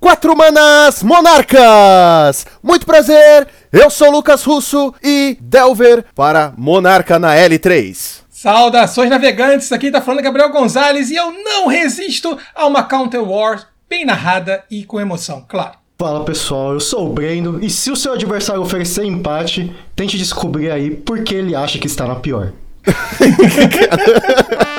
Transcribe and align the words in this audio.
Quatro 0.00 0.34
Manas 0.34 1.02
Monarcas! 1.02 2.46
Muito 2.62 2.86
prazer, 2.86 3.46
eu 3.70 3.90
sou 3.90 4.10
Lucas 4.10 4.42
Russo 4.42 4.94
e 5.02 5.36
Delver 5.38 6.06
para 6.14 6.54
Monarca 6.56 7.18
na 7.18 7.34
L3. 7.36 8.22
Saudações 8.30 9.10
navegantes, 9.10 9.70
aqui 9.70 9.90
tá 9.90 10.00
falando 10.00 10.24
Gabriel 10.24 10.50
Gonzalez 10.50 11.10
e 11.10 11.16
eu 11.16 11.30
não 11.44 11.66
resisto 11.66 12.38
a 12.54 12.66
uma 12.66 12.82
Counter 12.82 13.22
War 13.22 13.68
bem 13.90 14.06
narrada 14.06 14.64
e 14.70 14.84
com 14.84 14.98
emoção, 14.98 15.44
claro. 15.46 15.74
Fala 15.98 16.24
pessoal, 16.24 16.72
eu 16.72 16.80
sou 16.80 17.06
o 17.06 17.12
Brendo 17.12 17.62
e 17.62 17.68
se 17.68 17.90
o 17.90 17.96
seu 17.96 18.14
adversário 18.14 18.62
oferecer 18.62 19.04
empate, 19.04 19.70
tente 19.94 20.16
descobrir 20.16 20.70
aí 20.70 20.90
por 20.90 21.22
que 21.22 21.34
ele 21.34 21.54
acha 21.54 21.78
que 21.78 21.86
está 21.86 22.06
na 22.06 22.14
pior. 22.14 22.54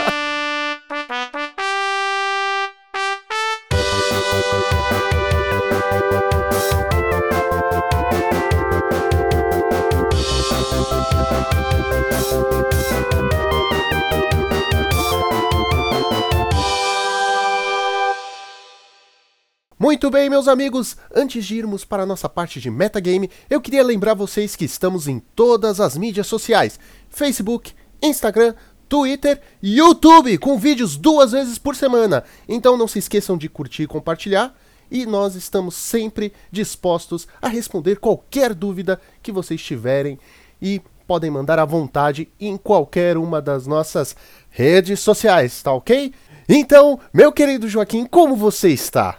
Muito 20.01 20.13
bem, 20.13 20.31
meus 20.31 20.47
amigos, 20.47 20.97
antes 21.13 21.45
de 21.45 21.57
irmos 21.57 21.85
para 21.85 22.01
a 22.01 22.05
nossa 22.07 22.27
parte 22.27 22.59
de 22.59 22.71
metagame, 22.71 23.29
eu 23.47 23.61
queria 23.61 23.83
lembrar 23.83 24.15
vocês 24.15 24.55
que 24.55 24.65
estamos 24.65 25.07
em 25.07 25.19
todas 25.19 25.79
as 25.79 25.95
mídias 25.95 26.25
sociais: 26.25 26.79
Facebook, 27.07 27.71
Instagram, 28.01 28.55
Twitter 28.89 29.39
e 29.61 29.77
YouTube, 29.77 30.39
com 30.39 30.57
vídeos 30.57 30.97
duas 30.97 31.33
vezes 31.33 31.59
por 31.59 31.75
semana. 31.75 32.23
Então 32.49 32.75
não 32.75 32.87
se 32.87 32.97
esqueçam 32.97 33.37
de 33.37 33.47
curtir 33.47 33.83
e 33.83 33.87
compartilhar. 33.87 34.57
E 34.89 35.05
nós 35.05 35.35
estamos 35.35 35.75
sempre 35.75 36.33
dispostos 36.51 37.27
a 37.39 37.47
responder 37.47 37.97
qualquer 37.97 38.55
dúvida 38.55 38.99
que 39.21 39.31
vocês 39.31 39.61
tiverem 39.61 40.17
e 40.59 40.81
podem 41.05 41.29
mandar 41.29 41.59
à 41.59 41.65
vontade 41.65 42.27
em 42.39 42.57
qualquer 42.57 43.17
uma 43.17 43.39
das 43.39 43.67
nossas 43.67 44.15
redes 44.49 44.99
sociais, 44.99 45.61
tá 45.61 45.71
ok? 45.71 46.11
Então, 46.49 46.99
meu 47.13 47.31
querido 47.31 47.69
Joaquim, 47.69 48.03
como 48.03 48.35
você 48.35 48.69
está? 48.69 49.15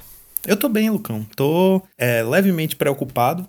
Eu 0.46 0.56
tô 0.56 0.68
bem, 0.68 0.90
Lucão. 0.90 1.24
Tô 1.36 1.82
é, 1.96 2.22
levemente 2.22 2.74
preocupado, 2.74 3.48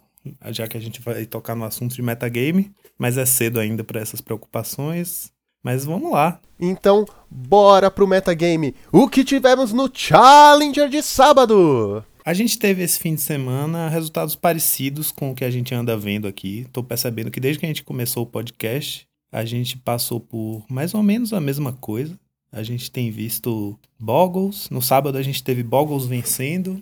já 0.51 0.67
que 0.67 0.77
a 0.77 0.79
gente 0.79 1.01
vai 1.01 1.25
tocar 1.25 1.55
no 1.55 1.65
assunto 1.65 1.95
de 1.95 2.01
metagame, 2.01 2.71
mas 2.97 3.17
é 3.17 3.25
cedo 3.25 3.59
ainda 3.59 3.83
para 3.83 3.99
essas 3.99 4.21
preocupações. 4.21 5.31
Mas 5.63 5.85
vamos 5.85 6.11
lá. 6.11 6.39
Então, 6.59 7.05
bora 7.29 7.89
pro 7.89 8.07
metagame. 8.07 8.75
O 8.91 9.07
que 9.07 9.23
tivemos 9.23 9.71
no 9.71 9.89
Challenger 9.91 10.89
de 10.89 11.01
sábado? 11.01 12.03
A 12.25 12.33
gente 12.33 12.59
teve 12.59 12.83
esse 12.83 12.99
fim 12.99 13.15
de 13.15 13.21
semana 13.21 13.89
resultados 13.89 14.35
parecidos 14.35 15.11
com 15.11 15.31
o 15.31 15.35
que 15.35 15.43
a 15.43 15.51
gente 15.51 15.73
anda 15.73 15.97
vendo 15.97 16.27
aqui. 16.27 16.67
Tô 16.71 16.83
percebendo 16.83 17.31
que 17.31 17.39
desde 17.39 17.59
que 17.59 17.65
a 17.65 17.69
gente 17.69 17.83
começou 17.83 18.23
o 18.23 18.27
podcast, 18.27 19.07
a 19.31 19.43
gente 19.43 19.77
passou 19.77 20.19
por 20.19 20.63
mais 20.69 20.93
ou 20.93 21.01
menos 21.01 21.33
a 21.33 21.41
mesma 21.41 21.73
coisa. 21.73 22.17
A 22.53 22.61
gente 22.61 22.91
tem 22.91 23.09
visto 23.09 23.77
Boggles. 23.99 24.69
No 24.69 24.79
sábado 24.79 25.17
a 25.17 25.23
gente 25.23 25.43
teve 25.43 25.63
Boggles 25.63 26.05
vencendo. 26.05 26.81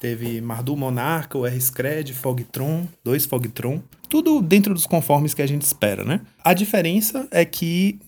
Teve 0.00 0.40
Mardu 0.40 0.74
Monarca, 0.74 1.36
o 1.36 1.46
R-Scred, 1.46 2.14
Fogtron, 2.14 2.88
dois 3.04 3.26
Fogtron. 3.26 3.82
Tudo 4.08 4.40
dentro 4.40 4.72
dos 4.72 4.86
conformes 4.86 5.34
que 5.34 5.42
a 5.42 5.46
gente 5.46 5.60
espera, 5.60 6.04
né? 6.04 6.22
A 6.42 6.54
diferença 6.54 7.28
é 7.30 7.44
que 7.44 8.00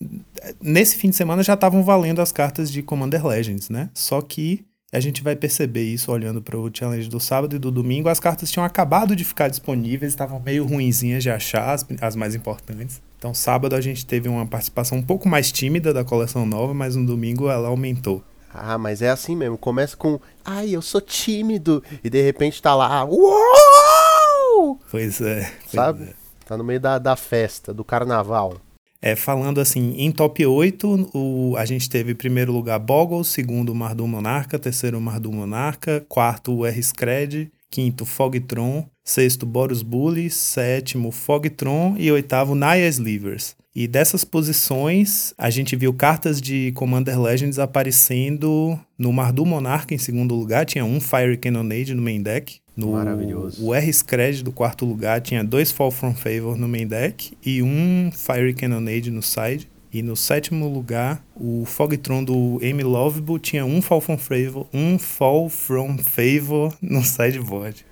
nesse 0.59 0.97
fim 0.97 1.11
de 1.11 1.17
semana 1.17 1.43
já 1.43 1.53
estavam 1.53 1.85
valendo 1.85 2.23
as 2.23 2.33
cartas 2.33 2.73
de 2.73 2.83
Commander 2.83 3.27
Legends, 3.27 3.69
né? 3.69 3.91
Só 3.93 4.23
que 4.23 4.65
a 4.91 4.99
gente 4.99 5.23
vai 5.23 5.37
perceber 5.37 5.85
isso 5.85 6.11
olhando 6.11 6.41
para 6.41 6.59
o 6.59 6.71
challenge 6.73 7.11
do 7.11 7.21
sábado 7.21 7.57
e 7.57 7.59
do 7.59 7.71
domingo. 7.71 8.09
As 8.09 8.19
cartas 8.19 8.51
tinham 8.51 8.65
acabado 8.65 9.15
de 9.15 9.23
ficar 9.23 9.49
disponíveis, 9.49 10.13
estavam 10.13 10.41
meio 10.41 10.65
ruinzinhas 10.65 11.23
de 11.23 11.31
achar, 11.31 11.75
as, 11.75 11.87
as 12.01 12.17
mais 12.17 12.35
importantes. 12.35 13.03
Então, 13.23 13.33
sábado 13.33 13.77
a 13.77 13.81
gente 13.81 14.05
teve 14.05 14.29
uma 14.29 14.45
participação 14.45 14.99
um 14.99 15.03
pouco 15.03 15.29
mais 15.29 15.53
tímida 15.53 15.95
da 15.95 16.03
coleção 16.03 16.45
nova, 16.45 16.75
mas 16.75 16.97
no 16.97 17.07
domingo 17.07 17.49
ela 17.49 17.69
aumentou. 17.69 18.21
Ah, 18.53 18.77
mas 18.77 19.01
é 19.01 19.11
assim 19.11 19.37
mesmo. 19.37 19.57
Começa 19.57 19.97
com, 19.97 20.19
ai, 20.45 20.71
eu 20.71 20.83
sou 20.83 21.01
tímido. 21.01 21.85
E 22.03 22.11
de 22.11 22.21
repente 22.21 22.61
tá 22.61 22.75
lá, 22.75 23.05
uou! 23.05 24.77
Pois 24.91 25.21
é. 25.21 25.49
Pois 25.61 25.71
Sabe? 25.71 26.03
é. 26.03 26.15
Tá 26.45 26.57
no 26.57 26.65
meio 26.65 26.81
da, 26.81 26.99
da 26.99 27.15
festa, 27.15 27.73
do 27.73 27.85
carnaval. 27.85 28.57
É, 29.01 29.15
falando 29.15 29.61
assim, 29.61 29.95
em 29.99 30.11
top 30.11 30.45
8, 30.45 31.11
o, 31.15 31.55
a 31.57 31.65
gente 31.65 31.89
teve 31.89 32.17
primeiro 32.17 32.51
lugar 32.51 32.81
Boggle, 32.81 33.25
segundo 33.25 33.73
Mardu 33.73 34.05
Monarca, 34.05 34.59
terceiro 34.59 35.01
Mardu 35.01 35.31
Monarca, 35.31 36.05
quarto 36.09 36.53
o 36.53 36.67
R-Scred, 36.67 37.53
quinto 37.71 38.05
Fogtron, 38.05 38.85
sexto 39.05 39.45
Boros 39.45 39.83
Bully, 39.83 40.31
sétimo 40.31 41.11
Fogtron 41.11 41.97
e 41.99 42.11
oitavo 42.11 42.55
Naya 42.55 42.89
Slivers. 42.89 43.57
E 43.75 43.89
dessas 43.89 44.23
posições, 44.23 45.33
a 45.39 45.49
gente 45.49 45.75
viu 45.75 45.95
cartas 45.95 46.43
de 46.43 46.73
Commander 46.73 47.19
Legends 47.19 47.59
aparecendo 47.59 48.79
no 48.99 49.13
Mardu 49.13 49.47
Monarca 49.47 49.95
em 49.95 49.99
segundo 49.99 50.35
lugar, 50.35 50.67
tinha 50.67 50.85
um 50.85 51.01
Fire 51.01 51.39
Cannonade 51.39 51.95
no 51.95 52.03
main 52.03 52.23
deck. 52.23 52.61
No, 52.77 52.93
Maravilhoso. 52.93 53.65
O 53.65 53.75
R-Scred 53.75 54.43
do 54.43 54.53
quarto 54.53 54.85
lugar 54.85 55.21
tinha 55.21 55.43
dois 55.43 55.73
Fall 55.73 55.91
From 55.91 56.15
Favor 56.15 56.57
no 56.57 56.69
main 56.69 56.87
deck 56.87 57.37
e 57.45 57.63
um 57.63 58.11
Fire 58.13 58.53
Cannonade 58.55 59.11
no 59.11 59.23
side. 59.23 59.69
E 59.93 60.03
no 60.03 60.17
sétimo 60.17 60.69
lugar, 60.69 61.23
o 61.35 61.65
Fogtron 61.67 62.25
do 62.25 62.59
Amy 62.63 62.83
Lovable 62.83 63.39
tinha 63.39 63.65
um 63.65 63.83
Fall 63.83 64.01
From 64.01 64.17
Favor, 64.17 64.67
um 64.73 64.99
Fall 64.99 65.51
From 65.51 65.99
Favor 65.99 66.75
no 66.81 67.03
sideboard. 67.05 67.85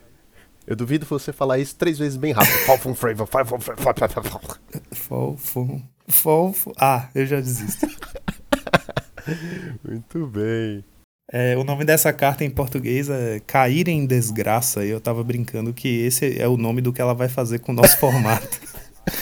Eu 0.71 0.77
duvido 0.77 1.05
você 1.05 1.33
falar 1.33 1.59
isso 1.59 1.75
três 1.75 1.99
vezes 1.99 2.17
bem 2.17 2.31
rápido. 2.31 2.57
Favor. 4.23 4.61
Fall 4.93 5.37
From... 5.37 5.83
Fall 6.07 6.53
from... 6.53 6.73
Ah, 6.79 7.09
eu 7.13 7.27
já 7.27 7.41
desisto. 7.41 7.89
Muito 9.83 10.29
bem. 10.29 10.85
É, 11.33 11.57
o 11.57 11.65
nome 11.65 11.85
dessa 11.85 12.13
carta 12.13 12.45
em 12.45 12.51
português 12.51 13.11
é 13.11 13.41
Cair 13.41 13.89
em 13.89 14.07
Desgraça. 14.07 14.85
E 14.85 14.91
eu 14.91 15.01
tava 15.01 15.25
brincando 15.25 15.75
que 15.75 15.89
esse 15.89 16.41
é 16.41 16.47
o 16.47 16.57
nome 16.57 16.81
do 16.81 16.93
que 16.93 17.01
ela 17.03 17.15
vai 17.15 17.29
fazer 17.29 17.59
com 17.59 17.73
o 17.73 17.75
nosso 17.75 17.99
formato. 17.99 18.61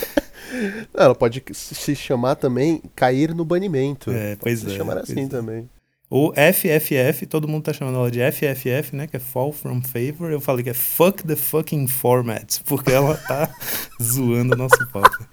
Ela 0.92 1.14
pode 1.14 1.42
se 1.52 1.94
chamar 1.94 2.34
também 2.34 2.82
Cair 2.94 3.34
no 3.34 3.44
Banimento. 3.44 4.10
É, 4.10 4.36
pode 4.36 4.40
pois 4.40 4.60
se 4.60 4.66
é, 4.66 4.76
chamar 4.76 4.96
pois 4.96 5.10
assim 5.10 5.24
é. 5.24 5.28
também. 5.28 5.70
O 6.10 6.32
FFF, 6.32 7.26
todo 7.26 7.46
mundo 7.46 7.64
tá 7.64 7.72
chamando 7.74 7.96
ela 7.96 8.10
de 8.10 8.20
FFF, 8.32 8.96
né? 8.96 9.06
Que 9.06 9.16
é 9.16 9.20
Fall 9.20 9.52
From 9.52 9.82
Favor. 9.82 10.30
Eu 10.30 10.40
falei 10.40 10.64
que 10.64 10.70
é 10.70 10.74
Fuck 10.74 11.22
the 11.22 11.36
Fucking 11.36 11.86
Format, 11.86 12.60
porque 12.64 12.90
ela 12.90 13.14
tá 13.14 13.54
zoando 14.02 14.54
o 14.54 14.56
nosso 14.56 14.88
pauta. 14.90 15.28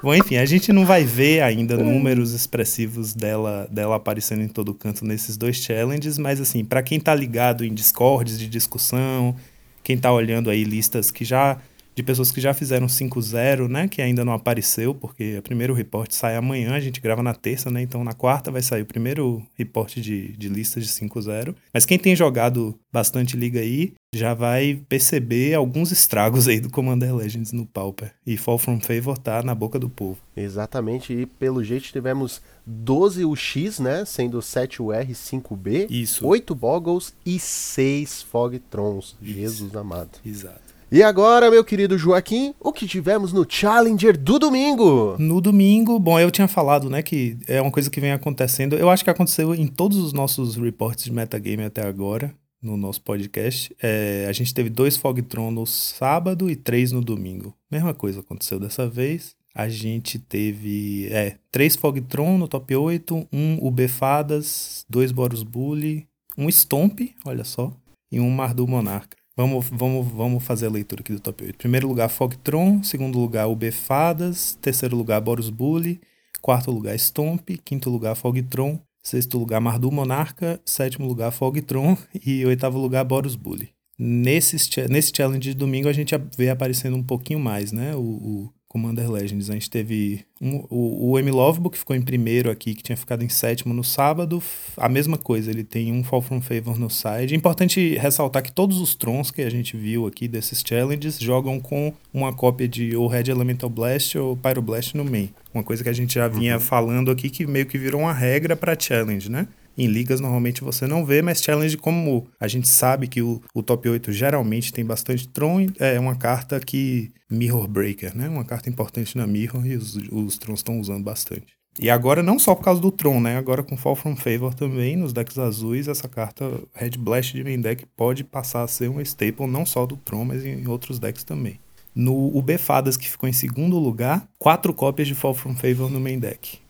Bom, 0.00 0.14
enfim, 0.14 0.36
a 0.36 0.44
gente 0.44 0.72
não 0.72 0.86
vai 0.86 1.02
ver 1.02 1.42
ainda 1.42 1.76
números 1.76 2.32
expressivos 2.32 3.12
dela, 3.12 3.66
dela 3.70 3.96
aparecendo 3.96 4.42
em 4.42 4.48
todo 4.48 4.72
canto 4.72 5.04
nesses 5.04 5.36
dois 5.36 5.56
challenges, 5.56 6.16
mas 6.16 6.40
assim, 6.40 6.64
para 6.64 6.82
quem 6.82 7.00
tá 7.00 7.14
ligado 7.14 7.64
em 7.64 7.74
discords 7.74 8.38
de 8.38 8.46
discussão, 8.46 9.34
quem 9.82 9.96
tá 9.98 10.12
olhando 10.12 10.48
aí 10.48 10.62
listas 10.62 11.10
que 11.10 11.24
já 11.24 11.58
de 11.94 12.02
pessoas 12.02 12.30
que 12.30 12.40
já 12.40 12.52
fizeram 12.52 12.86
5-0, 12.86 13.68
né, 13.68 13.88
que 13.88 14.02
ainda 14.02 14.24
não 14.24 14.32
apareceu, 14.32 14.94
porque 14.94 15.38
o 15.38 15.42
primeiro 15.42 15.74
report 15.74 16.10
sai 16.12 16.36
amanhã, 16.36 16.74
a 16.74 16.80
gente 16.80 17.00
grava 17.00 17.22
na 17.22 17.34
terça, 17.34 17.70
né, 17.70 17.82
então 17.82 18.02
na 18.02 18.12
quarta 18.12 18.50
vai 18.50 18.62
sair 18.62 18.82
o 18.82 18.86
primeiro 18.86 19.42
report 19.56 19.96
de, 19.96 20.32
de 20.36 20.48
listas 20.48 20.84
de 20.84 20.90
5-0. 20.90 21.54
Mas 21.72 21.86
quem 21.86 21.98
tem 21.98 22.16
jogado 22.16 22.78
bastante 22.92 23.36
liga 23.36 23.60
aí, 23.60 23.92
já 24.14 24.32
vai 24.32 24.80
perceber 24.88 25.54
alguns 25.54 25.90
estragos 25.90 26.46
aí 26.46 26.60
do 26.60 26.70
Commander 26.70 27.14
Legends 27.14 27.52
no 27.52 27.66
Pauper. 27.66 28.12
E 28.24 28.36
Fall 28.36 28.58
From 28.58 28.80
Favor 28.80 29.18
tá 29.18 29.42
na 29.42 29.54
boca 29.54 29.78
do 29.78 29.88
povo. 29.88 30.18
Exatamente, 30.36 31.12
e 31.12 31.26
pelo 31.26 31.62
jeito 31.64 31.92
tivemos 31.92 32.40
12 32.66 33.24
UX, 33.24 33.78
né? 33.78 34.04
Sendo 34.04 34.40
7 34.40 34.80
UR, 34.80 35.06
5B, 35.06 35.86
Isso. 35.90 36.26
8 36.26 36.54
Boggles 36.54 37.12
e 37.26 37.38
6 37.38 38.22
Fogtrons. 38.22 39.16
Jesus 39.22 39.74
amado. 39.74 40.18
Exato. 40.24 40.63
E 40.94 41.02
agora, 41.02 41.50
meu 41.50 41.64
querido 41.64 41.98
Joaquim, 41.98 42.54
o 42.60 42.72
que 42.72 42.86
tivemos 42.86 43.32
no 43.32 43.44
Challenger 43.48 44.16
do 44.16 44.38
domingo? 44.38 45.16
No 45.18 45.40
domingo, 45.40 45.98
bom, 45.98 46.20
eu 46.20 46.30
tinha 46.30 46.46
falado, 46.46 46.88
né, 46.88 47.02
que 47.02 47.36
é 47.48 47.60
uma 47.60 47.72
coisa 47.72 47.90
que 47.90 48.00
vem 48.00 48.12
acontecendo. 48.12 48.76
Eu 48.76 48.88
acho 48.88 49.02
que 49.02 49.10
aconteceu 49.10 49.52
em 49.56 49.66
todos 49.66 49.98
os 49.98 50.12
nossos 50.12 50.54
reports 50.54 51.02
de 51.02 51.12
metagame 51.12 51.64
até 51.64 51.84
agora, 51.84 52.32
no 52.62 52.76
nosso 52.76 53.02
podcast. 53.02 53.74
É, 53.82 54.26
a 54.28 54.32
gente 54.32 54.54
teve 54.54 54.70
dois 54.70 54.96
Fogtron 54.96 55.50
no 55.50 55.66
sábado 55.66 56.48
e 56.48 56.54
três 56.54 56.92
no 56.92 57.00
domingo. 57.00 57.52
Mesma 57.68 57.92
coisa 57.92 58.20
aconteceu 58.20 58.60
dessa 58.60 58.88
vez. 58.88 59.34
A 59.52 59.68
gente 59.68 60.16
teve, 60.16 61.08
é, 61.10 61.38
três 61.50 61.74
Fogtron 61.74 62.38
no 62.38 62.46
top 62.46 62.72
8, 62.72 63.26
um 63.32 63.58
UB 63.66 63.88
Fadas, 63.88 64.86
dois 64.88 65.10
Boros 65.10 65.42
Bully, 65.42 66.06
um 66.38 66.48
Stomp, 66.48 67.00
olha 67.24 67.42
só, 67.42 67.72
e 68.12 68.20
um 68.20 68.30
Mardu 68.30 68.64
Monarca. 68.68 69.23
Vamos, 69.36 69.68
vamos, 69.68 70.06
vamos 70.12 70.44
fazer 70.44 70.66
a 70.66 70.70
leitura 70.70 71.00
aqui 71.00 71.12
do 71.12 71.18
top 71.18 71.44
8. 71.44 71.58
Primeiro 71.58 71.88
lugar, 71.88 72.08
Fogtron. 72.08 72.82
Segundo 72.84 73.18
lugar, 73.18 73.48
UB 73.48 73.70
Fadas. 73.72 74.56
Terceiro 74.62 74.96
lugar, 74.96 75.20
Boros 75.20 75.50
Bully. 75.50 76.00
Quarto 76.40 76.70
lugar, 76.70 76.96
Stomp. 76.96 77.48
Quinto 77.64 77.90
lugar, 77.90 78.14
Fogtron. 78.14 78.78
Sexto 79.02 79.36
lugar, 79.36 79.60
Mardu 79.60 79.90
Monarca. 79.90 80.60
Sétimo 80.64 81.06
lugar, 81.06 81.32
Fogtron. 81.32 81.96
E 82.24 82.46
oitavo 82.46 82.78
lugar, 82.78 83.04
Boros 83.04 83.34
Bully. 83.34 83.70
Nesse, 83.98 84.56
nesse 84.88 85.12
challenge 85.14 85.50
de 85.50 85.54
domingo 85.54 85.88
a 85.88 85.92
gente 85.92 86.14
vê 86.36 86.48
aparecendo 86.48 86.96
um 86.96 87.02
pouquinho 87.02 87.38
mais, 87.38 87.72
né? 87.72 87.94
O, 87.94 88.00
o 88.00 88.53
Commander 88.74 89.08
Legends. 89.08 89.48
A 89.50 89.52
gente 89.52 89.70
teve 89.70 90.24
um, 90.42 90.66
o, 90.68 91.10
o 91.12 91.18
M. 91.20 91.30
Lovebook 91.30 91.78
ficou 91.78 91.94
em 91.94 92.02
primeiro 92.02 92.50
aqui, 92.50 92.74
que 92.74 92.82
tinha 92.82 92.96
ficado 92.96 93.22
em 93.22 93.28
sétimo 93.28 93.72
no 93.72 93.84
sábado. 93.84 94.42
A 94.76 94.88
mesma 94.88 95.16
coisa, 95.16 95.48
ele 95.48 95.62
tem 95.62 95.92
um 95.92 96.02
Fall 96.02 96.20
From 96.20 96.40
Favor 96.40 96.76
no 96.76 96.90
side. 96.90 97.36
Importante 97.36 97.96
ressaltar 97.96 98.42
que 98.42 98.50
todos 98.50 98.80
os 98.80 98.96
Trons 98.96 99.30
que 99.30 99.42
a 99.42 99.50
gente 99.50 99.76
viu 99.76 100.08
aqui 100.08 100.26
desses 100.26 100.60
challenges 100.66 101.20
jogam 101.20 101.60
com 101.60 101.94
uma 102.12 102.32
cópia 102.32 102.66
de 102.66 102.96
ou 102.96 103.06
Red 103.06 103.30
Elemental 103.30 103.70
Blast 103.70 104.18
ou 104.18 104.36
Pyroblast 104.36 104.96
no 104.96 105.04
main. 105.04 105.30
Uma 105.54 105.62
coisa 105.62 105.84
que 105.84 105.88
a 105.88 105.92
gente 105.92 106.14
já 106.14 106.26
vinha 106.26 106.54
uhum. 106.54 106.60
falando 106.60 107.12
aqui 107.12 107.30
que 107.30 107.46
meio 107.46 107.66
que 107.66 107.78
virou 107.78 108.00
uma 108.00 108.12
regra 108.12 108.56
para 108.56 108.76
challenge, 108.76 109.30
né? 109.30 109.46
Em 109.76 109.86
ligas 109.86 110.20
normalmente 110.20 110.62
você 110.62 110.86
não 110.86 111.04
vê, 111.04 111.20
mas 111.20 111.42
challenge 111.42 111.76
como 111.76 112.26
a 112.38 112.46
gente 112.46 112.68
sabe 112.68 113.08
que 113.08 113.20
o, 113.20 113.42
o 113.54 113.62
top 113.62 113.88
8 113.88 114.12
geralmente 114.12 114.72
tem 114.72 114.84
bastante 114.84 115.28
Tron, 115.28 115.66
é 115.78 115.98
uma 115.98 116.14
carta 116.14 116.60
que 116.60 117.10
Mirror 117.30 117.66
Breaker, 117.66 118.16
né? 118.16 118.28
Uma 118.28 118.44
carta 118.44 118.68
importante 118.68 119.16
na 119.16 119.26
Mirror 119.26 119.66
e 119.66 119.76
os, 119.76 119.96
os 120.12 120.38
Trons 120.38 120.60
estão 120.60 120.78
usando 120.78 121.02
bastante. 121.02 121.54
E 121.78 121.90
agora 121.90 122.22
não 122.22 122.38
só 122.38 122.54
por 122.54 122.62
causa 122.62 122.80
do 122.80 122.92
Tron, 122.92 123.20
né? 123.20 123.36
Agora 123.36 123.62
com 123.62 123.76
Fall 123.76 123.96
From 123.96 124.14
Favor 124.14 124.54
também, 124.54 124.96
nos 124.96 125.12
decks 125.12 125.38
azuis, 125.38 125.88
essa 125.88 126.08
carta 126.08 126.48
Red 126.72 126.92
Blast 126.98 127.34
de 127.34 127.42
main 127.42 127.60
deck 127.60 127.84
pode 127.96 128.22
passar 128.22 128.62
a 128.62 128.68
ser 128.68 128.88
um 128.88 129.00
staple 129.00 129.46
não 129.48 129.66
só 129.66 129.84
do 129.84 129.96
Tron, 129.96 130.24
mas 130.24 130.44
em 130.44 130.66
outros 130.68 131.00
decks 131.00 131.24
também. 131.24 131.58
No 131.94 132.36
UB 132.36 132.58
Fadas, 132.58 132.96
que 132.96 133.08
ficou 133.08 133.28
em 133.28 133.32
segundo 133.32 133.78
lugar, 133.78 134.28
quatro 134.38 134.72
cópias 134.72 135.08
de 135.08 135.14
Fall 135.14 135.34
From 135.34 135.54
Favor 135.54 135.90
no 135.90 136.00
main 136.00 136.18
deck. 136.18 136.63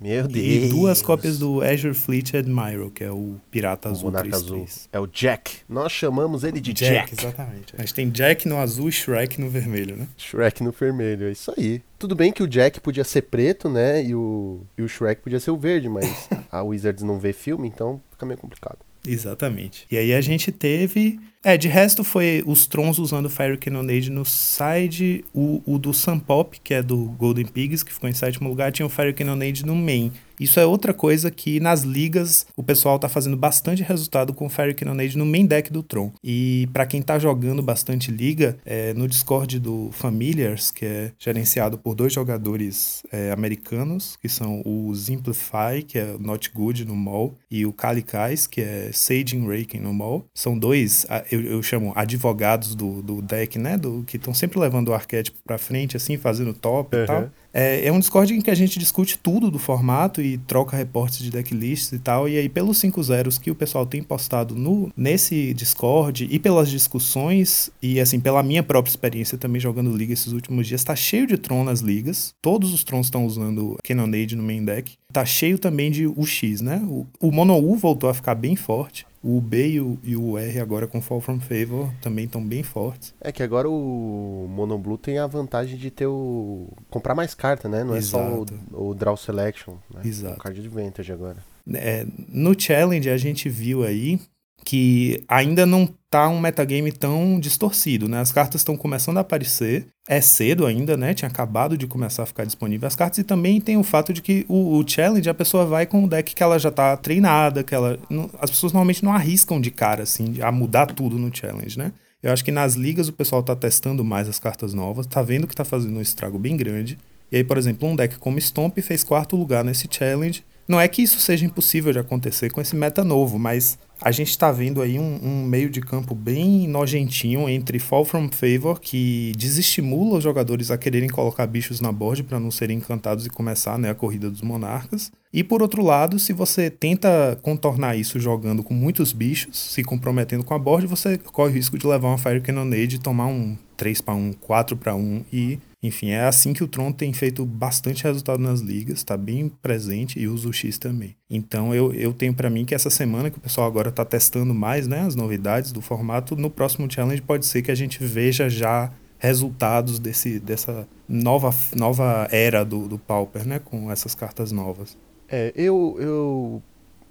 Meu 0.00 0.28
Deus. 0.28 0.46
E 0.46 0.68
duas 0.68 1.02
cópias 1.02 1.38
do 1.38 1.60
Azure 1.60 1.94
Fleet 1.94 2.36
Admiral, 2.36 2.90
que 2.90 3.02
é 3.02 3.10
o 3.10 3.36
pirata 3.50 3.88
azul. 3.88 4.08
O 4.08 4.12
Monarca 4.12 4.36
azul. 4.36 4.66
É 4.92 5.00
o 5.00 5.06
Jack. 5.06 5.58
Nós 5.68 5.90
chamamos 5.90 6.44
ele 6.44 6.60
de 6.60 6.72
Jack. 6.72 7.10
Jack. 7.10 7.14
Exatamente. 7.14 7.74
A 7.76 7.80
gente 7.80 7.94
tem 7.94 8.08
Jack 8.08 8.46
no 8.46 8.58
azul 8.58 8.88
e 8.88 8.92
Shrek 8.92 9.40
no 9.40 9.50
vermelho, 9.50 9.96
né? 9.96 10.06
Shrek 10.16 10.62
no 10.62 10.70
vermelho, 10.70 11.26
é 11.26 11.32
isso 11.32 11.52
aí. 11.56 11.82
Tudo 11.98 12.14
bem 12.14 12.32
que 12.32 12.42
o 12.42 12.46
Jack 12.46 12.80
podia 12.80 13.04
ser 13.04 13.22
preto, 13.22 13.68
né? 13.68 14.04
E 14.04 14.14
o, 14.14 14.60
e 14.76 14.82
o 14.82 14.88
Shrek 14.88 15.20
podia 15.20 15.40
ser 15.40 15.50
o 15.50 15.56
verde, 15.56 15.88
mas 15.88 16.28
a 16.50 16.62
Wizards 16.62 17.02
não 17.02 17.18
vê 17.18 17.32
filme, 17.32 17.66
então 17.66 18.00
fica 18.12 18.24
meio 18.24 18.38
complicado. 18.38 18.78
Exatamente. 19.06 19.86
E 19.90 19.96
aí 19.96 20.12
a 20.14 20.20
gente 20.20 20.52
teve. 20.52 21.18
É, 21.44 21.56
de 21.56 21.68
resto 21.68 22.02
foi 22.02 22.42
os 22.46 22.66
Trons 22.66 22.98
usando 22.98 23.30
Fire 23.30 23.56
Cannonade 23.56 24.10
no 24.10 24.24
side, 24.24 25.24
o, 25.32 25.62
o 25.64 25.78
do 25.78 25.94
Sun 25.94 26.18
Pop, 26.18 26.58
que 26.62 26.74
é 26.74 26.82
do 26.82 26.96
Golden 26.96 27.46
Pigs, 27.46 27.84
que 27.84 27.92
ficou 27.92 28.10
em 28.10 28.12
sétimo 28.12 28.48
lugar, 28.48 28.72
tinha 28.72 28.84
o 28.84 28.88
Fire 28.88 29.12
Cannonade 29.12 29.64
no 29.64 29.76
main. 29.76 30.12
Isso 30.38 30.60
é 30.60 30.66
outra 30.66 30.94
coisa 30.94 31.30
que 31.30 31.60
nas 31.60 31.82
ligas 31.82 32.46
o 32.56 32.62
pessoal 32.62 32.98
tá 32.98 33.08
fazendo 33.08 33.36
bastante 33.36 33.82
resultado 33.82 34.32
com 34.32 34.46
o 34.46 34.48
Fire 34.48 34.74
Cannonade 34.74 35.16
no 35.16 35.26
main 35.26 35.46
deck 35.46 35.72
do 35.72 35.82
Tron. 35.82 36.12
E 36.22 36.68
para 36.72 36.86
quem 36.86 37.02
tá 37.02 37.18
jogando 37.18 37.62
bastante 37.62 38.10
liga, 38.10 38.56
é, 38.64 38.94
no 38.94 39.08
Discord 39.08 39.58
do 39.58 39.90
Familiars, 39.92 40.70
que 40.70 40.84
é 40.84 41.12
gerenciado 41.18 41.78
por 41.78 41.94
dois 41.94 42.12
jogadores 42.12 43.02
é, 43.10 43.32
americanos, 43.32 44.16
que 44.20 44.28
são 44.28 44.62
o 44.64 44.94
Simplify, 44.94 45.82
que 45.86 45.98
é 45.98 46.16
Not 46.18 46.50
Good 46.50 46.84
no 46.84 46.96
mall, 46.96 47.34
e 47.50 47.64
o 47.66 47.72
Kalikais, 47.72 48.46
que 48.46 48.60
é 48.60 48.90
Saging 48.92 49.46
Raking 49.46 49.80
no 49.80 49.92
mall. 49.92 50.26
São 50.34 50.58
dois, 50.58 51.06
eu, 51.30 51.40
eu 51.42 51.62
chamo 51.62 51.92
advogados 51.94 52.74
do, 52.74 53.02
do 53.02 53.22
deck, 53.22 53.58
né? 53.58 53.76
Do, 53.76 54.04
que 54.06 54.16
estão 54.16 54.34
sempre 54.34 54.58
levando 54.58 54.88
o 54.88 54.94
arquétipo 54.94 55.38
pra 55.44 55.58
frente, 55.58 55.96
assim, 55.96 56.16
fazendo 56.16 56.52
top 56.52 56.96
uhum. 56.96 57.02
e 57.02 57.06
tal. 57.06 57.30
É, 57.52 57.86
é 57.86 57.92
um 57.92 57.98
Discord 57.98 58.34
em 58.34 58.40
que 58.40 58.50
a 58.50 58.54
gente 58.54 58.78
discute 58.78 59.18
tudo 59.18 59.50
do 59.50 59.58
formato 59.58 60.20
e 60.20 60.38
troca 60.38 60.76
reportes 60.76 61.18
de 61.18 61.30
decklists 61.30 61.92
e 61.92 61.98
tal. 61.98 62.28
E 62.28 62.36
aí, 62.36 62.48
pelos 62.48 62.78
5 62.78 63.02
zeros 63.02 63.38
que 63.38 63.50
o 63.50 63.54
pessoal 63.54 63.86
tem 63.86 64.02
postado 64.02 64.54
no, 64.54 64.90
nesse 64.96 65.54
Discord 65.54 66.28
e 66.30 66.38
pelas 66.38 66.70
discussões, 66.70 67.70
e 67.82 68.00
assim, 68.00 68.20
pela 68.20 68.42
minha 68.42 68.62
própria 68.62 68.90
experiência 68.90 69.38
também 69.38 69.60
jogando 69.60 69.96
Liga 69.96 70.12
esses 70.12 70.32
últimos 70.32 70.66
dias, 70.66 70.84
tá 70.84 70.94
cheio 70.94 71.26
de 71.26 71.36
Tron 71.36 71.64
nas 71.64 71.80
ligas. 71.80 72.34
Todos 72.42 72.72
os 72.72 72.84
Trons 72.84 73.06
estão 73.06 73.24
usando 73.24 73.78
Cannonade 73.82 74.36
no 74.36 74.42
main 74.42 74.64
deck. 74.64 74.92
Tá 75.12 75.24
cheio 75.24 75.58
também 75.58 75.90
de 75.90 76.06
UX, 76.06 76.60
né? 76.60 76.82
O, 76.84 77.06
o 77.20 77.32
Mono 77.32 77.56
U 77.56 77.76
voltou 77.76 78.10
a 78.10 78.14
ficar 78.14 78.34
bem 78.34 78.54
forte. 78.54 79.07
O 79.22 79.40
B 79.40 79.68
e 79.68 79.80
o, 79.80 79.98
e 80.02 80.16
o, 80.16 80.38
R 80.38 80.60
agora 80.60 80.86
com 80.86 81.02
Fall 81.02 81.20
From 81.20 81.40
Favor 81.40 81.92
também 82.00 82.24
estão 82.26 82.44
bem 82.44 82.62
fortes. 82.62 83.14
É 83.20 83.32
que 83.32 83.42
agora 83.42 83.68
o 83.68 84.46
Mono 84.48 84.78
Blue 84.78 84.96
tem 84.96 85.18
a 85.18 85.26
vantagem 85.26 85.76
de 85.76 85.90
ter 85.90 86.06
o. 86.06 86.68
comprar 86.88 87.14
mais 87.14 87.34
carta, 87.34 87.68
né? 87.68 87.82
Não 87.82 87.96
Exato. 87.96 88.24
é 88.24 88.46
só 88.46 88.76
o, 88.76 88.90
o 88.90 88.94
Draw 88.94 89.16
Selection, 89.16 89.74
né? 89.92 90.02
Exato. 90.04 90.36
O 90.36 90.38
card 90.38 90.60
Advantage 90.60 91.12
agora. 91.12 91.36
É, 91.74 92.06
no 92.28 92.58
Challenge 92.58 93.10
a 93.10 93.18
gente 93.18 93.48
viu 93.48 93.82
aí 93.82 94.20
que 94.64 95.22
ainda 95.28 95.64
não 95.64 95.88
tá 96.10 96.28
um 96.28 96.40
metagame 96.40 96.90
tão 96.90 97.38
distorcido, 97.38 98.08
né? 98.08 98.20
As 98.20 98.32
cartas 98.32 98.60
estão 98.60 98.76
começando 98.76 99.18
a 99.18 99.20
aparecer, 99.20 99.86
é 100.08 100.20
cedo 100.20 100.66
ainda, 100.66 100.96
né? 100.96 101.12
Tinha 101.14 101.28
acabado 101.28 101.76
de 101.76 101.86
começar 101.86 102.22
a 102.22 102.26
ficar 102.26 102.44
disponível 102.44 102.86
as 102.86 102.96
cartas 102.96 103.18
e 103.18 103.24
também 103.24 103.60
tem 103.60 103.76
o 103.76 103.82
fato 103.82 104.12
de 104.12 104.22
que 104.22 104.44
o, 104.48 104.78
o 104.78 104.88
challenge 104.88 105.28
a 105.28 105.34
pessoa 105.34 105.66
vai 105.66 105.86
com 105.86 106.04
o 106.04 106.08
deck 106.08 106.34
que 106.34 106.42
ela 106.42 106.58
já 106.58 106.70
tá 106.70 106.96
treinada, 106.96 107.62
que 107.62 107.74
ela 107.74 107.98
não, 108.08 108.30
as 108.40 108.50
pessoas 108.50 108.72
normalmente 108.72 109.04
não 109.04 109.12
arriscam 109.12 109.60
de 109.60 109.70
cara 109.70 110.02
assim 110.02 110.40
a 110.40 110.50
mudar 110.50 110.86
tudo 110.86 111.18
no 111.18 111.34
challenge, 111.34 111.78
né? 111.78 111.92
Eu 112.22 112.32
acho 112.32 112.44
que 112.44 112.50
nas 112.50 112.74
ligas 112.74 113.08
o 113.08 113.12
pessoal 113.12 113.42
tá 113.42 113.54
testando 113.54 114.04
mais 114.04 114.28
as 114.28 114.38
cartas 114.38 114.74
novas, 114.74 115.06
tá 115.06 115.22
vendo 115.22 115.46
que 115.46 115.54
tá 115.54 115.64
fazendo 115.64 115.98
um 115.98 116.02
estrago 116.02 116.38
bem 116.38 116.56
grande. 116.56 116.98
E 117.30 117.36
aí, 117.36 117.44
por 117.44 117.58
exemplo, 117.58 117.88
um 117.88 117.94
deck 117.94 118.18
como 118.18 118.40
Stomp 118.40 118.78
fez 118.78 119.04
quarto 119.04 119.36
lugar 119.36 119.62
nesse 119.64 119.86
challenge. 119.90 120.42
Não 120.66 120.80
é 120.80 120.88
que 120.88 121.02
isso 121.02 121.20
seja 121.20 121.46
impossível 121.46 121.92
de 121.92 121.98
acontecer 121.98 122.50
com 122.50 122.60
esse 122.60 122.74
meta 122.74 123.04
novo, 123.04 123.38
mas 123.38 123.78
a 124.00 124.10
gente 124.10 124.30
está 124.30 124.52
vendo 124.52 124.80
aí 124.80 124.98
um, 124.98 125.18
um, 125.22 125.44
meio 125.44 125.68
de 125.68 125.80
campo 125.80 126.14
bem 126.14 126.68
nojentinho 126.68 127.48
entre 127.48 127.78
Fall 127.78 128.04
From 128.04 128.28
Favor, 128.30 128.80
que 128.80 129.32
desestimula 129.36 130.18
os 130.18 130.24
jogadores 130.24 130.70
a 130.70 130.78
quererem 130.78 131.08
colocar 131.08 131.46
bichos 131.46 131.80
na 131.80 131.90
board 131.90 132.22
para 132.22 132.38
não 132.38 132.50
serem 132.50 132.78
encantados 132.78 133.26
e 133.26 133.30
começar 133.30 133.78
né, 133.78 133.90
a 133.90 133.94
corrida 133.94 134.30
dos 134.30 134.42
monarcas. 134.42 135.10
E 135.32 135.42
por 135.44 135.62
outro 135.62 135.82
lado, 135.82 136.18
se 136.18 136.32
você 136.32 136.70
tenta 136.70 137.38
contornar 137.42 137.96
isso 137.96 138.18
jogando 138.18 138.62
com 138.62 138.72
muitos 138.72 139.12
bichos, 139.12 139.58
se 139.58 139.82
comprometendo 139.82 140.44
com 140.44 140.54
a 140.54 140.58
board, 140.58 140.86
você 140.86 141.18
corre 141.18 141.50
o 141.50 141.54
risco 141.54 141.76
de 141.76 141.86
levar 141.86 142.08
uma 142.08 142.18
Fire 142.18 142.40
Cannonade 142.40 142.96
e 142.96 143.00
tomar 143.00 143.26
um 143.26 143.56
3 143.76 144.00
para 144.00 144.14
1, 144.14 144.32
4 144.34 144.76
para 144.76 144.94
1 144.94 145.24
e 145.32 145.58
enfim, 145.82 146.10
é 146.10 146.24
assim 146.24 146.52
que 146.52 146.64
o 146.64 146.68
Tron 146.68 146.90
tem 146.90 147.12
feito 147.12 147.44
bastante 147.46 148.02
resultado 148.02 148.40
nas 148.40 148.60
ligas, 148.60 148.98
está 148.98 149.16
bem 149.16 149.48
presente 149.48 150.18
e 150.18 150.26
usa 150.26 150.48
o 150.48 150.52
X 150.52 150.76
também. 150.76 151.16
Então 151.30 151.72
eu, 151.72 151.92
eu 151.92 152.12
tenho 152.12 152.34
para 152.34 152.50
mim 152.50 152.64
que 152.64 152.74
essa 152.74 152.90
semana 152.90 153.30
que 153.30 153.38
o 153.38 153.40
pessoal 153.40 153.66
agora 153.66 153.90
está 153.90 154.04
testando 154.04 154.52
mais 154.52 154.88
né, 154.88 155.02
as 155.02 155.14
novidades 155.14 155.70
do 155.70 155.80
formato, 155.80 156.34
no 156.34 156.50
próximo 156.50 156.90
challenge 156.90 157.22
pode 157.22 157.46
ser 157.46 157.62
que 157.62 157.70
a 157.70 157.76
gente 157.76 158.02
veja 158.02 158.48
já 158.48 158.92
resultados 159.18 159.98
desse, 159.98 160.40
dessa 160.40 160.88
nova, 161.08 161.50
nova 161.76 162.28
era 162.30 162.64
do, 162.64 162.88
do 162.88 162.98
Pauper, 162.98 163.46
né, 163.46 163.60
com 163.60 163.90
essas 163.90 164.14
cartas 164.14 164.50
novas. 164.50 164.96
É, 165.28 165.52
eu, 165.54 165.96
eu, 166.00 166.62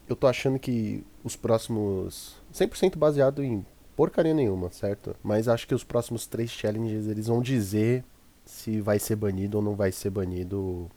eu 0.10 0.16
tô 0.16 0.28
achando 0.28 0.60
que 0.60 1.04
os 1.24 1.36
próximos 1.36 2.36
100% 2.54 2.98
baseado 2.98 3.44
em 3.44 3.66
porcaria 3.96 4.34
nenhuma, 4.34 4.72
certo? 4.72 5.16
Mas 5.24 5.48
acho 5.48 5.68
que 5.68 5.76
os 5.76 5.84
próximos 5.84 6.28
três 6.28 6.52
challenges 6.52 7.08
eles 7.08 7.28
vão 7.28 7.42
dizer 7.42 8.04
se 8.48 8.82
vai 8.82 8.98
ser 8.98 9.16
banido 9.16 9.58
ou 9.58 9.64
não 9.64 9.76
vai 9.76 9.92
ser 9.92 10.10
banido 10.10 10.90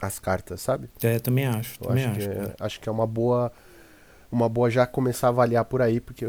as 0.00 0.18
cartas, 0.18 0.60
sabe? 0.60 0.88
É, 1.02 1.18
também 1.18 1.46
acho. 1.46 1.78
Eu 1.82 1.88
também 1.88 2.04
acho, 2.04 2.18
acho, 2.18 2.28
que 2.28 2.36
é, 2.36 2.54
acho 2.60 2.80
que 2.80 2.88
é 2.88 2.92
uma 2.92 3.06
boa 3.06 3.50
uma 4.30 4.48
boa 4.48 4.70
já 4.70 4.86
começar 4.86 5.28
a 5.28 5.30
avaliar 5.30 5.64
por 5.64 5.80
aí, 5.80 6.00
porque 6.00 6.26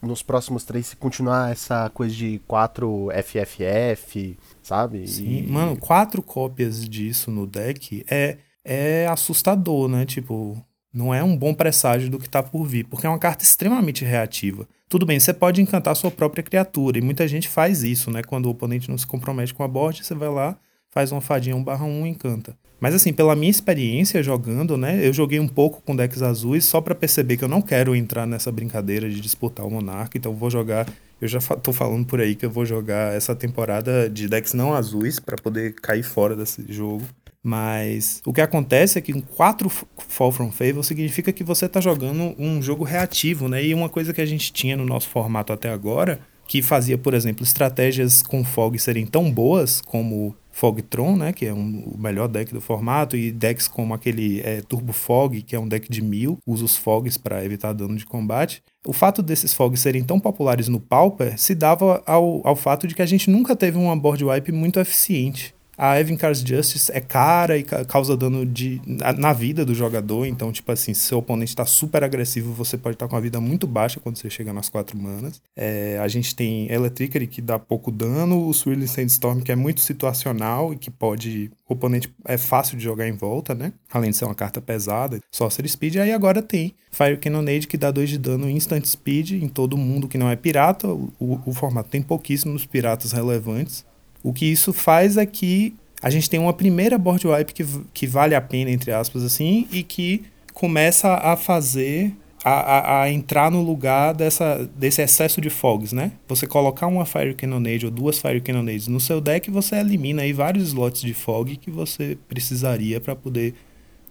nos 0.00 0.22
próximos 0.22 0.64
três, 0.64 0.86
se 0.86 0.96
continuar 0.96 1.50
essa 1.50 1.90
coisa 1.90 2.14
de 2.14 2.40
quatro 2.46 3.08
FFF, 3.24 4.38
sabe? 4.62 5.08
Sim, 5.08 5.44
e... 5.44 5.46
mano, 5.46 5.76
quatro 5.76 6.22
cópias 6.22 6.88
disso 6.88 7.30
no 7.30 7.46
deck 7.46 8.04
é, 8.08 8.38
é 8.64 9.06
assustador, 9.08 9.88
né? 9.88 10.04
Tipo, 10.04 10.62
não 10.92 11.14
é 11.14 11.22
um 11.22 11.36
bom 11.36 11.54
presságio 11.54 12.10
do 12.10 12.18
que 12.18 12.28
tá 12.28 12.42
por 12.42 12.64
vir, 12.64 12.84
porque 12.84 13.06
é 13.06 13.10
uma 13.10 13.18
carta 13.18 13.44
extremamente 13.44 14.04
reativa. 14.04 14.66
Tudo 14.88 15.04
bem, 15.04 15.20
você 15.20 15.34
pode 15.34 15.60
encantar 15.60 15.94
sua 15.94 16.10
própria 16.10 16.42
criatura, 16.42 16.98
e 16.98 17.02
muita 17.02 17.28
gente 17.28 17.48
faz 17.48 17.82
isso, 17.82 18.10
né? 18.10 18.22
Quando 18.22 18.46
o 18.46 18.50
oponente 18.50 18.90
não 18.90 18.96
se 18.96 19.06
compromete 19.06 19.52
com 19.52 19.62
a 19.62 19.68
board, 19.68 20.02
você 20.02 20.14
vai 20.14 20.28
lá, 20.28 20.56
faz 20.90 21.12
uma 21.12 21.20
fadinha 21.20 21.54
1 21.54 21.62
barra 21.62 21.84
1 21.84 22.06
e 22.06 22.10
encanta. 22.10 22.56
Mas 22.80 22.94
assim, 22.94 23.12
pela 23.12 23.34
minha 23.34 23.50
experiência 23.50 24.22
jogando, 24.22 24.76
né? 24.76 25.04
Eu 25.04 25.12
joguei 25.12 25.40
um 25.40 25.48
pouco 25.48 25.82
com 25.82 25.96
decks 25.96 26.22
azuis 26.22 26.64
só 26.64 26.80
para 26.80 26.94
perceber 26.94 27.36
que 27.36 27.44
eu 27.44 27.48
não 27.48 27.60
quero 27.60 27.94
entrar 27.94 28.26
nessa 28.26 28.52
brincadeira 28.52 29.10
de 29.10 29.20
disputar 29.20 29.66
o 29.66 29.70
Monarca, 29.70 30.16
então 30.16 30.32
vou 30.32 30.48
jogar. 30.48 30.86
Eu 31.20 31.26
já 31.26 31.40
tô 31.40 31.72
falando 31.72 32.06
por 32.06 32.20
aí 32.20 32.36
que 32.36 32.46
eu 32.46 32.50
vou 32.50 32.64
jogar 32.64 33.12
essa 33.12 33.34
temporada 33.34 34.08
de 34.08 34.28
decks 34.28 34.54
não 34.54 34.72
azuis 34.72 35.18
para 35.18 35.36
poder 35.36 35.74
cair 35.74 36.04
fora 36.04 36.36
desse 36.36 36.64
jogo. 36.72 37.04
Mas 37.42 38.20
o 38.26 38.32
que 38.32 38.40
acontece 38.40 38.98
é 38.98 39.00
que 39.00 39.12
em 39.12 39.20
4 39.20 39.70
Fall 39.96 40.32
From 40.32 40.50
Favor 40.50 40.84
significa 40.84 41.32
que 41.32 41.44
você 41.44 41.66
está 41.66 41.80
jogando 41.80 42.34
um 42.38 42.60
jogo 42.60 42.84
reativo, 42.84 43.48
né? 43.48 43.64
E 43.64 43.74
uma 43.74 43.88
coisa 43.88 44.12
que 44.12 44.20
a 44.20 44.26
gente 44.26 44.52
tinha 44.52 44.76
no 44.76 44.84
nosso 44.84 45.08
formato 45.08 45.52
até 45.52 45.70
agora, 45.70 46.20
que 46.46 46.62
fazia, 46.62 46.96
por 46.96 47.14
exemplo, 47.14 47.44
estratégias 47.44 48.22
com 48.22 48.42
fog 48.42 48.78
serem 48.78 49.06
tão 49.06 49.30
boas 49.30 49.80
como 49.82 50.34
Fogtron, 50.50 51.14
né, 51.14 51.32
que 51.32 51.46
é 51.46 51.54
um, 51.54 51.84
o 51.94 51.96
melhor 51.96 52.26
deck 52.26 52.52
do 52.52 52.60
formato, 52.60 53.16
e 53.16 53.30
decks 53.30 53.68
como 53.68 53.94
aquele 53.94 54.40
é, 54.40 54.60
Turbo 54.60 54.92
Fog, 54.92 55.40
que 55.42 55.54
é 55.54 55.60
um 55.60 55.68
deck 55.68 55.88
de 55.88 56.02
mil, 56.02 56.38
usa 56.44 56.64
os 56.64 56.76
Fogs 56.76 57.16
para 57.16 57.44
evitar 57.44 57.72
dano 57.72 57.94
de 57.94 58.04
combate. 58.04 58.60
O 58.84 58.92
fato 58.92 59.22
desses 59.22 59.54
Fogs 59.54 59.80
serem 59.80 60.02
tão 60.02 60.18
populares 60.18 60.66
no 60.66 60.80
Pauper 60.80 61.38
se 61.38 61.54
dava 61.54 62.02
ao, 62.04 62.40
ao 62.44 62.56
fato 62.56 62.88
de 62.88 62.94
que 62.96 63.02
a 63.02 63.06
gente 63.06 63.30
nunca 63.30 63.54
teve 63.54 63.78
uma 63.78 63.96
board 63.96 64.24
wipe 64.24 64.50
muito 64.50 64.80
eficiente 64.80 65.54
a 65.78 66.00
Evan 66.00 66.16
Cars 66.16 66.40
Justice 66.40 66.90
é 66.92 67.00
cara 67.00 67.56
e 67.56 67.62
causa 67.62 68.16
dano 68.16 68.44
de, 68.44 68.82
na, 69.16 69.32
vida 69.32 69.64
do 69.64 69.72
jogador. 69.72 70.26
Então, 70.26 70.50
tipo 70.50 70.72
assim, 70.72 70.92
se 70.92 71.02
seu 71.02 71.18
oponente 71.18 71.52
está 71.52 71.64
super 71.64 72.02
agressivo, 72.02 72.52
você 72.52 72.76
pode 72.76 72.96
estar 72.96 73.06
tá 73.06 73.10
com 73.10 73.16
a 73.16 73.20
vida 73.20 73.40
muito 73.40 73.64
baixa 73.64 74.00
quando 74.00 74.16
você 74.16 74.28
chega 74.28 74.52
nas 74.52 74.68
quatro 74.68 74.98
manas. 74.98 75.40
É, 75.56 75.96
a 76.02 76.08
gente 76.08 76.34
tem 76.34 76.68
Electricity, 76.68 77.28
que 77.28 77.40
dá 77.40 77.60
pouco 77.60 77.92
dano, 77.92 78.48
o 78.48 78.52
Swirling 78.52 78.88
Sandstorm, 78.88 79.40
que 79.40 79.52
é 79.52 79.56
muito 79.56 79.80
situacional 79.80 80.72
e 80.72 80.76
que 80.76 80.90
pode. 80.90 81.48
O 81.68 81.74
oponente 81.74 82.12
é 82.24 82.36
fácil 82.36 82.76
de 82.76 82.82
jogar 82.82 83.06
em 83.06 83.12
volta, 83.12 83.54
né? 83.54 83.72
Além 83.92 84.10
de 84.10 84.16
ser 84.16 84.24
uma 84.24 84.34
carta 84.34 84.60
pesada. 84.60 85.20
Sorcery 85.30 85.68
Speed. 85.68 85.96
Aí 85.96 86.10
agora 86.10 86.42
tem 86.42 86.74
Fire 86.90 87.16
Cannonade, 87.18 87.68
que 87.68 87.76
dá 87.76 87.92
2 87.92 88.10
de 88.10 88.18
dano 88.18 88.50
instant 88.50 88.84
speed 88.84 89.32
em 89.32 89.48
todo 89.48 89.76
mundo 89.76 90.08
que 90.08 90.18
não 90.18 90.28
é 90.28 90.34
pirata. 90.34 90.88
O, 90.88 91.40
o 91.46 91.52
formato 91.52 91.88
tem 91.88 92.02
pouquíssimos 92.02 92.66
piratas 92.66 93.12
relevantes. 93.12 93.86
O 94.22 94.32
que 94.32 94.46
isso 94.46 94.72
faz 94.72 95.16
é 95.16 95.26
que 95.26 95.74
a 96.02 96.10
gente 96.10 96.30
tem 96.30 96.38
uma 96.38 96.52
primeira 96.52 96.96
board 96.96 97.26
wipe 97.26 97.52
que, 97.52 97.66
que 97.92 98.06
vale 98.06 98.34
a 98.34 98.40
pena, 98.40 98.70
entre 98.70 98.92
aspas, 98.92 99.22
assim, 99.24 99.66
e 99.72 99.82
que 99.82 100.24
começa 100.52 101.14
a 101.14 101.36
fazer 101.36 102.12
a, 102.44 102.50
a, 102.50 103.02
a, 103.02 103.10
entrar 103.10 103.50
no 103.50 103.62
lugar 103.62 104.14
dessa, 104.14 104.68
desse 104.76 105.02
excesso 105.02 105.40
de 105.40 105.50
fogs, 105.50 105.92
né? 105.92 106.12
Você 106.28 106.46
colocar 106.46 106.86
uma 106.86 107.04
Fire 107.04 107.34
Cannonade 107.34 107.84
ou 107.84 107.90
duas 107.90 108.18
Fire 108.18 108.40
Cannonades 108.40 108.86
no 108.86 109.00
seu 109.00 109.20
deck, 109.20 109.50
você 109.50 109.76
elimina 109.76 110.22
aí 110.22 110.32
vários 110.32 110.68
slots 110.68 111.00
de 111.00 111.14
fog 111.14 111.56
que 111.56 111.70
você 111.70 112.16
precisaria 112.28 113.00
para 113.00 113.16
poder 113.16 113.54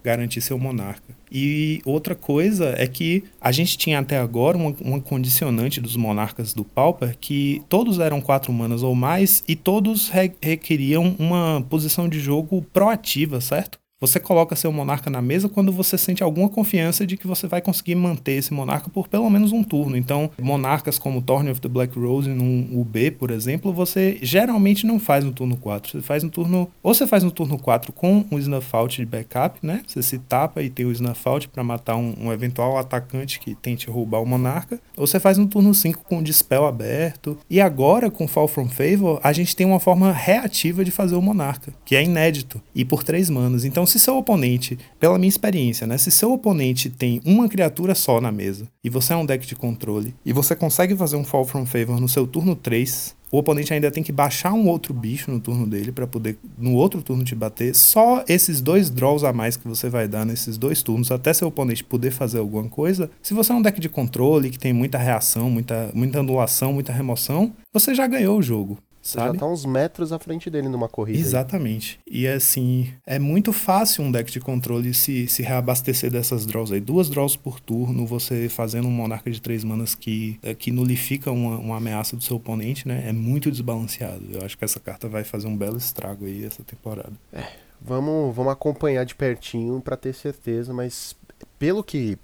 garantir 0.04 0.40
seu 0.40 0.58
monarca. 0.58 1.17
E 1.30 1.80
outra 1.84 2.14
coisa 2.14 2.74
é 2.76 2.86
que 2.86 3.24
a 3.40 3.52
gente 3.52 3.76
tinha 3.76 3.98
até 3.98 4.18
agora 4.18 4.56
uma, 4.56 4.74
uma 4.80 5.00
condicionante 5.00 5.80
dos 5.80 5.96
monarcas 5.96 6.52
do 6.54 6.64
Pauper 6.64 7.16
que 7.18 7.62
todos 7.68 7.98
eram 7.98 8.20
quatro 8.20 8.52
manas 8.52 8.82
ou 8.82 8.94
mais 8.94 9.42
e 9.46 9.54
todos 9.54 10.08
re 10.08 10.32
requeriam 10.42 11.16
uma 11.18 11.64
posição 11.68 12.08
de 12.08 12.20
jogo 12.20 12.62
proativa, 12.72 13.40
certo? 13.40 13.78
Você 14.00 14.20
coloca 14.20 14.54
seu 14.54 14.70
monarca 14.70 15.10
na 15.10 15.20
mesa 15.20 15.48
quando 15.48 15.72
você 15.72 15.98
sente 15.98 16.22
alguma 16.22 16.48
confiança 16.48 17.04
de 17.04 17.16
que 17.16 17.26
você 17.26 17.48
vai 17.48 17.60
conseguir 17.60 17.96
manter 17.96 18.34
esse 18.34 18.54
monarca 18.54 18.88
por 18.88 19.08
pelo 19.08 19.28
menos 19.28 19.50
um 19.50 19.64
turno. 19.64 19.96
Então, 19.96 20.30
monarcas 20.40 21.00
como 21.00 21.20
Thorn 21.20 21.50
of 21.50 21.60
the 21.60 21.68
Black 21.68 21.98
Rose 21.98 22.28
num 22.28 22.80
UB, 22.80 23.10
por 23.12 23.32
exemplo, 23.32 23.72
você 23.72 24.16
geralmente 24.22 24.86
não 24.86 25.00
faz 25.00 25.24
no 25.24 25.32
turno 25.32 25.56
4. 25.56 25.90
Você 25.90 26.00
faz 26.00 26.22
no 26.22 26.30
turno. 26.30 26.70
Ou 26.80 26.94
você 26.94 27.08
faz 27.08 27.24
no 27.24 27.32
turno 27.32 27.58
4 27.58 27.92
com 27.92 28.24
um 28.30 28.38
Snuff 28.38 28.68
Out 28.72 28.98
de 28.98 29.04
backup, 29.04 29.58
né? 29.66 29.82
Você 29.84 30.00
se 30.00 30.20
tapa 30.20 30.62
e 30.62 30.70
tem 30.70 30.86
o 30.86 30.92
Snuff 30.92 31.20
Out 31.28 31.48
para 31.48 31.64
matar 31.64 31.96
um, 31.96 32.14
um, 32.20 32.32
eventual 32.32 32.78
atacante 32.78 33.40
que 33.40 33.56
tente 33.56 33.90
roubar 33.90 34.22
o 34.22 34.26
monarca. 34.26 34.80
Ou 34.96 35.08
você 35.08 35.18
faz 35.18 35.38
no 35.38 35.48
turno 35.48 35.74
5 35.74 36.04
com 36.04 36.18
o 36.18 36.22
Dispel 36.22 36.66
aberto. 36.66 37.36
E 37.50 37.60
agora, 37.60 38.12
com 38.12 38.28
Fall 38.28 38.46
from 38.46 38.68
Favor, 38.68 39.18
a 39.24 39.32
gente 39.32 39.56
tem 39.56 39.66
uma 39.66 39.80
forma 39.80 40.12
reativa 40.12 40.84
de 40.84 40.92
fazer 40.92 41.16
o 41.16 41.22
monarca, 41.22 41.74
que 41.84 41.96
é 41.96 42.04
inédito. 42.04 42.62
E 42.72 42.84
por 42.84 43.02
3 43.02 43.28
manas. 43.28 43.64
Então, 43.64 43.87
se 43.88 43.98
seu 43.98 44.16
oponente, 44.16 44.78
pela 45.00 45.18
minha 45.18 45.28
experiência, 45.28 45.86
né, 45.86 45.98
se 45.98 46.10
seu 46.10 46.32
oponente 46.32 46.88
tem 46.90 47.20
uma 47.24 47.48
criatura 47.48 47.94
só 47.94 48.20
na 48.20 48.30
mesa 48.30 48.68
e 48.84 48.88
você 48.88 49.12
é 49.12 49.16
um 49.16 49.26
deck 49.26 49.46
de 49.46 49.56
controle 49.56 50.14
e 50.24 50.32
você 50.32 50.54
consegue 50.54 50.94
fazer 50.94 51.16
um 51.16 51.24
Fall 51.24 51.44
from 51.44 51.66
Favor 51.66 52.00
no 52.00 52.08
seu 52.08 52.26
turno 52.26 52.54
3, 52.54 53.16
o 53.30 53.38
oponente 53.38 53.74
ainda 53.74 53.90
tem 53.90 54.02
que 54.02 54.10
baixar 54.10 54.52
um 54.52 54.68
outro 54.68 54.94
bicho 54.94 55.30
no 55.30 55.38
turno 55.38 55.66
dele 55.66 55.92
para 55.92 56.06
poder 56.06 56.38
no 56.56 56.74
outro 56.74 57.02
turno 57.02 57.24
te 57.24 57.34
bater. 57.34 57.74
Só 57.74 58.24
esses 58.26 58.60
dois 58.60 58.88
draws 58.88 59.22
a 59.22 59.32
mais 59.32 59.56
que 59.56 59.68
você 59.68 59.88
vai 59.88 60.08
dar 60.08 60.24
nesses 60.24 60.56
dois 60.56 60.82
turnos 60.82 61.10
até 61.10 61.32
seu 61.34 61.48
oponente 61.48 61.84
poder 61.84 62.10
fazer 62.10 62.38
alguma 62.38 62.68
coisa. 62.68 63.10
Se 63.22 63.34
você 63.34 63.52
é 63.52 63.54
um 63.54 63.62
deck 63.62 63.78
de 63.80 63.88
controle 63.88 64.50
que 64.50 64.58
tem 64.58 64.72
muita 64.72 64.96
reação, 64.96 65.50
muita, 65.50 65.90
muita 65.94 66.20
anulação, 66.20 66.72
muita 66.72 66.92
remoção, 66.92 67.52
você 67.72 67.94
já 67.94 68.06
ganhou 68.06 68.38
o 68.38 68.42
jogo 68.42 68.78
sabe? 69.02 69.34
Já 69.34 69.40
tá 69.40 69.46
uns 69.46 69.64
metros 69.64 70.12
à 70.12 70.18
frente 70.18 70.50
dele 70.50 70.68
numa 70.68 70.88
corrida. 70.88 71.18
Exatamente. 71.18 72.00
Aí. 72.06 72.22
E 72.22 72.28
assim, 72.28 72.92
é 73.06 73.18
muito 73.18 73.52
fácil 73.52 74.04
um 74.04 74.10
deck 74.10 74.30
de 74.30 74.40
controle 74.40 74.92
se, 74.94 75.26
se 75.28 75.42
reabastecer 75.42 76.10
dessas 76.10 76.46
draws 76.46 76.72
aí. 76.72 76.80
Duas 76.80 77.08
draws 77.08 77.36
por 77.36 77.60
turno, 77.60 78.06
você 78.06 78.48
fazendo 78.48 78.88
um 78.88 78.90
monarca 78.90 79.30
de 79.30 79.40
três 79.40 79.64
manas 79.64 79.94
que, 79.94 80.38
é, 80.42 80.54
que 80.54 80.70
nulifica 80.70 81.30
uma, 81.30 81.58
uma 81.58 81.76
ameaça 81.76 82.16
do 82.16 82.22
seu 82.22 82.36
oponente, 82.36 82.86
né? 82.86 83.04
É 83.06 83.12
muito 83.12 83.50
desbalanceado. 83.50 84.24
Eu 84.32 84.44
acho 84.44 84.56
que 84.56 84.64
essa 84.64 84.80
carta 84.80 85.08
vai 85.08 85.24
fazer 85.24 85.46
um 85.46 85.56
belo 85.56 85.76
estrago 85.76 86.26
aí 86.26 86.44
essa 86.44 86.62
temporada. 86.62 87.12
É, 87.32 87.44
vamos, 87.80 88.34
vamos 88.34 88.52
acompanhar 88.52 89.04
de 89.04 89.14
pertinho 89.14 89.80
para 89.80 89.96
ter 89.96 90.14
certeza, 90.14 90.72
mas 90.72 91.16
pelo 91.58 91.82
que 91.82 92.18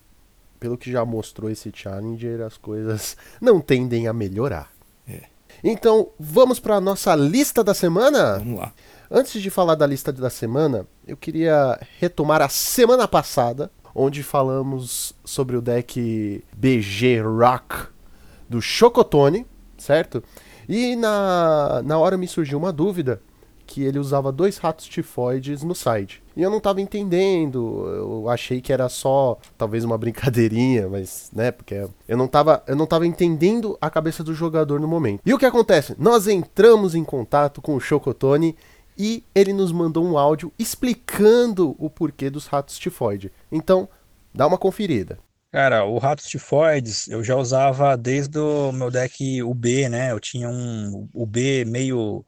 pelo 0.65 0.79
que 0.79 0.91
já 0.91 1.05
mostrou 1.05 1.51
esse 1.51 1.71
Challenger, 1.75 2.41
as 2.41 2.57
coisas 2.57 3.19
não 3.39 3.61
tendem 3.61 4.09
a 4.09 4.15
melhorar. 4.15 4.74
Então, 5.67 6.11
vamos 6.21 6.61
para 6.61 6.77
a 6.77 6.81
nossa 6.81 7.15
lista 7.15 7.65
da 7.65 7.73
semana? 7.73 8.37
Vamos 8.39 8.61
lá. 8.61 8.75
Antes 9.11 9.41
de 9.41 9.49
falar 9.49 9.75
da 9.75 9.87
lista 9.87 10.13
da 10.13 10.29
semana, 10.29 10.87
eu 11.07 11.17
queria 11.17 11.81
retomar 11.99 12.43
a 12.43 12.51
semana 12.51 13.09
passada, 13.09 13.71
onde 13.95 14.23
falamos 14.23 15.15
sobre 15.25 15.57
o 15.57 15.63
deck 15.63 16.45
BG 16.55 17.23
Rock 17.23 17.87
do 18.47 18.61
Chocotone, 18.61 19.47
certo? 19.79 20.23
E 20.69 20.97
na, 20.97 21.81
na 21.83 21.99
hora 21.99 22.19
me 22.19 22.29
surgiu 22.29 22.59
uma 22.59 22.71
dúvida 22.71 23.23
que 23.67 23.83
ele 23.83 23.99
usava 23.99 24.31
dois 24.31 24.59
ratos 24.59 24.85
tifoides 24.85 25.63
no 25.63 25.75
side. 25.75 26.23
E 26.37 26.43
eu 26.43 26.51
não 26.51 26.59
estava 26.59 26.81
entendendo, 26.81 27.87
eu 27.89 28.29
achei 28.29 28.61
que 28.61 28.73
era 28.73 28.89
só 28.89 29.39
talvez 29.57 29.85
uma 29.85 29.97
brincadeirinha, 29.97 30.89
mas, 30.91 31.31
né, 31.33 31.51
porque 31.51 31.87
eu 32.09 32.17
não 32.17 32.25
estava 32.27 32.63
eu 32.67 32.77
não 32.77 32.87
tava 32.87 33.07
entendendo 33.07 33.79
a 33.81 33.89
cabeça 33.89 34.25
do 34.25 34.35
jogador 34.35 34.81
no 34.81 34.89
momento. 34.89 35.21
E 35.25 35.33
o 35.33 35.39
que 35.39 35.47
acontece? 35.47 35.95
Nós 35.99 36.27
entramos 36.27 36.95
em 36.95 37.05
contato 37.05 37.63
com 37.63 37.75
o 37.75 37.81
Chocotone 37.81 38.57
e 38.97 39.25
ele 39.35 39.53
nos 39.53 39.73
mandou 39.73 40.05
um 40.05 40.19
áudio 40.19 40.53
explicando 40.59 41.75
o 41.79 41.91
porquê 41.91 42.31
dos 42.31 42.47
ratos 42.47 42.79
tifoides. 42.79 43.31
Então, 43.51 43.89
dá 44.33 44.47
uma 44.47 44.59
conferida. 44.59 45.19
Cara, 45.55 45.85
o 45.85 45.99
Ratos 45.99 46.27
Tifoides 46.27 47.07
eu 47.07 47.23
já 47.23 47.37
usava 47.37 47.97
desde 47.97 48.41
o 48.41 48.73
meu 48.73 48.91
deck 48.91 49.41
UB, 49.41 49.89
né? 49.89 50.11
Eu 50.11 50.19
tinha 50.19 50.49
um 50.49 51.09
UB 51.15 51.65
meio 51.65 52.25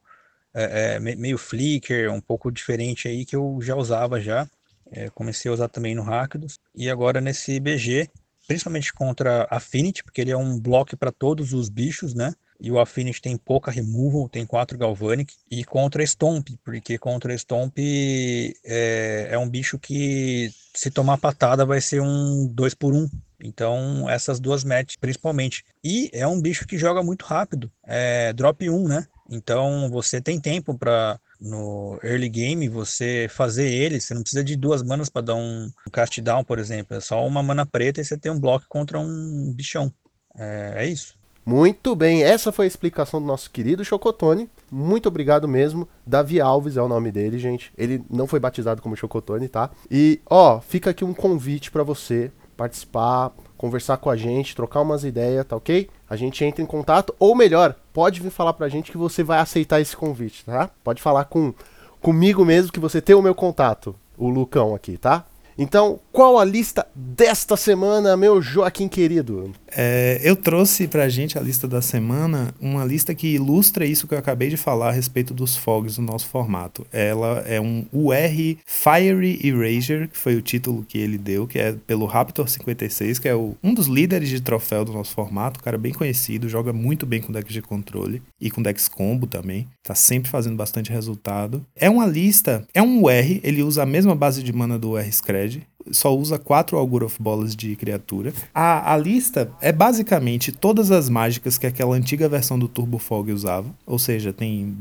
é, 0.57 0.95
é 0.95 0.99
meio 0.99 1.37
Flickr, 1.37 2.11
um 2.11 2.21
pouco 2.21 2.51
diferente 2.51 3.07
aí 3.07 3.25
que 3.25 3.35
eu 3.35 3.59
já 3.61 3.75
usava 3.75 4.19
já. 4.19 4.47
É, 4.91 5.09
comecei 5.09 5.49
a 5.49 5.53
usar 5.53 5.67
também 5.67 5.93
no 5.93 6.01
Rakdos 6.01 6.59
e 6.73 6.89
agora 6.89 7.19
nesse 7.19 7.59
BG, 7.59 8.09
principalmente 8.47 8.93
contra 8.93 9.45
Affinity, 9.49 10.03
porque 10.03 10.21
ele 10.21 10.31
é 10.31 10.37
um 10.37 10.57
bloco 10.59 10.95
para 10.95 11.11
todos 11.11 11.53
os 11.53 11.67
bichos, 11.67 12.13
né? 12.13 12.33
E 12.59 12.71
o 12.71 12.79
Affinity 12.79 13.21
tem 13.21 13.37
pouca 13.37 13.69
removal, 13.69 14.27
tem 14.27 14.45
quatro 14.45 14.77
Galvanic. 14.77 15.35
E 15.49 15.63
contra 15.63 16.03
Stomp, 16.03 16.47
porque 16.63 16.97
contra 16.97 17.37
Stomp 17.37 17.77
é, 17.77 19.27
é 19.31 19.37
um 19.37 19.47
bicho 19.47 19.77
que 19.77 20.51
se 20.73 20.89
tomar 20.89 21.17
patada 21.17 21.65
vai 21.65 21.79
ser 21.79 22.01
um 22.01 22.47
2 22.47 22.73
por 22.73 22.93
1 22.93 22.97
um. 22.97 23.09
Então, 23.39 24.09
essas 24.09 24.39
duas 24.39 24.63
matches, 24.63 24.97
principalmente. 24.97 25.63
E 25.83 26.09
é 26.11 26.25
um 26.25 26.41
bicho 26.41 26.65
que 26.65 26.77
joga 26.77 27.03
muito 27.03 27.23
rápido. 27.23 27.71
É 27.83 28.33
drop 28.33 28.67
1, 28.67 28.87
né? 28.87 29.07
Então 29.29 29.89
você 29.89 30.21
tem 30.21 30.39
tempo 30.39 30.77
para 30.77 31.19
no 31.39 31.99
early 32.03 32.29
game 32.29 32.67
você 32.67 33.27
fazer 33.29 33.69
ele. 33.69 33.99
Você 33.99 34.13
não 34.13 34.21
precisa 34.21 34.43
de 34.43 34.55
duas 34.55 34.81
manas 34.81 35.09
para 35.09 35.21
dar 35.21 35.35
um 35.35 35.69
cast 35.91 36.21
down, 36.21 36.43
por 36.43 36.59
exemplo. 36.59 36.95
É 36.95 37.01
só 37.01 37.25
uma 37.25 37.43
mana 37.43 37.65
preta 37.65 38.01
e 38.01 38.05
você 38.05 38.17
tem 38.17 38.31
um 38.31 38.39
bloco 38.39 38.65
contra 38.67 38.99
um 38.99 39.53
bichão. 39.55 39.91
É, 40.35 40.73
é 40.77 40.85
isso. 40.87 41.15
Muito 41.45 41.95
bem, 41.95 42.23
essa 42.23 42.51
foi 42.51 42.65
a 42.65 42.67
explicação 42.67 43.21
do 43.21 43.25
nosso 43.25 43.49
querido 43.49 43.85
Chocotone. 43.85 44.49
Muito 44.69 45.07
obrigado 45.07 45.47
mesmo. 45.47 45.87
Davi 46.05 46.41
Alves 46.41 46.75
é 46.75 46.81
o 46.81 46.89
nome 46.89 47.09
dele, 47.09 47.39
gente. 47.39 47.71
Ele 47.77 48.03
não 48.09 48.27
foi 48.27 48.37
batizado 48.37 48.81
como 48.81 48.97
Chocotone, 48.97 49.47
tá? 49.47 49.71
E, 49.89 50.19
ó, 50.29 50.59
fica 50.59 50.89
aqui 50.89 51.05
um 51.05 51.13
convite 51.13 51.71
para 51.71 51.83
você 51.83 52.33
participar, 52.57 53.31
conversar 53.55 53.95
com 53.95 54.09
a 54.09 54.17
gente, 54.17 54.57
trocar 54.57 54.81
umas 54.81 55.05
ideias, 55.05 55.45
tá 55.45 55.55
ok? 55.55 55.89
A 56.09 56.15
gente 56.15 56.43
entra 56.43 56.61
em 56.61 56.65
contato, 56.65 57.13
ou 57.19 57.35
melhor, 57.35 57.75
pode 57.91 58.21
vir 58.21 58.29
falar 58.29 58.53
pra 58.53 58.69
gente 58.69 58.91
que 58.91 58.97
você 58.97 59.23
vai 59.23 59.39
aceitar 59.39 59.81
esse 59.81 59.95
convite, 59.95 60.45
tá? 60.45 60.69
Pode 60.83 61.01
falar 61.01 61.25
com 61.25 61.53
comigo 61.99 62.45
mesmo 62.45 62.71
que 62.71 62.79
você 62.79 63.01
tem 63.01 63.15
o 63.15 63.21
meu 63.21 63.35
contato, 63.35 63.95
o 64.17 64.29
Lucão 64.29 64.73
aqui, 64.73 64.97
tá? 64.97 65.25
Então, 65.57 65.99
qual 66.17 66.39
a 66.39 66.43
lista 66.43 66.87
desta 66.95 67.55
semana, 67.55 68.17
meu 68.17 68.41
Joaquim 68.41 68.87
querido? 68.87 69.53
É, 69.67 70.19
eu 70.23 70.35
trouxe 70.35 70.87
pra 70.87 71.07
gente 71.07 71.37
a 71.37 71.41
lista 71.41 71.67
da 71.67 71.79
semana, 71.79 72.55
uma 72.59 72.83
lista 72.83 73.13
que 73.13 73.35
ilustra 73.35 73.85
isso 73.85 74.07
que 74.07 74.15
eu 74.15 74.17
acabei 74.17 74.49
de 74.49 74.57
falar 74.57 74.87
a 74.87 74.91
respeito 74.91 75.31
dos 75.31 75.55
fogs 75.55 75.99
no 75.99 76.07
nosso 76.07 76.25
formato. 76.27 76.87
Ela 76.91 77.43
é 77.45 77.61
um 77.61 77.85
UR 77.93 78.57
Fiery 78.65 79.39
Erasure, 79.43 80.07
que 80.07 80.17
foi 80.17 80.35
o 80.35 80.41
título 80.41 80.83
que 80.89 80.97
ele 80.97 81.19
deu, 81.19 81.45
que 81.45 81.59
é 81.59 81.73
pelo 81.85 82.07
Raptor 82.07 82.49
56, 82.49 83.19
que 83.19 83.29
é 83.29 83.35
o, 83.35 83.55
um 83.63 83.71
dos 83.71 83.85
líderes 83.85 84.29
de 84.29 84.41
troféu 84.41 84.83
do 84.83 84.93
nosso 84.93 85.13
formato, 85.13 85.61
cara 85.61 85.77
bem 85.77 85.93
conhecido, 85.93 86.49
joga 86.49 86.73
muito 86.73 87.05
bem 87.05 87.21
com 87.21 87.31
decks 87.31 87.53
de 87.53 87.61
controle 87.61 88.23
e 88.41 88.49
com 88.49 88.63
decks 88.63 88.87
combo 88.87 89.27
também, 89.27 89.67
tá 89.83 89.93
sempre 89.93 90.31
fazendo 90.31 90.55
bastante 90.55 90.91
resultado. 90.91 91.63
É 91.75 91.87
uma 91.87 92.07
lista, 92.07 92.65
é 92.73 92.81
um 92.81 93.03
UR, 93.03 93.39
ele 93.43 93.61
usa 93.61 93.83
a 93.83 93.85
mesma 93.85 94.15
base 94.15 94.41
de 94.41 94.51
mana 94.51 94.79
do 94.79 94.93
UR 94.93 95.13
Scred, 95.13 95.67
só 95.91 96.15
usa 96.15 96.37
quatro 96.37 96.77
Augur 96.77 97.03
of 97.03 97.21
Bolas 97.21 97.55
de 97.55 97.75
criatura. 97.75 98.33
A, 98.53 98.93
a 98.93 98.97
lista 98.97 99.51
é 99.61 99.71
basicamente 99.71 100.51
todas 100.51 100.91
as 100.91 101.09
mágicas 101.09 101.57
que 101.57 101.67
aquela 101.67 101.95
antiga 101.95 102.29
versão 102.29 102.57
do 102.57 102.67
Turbo 102.67 102.97
Fog 102.97 103.31
usava. 103.31 103.73
Ou 103.85 103.99
seja, 103.99 104.31
tem 104.33 104.75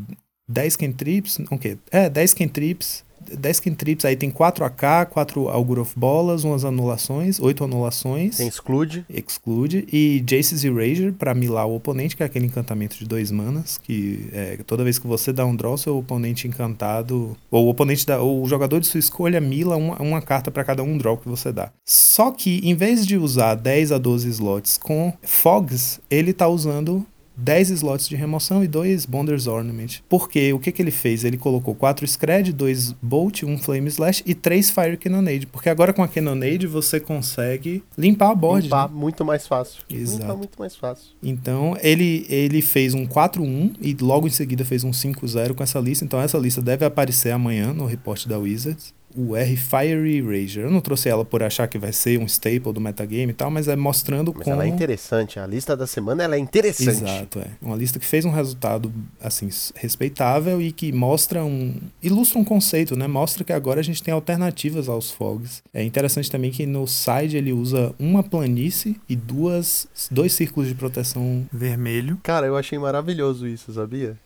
10 0.48 0.76
cantrips, 0.76 1.40
ok, 1.50 1.78
é, 1.90 2.08
10 2.08 2.34
cantrips, 2.34 3.04
10 3.20 3.60
cantrips, 3.60 4.04
aí 4.04 4.16
tem 4.16 4.30
4 4.30 4.64
AK, 4.64 5.10
4 5.10 5.48
Augur 5.48 5.78
of 5.80 5.92
Bolas, 5.96 6.44
umas 6.44 6.64
anulações, 6.64 7.40
8 7.40 7.64
anulações. 7.64 8.36
Tem 8.36 8.46
exclude. 8.46 9.04
Exclude. 9.08 9.86
E 9.92 10.24
Jace's 10.28 10.64
Erasure 10.64 11.12
pra 11.12 11.34
milar 11.34 11.66
o 11.66 11.76
oponente, 11.76 12.16
que 12.16 12.22
é 12.22 12.26
aquele 12.26 12.46
encantamento 12.46 12.98
de 12.98 13.04
dois 13.04 13.30
manas, 13.30 13.78
que 13.78 14.28
é, 14.32 14.58
toda 14.66 14.84
vez 14.84 14.98
que 14.98 15.06
você 15.06 15.32
dá 15.32 15.44
um 15.44 15.54
draw, 15.54 15.76
seu 15.76 15.98
oponente 15.98 16.46
encantado, 16.46 17.36
ou 17.50 17.66
o 17.66 17.68
oponente 17.68 18.06
da, 18.06 18.20
ou 18.20 18.42
o 18.42 18.48
jogador 18.48 18.80
de 18.80 18.86
sua 18.86 19.00
escolha 19.00 19.40
mila 19.40 19.76
uma, 19.76 20.00
uma 20.00 20.22
carta 20.22 20.50
para 20.50 20.64
cada 20.64 20.82
um 20.82 20.96
draw 20.96 21.16
que 21.16 21.28
você 21.28 21.52
dá. 21.52 21.70
Só 21.84 22.30
que, 22.30 22.60
em 22.68 22.74
vez 22.74 23.06
de 23.06 23.16
usar 23.16 23.54
10 23.54 23.92
a 23.92 23.98
12 23.98 24.28
slots 24.28 24.78
com 24.78 25.12
Fogs, 25.22 26.00
ele 26.10 26.32
tá 26.32 26.48
usando 26.48 27.04
10 27.36 27.70
slots 27.70 28.08
de 28.08 28.16
remoção 28.16 28.64
e 28.64 28.68
2 28.68 29.06
Bonders 29.06 29.46
Ornament. 29.46 30.00
Porque 30.08 30.52
o 30.52 30.58
que, 30.58 30.72
que 30.72 30.82
ele 30.82 30.90
fez? 30.90 31.24
Ele 31.24 31.36
colocou 31.36 31.74
4 31.74 32.06
Scred, 32.06 32.52
2 32.52 32.92
Bolt, 33.02 33.42
1 33.42 33.58
Flame 33.58 33.88
Slash 33.88 34.22
e 34.26 34.34
3 34.34 34.70
Fire 34.70 34.96
Cannonade. 34.96 35.46
Porque 35.46 35.68
agora 35.68 35.92
com 35.92 36.02
a 36.02 36.08
Cannonade 36.08 36.66
você 36.66 36.98
consegue 36.98 37.82
limpar 37.96 38.30
a 38.30 38.34
board. 38.34 38.64
Limpar 38.64 38.88
né? 38.88 38.94
muito 38.94 39.24
mais 39.24 39.46
fácil. 39.46 39.82
Exato. 39.90 40.22
Limpar 40.22 40.36
muito 40.36 40.58
mais 40.58 40.74
fácil. 40.74 41.10
Então 41.22 41.76
ele, 41.82 42.26
ele 42.28 42.62
fez 42.62 42.94
um 42.94 43.06
4-1 43.06 43.74
e 43.80 43.94
logo 44.00 44.26
em 44.26 44.30
seguida 44.30 44.64
fez 44.64 44.84
um 44.84 44.90
5-0 44.90 45.54
com 45.54 45.62
essa 45.62 45.78
lista. 45.78 46.04
Então 46.04 46.20
essa 46.20 46.38
lista 46.38 46.62
deve 46.62 46.84
aparecer 46.84 47.30
amanhã 47.30 47.72
no 47.72 47.86
report 47.86 48.26
da 48.26 48.38
Wizards 48.38 48.95
o 49.14 49.36
R 49.36 49.56
Fiery 49.56 50.18
Erasure. 50.18 50.64
Eu 50.66 50.70
não 50.70 50.80
trouxe 50.80 51.08
ela 51.08 51.24
por 51.24 51.42
achar 51.42 51.66
que 51.68 51.78
vai 51.78 51.92
ser 51.92 52.18
um 52.18 52.26
staple 52.26 52.72
do 52.72 52.80
metagame 52.80 53.30
e 53.30 53.34
tal, 53.34 53.50
mas 53.50 53.68
é 53.68 53.76
mostrando 53.76 54.32
Mas 54.34 54.44
como... 54.44 54.54
ela 54.54 54.64
é 54.64 54.68
interessante. 54.68 55.38
A 55.38 55.46
lista 55.46 55.76
da 55.76 55.86
semana 55.86 56.24
ela 56.24 56.36
é 56.36 56.38
interessante. 56.38 57.02
Exato, 57.02 57.38
é. 57.40 57.48
Uma 57.60 57.76
lista 57.76 57.98
que 57.98 58.06
fez 58.06 58.24
um 58.24 58.30
resultado, 58.30 58.92
assim, 59.20 59.48
respeitável 59.74 60.60
e 60.60 60.72
que 60.72 60.92
mostra 60.92 61.44
um... 61.44 61.74
ilustra 62.02 62.38
um 62.38 62.44
conceito, 62.44 62.96
né? 62.96 63.06
Mostra 63.06 63.44
que 63.44 63.52
agora 63.52 63.80
a 63.80 63.84
gente 63.84 64.02
tem 64.02 64.12
alternativas 64.12 64.88
aos 64.88 65.10
fogs. 65.10 65.62
É 65.72 65.82
interessante 65.82 66.30
também 66.30 66.50
que 66.50 66.66
no 66.66 66.86
side 66.86 67.36
ele 67.36 67.52
usa 67.52 67.94
uma 67.98 68.22
planície 68.22 69.00
e 69.08 69.16
duas, 69.16 69.86
dois 70.10 70.32
círculos 70.32 70.68
de 70.68 70.74
proteção 70.74 71.46
vermelho. 71.52 72.18
Cara, 72.22 72.46
eu 72.46 72.56
achei 72.56 72.78
maravilhoso 72.78 73.46
isso, 73.46 73.72
sabia? 73.72 74.16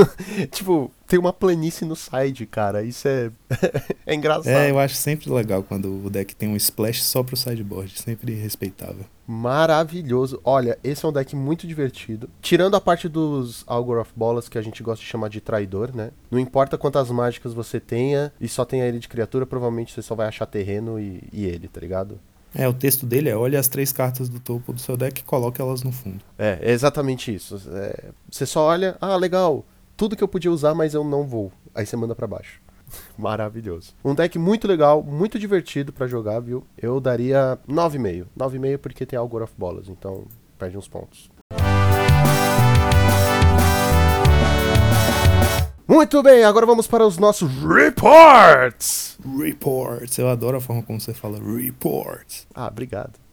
tipo, 0.50 0.90
tem 1.06 1.18
uma 1.18 1.32
planície 1.32 1.86
no 1.86 1.96
side, 1.96 2.46
cara. 2.46 2.82
Isso 2.82 3.06
é, 3.06 3.30
é 4.06 4.14
engraçado. 4.14 4.48
É, 4.48 4.70
eu 4.70 4.78
acho 4.78 4.94
sempre 4.94 5.30
legal 5.30 5.62
quando 5.62 6.04
o 6.04 6.10
deck 6.10 6.34
tem 6.34 6.48
um 6.48 6.56
splash 6.56 7.02
só 7.02 7.22
pro 7.22 7.36
sideboard. 7.36 8.00
Sempre 8.00 8.34
respeitável. 8.34 9.04
Maravilhoso. 9.26 10.40
Olha, 10.44 10.78
esse 10.84 11.04
é 11.04 11.08
um 11.08 11.12
deck 11.12 11.34
muito 11.34 11.66
divertido. 11.66 12.28
Tirando 12.42 12.74
a 12.74 12.80
parte 12.80 13.08
dos 13.08 13.64
Algor 13.66 14.00
of 14.00 14.12
Bolas, 14.14 14.48
que 14.48 14.58
a 14.58 14.62
gente 14.62 14.82
gosta 14.82 15.02
de 15.02 15.10
chamar 15.10 15.28
de 15.28 15.40
traidor, 15.40 15.94
né? 15.94 16.10
Não 16.30 16.38
importa 16.38 16.76
quantas 16.76 17.10
mágicas 17.10 17.54
você 17.54 17.80
tenha 17.80 18.32
e 18.40 18.48
só 18.48 18.64
tenha 18.64 18.84
ele 18.84 18.98
de 18.98 19.08
criatura, 19.08 19.46
provavelmente 19.46 19.92
você 19.92 20.02
só 20.02 20.14
vai 20.14 20.28
achar 20.28 20.46
terreno 20.46 20.98
e, 20.98 21.22
e 21.32 21.44
ele, 21.46 21.68
tá 21.68 21.80
ligado? 21.80 22.18
É, 22.54 22.68
o 22.68 22.72
texto 22.72 23.04
dele 23.04 23.28
é: 23.28 23.36
olha 23.36 23.58
as 23.58 23.66
três 23.66 23.92
cartas 23.92 24.28
do 24.28 24.38
topo 24.38 24.72
do 24.72 24.80
seu 24.80 24.96
deck 24.96 25.20
e 25.20 25.24
coloque 25.24 25.60
elas 25.60 25.82
no 25.82 25.90
fundo. 25.90 26.20
É, 26.38 26.58
é 26.60 26.70
exatamente 26.70 27.34
isso. 27.34 27.60
É, 27.72 28.10
você 28.30 28.46
só 28.46 28.62
olha, 28.62 28.96
ah, 29.00 29.16
legal, 29.16 29.64
tudo 29.96 30.16
que 30.16 30.22
eu 30.24 30.28
podia 30.28 30.50
usar, 30.50 30.74
mas 30.74 30.94
eu 30.94 31.04
não 31.04 31.24
vou. 31.24 31.52
Aí 31.74 31.86
você 31.86 31.96
manda 31.96 32.14
pra 32.14 32.26
baixo. 32.26 32.60
Maravilhoso. 33.16 33.94
Um 34.04 34.14
deck 34.14 34.38
muito 34.38 34.66
legal, 34.66 35.02
muito 35.02 35.38
divertido 35.38 35.92
pra 35.92 36.06
jogar, 36.06 36.40
viu? 36.40 36.64
Eu 36.76 37.00
daria 37.00 37.58
9,5. 37.68 38.26
9,5 38.36 38.78
porque 38.78 39.06
tem 39.06 39.18
Algor 39.18 39.42
of 39.42 39.52
Bolas, 39.56 39.88
então 39.88 40.24
perde 40.58 40.76
uns 40.76 40.88
pontos. 40.88 41.30
Muito 45.86 46.22
bem, 46.22 46.44
agora 46.44 46.64
vamos 46.64 46.86
para 46.86 47.06
os 47.06 47.18
nossos 47.18 47.50
reports. 47.62 49.18
Reports. 49.38 50.16
Eu 50.16 50.30
adoro 50.30 50.56
a 50.56 50.60
forma 50.60 50.82
como 50.82 50.98
você 50.98 51.12
fala 51.12 51.38
reports. 51.38 52.46
Ah, 52.54 52.68
obrigado. 52.68 53.23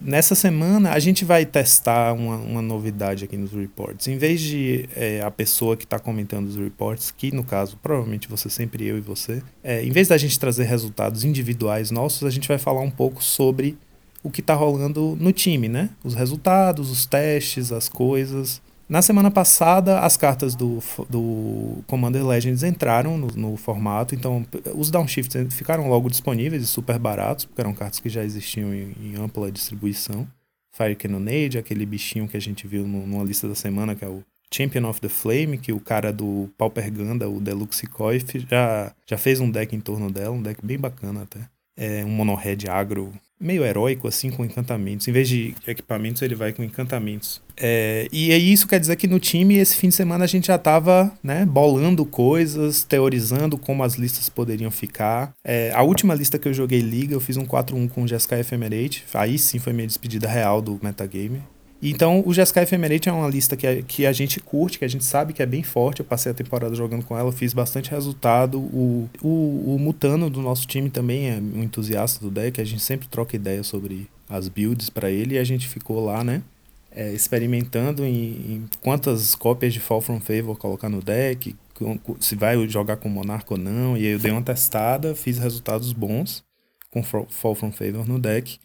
Nessa 0.00 0.34
semana 0.34 0.92
a 0.92 0.98
gente 0.98 1.24
vai 1.24 1.44
testar 1.44 2.12
uma, 2.12 2.36
uma 2.36 2.62
novidade 2.62 3.24
aqui 3.24 3.36
nos 3.36 3.52
reports. 3.52 4.06
Em 4.06 4.16
vez 4.16 4.40
de 4.40 4.88
é, 4.94 5.20
a 5.22 5.30
pessoa 5.30 5.76
que 5.76 5.84
está 5.84 5.98
comentando 5.98 6.46
os 6.46 6.56
reports, 6.56 7.10
que 7.10 7.34
no 7.34 7.42
caso 7.42 7.76
provavelmente 7.82 8.28
você 8.28 8.48
sempre 8.48 8.86
eu 8.86 8.98
e 8.98 9.00
você, 9.00 9.42
é, 9.62 9.82
em 9.82 9.90
vez 9.90 10.08
da 10.08 10.16
gente 10.16 10.38
trazer 10.38 10.64
resultados 10.64 11.24
individuais 11.24 11.90
nossos, 11.90 12.24
a 12.24 12.30
gente 12.30 12.46
vai 12.46 12.58
falar 12.58 12.80
um 12.80 12.90
pouco 12.90 13.22
sobre 13.22 13.76
o 14.22 14.30
que 14.30 14.40
está 14.40 14.54
rolando 14.54 15.16
no 15.18 15.32
time, 15.32 15.68
né? 15.68 15.90
Os 16.04 16.14
resultados, 16.14 16.90
os 16.90 17.06
testes, 17.06 17.72
as 17.72 17.88
coisas. 17.88 18.60
Na 18.88 19.02
semana 19.02 19.30
passada, 19.30 20.00
as 20.00 20.16
cartas 20.16 20.54
do, 20.54 20.78
do 21.10 21.84
Commander 21.86 22.26
Legends 22.26 22.62
entraram 22.62 23.18
no, 23.18 23.26
no, 23.28 23.56
formato, 23.56 24.14
então 24.14 24.46
os 24.74 24.90
downshifts 24.90 25.52
ficaram 25.54 25.90
logo 25.90 26.08
disponíveis 26.08 26.62
e 26.62 26.66
super 26.66 26.98
baratos, 26.98 27.44
porque 27.44 27.60
eram 27.60 27.74
cartas 27.74 28.00
que 28.00 28.08
já 28.08 28.24
existiam 28.24 28.72
em, 28.72 28.94
em 28.98 29.16
ampla 29.16 29.52
distribuição. 29.52 30.26
Fire 30.72 30.96
Cannonade, 30.96 31.58
aquele 31.58 31.84
bichinho 31.84 32.26
que 32.26 32.36
a 32.36 32.40
gente 32.40 32.66
viu 32.66 32.86
no, 32.88 33.06
numa 33.06 33.24
lista 33.24 33.46
da 33.46 33.54
semana, 33.54 33.94
que 33.94 34.04
é 34.04 34.08
o 34.08 34.22
Champion 34.50 34.88
of 34.88 35.02
the 35.02 35.08
Flame, 35.08 35.58
que 35.58 35.72
o 35.72 35.80
cara 35.80 36.10
do 36.10 36.48
Pauper 36.56 36.90
Ganda, 36.90 37.28
o 37.28 37.40
Deluxe 37.40 37.86
Coif, 37.86 38.38
já, 38.48 38.94
já 39.06 39.18
fez 39.18 39.38
um 39.38 39.50
deck 39.50 39.76
em 39.76 39.80
torno 39.80 40.10
dela, 40.10 40.34
um 40.34 40.40
deck 40.40 40.64
bem 40.64 40.78
bacana 40.78 41.24
até. 41.24 41.40
É 41.76 42.04
um 42.06 42.08
mono-red 42.08 42.68
agro 42.70 43.12
meio 43.40 43.64
heróico, 43.64 44.08
assim, 44.08 44.30
com 44.30 44.44
encantamentos. 44.44 45.06
Em 45.06 45.12
vez 45.12 45.28
de 45.28 45.54
equipamentos, 45.66 46.22
ele 46.22 46.34
vai 46.34 46.52
com 46.52 46.62
encantamentos. 46.62 47.40
É, 47.56 48.08
e 48.12 48.32
aí 48.32 48.52
isso 48.52 48.68
quer 48.68 48.78
dizer 48.78 48.96
que 48.96 49.06
no 49.06 49.18
time, 49.18 49.56
esse 49.56 49.76
fim 49.76 49.88
de 49.88 49.94
semana, 49.94 50.24
a 50.24 50.28
gente 50.28 50.46
já 50.46 50.56
estava 50.56 51.12
né, 51.22 51.44
bolando 51.44 52.04
coisas, 52.04 52.84
teorizando 52.84 53.58
como 53.58 53.82
as 53.82 53.94
listas 53.94 54.28
poderiam 54.28 54.70
ficar. 54.70 55.32
É, 55.44 55.72
a 55.74 55.82
última 55.82 56.14
lista 56.14 56.38
que 56.38 56.48
eu 56.48 56.54
joguei 56.54 56.80
Liga, 56.80 57.14
eu 57.14 57.20
fiz 57.20 57.36
um 57.36 57.44
4-1 57.44 57.88
com 57.88 58.02
o 58.02 58.08
Jeskai 58.08 58.40
Ephemerate. 58.40 59.04
Aí 59.14 59.38
sim 59.38 59.58
foi 59.58 59.72
minha 59.72 59.86
despedida 59.86 60.28
real 60.28 60.60
do 60.62 60.78
metagame. 60.82 61.42
Então, 61.80 62.22
o 62.26 62.34
Jeskai 62.34 62.64
Ephemerate 62.64 63.08
é 63.08 63.12
uma 63.12 63.28
lista 63.28 63.56
que 63.56 63.66
a, 63.66 63.82
que 63.82 64.04
a 64.04 64.12
gente 64.12 64.40
curte, 64.40 64.78
que 64.80 64.84
a 64.84 64.88
gente 64.88 65.04
sabe 65.04 65.32
que 65.32 65.42
é 65.42 65.46
bem 65.46 65.62
forte. 65.62 66.00
Eu 66.00 66.06
passei 66.06 66.32
a 66.32 66.34
temporada 66.34 66.74
jogando 66.74 67.04
com 67.04 67.16
ela, 67.16 67.30
fiz 67.30 67.52
bastante 67.52 67.90
resultado. 67.90 68.58
O, 68.58 69.08
o, 69.22 69.74
o 69.74 69.78
Mutano 69.78 70.28
do 70.28 70.42
nosso 70.42 70.66
time 70.66 70.90
também 70.90 71.30
é 71.30 71.38
um 71.38 71.62
entusiasta 71.62 72.20
do 72.20 72.30
deck. 72.30 72.60
A 72.60 72.64
gente 72.64 72.82
sempre 72.82 73.06
troca 73.06 73.36
ideia 73.36 73.62
sobre 73.62 74.08
as 74.28 74.48
builds 74.48 74.90
para 74.90 75.08
ele 75.10 75.36
e 75.36 75.38
a 75.38 75.44
gente 75.44 75.68
ficou 75.68 76.04
lá, 76.04 76.24
né? 76.24 76.42
É, 76.90 77.12
experimentando 77.12 78.04
em, 78.04 78.12
em, 78.12 78.64
quantas 78.80 79.34
cópias 79.36 79.72
de 79.72 79.78
Fall 79.78 80.00
From 80.00 80.20
Favor 80.20 80.56
colocar 80.56 80.88
no 80.88 81.00
deck, 81.00 81.54
se 82.18 82.34
vai 82.34 82.66
jogar 82.68 82.96
com 82.96 83.08
Monarca 83.08 83.54
ou 83.54 83.58
não. 83.58 83.96
E 83.96 84.00
aí 84.00 84.12
eu 84.12 84.18
dei 84.18 84.32
uma 84.32 84.42
testada, 84.42 85.14
fiz 85.14 85.38
resultados 85.38 85.92
bons 85.92 86.42
com 86.90 87.02
Fall 87.02 87.54
From 87.54 87.70
Favor 87.70 88.08
no 88.08 88.18
deck. 88.18 88.58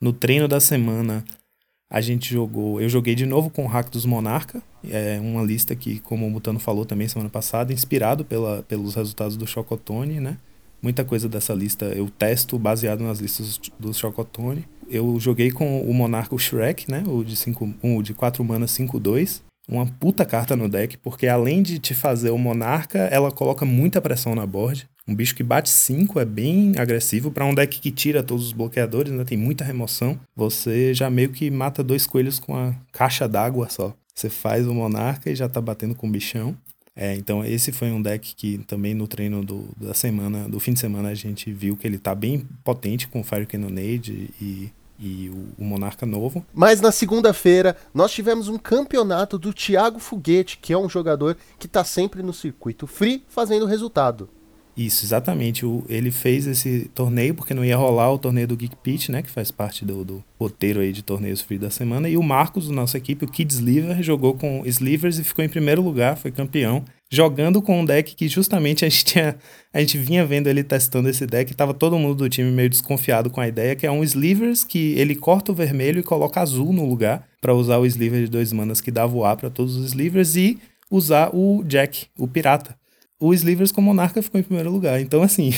No 0.00 0.12
treino 0.12 0.48
da 0.48 0.60
semana 0.60 1.22
a 1.90 2.00
gente 2.00 2.32
jogou. 2.32 2.80
Eu 2.80 2.88
joguei 2.88 3.14
de 3.14 3.26
novo 3.26 3.50
com 3.50 3.64
o 3.64 3.68
Hack 3.68 3.90
dos 3.90 4.04
Monarca. 4.04 4.62
É 4.88 5.18
uma 5.20 5.42
lista 5.42 5.74
que, 5.74 6.00
como 6.00 6.26
o 6.26 6.30
Mutano 6.30 6.58
falou 6.58 6.84
também 6.84 7.08
semana 7.08 7.30
passada, 7.30 7.72
inspirado 7.72 8.24
pela, 8.24 8.62
pelos 8.62 8.94
resultados 8.94 9.36
do 9.36 9.46
Chocotone, 9.46 10.20
né? 10.20 10.36
Muita 10.82 11.04
coisa 11.04 11.28
dessa 11.28 11.54
lista 11.54 11.86
eu 11.86 12.08
testo 12.10 12.58
baseado 12.58 13.02
nas 13.02 13.18
listas 13.18 13.60
do 13.78 13.92
Chocotone. 13.94 14.64
Eu 14.88 15.18
joguei 15.18 15.50
com 15.50 15.80
o 15.80 15.92
Monarca 15.94 16.34
o 16.34 16.38
Shrek, 16.38 16.90
né? 16.90 17.02
O 17.06 17.24
de 17.24 17.36
5, 17.36 17.74
um, 17.82 18.02
de 18.02 18.14
4 18.14 18.44
manas 18.44 18.70
5-2 18.72 19.42
uma 19.68 19.86
puta 19.86 20.24
carta 20.24 20.54
no 20.54 20.68
deck, 20.68 20.96
porque 20.98 21.26
além 21.26 21.62
de 21.62 21.78
te 21.78 21.92
fazer 21.92 22.30
o 22.30 22.38
Monarca, 22.38 22.98
ela 23.10 23.32
coloca 23.32 23.64
muita 23.64 24.00
pressão 24.00 24.34
na 24.34 24.46
board. 24.46 24.88
Um 25.08 25.14
bicho 25.14 25.34
que 25.34 25.42
bate 25.42 25.68
5 25.68 26.18
é 26.18 26.24
bem 26.24 26.72
agressivo. 26.76 27.30
para 27.30 27.44
um 27.44 27.54
deck 27.54 27.80
que 27.80 27.90
tira 27.90 28.22
todos 28.22 28.46
os 28.46 28.52
bloqueadores, 28.52 29.12
né? 29.12 29.24
tem 29.24 29.38
muita 29.38 29.64
remoção. 29.64 30.18
Você 30.34 30.92
já 30.92 31.08
meio 31.08 31.30
que 31.30 31.50
mata 31.50 31.82
dois 31.82 32.06
coelhos 32.06 32.40
com 32.40 32.56
a 32.56 32.74
caixa 32.90 33.28
d'água 33.28 33.68
só. 33.68 33.94
Você 34.14 34.28
faz 34.28 34.66
o 34.66 34.74
Monarca 34.74 35.30
e 35.30 35.36
já 35.36 35.48
tá 35.48 35.60
batendo 35.60 35.94
com 35.94 36.08
o 36.08 36.10
bichão. 36.10 36.56
É, 36.96 37.14
então 37.14 37.44
esse 37.44 37.70
foi 37.70 37.90
um 37.90 38.00
deck 38.00 38.34
que 38.34 38.58
também 38.66 38.94
no 38.94 39.06
treino 39.06 39.44
do, 39.44 39.68
da 39.76 39.92
semana, 39.92 40.48
do 40.48 40.58
fim 40.58 40.72
de 40.72 40.80
semana, 40.80 41.10
a 41.10 41.14
gente 41.14 41.52
viu 41.52 41.76
que 41.76 41.86
ele 41.86 41.98
tá 41.98 42.14
bem 42.14 42.48
potente 42.64 43.06
com 43.06 43.20
o 43.20 43.22
Fire 43.22 43.44
Cannonade 43.44 44.30
e, 44.40 44.72
e 44.98 45.28
o, 45.28 45.62
o 45.62 45.64
Monarca 45.64 46.06
novo. 46.06 46.44
Mas 46.54 46.80
na 46.80 46.90
segunda-feira 46.90 47.76
nós 47.92 48.12
tivemos 48.12 48.48
um 48.48 48.56
campeonato 48.56 49.38
do 49.38 49.52
Thiago 49.52 49.98
Foguete, 49.98 50.56
que 50.56 50.72
é 50.72 50.78
um 50.78 50.88
jogador 50.88 51.36
que 51.58 51.68
tá 51.68 51.84
sempre 51.84 52.22
no 52.22 52.32
circuito 52.32 52.86
free 52.86 53.22
fazendo 53.28 53.66
resultado. 53.66 54.30
Isso, 54.76 55.06
exatamente. 55.06 55.64
O, 55.64 55.84
ele 55.88 56.10
fez 56.10 56.46
esse 56.46 56.90
torneio 56.94 57.34
porque 57.34 57.54
não 57.54 57.64
ia 57.64 57.76
rolar 57.76 58.12
o 58.12 58.18
torneio 58.18 58.46
do 58.46 58.56
Geek 58.56 58.76
Pitch, 58.76 59.08
né? 59.08 59.22
Que 59.22 59.30
faz 59.30 59.50
parte 59.50 59.86
do, 59.86 60.04
do 60.04 60.24
roteiro 60.38 60.80
aí 60.80 60.92
de 60.92 61.02
torneios 61.02 61.40
free 61.40 61.58
da 61.58 61.70
semana. 61.70 62.10
E 62.10 62.16
o 62.16 62.22
Marcos, 62.22 62.68
da 62.68 62.74
nossa 62.74 62.98
equipe, 62.98 63.24
o 63.24 63.28
Kid 63.28 63.50
Sliver, 63.50 64.02
jogou 64.02 64.34
com 64.34 64.62
Slivers 64.66 65.18
e 65.18 65.24
ficou 65.24 65.42
em 65.42 65.48
primeiro 65.48 65.80
lugar, 65.80 66.18
foi 66.18 66.30
campeão. 66.30 66.84
Jogando 67.10 67.62
com 67.62 67.80
um 67.80 67.84
deck 67.84 68.14
que 68.14 68.28
justamente 68.28 68.84
a 68.84 68.88
gente, 68.88 69.04
tinha, 69.04 69.36
a 69.72 69.80
gente 69.80 69.96
vinha 69.96 70.26
vendo 70.26 70.48
ele 70.48 70.62
testando 70.62 71.08
esse 71.08 71.24
deck. 71.24 71.54
Tava 71.54 71.72
todo 71.72 71.98
mundo 71.98 72.16
do 72.16 72.28
time 72.28 72.50
meio 72.50 72.68
desconfiado 72.68 73.30
com 73.30 73.40
a 73.40 73.48
ideia, 73.48 73.74
que 73.74 73.86
é 73.86 73.90
um 73.90 74.04
Slivers 74.04 74.62
que 74.62 74.92
ele 74.98 75.14
corta 75.14 75.52
o 75.52 75.54
vermelho 75.54 76.00
e 76.00 76.02
coloca 76.02 76.42
azul 76.42 76.70
no 76.72 76.86
lugar 76.86 77.26
para 77.40 77.54
usar 77.54 77.78
o 77.78 77.86
Sliver 77.86 78.24
de 78.24 78.30
dois 78.30 78.52
manas 78.52 78.82
que 78.82 78.90
dá 78.90 79.06
voar 79.06 79.36
para 79.36 79.48
todos 79.48 79.76
os 79.76 79.86
Slivers 79.86 80.36
e 80.36 80.58
usar 80.90 81.30
o 81.32 81.64
Jack, 81.64 82.08
o 82.18 82.28
pirata 82.28 82.76
o 83.18 83.32
Slivers 83.32 83.72
com 83.72 83.80
Monarca 83.80 84.22
ficou 84.22 84.40
em 84.40 84.44
primeiro 84.44 84.70
lugar. 84.70 85.00
Então, 85.00 85.22
assim. 85.22 85.50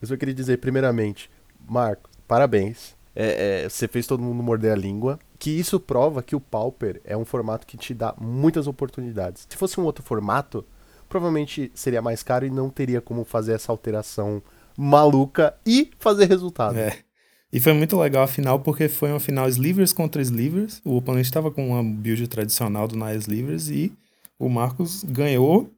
Eu 0.00 0.08
só 0.08 0.16
queria 0.16 0.34
dizer, 0.34 0.58
primeiramente, 0.58 1.30
Marco, 1.68 2.10
parabéns. 2.26 2.94
É, 3.14 3.64
é, 3.64 3.68
você 3.68 3.86
fez 3.86 4.06
todo 4.06 4.22
mundo 4.22 4.42
morder 4.42 4.72
a 4.72 4.76
língua. 4.76 5.18
Que 5.38 5.50
isso 5.50 5.78
prova 5.80 6.22
que 6.22 6.36
o 6.36 6.40
Pauper 6.40 7.00
é 7.04 7.16
um 7.16 7.24
formato 7.24 7.66
que 7.66 7.76
te 7.76 7.92
dá 7.92 8.14
muitas 8.20 8.66
oportunidades. 8.66 9.46
Se 9.48 9.56
fosse 9.56 9.78
um 9.80 9.84
outro 9.84 10.04
formato, 10.04 10.64
provavelmente 11.08 11.70
seria 11.74 12.00
mais 12.00 12.22
caro 12.22 12.46
e 12.46 12.50
não 12.50 12.70
teria 12.70 13.00
como 13.00 13.24
fazer 13.24 13.52
essa 13.52 13.72
alteração 13.72 14.42
maluca 14.76 15.54
e 15.66 15.90
fazer 15.98 16.26
resultado. 16.26 16.78
É. 16.78 16.96
E 17.52 17.60
foi 17.60 17.74
muito 17.74 17.98
legal 17.98 18.22
a 18.22 18.28
final, 18.28 18.60
porque 18.60 18.88
foi 18.88 19.10
uma 19.10 19.20
final 19.20 19.46
Slivers 19.48 19.92
contra 19.92 20.22
Slivers. 20.22 20.80
O 20.84 20.96
oponente 20.96 21.26
estava 21.26 21.50
com 21.50 21.68
uma 21.68 21.82
build 21.82 22.26
tradicional 22.28 22.88
do 22.88 22.96
Nile 22.96 23.18
Slivers 23.18 23.68
e 23.68 23.92
o 24.38 24.48
Marcos 24.48 25.04
ganhou 25.04 25.70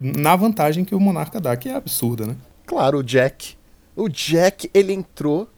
na 0.00 0.36
vantagem 0.36 0.84
que 0.84 0.94
o 0.94 1.00
Monarca 1.00 1.40
dá, 1.40 1.56
que 1.56 1.68
é 1.68 1.74
absurda, 1.74 2.26
né? 2.26 2.36
Claro, 2.66 2.98
o 2.98 3.02
Jack. 3.02 3.56
O 3.96 4.08
Jack, 4.08 4.70
ele 4.72 4.92
entrou, 4.92 5.48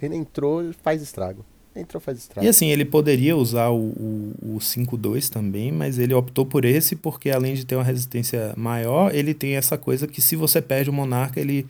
ele 0.00 0.14
entrou 0.14 0.62
e 0.62 0.72
faz 0.72 1.02
estrago. 1.02 1.44
Entrou, 1.74 2.00
faz 2.00 2.18
estrago. 2.18 2.44
E 2.44 2.48
assim, 2.48 2.68
ele 2.68 2.84
poderia 2.84 3.36
usar 3.36 3.68
o, 3.68 3.88
o, 3.90 4.56
o 4.56 4.58
5-2 4.58 5.28
também, 5.28 5.70
mas 5.70 5.98
ele 5.98 6.14
optou 6.14 6.44
por 6.44 6.64
esse 6.64 6.96
porque 6.96 7.30
além 7.30 7.54
de 7.54 7.64
ter 7.64 7.76
uma 7.76 7.84
resistência 7.84 8.52
maior, 8.56 9.14
ele 9.14 9.32
tem 9.32 9.56
essa 9.56 9.78
coisa 9.78 10.06
que 10.06 10.20
se 10.20 10.34
você 10.34 10.60
perde 10.60 10.90
o 10.90 10.92
Monarca, 10.92 11.40
ele 11.40 11.66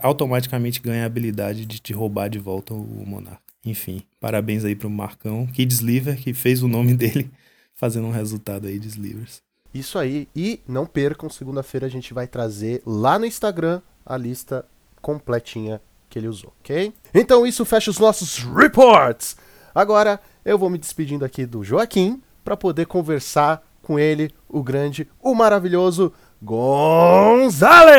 automaticamente 0.00 0.80
ganha 0.80 1.02
a 1.02 1.06
habilidade 1.06 1.64
de 1.64 1.78
te 1.78 1.92
roubar 1.92 2.28
de 2.28 2.38
volta 2.38 2.74
o 2.74 3.04
Monarca. 3.06 3.40
Enfim, 3.64 4.02
parabéns 4.20 4.64
aí 4.64 4.76
pro 4.76 4.88
Marcão, 4.88 5.46
Kids 5.46 5.78
Sliver, 5.78 6.16
que 6.16 6.32
fez 6.32 6.62
o 6.62 6.68
nome 6.68 6.94
dele 6.96 7.30
fazendo 7.74 8.06
um 8.06 8.12
resultado 8.12 8.66
aí 8.66 8.78
de 8.78 8.88
Slivers. 8.88 9.42
Isso 9.78 9.98
aí. 9.98 10.28
E 10.34 10.60
não 10.66 10.86
percam, 10.86 11.28
segunda-feira 11.28 11.86
a 11.86 11.90
gente 11.90 12.14
vai 12.14 12.26
trazer 12.26 12.82
lá 12.86 13.18
no 13.18 13.26
Instagram 13.26 13.82
a 14.04 14.16
lista 14.16 14.64
completinha 15.02 15.80
que 16.08 16.18
ele 16.18 16.28
usou, 16.28 16.52
ok? 16.60 16.94
Então 17.12 17.46
isso 17.46 17.64
fecha 17.64 17.90
os 17.90 17.98
nossos 17.98 18.38
reports. 18.38 19.36
Agora 19.74 20.20
eu 20.44 20.58
vou 20.58 20.70
me 20.70 20.78
despedindo 20.78 21.24
aqui 21.24 21.44
do 21.44 21.62
Joaquim 21.62 22.22
para 22.44 22.56
poder 22.56 22.86
conversar 22.86 23.62
com 23.82 23.98
ele, 23.98 24.32
o 24.48 24.62
grande, 24.62 25.08
o 25.20 25.34
maravilhoso 25.34 26.12
Gonzales. 26.42 27.92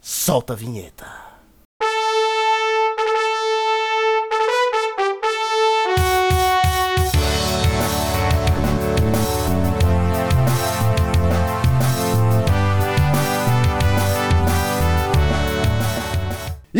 Solta 0.00 0.54
a 0.54 0.56
vinheta. 0.56 1.31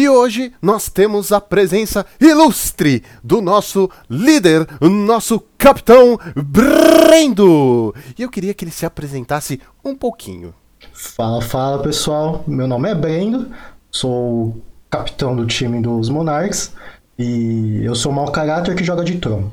E 0.02 0.08
hoje 0.08 0.52
nós 0.60 0.88
temos 0.88 1.30
a 1.30 1.40
presença 1.40 2.04
ilustre 2.20 3.04
do 3.22 3.40
nosso 3.40 3.88
líder, 4.10 4.66
nosso 4.80 5.38
capitão 5.56 6.18
Brendo. 6.34 7.94
E 8.18 8.22
eu 8.22 8.28
queria 8.28 8.52
que 8.52 8.64
ele 8.64 8.72
se 8.72 8.84
apresentasse 8.84 9.60
um 9.84 9.94
pouquinho. 9.94 10.52
Fala, 10.92 11.40
fala 11.40 11.80
pessoal. 11.80 12.42
Meu 12.48 12.66
nome 12.66 12.90
é 12.90 12.96
Brendo, 12.96 13.52
sou 13.92 14.48
o 14.48 14.62
capitão 14.90 15.36
do 15.36 15.46
time 15.46 15.80
dos 15.80 16.08
Monarchs 16.08 16.72
e 17.16 17.84
eu 17.84 17.94
sou 17.94 18.10
mau 18.10 18.32
caráter 18.32 18.74
que 18.74 18.82
joga 18.82 19.04
de 19.04 19.18
trono. 19.18 19.52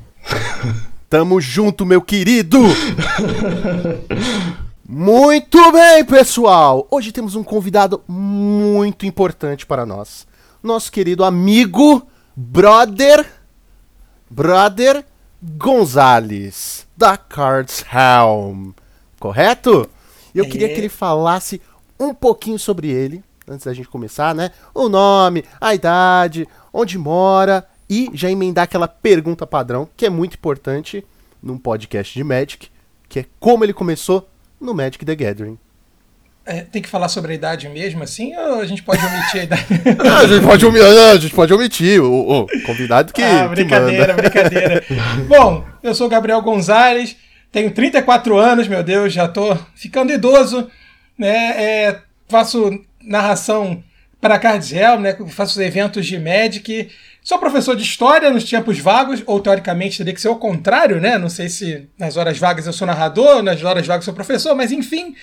Tamo 1.07 1.39
junto, 1.39 1.85
meu 1.85 2.01
querido! 2.01 2.57
Muito 4.83 5.71
bem, 5.71 6.03
pessoal! 6.03 6.87
Hoje 6.89 7.11
temos 7.11 7.35
um 7.35 7.43
convidado 7.43 8.01
muito 8.07 9.05
importante 9.05 9.63
para 9.63 9.85
nós 9.85 10.27
nosso 10.61 10.91
querido 10.91 11.23
amigo, 11.23 12.07
brother, 12.35 13.25
brother 14.29 15.05
Gonzales, 15.41 16.85
da 16.95 17.17
Cards 17.17 17.83
Helm. 17.91 18.71
Correto? 19.19 19.89
Eu 20.33 20.45
é. 20.45 20.47
queria 20.47 20.69
que 20.69 20.75
ele 20.75 20.89
falasse 20.89 21.61
um 21.99 22.13
pouquinho 22.13 22.59
sobre 22.59 22.89
ele, 22.89 23.23
antes 23.47 23.65
da 23.65 23.73
gente 23.73 23.87
começar, 23.87 24.35
né? 24.35 24.51
O 24.73 24.87
nome, 24.89 25.43
a 25.59 25.73
idade, 25.73 26.47
onde 26.73 26.97
mora 26.97 27.67
e 27.89 28.09
já 28.13 28.29
emendar 28.29 28.65
aquela 28.65 28.87
pergunta 28.87 29.47
padrão, 29.47 29.89
que 29.97 30.05
é 30.05 30.09
muito 30.09 30.35
importante 30.35 31.05
num 31.41 31.57
podcast 31.57 32.13
de 32.13 32.23
Magic, 32.23 32.69
que 33.07 33.19
é 33.19 33.25
como 33.39 33.63
ele 33.63 33.73
começou 33.73 34.29
no 34.61 34.73
Magic 34.73 35.03
the 35.03 35.15
Gathering. 35.15 35.57
É, 36.49 36.61
tem 36.61 36.81
que 36.81 36.89
falar 36.89 37.09
sobre 37.09 37.33
a 37.33 37.35
idade 37.35 37.69
mesmo, 37.69 38.01
assim, 38.01 38.35
ou 38.35 38.59
a 38.59 38.65
gente 38.65 38.81
pode 38.81 39.05
omitir 39.05 39.41
a 39.41 39.43
idade? 39.43 39.65
não, 40.03 40.17
a, 40.17 40.25
gente 40.25 40.43
pode 40.43 40.65
omitir, 40.65 40.89
não, 40.89 41.11
a 41.11 41.17
gente 41.17 41.35
pode 41.35 41.53
omitir 41.53 42.01
o, 42.01 42.41
o 42.41 42.63
convidado 42.63 43.13
que. 43.13 43.21
Ah, 43.21 43.47
brincadeira, 43.47 44.15
que 44.15 44.21
brincadeira. 44.21 44.83
Bom, 45.29 45.63
eu 45.83 45.93
sou 45.93 46.09
Gabriel 46.09 46.41
Gonzalez, 46.41 47.15
tenho 47.51 47.69
34 47.69 48.35
anos, 48.35 48.67
meu 48.67 48.81
Deus, 48.81 49.13
já 49.13 49.27
tô 49.27 49.55
ficando 49.75 50.11
idoso, 50.11 50.67
né? 51.15 51.53
É, 51.55 51.99
faço 52.27 52.83
narração 52.99 53.83
para 54.19 54.39
Cardsel, 54.39 54.99
né? 54.99 55.15
Faço 55.27 55.61
eventos 55.61 56.03
de 56.07 56.17
Magic. 56.17 56.89
Sou 57.23 57.37
professor 57.37 57.75
de 57.75 57.83
história 57.83 58.31
nos 58.31 58.43
tempos 58.43 58.79
vagos, 58.79 59.21
ou 59.27 59.39
teoricamente 59.39 59.99
teria 59.99 60.15
que 60.15 60.21
ser 60.21 60.29
o 60.29 60.35
contrário, 60.35 60.99
né? 60.99 61.15
Não 61.19 61.29
sei 61.29 61.47
se 61.47 61.87
nas 61.95 62.17
horas 62.17 62.39
vagas 62.39 62.65
eu 62.65 62.73
sou 62.73 62.87
narrador, 62.87 63.43
nas 63.43 63.63
horas 63.63 63.85
vagas 63.85 64.03
eu 64.03 64.05
sou 64.05 64.15
professor, 64.15 64.55
mas 64.55 64.71
enfim. 64.71 65.13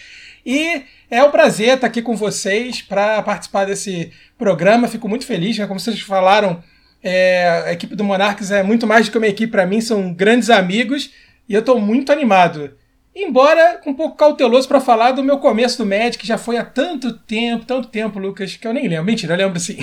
E 0.46 0.84
é 1.10 1.24
um 1.24 1.32
prazer 1.32 1.74
estar 1.74 1.88
aqui 1.88 2.00
com 2.00 2.14
vocês 2.14 2.80
para 2.80 3.20
participar 3.20 3.64
desse 3.64 4.12
programa. 4.38 4.86
Fico 4.86 5.08
muito 5.08 5.26
feliz, 5.26 5.58
né? 5.58 5.66
como 5.66 5.80
vocês 5.80 6.00
falaram, 6.00 6.62
é, 7.02 7.64
a 7.66 7.72
equipe 7.72 7.96
do 7.96 8.04
Monarques 8.04 8.52
é 8.52 8.62
muito 8.62 8.86
mais 8.86 9.06
do 9.06 9.10
que 9.10 9.18
uma 9.18 9.26
equipe 9.26 9.50
para 9.50 9.66
mim, 9.66 9.80
são 9.80 10.14
grandes 10.14 10.48
amigos 10.48 11.10
e 11.48 11.54
eu 11.54 11.60
estou 11.60 11.80
muito 11.80 12.12
animado. 12.12 12.70
Embora 13.14 13.80
um 13.86 13.94
pouco 13.94 14.16
cauteloso 14.16 14.68
para 14.68 14.80
falar 14.80 15.12
do 15.12 15.24
meu 15.24 15.38
começo 15.38 15.78
do 15.78 15.86
Magic, 15.86 16.18
que 16.18 16.26
já 16.26 16.38
foi 16.38 16.58
há 16.58 16.64
tanto 16.64 17.12
tempo, 17.12 17.64
tanto 17.64 17.88
tempo, 17.88 18.20
Lucas, 18.20 18.54
que 18.54 18.68
eu 18.68 18.74
nem 18.74 18.86
lembro. 18.86 19.06
Mentira, 19.06 19.34
eu 19.34 19.38
lembro 19.38 19.58
sim. 19.58 19.78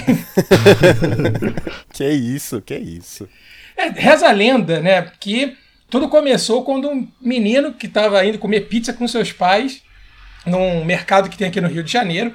que 1.91 2.07
isso, 2.07 2.61
que 2.61 2.75
isso. 2.75 3.27
É, 3.75 3.89
reza 3.89 4.29
a 4.29 4.31
lenda, 4.31 4.79
né, 4.79 5.11
que 5.19 5.57
tudo 5.89 6.07
começou 6.07 6.63
quando 6.63 6.89
um 6.89 7.07
menino 7.19 7.73
que 7.73 7.87
estava 7.87 8.23
indo 8.23 8.37
comer 8.37 8.61
pizza 8.61 8.93
com 8.93 9.05
seus 9.07 9.31
pais 9.31 9.83
num 10.45 10.83
mercado 10.83 11.29
que 11.29 11.37
tem 11.37 11.47
aqui 11.47 11.61
no 11.61 11.67
Rio 11.67 11.83
de 11.83 11.91
Janeiro. 11.91 12.33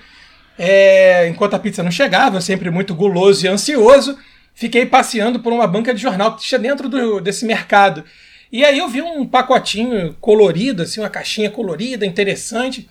É, 0.58 1.28
enquanto 1.28 1.54
a 1.54 1.58
pizza 1.58 1.82
não 1.82 1.90
chegava, 1.90 2.36
eu 2.36 2.40
sempre 2.40 2.70
muito 2.70 2.94
guloso 2.94 3.46
e 3.46 3.48
ansioso, 3.48 4.18
fiquei 4.54 4.84
passeando 4.84 5.40
por 5.40 5.52
uma 5.52 5.66
banca 5.66 5.94
de 5.94 6.00
jornal 6.00 6.34
que 6.34 6.42
tinha 6.42 6.58
dentro 6.58 6.88
do, 6.88 7.20
desse 7.20 7.44
mercado. 7.44 8.04
E 8.50 8.64
aí 8.64 8.78
eu 8.78 8.88
vi 8.88 9.02
um 9.02 9.26
pacotinho 9.26 10.16
colorido, 10.20 10.82
assim, 10.82 11.00
uma 11.00 11.10
caixinha 11.10 11.50
colorida, 11.50 12.04
interessante, 12.04 12.88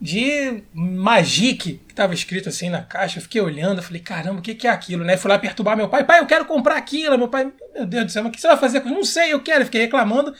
de 0.00 0.62
Magic, 0.74 1.80
que 1.86 1.92
estava 1.92 2.12
escrito 2.12 2.48
assim 2.48 2.68
na 2.68 2.82
caixa. 2.82 3.18
Eu 3.18 3.22
fiquei 3.22 3.40
olhando, 3.40 3.82
falei, 3.82 4.00
caramba, 4.00 4.40
o 4.40 4.42
que, 4.42 4.54
que 4.54 4.66
é 4.66 4.70
aquilo? 4.70 5.04
Né? 5.04 5.16
Fui 5.16 5.30
lá 5.30 5.38
perturbar 5.38 5.76
meu 5.76 5.88
pai, 5.88 6.04
pai, 6.04 6.20
eu 6.20 6.26
quero 6.26 6.44
comprar 6.44 6.76
aquilo. 6.76 7.16
Meu 7.16 7.28
pai, 7.28 7.50
meu 7.74 7.86
Deus 7.86 8.06
do 8.06 8.12
céu, 8.12 8.22
mas 8.22 8.30
o 8.30 8.34
que 8.34 8.40
você 8.40 8.48
vai 8.48 8.56
fazer 8.56 8.80
com 8.80 8.88
isso? 8.88 8.96
Não 8.96 9.04
sei, 9.04 9.32
eu 9.32 9.40
quero. 9.40 9.60
Eu 9.60 9.64
fiquei 9.66 9.80
reclamando. 9.80 10.34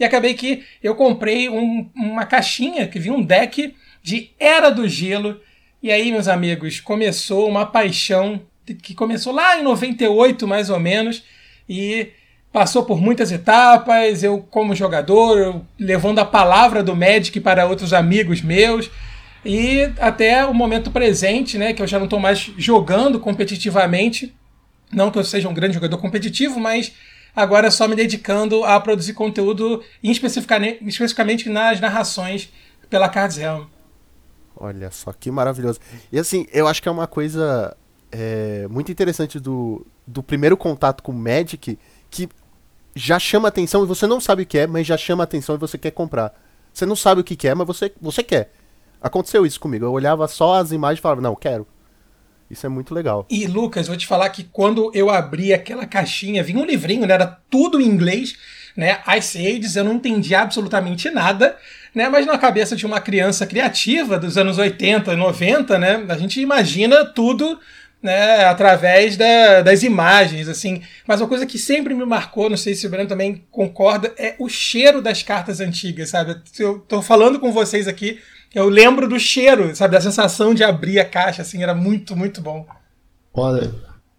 E 0.00 0.04
acabei 0.04 0.32
que 0.32 0.64
eu 0.82 0.94
comprei 0.94 1.50
um, 1.50 1.88
uma 1.94 2.24
caixinha 2.24 2.88
que 2.88 2.98
vinha 2.98 3.14
um 3.14 3.22
deck 3.22 3.76
de 4.02 4.30
Era 4.40 4.70
do 4.70 4.88
Gelo. 4.88 5.38
E 5.82 5.92
aí, 5.92 6.10
meus 6.10 6.26
amigos, 6.26 6.80
começou 6.80 7.46
uma 7.46 7.66
paixão 7.66 8.40
que 8.82 8.94
começou 8.94 9.32
lá 9.32 9.58
em 9.58 9.62
98, 9.62 10.48
mais 10.48 10.70
ou 10.70 10.80
menos. 10.80 11.22
E 11.68 12.08
passou 12.50 12.84
por 12.84 13.00
muitas 13.00 13.30
etapas, 13.30 14.22
eu 14.22 14.38
como 14.50 14.74
jogador, 14.74 15.38
eu 15.38 15.66
levando 15.78 16.18
a 16.18 16.24
palavra 16.24 16.82
do 16.82 16.96
Magic 16.96 17.38
para 17.40 17.66
outros 17.66 17.92
amigos 17.92 18.42
meus, 18.42 18.90
e 19.44 19.90
até 19.98 20.44
o 20.44 20.52
momento 20.52 20.90
presente, 20.90 21.56
né, 21.56 21.72
que 21.72 21.80
eu 21.80 21.86
já 21.86 21.98
não 21.98 22.06
estou 22.06 22.18
mais 22.18 22.50
jogando 22.58 23.20
competitivamente, 23.20 24.34
não 24.92 25.10
que 25.10 25.18
eu 25.18 25.24
seja 25.24 25.48
um 25.48 25.54
grande 25.54 25.74
jogador 25.74 25.98
competitivo, 25.98 26.58
mas 26.58 26.92
agora 27.34 27.70
só 27.70 27.86
me 27.86 27.94
dedicando 27.94 28.64
a 28.64 28.78
produzir 28.80 29.14
conteúdo, 29.14 29.82
especificamente, 30.02 31.48
nas 31.48 31.80
narrações 31.80 32.52
pela 32.88 33.08
Cards 33.08 33.38
Helm. 33.38 33.64
Olha 34.56 34.90
só 34.90 35.12
que 35.12 35.30
maravilhoso. 35.30 35.80
E 36.12 36.18
assim, 36.18 36.46
eu 36.52 36.68
acho 36.68 36.82
que 36.82 36.88
é 36.88 36.92
uma 36.92 37.06
coisa 37.06 37.76
é, 38.12 38.66
muito 38.68 38.92
interessante 38.92 39.38
do, 39.38 39.86
do 40.06 40.22
primeiro 40.22 40.56
contato 40.56 41.02
com 41.02 41.12
o 41.12 41.14
Magic 41.14 41.78
que 42.10 42.28
já 42.94 43.18
chama 43.18 43.48
atenção 43.48 43.84
e 43.84 43.86
você 43.86 44.06
não 44.06 44.20
sabe 44.20 44.42
o 44.42 44.46
que 44.46 44.58
é, 44.58 44.66
mas 44.66 44.86
já 44.86 44.96
chama 44.96 45.24
atenção 45.24 45.54
e 45.54 45.58
você 45.58 45.78
quer 45.78 45.92
comprar. 45.92 46.34
Você 46.72 46.84
não 46.84 46.96
sabe 46.96 47.20
o 47.20 47.24
que 47.24 47.48
é, 47.48 47.54
mas 47.54 47.66
você, 47.66 47.92
você 48.00 48.22
quer. 48.22 48.52
Aconteceu 49.00 49.46
isso 49.46 49.58
comigo. 49.58 49.84
Eu 49.84 49.92
olhava 49.92 50.28
só 50.28 50.54
as 50.54 50.72
imagens 50.72 50.98
e 50.98 51.02
falava, 51.02 51.20
não, 51.20 51.34
quero. 51.34 51.66
Isso 52.50 52.66
é 52.66 52.68
muito 52.68 52.92
legal. 52.92 53.26
E 53.30 53.46
Lucas, 53.46 53.86
vou 53.86 53.96
te 53.96 54.06
falar 54.06 54.28
que 54.30 54.42
quando 54.44 54.90
eu 54.92 55.08
abri 55.08 55.52
aquela 55.52 55.86
caixinha, 55.86 56.42
vinha 56.42 56.58
um 56.58 56.64
livrinho, 56.64 57.06
né? 57.06 57.14
Era 57.14 57.38
tudo 57.48 57.80
em 57.80 57.86
inglês, 57.86 58.34
né? 58.76 58.98
Ice 59.16 59.38
Ages, 59.38 59.76
eu 59.76 59.84
não 59.84 59.94
entendi 59.94 60.34
absolutamente 60.34 61.08
nada, 61.10 61.56
né? 61.94 62.08
Mas 62.08 62.26
na 62.26 62.36
cabeça 62.36 62.74
de 62.74 62.84
uma 62.84 63.00
criança 63.00 63.46
criativa 63.46 64.18
dos 64.18 64.36
anos 64.36 64.58
80 64.58 65.12
e 65.12 65.16
90, 65.16 65.78
né? 65.78 66.04
A 66.08 66.16
gente 66.16 66.40
imagina 66.40 67.04
tudo 67.04 67.58
né, 68.02 68.44
através 68.46 69.16
da, 69.16 69.60
das 69.62 69.82
imagens, 69.82 70.48
assim. 70.48 70.82
Mas 71.06 71.20
uma 71.20 71.28
coisa 71.28 71.46
que 71.46 71.58
sempre 71.58 71.94
me 71.94 72.04
marcou, 72.04 72.48
não 72.48 72.56
sei 72.56 72.74
se 72.74 72.86
o 72.86 72.90
Breno 72.90 73.08
também 73.08 73.44
concorda, 73.50 74.12
é 74.16 74.34
o 74.38 74.48
cheiro 74.48 75.02
das 75.02 75.22
cartas 75.22 75.60
antigas, 75.60 76.10
sabe? 76.10 76.36
Eu 76.58 76.78
tô 76.80 77.02
falando 77.02 77.38
com 77.38 77.52
vocês 77.52 77.86
aqui, 77.86 78.18
eu 78.54 78.68
lembro 78.68 79.08
do 79.08 79.18
cheiro, 79.18 79.74
sabe? 79.74 79.94
Da 79.94 80.00
sensação 80.00 80.54
de 80.54 80.64
abrir 80.64 80.98
a 80.98 81.04
caixa, 81.04 81.42
assim, 81.42 81.62
era 81.62 81.74
muito, 81.74 82.16
muito 82.16 82.40
bom. 82.40 82.66
Olha, 83.32 83.70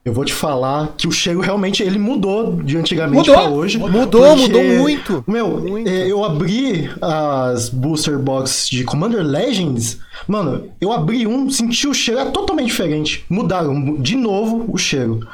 eu 0.03 0.13
vou 0.13 0.25
te 0.25 0.33
falar 0.33 0.95
que 0.97 1.07
o 1.07 1.11
cheiro 1.11 1.41
realmente 1.41 1.83
ele 1.83 1.99
mudou 1.99 2.55
de 2.55 2.75
antigamente 2.75 3.17
mudou. 3.17 3.35
pra 3.35 3.49
hoje. 3.49 3.77
Mudou, 3.77 4.35
mudou 4.35 4.63
muito. 4.63 5.23
Meu, 5.27 5.59
muito. 5.59 5.87
É, 5.87 6.09
eu 6.09 6.23
abri 6.23 6.89
as 6.99 7.69
booster 7.69 8.17
box 8.17 8.67
de 8.67 8.83
Commander 8.83 9.21
Legends. 9.21 9.99
Mano, 10.27 10.71
eu 10.81 10.91
abri 10.91 11.27
um, 11.27 11.49
senti 11.51 11.87
o 11.87 11.93
cheiro, 11.93 12.21
é 12.21 12.25
totalmente 12.25 12.67
diferente. 12.67 13.23
Mudaram 13.29 14.01
de 14.01 14.15
novo 14.15 14.65
o 14.67 14.77
cheiro. 14.77 15.27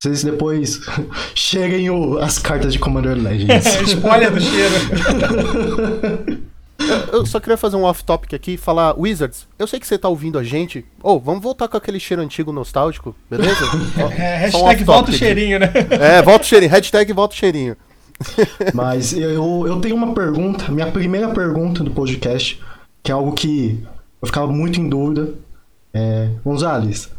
Vocês 0.00 0.22
depois 0.22 0.80
cheguem 1.34 1.90
o, 1.90 2.18
as 2.18 2.38
cartas 2.38 2.72
de 2.72 2.78
Commander 2.78 3.16
Legends. 3.16 3.66
Spoiler 3.88 4.30
do 4.30 4.40
cheiro. 4.40 4.74
Eu, 7.12 7.26
só 7.26 7.40
queria 7.40 7.56
fazer 7.56 7.76
um 7.76 7.84
off-topic 7.84 8.34
aqui 8.34 8.52
e 8.52 8.56
falar, 8.56 8.98
Wizards, 8.98 9.46
eu 9.58 9.66
sei 9.66 9.78
que 9.78 9.86
você 9.86 9.98
tá 9.98 10.08
ouvindo 10.08 10.38
a 10.38 10.44
gente. 10.44 10.84
Ô, 11.02 11.12
oh, 11.12 11.18
vamos 11.18 11.42
voltar 11.42 11.68
com 11.68 11.76
aquele 11.76 12.00
cheiro 12.00 12.22
antigo 12.22 12.52
nostálgico, 12.52 13.14
beleza? 13.30 13.64
é, 14.16 14.36
hashtag 14.36 14.82
um 14.82 14.86
volta 14.86 15.10
o 15.10 15.14
cheirinho, 15.14 15.58
né? 15.58 15.72
É, 15.90 16.22
volta 16.22 16.44
o 16.44 16.48
cheirinho, 16.48 16.70
hashtag 16.70 17.12
volta 17.12 17.34
o 17.34 17.38
cheirinho. 17.38 17.76
Mas 18.74 19.12
eu, 19.12 19.66
eu 19.66 19.80
tenho 19.80 19.96
uma 19.96 20.14
pergunta, 20.14 20.70
minha 20.70 20.90
primeira 20.90 21.28
pergunta 21.28 21.82
do 21.82 21.90
podcast, 21.90 22.60
que 23.02 23.10
é 23.10 23.14
algo 23.14 23.32
que 23.32 23.82
eu 24.20 24.26
ficava 24.26 24.46
muito 24.46 24.80
em 24.80 24.88
dúvida. 24.88 25.34
É, 25.94 26.30
Gonzales, 26.42 27.10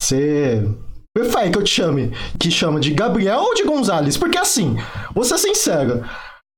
você 0.00 0.66
prefere 1.12 1.50
que 1.50 1.58
eu 1.58 1.64
te 1.64 1.74
chame, 1.74 2.12
que 2.38 2.50
chama 2.50 2.80
de 2.80 2.92
Gabriel 2.92 3.40
ou 3.40 3.54
de 3.54 3.64
Gonzales? 3.64 4.16
Porque 4.16 4.38
assim, 4.38 4.76
vou 5.14 5.24
ser 5.24 5.36
sincero, 5.38 6.04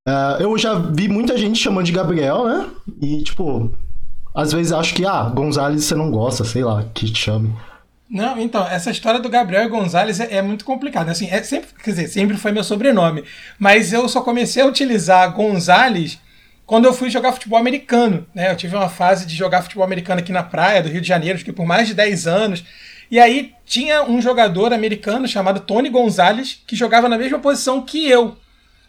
Uh, 0.08 0.40
eu 0.40 0.56
já 0.56 0.74
vi 0.74 1.08
muita 1.08 1.36
gente 1.36 1.58
chamando 1.58 1.84
de 1.84 1.92
Gabriel, 1.92 2.46
né? 2.46 2.70
E, 3.00 3.22
tipo, 3.22 3.74
às 4.34 4.52
vezes 4.52 4.72
acho 4.72 4.94
que, 4.94 5.04
ah, 5.04 5.24
Gonzalez 5.24 5.84
você 5.84 5.94
não 5.94 6.10
gosta, 6.10 6.44
sei 6.44 6.64
lá, 6.64 6.84
que 6.94 7.10
te 7.10 7.18
chame. 7.18 7.54
Não, 8.08 8.40
então, 8.40 8.66
essa 8.66 8.90
história 8.90 9.20
do 9.20 9.28
Gabriel 9.28 9.68
Gonzalez 9.68 10.18
é, 10.18 10.36
é, 10.36 10.42
muito 10.42 10.64
complicada. 10.64 11.12
Assim, 11.12 11.28
é 11.30 11.42
sempre, 11.44 11.68
quer 11.80 11.90
dizer, 11.90 12.08
sempre 12.08 12.36
foi 12.36 12.50
meu 12.50 12.64
sobrenome. 12.64 13.22
Mas 13.56 13.92
eu 13.92 14.08
só 14.08 14.20
comecei 14.20 14.62
a 14.62 14.66
utilizar 14.66 15.32
Gonzalez 15.32 16.18
quando 16.66 16.86
eu 16.86 16.92
fui 16.92 17.08
jogar 17.08 17.32
futebol 17.32 17.58
americano. 17.58 18.26
Né? 18.34 18.50
Eu 18.50 18.56
tive 18.56 18.74
uma 18.74 18.88
fase 18.88 19.26
de 19.26 19.36
jogar 19.36 19.62
futebol 19.62 19.84
americano 19.84 20.18
aqui 20.18 20.32
na 20.32 20.42
praia 20.42 20.82
do 20.82 20.88
Rio 20.88 21.00
de 21.00 21.06
Janeiro, 21.06 21.38
fiquei 21.38 21.54
por 21.54 21.66
mais 21.66 21.86
de 21.86 21.94
10 21.94 22.26
anos. 22.26 22.64
E 23.08 23.20
aí 23.20 23.52
tinha 23.64 24.02
um 24.02 24.20
jogador 24.20 24.72
americano 24.72 25.28
chamado 25.28 25.60
Tony 25.60 25.88
Gonzalez 25.88 26.60
que 26.66 26.74
jogava 26.74 27.08
na 27.08 27.18
mesma 27.18 27.38
posição 27.38 27.80
que 27.82 28.08
eu. 28.08 28.36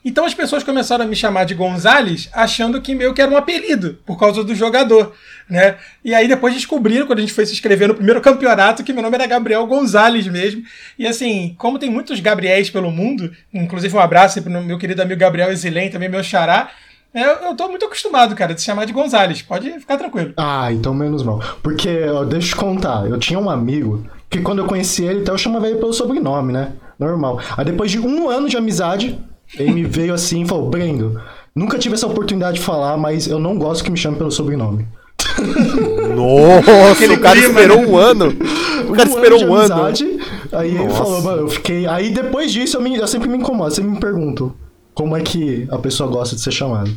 Então 0.03 0.25
as 0.25 0.33
pessoas 0.33 0.63
começaram 0.63 1.05
a 1.05 1.07
me 1.07 1.15
chamar 1.15 1.43
de 1.43 1.53
Gonzales, 1.53 2.29
achando 2.33 2.81
que 2.81 2.95
meio 2.95 3.13
que 3.13 3.21
era 3.21 3.29
um 3.29 3.37
apelido, 3.37 3.99
por 4.05 4.17
causa 4.17 4.43
do 4.43 4.55
jogador, 4.55 5.13
né? 5.49 5.75
E 6.03 6.13
aí 6.13 6.27
depois 6.27 6.53
descobriram, 6.53 7.05
quando 7.05 7.19
a 7.19 7.21
gente 7.21 7.33
foi 7.33 7.45
se 7.45 7.53
inscrever 7.53 7.87
no 7.87 7.95
primeiro 7.95 8.19
campeonato, 8.19 8.83
que 8.83 8.93
meu 8.93 9.03
nome 9.03 9.15
era 9.15 9.27
Gabriel 9.27 9.65
Gonzales 9.67 10.27
mesmo. 10.27 10.63
E 10.97 11.05
assim, 11.05 11.55
como 11.57 11.77
tem 11.77 11.89
muitos 11.89 12.19
Gabriéis 12.19 12.69
pelo 12.69 12.91
mundo, 12.91 13.31
inclusive 13.53 13.95
um 13.95 13.99
abraço 13.99 14.41
para 14.41 14.59
o 14.59 14.63
meu 14.63 14.77
querido 14.79 15.01
amigo 15.01 15.19
Gabriel 15.19 15.51
Exilém, 15.51 15.91
também 15.91 16.09
meu 16.09 16.23
xará, 16.23 16.71
eu, 17.13 17.49
eu 17.49 17.55
tô 17.55 17.67
muito 17.67 17.85
acostumado, 17.85 18.33
cara, 18.35 18.53
de 18.53 18.61
se 18.61 18.65
chamar 18.65 18.85
de 18.85 18.93
Gonzales. 18.93 19.41
Pode 19.41 19.69
ficar 19.79 19.97
tranquilo. 19.97 20.33
Ah, 20.37 20.71
então 20.71 20.93
menos 20.93 21.23
mal. 21.23 21.41
Porque, 21.61 22.05
ó, 22.05 22.23
deixa 22.23 22.47
eu 22.47 22.49
te 22.51 22.55
contar, 22.55 23.05
eu 23.07 23.19
tinha 23.19 23.37
um 23.37 23.49
amigo 23.49 24.07
que 24.29 24.41
quando 24.41 24.59
eu 24.59 24.65
conheci 24.65 25.03
ele, 25.03 25.19
então 25.19 25.35
eu 25.35 25.37
chamava 25.37 25.67
ele 25.67 25.77
pelo 25.77 25.91
sobrenome, 25.91 26.53
né? 26.53 26.71
Normal. 26.97 27.39
Aí 27.57 27.65
depois 27.65 27.91
de 27.91 27.99
um 27.99 28.29
ano 28.29 28.47
de 28.47 28.55
amizade, 28.55 29.19
ele 29.57 29.71
me 29.71 29.83
veio 29.83 30.13
assim 30.13 30.43
e 30.43 30.47
falou: 30.47 30.69
Brendo, 30.69 31.19
nunca 31.55 31.77
tive 31.77 31.95
essa 31.95 32.07
oportunidade 32.07 32.59
de 32.59 32.63
falar, 32.63 32.97
mas 32.97 33.27
eu 33.27 33.39
não 33.39 33.57
gosto 33.57 33.83
que 33.83 33.91
me 33.91 33.97
chame 33.97 34.17
pelo 34.17 34.31
sobrenome. 34.31 34.87
Nossa, 36.15 36.91
Aquele 36.91 37.15
o 37.15 37.19
cara 37.19 37.39
clima, 37.39 37.59
esperou 37.59 37.77
né? 37.81 37.87
um 37.87 37.97
ano. 37.97 38.33
O 38.81 38.93
cara 38.93 39.07
um 39.07 39.13
esperou 39.13 39.43
um 39.45 39.53
ano. 39.53 39.73
Amizade, 39.73 40.19
aí 40.51 40.71
Nossa. 40.71 40.83
ele 40.83 40.93
falou, 40.93 41.21
mano, 41.21 41.41
eu 41.43 41.47
fiquei. 41.47 41.87
Aí 41.87 42.09
depois 42.09 42.51
disso 42.51 42.75
eu, 42.77 42.81
me, 42.81 42.97
eu 42.97 43.07
sempre 43.07 43.29
me 43.29 43.37
incomodo, 43.37 43.73
sempre 43.73 43.91
me 43.91 43.99
pergunto 43.99 44.53
como 44.93 45.15
é 45.15 45.21
que 45.21 45.67
a 45.71 45.77
pessoa 45.77 46.09
gosta 46.09 46.35
de 46.35 46.41
ser 46.41 46.51
chamada. 46.51 46.89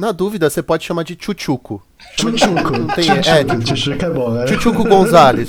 Na 0.00 0.12
dúvida, 0.12 0.48
você 0.48 0.62
pode 0.62 0.82
chamar 0.82 1.02
de 1.02 1.14
Chuchuco. 1.20 1.82
Chuchuco. 2.18 2.70
Não 2.70 2.86
tem, 2.86 3.04
Chuchuco, 3.04 3.28
é, 3.28 3.44
tipo, 3.44 3.66
Chuchuco 3.66 4.04
é 4.06 4.10
bom, 4.10 4.30
né? 4.30 4.46
Chuchuco 4.46 4.84
Gonzalez. 4.84 5.48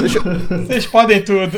Deixa... 0.00 0.20
Vocês 0.20 0.86
podem 0.86 1.22
tudo. 1.22 1.52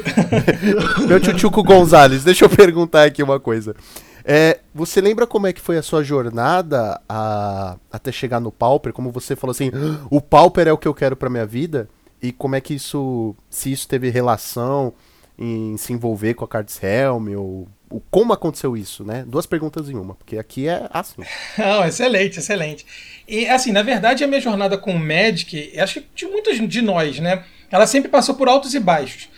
Meu 1.08 1.24
Chuchuco 1.24 1.64
Gonzalez, 1.64 2.22
deixa 2.22 2.44
eu 2.44 2.50
perguntar 2.50 3.04
aqui 3.04 3.22
uma 3.22 3.40
coisa. 3.40 3.74
É, 4.22 4.60
você 4.74 5.00
lembra 5.00 5.26
como 5.26 5.46
é 5.46 5.54
que 5.54 5.60
foi 5.60 5.78
a 5.78 5.82
sua 5.82 6.04
jornada 6.04 7.00
a, 7.08 7.78
até 7.90 8.12
chegar 8.12 8.40
no 8.40 8.52
Pauper? 8.52 8.92
Como 8.92 9.10
você 9.10 9.34
falou 9.34 9.52
assim, 9.52 9.70
o 10.10 10.20
Pauper 10.20 10.68
é 10.68 10.72
o 10.74 10.78
que 10.78 10.86
eu 10.86 10.92
quero 10.92 11.16
para 11.16 11.30
minha 11.30 11.46
vida? 11.46 11.88
E 12.22 12.30
como 12.30 12.56
é 12.56 12.60
que 12.60 12.74
isso, 12.74 13.34
se 13.48 13.72
isso 13.72 13.88
teve 13.88 14.10
relação 14.10 14.92
em 15.38 15.78
se 15.78 15.94
envolver 15.94 16.34
com 16.34 16.44
a 16.44 16.48
Cards 16.48 16.78
Helm 16.82 17.34
ou 17.38 17.66
o 17.88 18.00
como 18.00 18.32
aconteceu 18.32 18.76
isso, 18.76 19.04
né? 19.04 19.24
Duas 19.26 19.46
perguntas 19.46 19.88
em 19.88 19.94
uma, 19.94 20.14
porque 20.14 20.38
aqui 20.38 20.68
é 20.68 20.88
assim. 20.90 21.22
Não, 21.56 21.84
excelente, 21.84 22.38
excelente. 22.38 22.86
E 23.28 23.46
assim, 23.46 23.72
na 23.72 23.82
verdade, 23.82 24.24
a 24.24 24.26
minha 24.26 24.40
jornada 24.40 24.76
com 24.76 24.92
o 24.92 24.98
Magic, 24.98 25.78
acho 25.78 26.00
que 26.00 26.06
de 26.14 26.26
muitos 26.26 26.68
de 26.68 26.82
nós, 26.82 27.18
né? 27.20 27.44
Ela 27.70 27.86
sempre 27.86 28.10
passou 28.10 28.34
por 28.34 28.48
altos 28.48 28.74
e 28.74 28.80
baixos. 28.80 29.28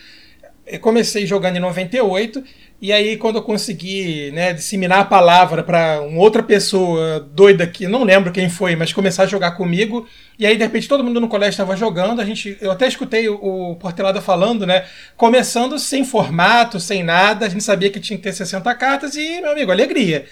Eu 0.67 0.81
comecei 0.81 1.27
jogando 1.27 1.57
em 1.57 1.61
98, 1.61 2.43
e 2.81 2.93
aí, 2.93 3.17
quando 3.17 3.37
eu 3.37 3.43
consegui 3.43 4.31
né, 4.31 4.53
disseminar 4.53 5.01
a 5.01 5.05
palavra 5.05 5.65
para 5.65 6.01
uma 6.01 6.21
outra 6.21 6.45
pessoa 6.45 7.19
doida 7.33 7.67
que 7.67 7.89
não 7.89 8.05
lembro 8.05 8.31
quem 8.31 8.49
foi, 8.49 8.77
mas 8.77 8.93
começar 8.93 9.25
a 9.25 9.27
jogar 9.27 9.53
comigo, 9.53 10.07
e 10.39 10.47
aí 10.47 10.57
de 10.57 10.63
repente 10.63 10.87
todo 10.87 11.03
mundo 11.03 11.21
no 11.21 11.27
colégio 11.27 11.51
estava 11.51 11.77
jogando, 11.77 12.21
a 12.21 12.25
gente, 12.25 12.57
eu 12.61 12.71
até 12.71 12.87
escutei 12.87 13.29
o, 13.29 13.35
o 13.35 13.77
Portelada 13.77 14.21
falando, 14.21 14.65
né? 14.65 14.87
Começando 15.17 15.77
sem 15.77 16.05
formato, 16.05 16.79
sem 16.79 17.03
nada, 17.03 17.47
a 17.47 17.49
gente 17.49 17.65
sabia 17.65 17.91
que 17.91 17.99
tinha 17.99 18.17
que 18.17 18.23
ter 18.23 18.33
60 18.33 18.73
cartas 18.77 19.17
e, 19.17 19.41
meu 19.41 19.51
amigo, 19.51 19.73
alegria, 19.73 20.27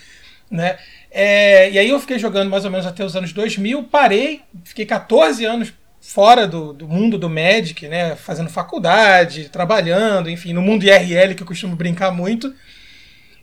né? 0.49 0.79
É, 1.11 1.69
e 1.71 1.79
aí 1.81 1.91
eu 1.91 1.99
fiquei 1.99 2.19
jogando 2.19 2.49
mais 2.49 2.65
ou 2.65 2.71
menos 2.71 2.87
até 2.87 3.05
os 3.05 3.17
anos 3.17 3.33
2000, 3.33 3.83
parei, 3.85 4.43
fiquei 4.63 4.87
14 4.87 5.45
anos 5.45 5.73
fora 6.07 6.47
do, 6.47 6.73
do, 6.73 6.87
mundo 6.87 7.19
do 7.19 7.29
Magic, 7.29 7.89
né, 7.89 8.15
fazendo 8.15 8.49
faculdade, 8.49 9.49
trabalhando, 9.49 10.31
enfim, 10.31 10.53
no 10.53 10.63
mundo 10.63 10.85
IRL 10.85 11.35
que 11.35 11.43
eu 11.43 11.47
costumo 11.47 11.75
brincar 11.75 12.13
muito. 12.13 12.55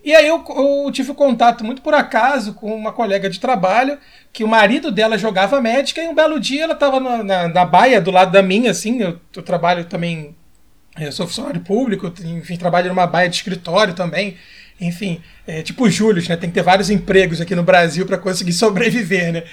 E 0.03 0.15
aí 0.15 0.27
eu, 0.27 0.43
eu 0.47 0.91
tive 0.91 1.13
contato 1.13 1.63
muito 1.63 1.81
por 1.81 1.93
acaso 1.93 2.53
com 2.53 2.73
uma 2.73 2.93
colega 2.93 3.29
de 3.29 3.39
trabalho 3.39 3.97
que 4.31 4.43
o 4.43 4.47
marido 4.47 4.91
dela 4.91 5.17
jogava 5.17 5.61
Magic 5.61 5.99
e 5.99 6.07
um 6.07 6.15
belo 6.15 6.39
dia 6.39 6.63
ela 6.63 6.73
estava 6.73 6.99
na, 7.01 7.23
na, 7.23 7.47
na, 7.49 7.65
baia 7.65 7.99
do 7.99 8.11
lado 8.11 8.31
da 8.31 8.41
minha, 8.41 8.71
assim, 8.71 9.01
eu, 9.01 9.19
eu 9.35 9.43
trabalho 9.43 9.83
também, 9.85 10.33
eu 10.97 11.11
sou 11.11 11.27
funcionário 11.27 11.61
público, 11.61 12.11
enfim, 12.23 12.55
trabalho 12.55 12.89
numa 12.89 13.05
baia 13.05 13.29
de 13.29 13.35
escritório 13.35 13.93
também, 13.93 14.37
enfim, 14.79 15.21
é, 15.45 15.61
tipo 15.61 15.89
Júlio, 15.89 16.23
né, 16.27 16.37
tem 16.37 16.49
que 16.49 16.55
ter 16.55 16.63
vários 16.63 16.89
empregos 16.89 17.41
aqui 17.41 17.55
no 17.55 17.63
Brasil 17.63 18.05
para 18.05 18.17
conseguir 18.17 18.53
sobreviver, 18.53 19.33
né. 19.33 19.43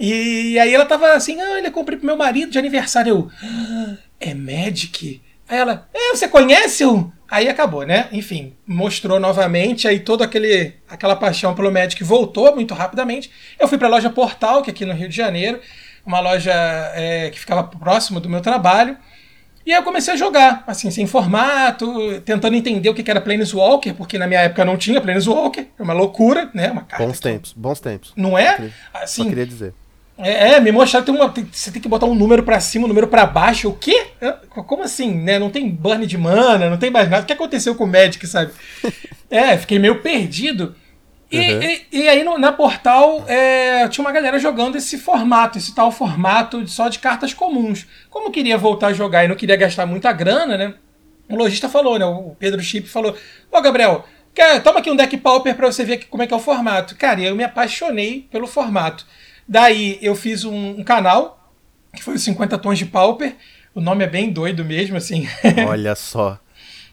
E 0.00 0.58
aí 0.58 0.74
ela 0.74 0.86
tava 0.86 1.12
assim, 1.12 1.40
ah, 1.40 1.58
ele 1.58 1.70
comprei 1.70 1.98
pro 1.98 2.06
meu 2.06 2.16
marido 2.16 2.50
de 2.50 2.58
aniversário. 2.58 3.10
Eu, 3.10 3.30
ah, 3.42 3.96
é 4.18 4.34
Magic? 4.34 5.20
Aí 5.46 5.58
ela, 5.58 5.88
é, 5.92 6.16
você 6.16 6.26
conhece 6.26 6.84
o, 6.84 7.12
Aí 7.30 7.48
acabou, 7.48 7.86
né? 7.86 8.08
Enfim, 8.10 8.54
mostrou 8.66 9.20
novamente, 9.20 9.86
aí 9.86 10.00
toda 10.00 10.24
aquele, 10.24 10.74
aquela 10.88 11.14
paixão 11.14 11.54
pelo 11.54 11.70
Magic 11.70 12.02
voltou 12.02 12.52
muito 12.56 12.74
rapidamente. 12.74 13.30
Eu 13.58 13.68
fui 13.68 13.78
para 13.78 13.86
a 13.86 13.90
loja 13.90 14.10
Portal, 14.10 14.62
que 14.62 14.70
é 14.70 14.72
aqui 14.72 14.84
no 14.84 14.92
Rio 14.92 15.08
de 15.08 15.14
Janeiro, 15.14 15.60
uma 16.04 16.18
loja 16.18 16.52
é, 16.52 17.30
que 17.30 17.38
ficava 17.38 17.62
próximo 17.62 18.18
do 18.18 18.28
meu 18.28 18.40
trabalho. 18.40 18.96
E 19.64 19.70
aí 19.70 19.78
eu 19.78 19.84
comecei 19.84 20.12
a 20.12 20.16
jogar, 20.16 20.64
assim, 20.66 20.90
sem 20.90 21.06
formato, 21.06 22.20
tentando 22.22 22.56
entender 22.56 22.88
o 22.88 22.94
que 22.94 23.08
era 23.08 23.20
Planeswalker, 23.20 23.94
porque 23.94 24.18
na 24.18 24.26
minha 24.26 24.40
época 24.40 24.64
não 24.64 24.76
tinha 24.76 25.00
Planeswalker, 25.00 25.68
é 25.78 25.82
uma 25.82 25.92
loucura, 25.92 26.50
né? 26.52 26.72
Uma 26.72 26.84
bons 26.98 27.20
tempos, 27.20 27.52
bons 27.52 27.78
tempos. 27.78 28.12
Não 28.16 28.36
é? 28.36 28.72
Assim, 28.92 29.22
Só 29.22 29.28
queria 29.28 29.46
dizer. 29.46 29.72
É, 30.22 30.52
é, 30.52 30.60
me 30.60 30.70
mostraram 30.72 31.04
que 31.04 31.12
tem 31.12 31.20
uma, 31.20 31.30
tem- 31.30 31.48
você 31.50 31.70
tem 31.70 31.80
que 31.82 31.88
botar 31.88 32.06
um 32.06 32.14
número 32.14 32.42
pra 32.42 32.60
cima, 32.60 32.84
um 32.84 32.88
número 32.88 33.06
pra 33.08 33.26
baixo. 33.26 33.68
O 33.68 33.74
quê? 33.74 34.08
Como 34.66 34.82
assim, 34.82 35.14
né? 35.14 35.38
Não 35.38 35.50
tem 35.50 35.68
burn 35.68 36.06
de 36.06 36.16
mana, 36.18 36.68
não 36.70 36.76
tem 36.76 36.90
mais 36.90 37.08
nada. 37.10 37.22
O 37.22 37.26
que 37.26 37.32
aconteceu 37.32 37.74
com 37.74 37.84
o 37.84 37.86
Magic, 37.86 38.26
sabe? 38.26 38.52
é, 39.30 39.56
fiquei 39.56 39.78
meio 39.78 40.00
perdido. 40.00 40.74
E, 41.32 41.38
Uhum. 41.38 41.62
e- 41.62 41.86
e 41.92 42.08
aí 42.08 42.24
no- 42.24 42.38
na 42.38 42.50
Portal 42.52 43.24
é, 43.28 43.86
tinha 43.88 44.04
uma 44.04 44.10
galera 44.12 44.36
jogando 44.38 44.76
esse 44.76 44.98
formato, 44.98 45.58
esse 45.58 45.72
tal 45.74 45.92
formato 45.92 46.66
só 46.66 46.88
de 46.88 46.98
cartas 46.98 47.32
comuns. 47.32 47.86
Como 48.10 48.26
eu 48.26 48.30
queria 48.32 48.58
voltar 48.58 48.88
a 48.88 48.92
jogar 48.92 49.24
e 49.24 49.28
não 49.28 49.36
queria 49.36 49.54
gastar 49.56 49.86
muita 49.86 50.12
grana, 50.12 50.56
né? 50.58 50.74
O 51.28 51.36
lojista 51.36 51.68
falou, 51.68 51.96
né? 51.98 52.04
O 52.04 52.34
Pedro 52.36 52.60
Chip 52.60 52.88
falou: 52.88 53.16
Ô 53.52 53.60
Gabriel, 53.60 54.04
quer- 54.34 54.60
toma 54.60 54.80
aqui 54.80 54.90
um 54.90 54.96
deck 54.96 55.16
pauper 55.18 55.54
pra 55.54 55.70
você 55.70 55.84
ver 55.84 55.98
como 56.10 56.24
é 56.24 56.26
que 56.26 56.34
é 56.34 56.36
o 56.36 56.40
formato. 56.40 56.96
Cara, 56.96 57.20
e 57.20 57.26
eu 57.26 57.36
me 57.36 57.44
apaixonei 57.44 58.26
pelo 58.32 58.48
formato. 58.48 59.06
Daí 59.50 59.98
eu 60.00 60.14
fiz 60.14 60.44
um, 60.44 60.78
um 60.78 60.84
canal, 60.84 61.50
que 61.92 62.04
foi 62.04 62.14
os 62.14 62.22
50 62.22 62.56
Tons 62.58 62.78
de 62.78 62.86
Pauper. 62.86 63.34
O 63.74 63.80
nome 63.80 64.04
é 64.04 64.06
bem 64.06 64.30
doido 64.30 64.64
mesmo, 64.64 64.96
assim. 64.96 65.28
Olha 65.66 65.96
só. 65.96 66.38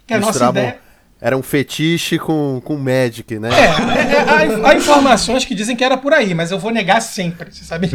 que 0.08 0.16
a 0.16 0.20
nossa 0.20 0.50
ideia. 0.50 0.80
Era 1.22 1.38
um 1.38 1.44
fetiche 1.44 2.18
com, 2.18 2.60
com 2.64 2.76
Magic, 2.76 3.38
né? 3.40 3.50
É, 3.52 3.54
é, 3.54 4.16
é, 4.16 4.66
há, 4.66 4.70
há 4.70 4.76
informações 4.76 5.46
que 5.46 5.54
dizem 5.54 5.76
que 5.76 5.84
era 5.84 5.98
por 5.98 6.14
aí, 6.14 6.34
mas 6.34 6.50
eu 6.50 6.58
vou 6.58 6.72
negar 6.72 7.00
sempre, 7.00 7.52
você 7.52 7.64
sabe. 7.64 7.90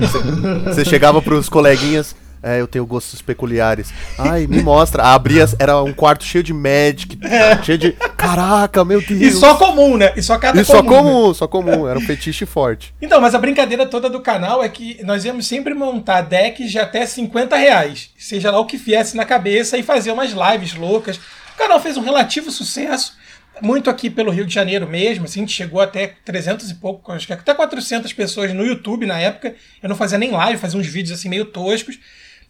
Você 0.65 0.85
chegava 0.85 1.21
pros 1.21 1.49
coleguinhas, 1.49 2.15
é, 2.43 2.61
eu 2.61 2.67
tenho 2.67 2.85
gostos 2.85 3.23
peculiares. 3.23 3.93
Ai, 4.19 4.47
me 4.47 4.61
mostra. 4.63 5.05
Abria, 5.05 5.47
era 5.59 5.81
um 5.83 5.93
quarto 5.93 6.25
cheio 6.25 6.43
de 6.43 6.53
Magic, 6.53 7.19
cheio 7.63 7.79
de. 7.79 7.93
Caraca, 7.93 8.85
meu 8.85 9.01
Deus. 9.01 9.21
É. 9.21 9.25
E 9.27 9.31
só 9.31 9.55
comum, 9.55 9.97
né? 9.97 10.13
E 10.17 10.23
só 10.23 10.39
carta 10.39 10.61
E 10.61 10.65
só 10.65 10.83
comum. 10.83 10.93
né? 10.93 11.03
comum, 11.03 11.35
só 11.35 11.47
comum. 11.47 11.89
Era 11.89 11.99
um 11.99 12.03
fetiche 12.03 12.45
forte. 12.45 12.95
Então, 13.01 13.21
mas 13.21 13.35
a 13.35 13.39
brincadeira 13.39 13.87
toda 13.87 14.11
do 14.11 14.21
canal 14.21 14.63
é 14.63 14.69
que 14.69 15.03
nós 15.05 15.25
íamos 15.25 15.47
sempre 15.47 15.73
montar 15.75 16.23
decks 16.23 16.71
de 16.71 16.79
até 16.79 17.07
50 17.07 17.57
reais, 17.57 18.11
seja 18.19 18.51
lá 18.51 18.59
o 18.59 18.67
que 18.67 18.77
viesse 18.77 19.17
na 19.17 19.25
cabeça, 19.25 19.79
e 19.79 19.83
fazer 19.83 20.11
umas 20.11 20.33
lives 20.33 20.75
loucas. 20.75 21.17
O 21.17 21.59
canal 21.59 21.81
fez 21.81 21.97
um 21.97 22.03
relativo 22.03 22.51
sucesso, 22.51 23.15
muito 23.61 23.91
aqui 23.91 24.09
pelo 24.09 24.31
Rio 24.31 24.47
de 24.47 24.55
Janeiro 24.55 24.89
mesmo, 24.89 25.25
assim, 25.27 25.41
a 25.41 25.43
gente 25.43 25.55
chegou 25.55 25.81
até 25.81 26.15
300 26.25 26.71
e 26.71 26.75
pouco, 26.75 27.13
acho 27.13 27.27
que 27.27 27.33
até 27.33 27.55
400 27.55 28.13
pessoas 28.13 28.53
no 28.53 28.65
YouTube 28.65 29.07
na 29.07 29.21
época. 29.21 29.55
Eu 29.83 29.89
não 29.89 29.97
fazia 29.97 30.19
nem 30.19 30.31
live, 30.31 30.59
fazia 30.59 30.81
uns 30.81 30.87
vídeos 30.87 31.19
assim 31.19 31.29
meio 31.29 31.45
toscos. 31.45 31.99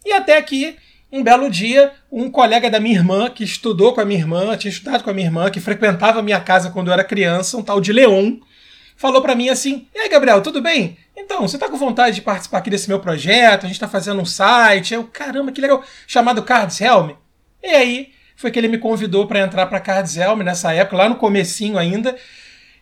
E 0.05 0.11
até 0.11 0.37
aqui, 0.37 0.75
um 1.11 1.23
belo 1.23 1.49
dia, 1.49 1.91
um 2.11 2.29
colega 2.29 2.69
da 2.69 2.79
minha 2.79 2.95
irmã, 2.95 3.29
que 3.29 3.43
estudou 3.43 3.93
com 3.93 4.01
a 4.01 4.05
minha 4.05 4.19
irmã, 4.19 4.57
tinha 4.57 4.71
estudado 4.71 5.03
com 5.03 5.09
a 5.09 5.13
minha 5.13 5.27
irmã, 5.27 5.49
que 5.49 5.59
frequentava 5.59 6.19
a 6.19 6.23
minha 6.23 6.39
casa 6.39 6.71
quando 6.71 6.87
eu 6.87 6.93
era 6.93 7.03
criança, 7.03 7.57
um 7.57 7.61
tal 7.61 7.79
de 7.79 7.93
Leon, 7.93 8.37
falou 8.95 9.21
pra 9.21 9.35
mim 9.35 9.49
assim: 9.49 9.87
E 9.93 9.99
aí, 9.99 10.09
Gabriel, 10.09 10.41
tudo 10.41 10.61
bem? 10.61 10.97
Então, 11.15 11.41
você 11.47 11.57
tá 11.57 11.69
com 11.69 11.77
vontade 11.77 12.15
de 12.15 12.21
participar 12.21 12.57
aqui 12.57 12.69
desse 12.69 12.87
meu 12.87 12.99
projeto? 12.99 13.65
A 13.65 13.67
gente 13.67 13.79
tá 13.79 13.87
fazendo 13.87 14.21
um 14.21 14.25
site. 14.25 14.93
Eu, 14.93 15.03
caramba, 15.03 15.51
que 15.51 15.61
legal. 15.61 15.83
Chamado 16.07 16.41
Cards 16.41 16.81
Helm. 16.81 17.11
E 17.61 17.67
aí, 17.67 18.11
foi 18.35 18.49
que 18.49 18.59
ele 18.59 18.67
me 18.67 18.77
convidou 18.77 19.27
pra 19.27 19.39
entrar 19.39 19.67
pra 19.67 19.79
Cards 19.79 20.17
Helm 20.17 20.41
nessa 20.41 20.73
época, 20.73 20.97
lá 20.97 21.07
no 21.07 21.15
comecinho 21.15 21.77
ainda. 21.77 22.15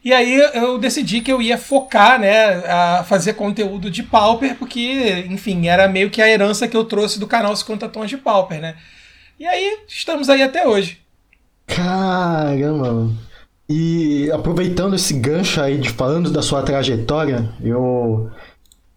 E 0.04 0.12
aí 0.12 0.34
eu 0.56 0.80
decidi 0.80 1.22
que 1.22 1.32
eu 1.32 1.42
ia 1.42 1.58
focar, 1.58 2.20
né, 2.20 2.56
a 2.68 3.04
fazer 3.04 3.34
conteúdo 3.34 3.90
de 3.92 4.02
Pauper, 4.02 4.56
porque, 4.58 5.26
enfim, 5.30 5.68
era 5.68 5.88
meio 5.88 6.10
que 6.10 6.22
a 6.22 6.28
herança 6.28 6.68
que 6.68 6.76
eu 6.76 6.84
trouxe 6.84 7.20
do 7.20 7.28
canal 7.28 7.56
50 7.56 7.88
Tons 7.90 8.10
de 8.10 8.18
Pauper, 8.18 8.60
né? 8.60 8.76
E 9.40 9.46
aí, 9.46 9.80
estamos 9.88 10.28
aí 10.30 10.42
até 10.42 10.68
hoje. 10.68 11.00
Caramba. 11.68 13.12
E 13.70 14.30
aproveitando 14.32 14.96
esse 14.96 15.14
gancho 15.14 15.62
aí 15.62 15.78
de 15.78 15.90
falando 15.90 16.32
da 16.32 16.42
sua 16.42 16.64
trajetória, 16.64 17.50
eu 17.64 18.30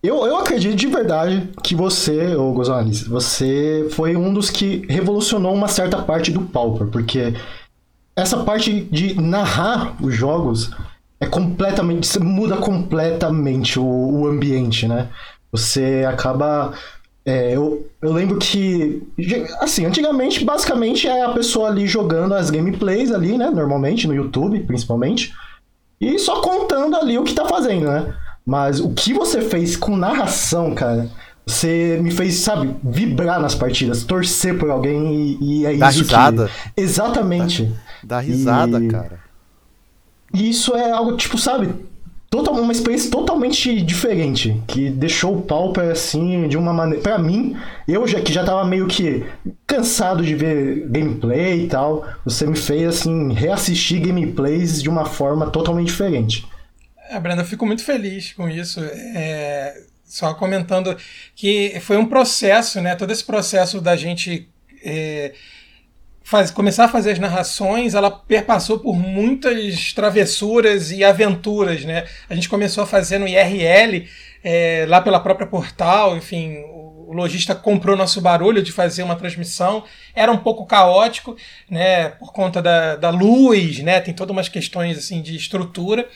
eu, 0.02 0.26
eu 0.26 0.36
acredito 0.36 0.74
de 0.74 0.86
verdade 0.86 1.48
que 1.62 1.74
você, 1.74 2.34
ô 2.36 2.52
Gonzalez, 2.52 3.06
você 3.06 3.88
foi 3.92 4.16
um 4.16 4.34
dos 4.34 4.50
que 4.50 4.84
revolucionou 4.86 5.54
uma 5.54 5.66
certa 5.66 6.02
parte 6.02 6.30
do 6.30 6.42
Pauper, 6.42 6.88
porque 6.88 7.32
essa 8.14 8.44
parte 8.44 8.82
de 8.82 9.14
narrar 9.14 9.96
os 10.04 10.14
jogos 10.14 10.70
é 11.20 11.26
completamente. 11.26 12.06
Você 12.06 12.18
muda 12.18 12.56
completamente 12.56 13.78
o, 13.78 13.84
o 13.84 14.26
ambiente, 14.26 14.86
né? 14.86 15.08
Você 15.52 16.04
acaba. 16.08 16.72
é, 17.24 17.54
eu, 17.56 17.86
eu 18.02 18.12
lembro 18.12 18.38
que. 18.38 19.02
Assim, 19.60 19.86
antigamente, 19.86 20.44
basicamente, 20.44 21.06
é 21.06 21.24
a 21.24 21.30
pessoa 21.30 21.68
ali 21.68 21.86
jogando 21.86 22.34
as 22.34 22.50
gameplays 22.50 23.10
ali, 23.12 23.38
né? 23.38 23.50
Normalmente, 23.50 24.06
no 24.06 24.14
YouTube, 24.14 24.60
principalmente. 24.60 25.32
E 26.00 26.18
só 26.18 26.40
contando 26.40 26.96
ali 26.96 27.16
o 27.18 27.24
que 27.24 27.32
tá 27.34 27.46
fazendo, 27.46 27.86
né? 27.86 28.14
Mas 28.44 28.78
o 28.80 28.90
que 28.90 29.14
você 29.14 29.40
fez 29.40 29.76
com 29.76 29.96
narração, 29.96 30.74
cara. 30.74 31.08
Você 31.46 31.98
me 32.02 32.10
fez, 32.10 32.36
sabe, 32.36 32.74
vibrar 32.82 33.38
nas 33.38 33.54
partidas, 33.54 34.02
torcer 34.02 34.58
por 34.58 34.70
alguém 34.70 35.36
e, 35.40 35.60
e 35.60 35.66
é 35.66 35.76
Dar 35.76 35.90
isso 35.90 36.00
risada. 36.00 36.48
que... 36.74 36.80
Exatamente. 36.80 37.70
Dá 38.02 38.18
risada, 38.18 38.80
E- 38.82 38.88
cara. 38.88 39.23
E 40.34 40.50
isso 40.50 40.74
é 40.74 40.90
algo, 40.90 41.16
tipo, 41.16 41.38
sabe, 41.38 41.72
total, 42.28 42.54
uma 42.54 42.72
experiência 42.72 43.10
totalmente 43.10 43.80
diferente, 43.80 44.60
que 44.66 44.90
deixou 44.90 45.38
o 45.38 45.42
Pauper, 45.42 45.90
assim, 45.90 46.48
de 46.48 46.58
uma 46.58 46.72
maneira... 46.72 47.00
Pra 47.00 47.18
mim, 47.18 47.56
eu 47.86 48.06
já, 48.08 48.20
que 48.20 48.32
já 48.32 48.44
tava 48.44 48.64
meio 48.64 48.88
que 48.88 49.24
cansado 49.66 50.24
de 50.24 50.34
ver 50.34 50.88
gameplay 50.88 51.64
e 51.64 51.68
tal, 51.68 52.04
você 52.24 52.44
me 52.46 52.56
fez, 52.56 52.88
assim, 52.88 53.32
reassistir 53.32 54.00
gameplays 54.00 54.82
de 54.82 54.88
uma 54.88 55.04
forma 55.04 55.48
totalmente 55.50 55.86
diferente. 55.86 56.44
É, 57.08 57.20
Brenda, 57.20 57.42
eu 57.42 57.46
fico 57.46 57.64
muito 57.64 57.84
feliz 57.84 58.32
com 58.32 58.48
isso. 58.48 58.80
É, 58.80 59.82
só 60.04 60.34
comentando 60.34 60.96
que 61.36 61.78
foi 61.80 61.96
um 61.96 62.06
processo, 62.06 62.80
né? 62.80 62.96
Todo 62.96 63.12
esse 63.12 63.24
processo 63.24 63.80
da 63.80 63.94
gente 63.94 64.48
é, 64.82 65.32
faz- 66.24 66.50
começar 66.50 66.86
a 66.86 66.88
fazer 66.88 67.12
as 67.12 67.18
narrações, 67.18 67.94
ela 67.94 68.10
perpassou 68.10 68.78
por 68.80 68.96
muitas 68.96 69.92
travessuras 69.92 70.90
e 70.90 71.04
aventuras, 71.04 71.84
né? 71.84 72.04
A 72.28 72.34
gente 72.34 72.48
começou 72.48 72.82
a 72.82 72.86
fazer 72.86 73.18
no 73.18 73.28
IRL, 73.28 74.08
é, 74.42 74.86
lá 74.88 75.00
pela 75.00 75.20
própria 75.20 75.46
portal, 75.46 76.16
enfim, 76.16 76.56
o 77.06 77.12
lojista 77.12 77.54
comprou 77.54 77.96
nosso 77.96 78.20
barulho 78.20 78.62
de 78.62 78.72
fazer 78.72 79.02
uma 79.02 79.14
transmissão, 79.14 79.84
era 80.14 80.32
um 80.32 80.38
pouco 80.38 80.66
caótico, 80.66 81.36
né? 81.70 82.08
Por 82.08 82.32
conta 82.32 82.60
da, 82.62 82.96
da 82.96 83.10
luz, 83.10 83.78
né? 83.80 84.00
Tem 84.00 84.12
todas 84.14 84.32
umas 84.34 84.48
questões 84.48 84.98
assim 84.98 85.20
de 85.22 85.36
estrutura 85.36 86.08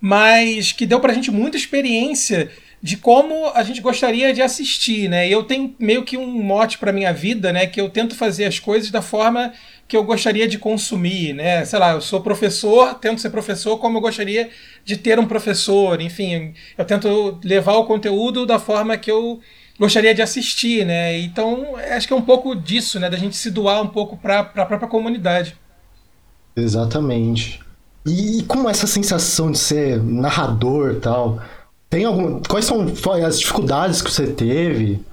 mas 0.00 0.72
que 0.72 0.86
deu 0.86 0.98
pra 0.98 1.12
gente 1.12 1.30
muita 1.30 1.58
experiência 1.58 2.50
de 2.82 2.96
como 2.96 3.50
a 3.54 3.62
gente 3.62 3.80
gostaria 3.80 4.32
de 4.32 4.40
assistir, 4.40 5.08
né? 5.08 5.28
E 5.28 5.32
eu 5.32 5.42
tenho 5.42 5.74
meio 5.78 6.02
que 6.02 6.16
um 6.16 6.42
mote 6.42 6.78
pra 6.78 6.92
minha 6.92 7.12
vida, 7.12 7.52
né, 7.52 7.66
que 7.66 7.80
eu 7.80 7.90
tento 7.90 8.14
fazer 8.14 8.46
as 8.46 8.58
coisas 8.58 8.90
da 8.90 9.02
forma 9.02 9.52
que 9.86 9.96
eu 9.96 10.04
gostaria 10.04 10.48
de 10.48 10.56
consumir, 10.58 11.34
né? 11.34 11.64
Sei 11.64 11.78
lá, 11.78 11.92
eu 11.92 12.00
sou 12.00 12.20
professor, 12.20 12.94
tento 12.94 13.20
ser 13.20 13.30
professor 13.30 13.76
como 13.76 13.98
eu 13.98 14.00
gostaria 14.00 14.48
de 14.84 14.96
ter 14.96 15.18
um 15.18 15.26
professor, 15.26 16.00
enfim, 16.00 16.54
eu 16.78 16.84
tento 16.84 17.38
levar 17.44 17.74
o 17.74 17.84
conteúdo 17.84 18.46
da 18.46 18.58
forma 18.58 18.96
que 18.96 19.10
eu 19.10 19.40
gostaria 19.78 20.14
de 20.14 20.22
assistir, 20.22 20.86
né? 20.86 21.18
Então, 21.18 21.74
acho 21.76 22.06
que 22.06 22.12
é 22.12 22.16
um 22.16 22.22
pouco 22.22 22.54
disso, 22.54 22.98
né, 22.98 23.10
da 23.10 23.16
gente 23.16 23.36
se 23.36 23.50
doar 23.50 23.82
um 23.82 23.88
pouco 23.88 24.16
para 24.16 24.40
a 24.40 24.44
própria 24.44 24.88
comunidade. 24.88 25.56
Exatamente. 26.56 27.60
E 28.06 28.42
como 28.44 28.68
essa 28.68 28.86
sensação 28.86 29.50
de 29.50 29.58
ser 29.58 30.02
narrador 30.02 30.92
e 30.92 31.00
tal? 31.00 31.40
Tem 31.90 32.04
algum. 32.04 32.40
Quais 32.42 32.64
são 32.64 32.86
as 33.26 33.40
dificuldades 33.40 34.00
que 34.00 34.10
você 34.10 34.28
teve? 34.28 35.04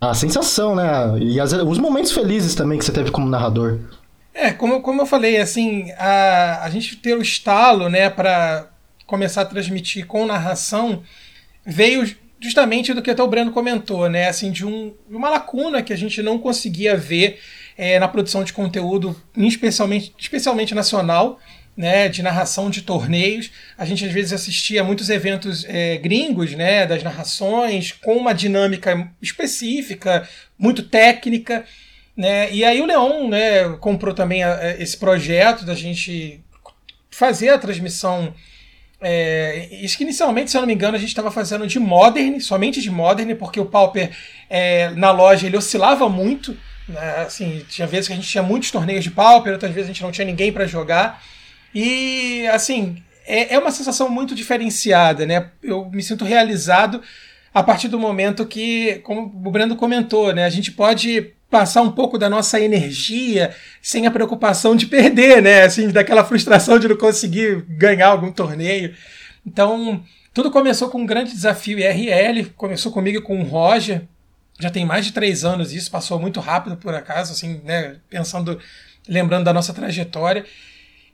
A 0.00 0.14
sensação, 0.14 0.76
né? 0.76 0.84
E 1.18 1.40
as- 1.40 1.52
os 1.52 1.78
momentos 1.78 2.12
felizes 2.12 2.54
também 2.54 2.78
que 2.78 2.84
você 2.84 2.92
teve 2.92 3.10
como 3.10 3.28
narrador. 3.28 3.78
É, 4.34 4.52
como, 4.52 4.80
como 4.82 5.02
eu 5.02 5.06
falei, 5.06 5.38
assim, 5.38 5.90
a, 5.98 6.60
a 6.62 6.70
gente 6.70 6.94
ter 6.96 7.16
o 7.16 7.22
estalo, 7.22 7.88
né, 7.88 8.08
para 8.08 8.68
começar 9.06 9.40
a 9.42 9.44
transmitir 9.46 10.06
com 10.06 10.24
narração, 10.26 11.02
veio 11.66 12.08
justamente 12.38 12.94
do 12.94 13.02
que 13.02 13.10
até 13.10 13.20
o 13.20 13.26
Breno 13.26 13.50
comentou, 13.50 14.08
né, 14.08 14.28
assim, 14.28 14.52
de, 14.52 14.64
um, 14.64 14.92
de 15.08 15.16
uma 15.16 15.28
lacuna 15.30 15.82
que 15.82 15.92
a 15.92 15.96
gente 15.96 16.22
não 16.22 16.38
conseguia 16.38 16.96
ver 16.96 17.40
é, 17.76 17.98
na 17.98 18.06
produção 18.06 18.44
de 18.44 18.52
conteúdo, 18.52 19.16
especialmente, 19.36 20.14
especialmente 20.16 20.72
nacional, 20.72 21.40
né, 21.78 22.08
de 22.08 22.24
narração 22.24 22.68
de 22.68 22.82
torneios. 22.82 23.52
A 23.78 23.84
gente 23.84 24.04
às 24.04 24.10
vezes 24.10 24.32
assistia 24.32 24.80
a 24.80 24.84
muitos 24.84 25.08
eventos 25.08 25.64
é, 25.68 25.96
gringos, 25.96 26.52
né, 26.54 26.84
das 26.84 27.04
narrações, 27.04 27.92
com 27.92 28.16
uma 28.16 28.34
dinâmica 28.34 29.08
específica, 29.22 30.28
muito 30.58 30.82
técnica, 30.82 31.64
Né? 32.16 32.52
E 32.52 32.64
aí 32.64 32.80
o 32.80 32.86
Leon 32.86 33.28
né, 33.28 33.76
comprou 33.78 34.12
também 34.12 34.42
a, 34.42 34.56
a, 34.56 34.82
esse 34.82 34.96
projeto 34.96 35.64
da 35.64 35.72
gente 35.72 36.40
fazer 37.12 37.50
a 37.50 37.58
transmissão. 37.58 38.34
É, 39.00 39.68
isso 39.80 39.96
que 39.96 40.02
inicialmente, 40.02 40.50
se 40.50 40.56
eu 40.56 40.60
não 40.60 40.66
me 40.66 40.74
engano, 40.74 40.96
a 40.96 40.98
gente 40.98 41.10
estava 41.10 41.30
fazendo 41.30 41.64
de 41.64 41.78
Modern, 41.78 42.40
somente 42.40 42.82
de 42.82 42.90
Modern, 42.90 43.36
porque 43.36 43.60
o 43.60 43.66
Pauper 43.66 44.10
é, 44.50 44.90
na 44.96 45.12
loja 45.12 45.46
ele 45.46 45.56
oscilava 45.56 46.08
muito. 46.08 46.56
Né? 46.88 47.24
Assim, 47.24 47.64
tinha 47.68 47.86
vezes 47.86 48.08
que 48.08 48.14
a 48.14 48.16
gente 48.16 48.28
tinha 48.28 48.42
muitos 48.42 48.72
torneios 48.72 49.04
de 49.04 49.12
Pauper, 49.12 49.52
outras 49.52 49.72
vezes 49.72 49.88
a 49.88 49.92
gente 49.92 50.02
não 50.02 50.10
tinha 50.10 50.24
ninguém 50.24 50.50
para 50.52 50.66
jogar. 50.66 51.22
E 51.74 52.46
assim, 52.48 53.02
é, 53.26 53.54
é 53.54 53.58
uma 53.58 53.70
sensação 53.70 54.08
muito 54.08 54.34
diferenciada, 54.34 55.26
né? 55.26 55.50
Eu 55.62 55.88
me 55.90 56.02
sinto 56.02 56.24
realizado 56.24 57.02
a 57.52 57.62
partir 57.62 57.88
do 57.88 57.98
momento 57.98 58.46
que, 58.46 59.00
como 59.04 59.22
o 59.22 59.50
Brando 59.50 59.76
comentou, 59.76 60.32
né, 60.32 60.44
a 60.44 60.50
gente 60.50 60.70
pode 60.72 61.32
passar 61.50 61.82
um 61.82 61.90
pouco 61.90 62.18
da 62.18 62.28
nossa 62.28 62.60
energia 62.60 63.54
sem 63.80 64.06
a 64.06 64.10
preocupação 64.10 64.76
de 64.76 64.86
perder, 64.86 65.42
né? 65.42 65.62
Assim, 65.62 65.88
daquela 65.88 66.24
frustração 66.24 66.78
de 66.78 66.88
não 66.88 66.96
conseguir 66.96 67.62
ganhar 67.68 68.08
algum 68.08 68.30
torneio. 68.30 68.94
Então, 69.46 70.02
tudo 70.32 70.50
começou 70.50 70.88
com 70.88 70.98
um 70.98 71.06
grande 71.06 71.32
desafio 71.32 71.78
IRL, 71.78 72.50
começou 72.56 72.92
comigo 72.92 73.22
com 73.22 73.40
o 73.40 73.44
Roger. 73.44 74.02
Já 74.60 74.70
tem 74.70 74.84
mais 74.84 75.06
de 75.06 75.12
três 75.12 75.44
anos 75.44 75.72
isso, 75.72 75.90
passou 75.90 76.18
muito 76.18 76.40
rápido 76.40 76.76
por 76.76 76.94
acaso, 76.94 77.32
assim, 77.32 77.60
né? 77.64 77.96
Pensando, 78.10 78.58
lembrando 79.08 79.44
da 79.44 79.52
nossa 79.52 79.72
trajetória 79.72 80.44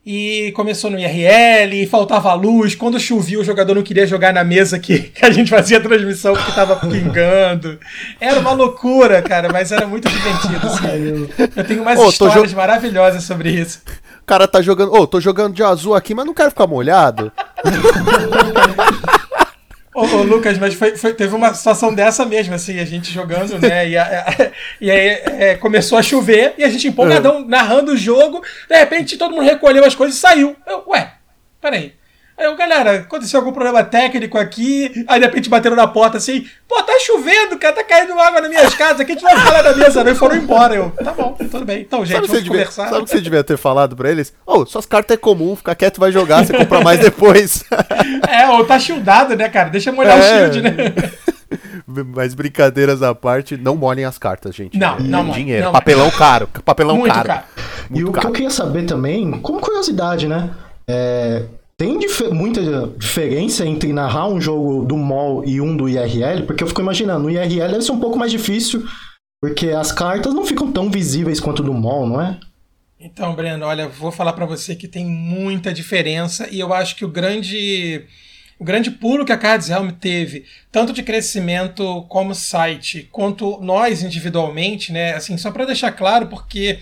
e 0.07 0.52
começou 0.52 0.90
no 0.90 0.98
IRL, 0.98 1.86
faltava 1.86 2.34
luz. 2.34 2.74
Quando 2.74 3.00
chovia, 3.00 3.40
o 3.40 3.44
jogador 3.44 3.74
não 3.74 3.82
queria 3.82 4.07
jogar 4.07 4.32
na 4.32 4.44
mesa 4.44 4.78
que, 4.78 4.98
que 5.14 5.24
a 5.24 5.30
gente 5.30 5.48
fazia 5.50 5.78
a 5.78 5.80
transmissão 5.80 6.34
porque 6.34 6.52
tava 6.52 6.76
pingando. 6.76 7.78
Era 8.20 8.38
uma 8.40 8.52
loucura, 8.52 9.22
cara, 9.22 9.50
mas 9.50 9.72
era 9.72 9.86
muito 9.86 10.09
divertido. 10.09 10.66
Assim. 10.66 11.28
Eu 11.57 11.64
tenho 11.64 11.82
umas 11.82 11.98
oh, 11.98 12.09
histórias 12.09 12.52
maravilhosas 12.52 13.24
sobre 13.24 13.50
isso. 13.50 13.80
O 14.20 14.26
cara 14.26 14.46
tá 14.46 14.61
jogando. 14.61 14.92
Ô, 14.92 15.00
oh, 15.00 15.07
tô 15.07 15.20
jogando 15.20 15.55
de 15.55 15.62
azul 15.62 15.94
aqui, 15.94 16.14
mas 16.14 16.26
não 16.26 16.34
quero 16.34 16.50
ficar 16.50 16.66
molhado. 16.66 17.32
Ô, 19.95 20.03
ô, 20.03 20.22
Lucas, 20.24 20.59
mas 20.59 20.74
foi, 20.74 20.97
foi, 20.97 21.14
teve 21.14 21.34
uma 21.36 21.55
situação 21.55 21.95
dessa 21.95 22.26
mesmo, 22.26 22.53
assim, 22.53 22.80
a 22.80 22.84
gente 22.84 23.12
jogando, 23.12 23.59
né? 23.61 23.88
E, 23.88 23.97
a, 23.97 24.03
a, 24.03 24.51
e 24.80 24.90
aí 24.90 25.22
é, 25.38 25.55
começou 25.55 25.97
a 25.97 26.03
chover 26.03 26.55
e 26.59 26.64
a 26.64 26.68
gente 26.68 26.88
empolgadão 26.88 27.42
é. 27.42 27.45
narrando 27.45 27.92
o 27.92 27.97
jogo. 27.97 28.42
De 28.68 28.76
repente 28.76 29.16
todo 29.16 29.30
mundo 29.30 29.45
recolheu 29.45 29.84
as 29.84 29.95
coisas 29.95 30.16
e 30.16 30.20
saiu. 30.20 30.57
Eu, 30.66 30.82
ué, 30.88 31.14
peraí. 31.61 31.95
Aí 32.37 32.47
eu, 32.47 32.57
galera, 32.57 32.97
aconteceu 32.97 33.39
algum 33.39 33.53
problema 33.53 33.85
técnico 33.85 34.37
aqui, 34.37 35.05
aí 35.07 35.20
de 35.20 35.26
repente 35.26 35.49
bateram 35.49 35.76
na 35.76 35.87
porta 35.87 36.16
assim, 36.16 36.45
pô, 36.68 36.82
tá 36.82 36.93
chovendo, 36.99 37.57
cara, 37.59 37.76
tá 37.76 37.85
caindo 37.85 38.18
água 38.18 38.41
nas 38.41 38.51
minhas 38.51 38.74
casas, 38.74 39.01
aqui 39.01 39.12
a 39.12 39.14
gente 39.14 39.22
vai 39.22 39.39
falar 39.39 39.62
da 39.62 39.76
mesa, 39.76 40.03
não, 40.03 40.11
e 40.11 40.16
foram 40.16 40.35
embora. 40.35 40.74
Eu, 40.74 40.91
tá 40.91 41.12
bom, 41.12 41.32
tudo 41.32 41.64
bem. 41.64 41.82
Então, 41.82 42.05
gente, 42.05 42.16
sabe 42.16 42.26
vamos 42.26 42.49
conversar. 42.49 42.82
Devia, 42.85 42.91
sabe 42.91 43.03
o 43.03 43.05
que 43.05 43.11
você 43.11 43.20
devia 43.20 43.45
ter 43.45 43.57
falado 43.57 43.95
pra 43.95 44.11
eles? 44.11 44.35
Ô, 44.45 44.59
oh, 44.59 44.66
suas 44.66 44.85
cartas 44.85 45.14
é 45.14 45.16
comum, 45.16 45.55
fica 45.55 45.76
quieto 45.76 46.01
vai 46.01 46.11
jogar, 46.11 46.45
você 46.45 46.53
compra 46.53 46.80
mais 46.80 46.99
depois. 46.99 47.64
é, 48.28 48.49
ou 48.49 48.64
tá 48.64 48.80
shieldado, 48.80 49.37
né, 49.37 49.49
cara? 49.49 49.68
Deixa 49.68 49.93
molhar 49.93 50.18
é... 50.18 50.49
o 50.49 50.53
shield, 50.53 50.62
né? 50.62 50.72
Mas 51.87 52.35
brincadeiras 52.35 53.03
à 53.03 53.14
parte, 53.14 53.57
não 53.57 53.76
molhem 53.76 54.05
as 54.05 54.18
cartas, 54.18 54.55
gente. 54.55 54.76
Não, 54.76 54.99
não 54.99 55.30
Dinheiro, 55.30 55.66
não, 55.66 55.72
papelão 55.72 56.11
caro, 56.11 56.49
papelão 56.64 56.97
Muito 56.97 57.14
caro. 57.14 57.28
caro. 57.28 57.45
Muito 57.89 58.01
e 58.01 58.05
o 58.05 58.11
caro. 58.11 58.20
que 58.20 58.26
eu 58.26 58.32
queria 58.32 58.51
saber 58.51 58.85
também, 58.85 59.30
como 59.41 59.61
curiosidade, 59.61 60.26
né? 60.26 60.51
É, 60.89 61.45
tem 61.85 61.99
dif 61.99 62.24
muita 62.30 62.87
diferença 62.97 63.66
entre 63.66 63.93
narrar 63.93 64.28
um 64.28 64.41
jogo 64.41 64.87
do 64.87 64.97
MOL 64.97 65.45
e 65.45 65.61
um 65.61 65.76
do 65.76 65.87
IRL? 65.87 66.45
Porque 66.47 66.64
eu 66.64 66.68
fico 66.68 66.80
imaginando, 66.80 67.24
no 67.24 67.30
IRL 67.30 67.72
deve 67.72 67.82
ser 67.82 67.93
um 67.93 68.01
pouco 68.01 68.18
mais 68.18 68.32
difícil, 68.32 68.89
porque 69.43 69.68
as 69.68 69.93
cartas 69.93 70.32
não 70.32 70.47
ficam 70.47 70.72
tão 70.72 70.91
visíveis 70.91 71.39
quanto 71.39 71.62
do 71.62 71.74
MOL, 71.74 72.07
não 72.07 72.20
é? 72.22 72.41
Então, 72.99 73.35
Breno, 73.35 73.66
olha, 73.66 73.87
vou 73.87 74.11
falar 74.11 74.32
para 74.32 74.47
você 74.47 74.74
que 74.74 74.89
tem 74.89 75.05
muita 75.05 75.74
diferença 75.74 76.49
e 76.51 76.59
eu 76.59 76.72
acho 76.72 76.97
que 76.97 77.05
o 77.05 77.09
grande 77.09 78.07
o 78.59 78.64
grande 78.64 78.91
pulo 78.91 79.26
que 79.26 79.32
a 79.32 79.37
Cards 79.37 79.68
Helm 79.68 79.91
teve, 79.91 80.47
tanto 80.72 80.93
de 80.93 81.03
crescimento 81.03 82.07
como 82.09 82.35
site, 82.35 83.07
quanto 83.12 83.61
nós 83.61 84.03
individualmente, 84.03 84.91
né? 84.91 85.12
Assim, 85.12 85.37
só 85.37 85.51
para 85.51 85.66
deixar 85.66 85.93
claro, 85.93 86.28
porque 86.28 86.78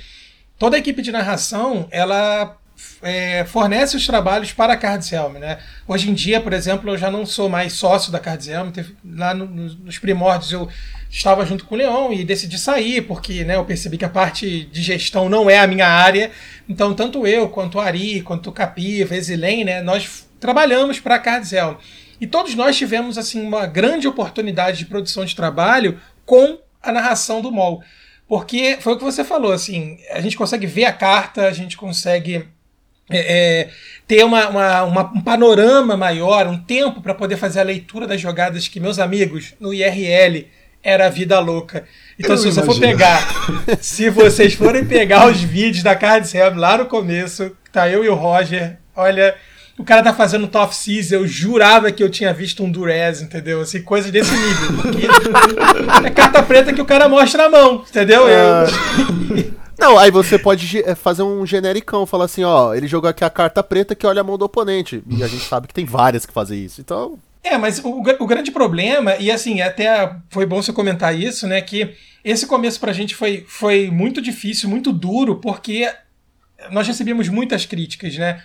toda 0.59 0.77
a 0.77 0.79
equipe 0.79 1.03
de 1.03 1.11
narração, 1.11 1.89
ela 1.91 2.57
é, 3.03 3.45
fornece 3.45 3.97
os 3.97 4.07
trabalhos 4.07 4.53
para 4.53 4.75
a 4.75 4.77
Cardselm. 4.77 5.35
Né? 5.35 5.59
Hoje 5.87 6.11
em 6.11 6.15
dia, 6.15 6.41
por 6.41 6.53
exemplo, 6.53 6.91
eu 6.91 6.97
já 6.97 7.11
não 7.11 7.27
sou 7.27 7.49
mais 7.49 7.73
sócio 7.73 8.13
da 8.13 8.19
Cardselm. 8.19 8.71
Lá 9.05 9.35
no, 9.35 9.47
nos 9.47 9.99
primórdios 9.99 10.53
eu 10.53 10.69
estava 11.11 11.45
junto 11.45 11.65
com 11.65 11.75
o 11.75 11.79
Leon 11.79 12.13
e 12.13 12.25
decidi 12.25 12.59
sair, 12.59 13.03
porque 13.03 13.45
né, 13.45 13.57
eu 13.57 13.65
percebi 13.65 13.99
que 13.99 14.05
a 14.05 14.09
parte 14.09 14.65
de 14.65 14.83
gestão 14.83 15.29
não 15.29 15.51
é 15.51 15.59
a 15.59 15.67
minha 15.67 15.87
área. 15.87 16.31
Então, 16.69 16.95
tanto 16.95 17.27
eu, 17.27 17.49
quanto 17.49 17.79
o 17.79 17.81
Ari, 17.81 18.23
quanto 18.23 18.51
o 18.51 18.53
Capi, 18.53 19.05
Vesilém, 19.05 19.65
né, 19.65 19.83
nós 19.83 20.27
trabalhamos 20.39 21.01
para 21.01 21.17
a 21.17 21.19
Cardselm. 21.19 21.75
E 22.21 22.27
todos 22.27 22.55
nós 22.55 22.77
tivemos 22.77 23.19
assim 23.19 23.43
uma 23.45 23.67
grande 23.67 24.07
oportunidade 24.07 24.79
de 24.79 24.87
produção 24.87 25.25
de 25.25 25.35
trabalho 25.35 26.01
com 26.25 26.59
a 26.81 26.93
narração 26.93 27.43
do 27.43 27.51
MOL. 27.51 27.83
Porque 28.29 28.79
foi 28.81 28.95
o 28.95 28.97
que 28.97 29.05
você 29.05 29.23
falou, 29.25 29.53
assim, 29.53 29.99
a 30.11 30.21
gente 30.21 30.37
consegue 30.37 30.67
ver 30.67 30.85
a 30.85 30.93
carta, 30.93 31.47
a 31.47 31.53
gente 31.53 31.77
consegue 31.77 32.49
é, 33.11 33.19
é, 33.19 33.69
ter 34.07 34.25
uma, 34.25 34.49
uma, 34.49 34.83
uma, 34.85 35.13
um 35.15 35.21
panorama 35.21 35.97
maior, 35.97 36.47
um 36.47 36.59
tempo 36.59 37.01
para 37.01 37.15
poder 37.15 37.37
fazer 37.37 37.61
a 37.61 37.65
leitura 37.65 38.07
das 38.07 38.21
jogadas 38.21 38.69
que 38.69 38.81
meus 38.81 38.99
amigos 38.99 39.55
no 39.61 39.73
IRL 39.73 40.47
era 40.83 41.07
a 41.07 41.11
vida 41.11 41.39
louca. 41.39 41.85
Então, 42.19 42.33
Eu 42.33 42.39
se 42.39 42.53
você 42.53 42.61
imagino. 42.61 42.75
for 42.75 42.81
pegar, 42.81 43.29
se 43.81 44.11
vocês 44.11 44.55
forem 44.55 44.85
pegar 44.85 45.29
os 45.29 45.41
vídeos 45.41 45.83
da 45.83 45.95
Cards 45.95 46.35
Helm 46.35 46.57
lá 46.59 46.79
no 46.79 46.87
começo, 46.87 47.57
tá 47.73 47.89
eu 47.89 48.05
e 48.05 48.09
o 48.09 48.15
Roger, 48.15 48.77
olha, 48.95 49.35
o 49.79 49.85
cara 49.85 50.03
tá 50.03 50.13
fazendo 50.13 50.47
top 50.49 50.75
seas, 50.75 51.13
eu 51.13 51.27
jurava 51.27 51.91
que 51.91 52.03
eu 52.03 52.11
tinha 52.11 52.33
visto 52.33 52.63
um 52.63 52.71
Durez, 52.71 53.23
entendeu? 53.23 53.61
Assim, 53.61 53.83
coisas 53.83 54.11
desse 54.11 54.35
nível. 54.35 55.11
é 56.05 56.11
carta 56.11 56.43
preta 56.43 56.73
que 56.73 56.83
o 56.83 56.87
cara 56.87 57.09
mostra 57.09 57.47
a 57.47 57.49
mão, 57.49 57.85
entendeu? 57.89 58.29
Eu... 58.29 59.53
Não, 59.83 59.99
aí 59.99 60.13
você 60.13 60.39
pode 60.39 60.79
eh, 60.79 60.95
fazer 60.95 61.25
um 61.25 61.45
genericão, 61.45 62.07
falar 62.07 62.27
assim, 62.27 62.45
ó, 62.45 62.73
ele 62.73 62.87
jogou 62.87 63.11
aqui 63.11 63.25
a 63.25 63.31
carta 63.31 63.65
preta 63.65 63.97
que 63.97 64.07
olha 64.07 64.21
a 64.21 64.25
mão 64.25 64.39
do 64.39 64.45
oponente. 64.45 65.03
E 65.11 65.25
a 65.25 65.27
gente 65.27 65.43
sabe 65.43 65.67
que 65.67 65.75
tem 65.75 65.85
várias 65.85 66.25
que 66.25 66.33
fazem 66.33 66.65
isso. 66.65 66.81
Então. 66.81 67.19
É, 67.43 67.59
mas 67.59 67.81
o, 67.81 68.01
o 68.01 68.27
grande 68.27 68.53
problema, 68.53 69.17
e 69.17 69.29
assim, 69.29 69.61
até 69.61 70.15
foi 70.31 70.47
bom 70.47 70.63
você 70.63 70.73
comentar 70.73 71.19
isso, 71.19 71.49
né? 71.49 71.61
Que 71.61 71.97
esse 72.25 72.47
começo 72.47 72.79
pra 72.79 72.93
gente 72.93 73.17
foi, 73.17 73.45
foi 73.49 73.91
muito 73.91 74.23
difícil, 74.23 74.69
muito 74.69 74.93
duro, 74.93 75.41
porque 75.41 75.93
nós 76.71 76.87
recebemos 76.87 77.29
muitas 77.29 77.67
críticas, 77.67 78.17
né? 78.17 78.41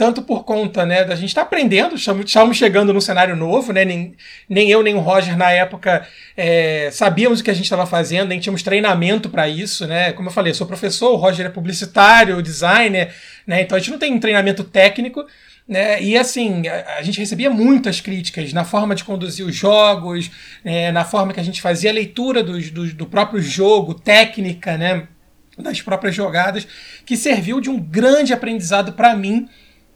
Tanto 0.00 0.22
por 0.22 0.44
conta 0.44 0.86
né, 0.86 1.04
da 1.04 1.14
gente 1.14 1.28
estar 1.28 1.42
tá 1.42 1.46
aprendendo, 1.46 1.94
estamos 1.94 2.56
chegando 2.56 2.90
num 2.90 3.02
cenário 3.02 3.36
novo, 3.36 3.70
né, 3.70 3.84
nem, 3.84 4.14
nem 4.48 4.70
eu 4.70 4.82
nem 4.82 4.94
o 4.94 4.98
Roger 4.98 5.36
na 5.36 5.50
época 5.50 6.08
é, 6.34 6.88
sabíamos 6.90 7.40
o 7.40 7.44
que 7.44 7.50
a 7.50 7.54
gente 7.54 7.64
estava 7.64 7.84
fazendo, 7.84 8.28
nem 8.28 8.40
tínhamos 8.40 8.62
treinamento 8.62 9.28
para 9.28 9.46
isso, 9.46 9.86
né? 9.86 10.12
Como 10.12 10.30
eu 10.30 10.32
falei, 10.32 10.52
eu 10.52 10.54
sou 10.54 10.66
professor, 10.66 11.12
o 11.12 11.16
Roger 11.16 11.44
é 11.44 11.50
publicitário, 11.50 12.40
designer, 12.40 13.14
né? 13.46 13.60
Então 13.60 13.76
a 13.76 13.78
gente 13.78 13.90
não 13.90 13.98
tem 13.98 14.14
um 14.14 14.18
treinamento 14.18 14.64
técnico. 14.64 15.26
Né? 15.68 16.02
E 16.02 16.16
assim, 16.16 16.66
a, 16.66 16.96
a, 16.96 17.02
gente 17.02 17.20
recebia 17.20 17.50
muitas 17.50 18.00
críticas 18.00 18.54
na 18.54 18.64
forma 18.64 18.94
de 18.94 19.04
conduzir 19.04 19.44
os 19.44 19.54
jogos, 19.54 20.30
né? 20.64 20.90
na 20.90 21.04
forma 21.04 21.34
que 21.34 21.40
a 21.40 21.44
gente 21.44 21.60
fazia 21.60 21.90
a 21.90 21.92
leitura 21.92 22.42
do, 22.42 22.58
do, 22.70 22.94
do 22.94 23.06
próprio 23.06 23.42
jogo, 23.42 23.92
técnica, 23.92 24.78
né? 24.78 25.06
das 25.58 25.82
próprias 25.82 26.14
jogadas, 26.14 26.66
que 27.04 27.18
serviu 27.18 27.60
de 27.60 27.68
um 27.68 27.78
grande 27.78 28.32
aprendizado 28.32 28.94
para 28.94 29.14
mim 29.14 29.46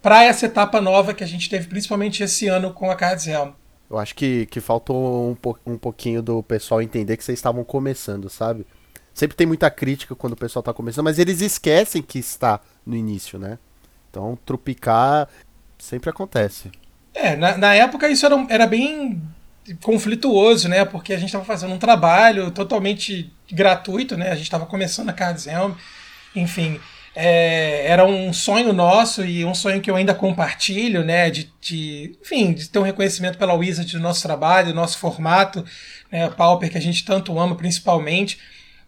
para 0.05 0.23
essa 0.23 0.45
etapa 0.45 0.83
nova 0.83 1.15
que 1.15 1.25
a 1.25 1.27
gente 1.27 1.49
teve, 1.49 1.67
principalmente 1.67 2.23
esse 2.23 2.47
ano 2.47 2.75
com 2.75 2.91
a 2.91 2.95
Cards 2.95 3.27
Helm. 3.27 3.53
Eu 3.89 3.99
acho 3.99 4.15
que, 4.15 4.45
que 4.47 4.61
faltou 4.61 5.31
um, 5.31 5.35
po 5.35 5.59
um 5.65 5.79
pouquinho 5.79 6.21
do 6.21 6.43
pessoal 6.43 6.83
entender 6.83 7.17
que 7.17 7.25
vocês 7.25 7.39
estavam 7.39 7.65
começando, 7.65 8.29
sabe? 8.29 8.67
Sempre 9.15 9.35
tem 9.35 9.47
muita 9.47 9.71
crítica 9.71 10.15
quando 10.15 10.35
o 10.35 10.37
pessoal 10.37 10.61
está 10.61 10.75
começando, 10.75 11.05
mas 11.05 11.19
eles 11.19 11.41
esquecem 11.41 12.03
que 12.03 12.19
está 12.19 12.61
no 12.85 12.95
início, 12.95 13.39
né? 13.39 13.59
Então, 14.11 14.39
trupicar 14.45 15.27
sempre 15.79 16.11
acontece. 16.11 16.71
É, 17.15 17.35
na, 17.35 17.57
na 17.57 17.75
época 17.75 18.07
isso 18.07 18.27
era, 18.27 18.47
era 18.51 18.67
bem 18.67 19.23
conflituoso, 19.83 20.69
né? 20.69 20.85
Porque 20.85 21.15
a 21.15 21.17
gente 21.17 21.29
estava 21.29 21.47
fazendo 21.47 21.73
um 21.73 21.79
trabalho 21.79 22.51
totalmente 22.51 23.33
gratuito, 23.51 24.19
né? 24.19 24.33
A 24.33 24.35
gente 24.35 24.45
estava 24.45 24.67
começando 24.67 25.09
a 25.09 25.15
Cards 25.15 25.47
Helm, 25.47 25.73
enfim. 26.37 26.79
É, 27.17 27.87
era 27.87 28.05
um 28.05 28.33
sonho 28.33 28.73
nosso 28.73 29.25
e 29.25 29.45
um 29.45 29.55
sonho 29.55 29.81
que 29.81 29.91
eu 29.91 29.97
ainda 29.97 30.15
compartilho, 30.15 31.05
né? 31.05 31.31
De, 31.31 31.51
de, 31.61 32.17
enfim, 32.21 32.53
de 32.53 32.69
ter 32.69 32.79
um 32.79 32.83
reconhecimento 32.83 33.39
pela 33.39 33.55
Wizard 33.55 33.91
do 33.93 34.01
nosso 34.01 34.23
trabalho, 34.23 34.69
do 34.69 34.75
nosso 34.75 34.99
formato, 34.99 35.65
né? 36.11 36.29
Pauper, 36.31 36.71
que 36.71 36.79
a 36.79 36.81
gente 36.81 37.05
tanto 37.05 37.39
ama, 37.39 37.57
principalmente. 37.57 38.39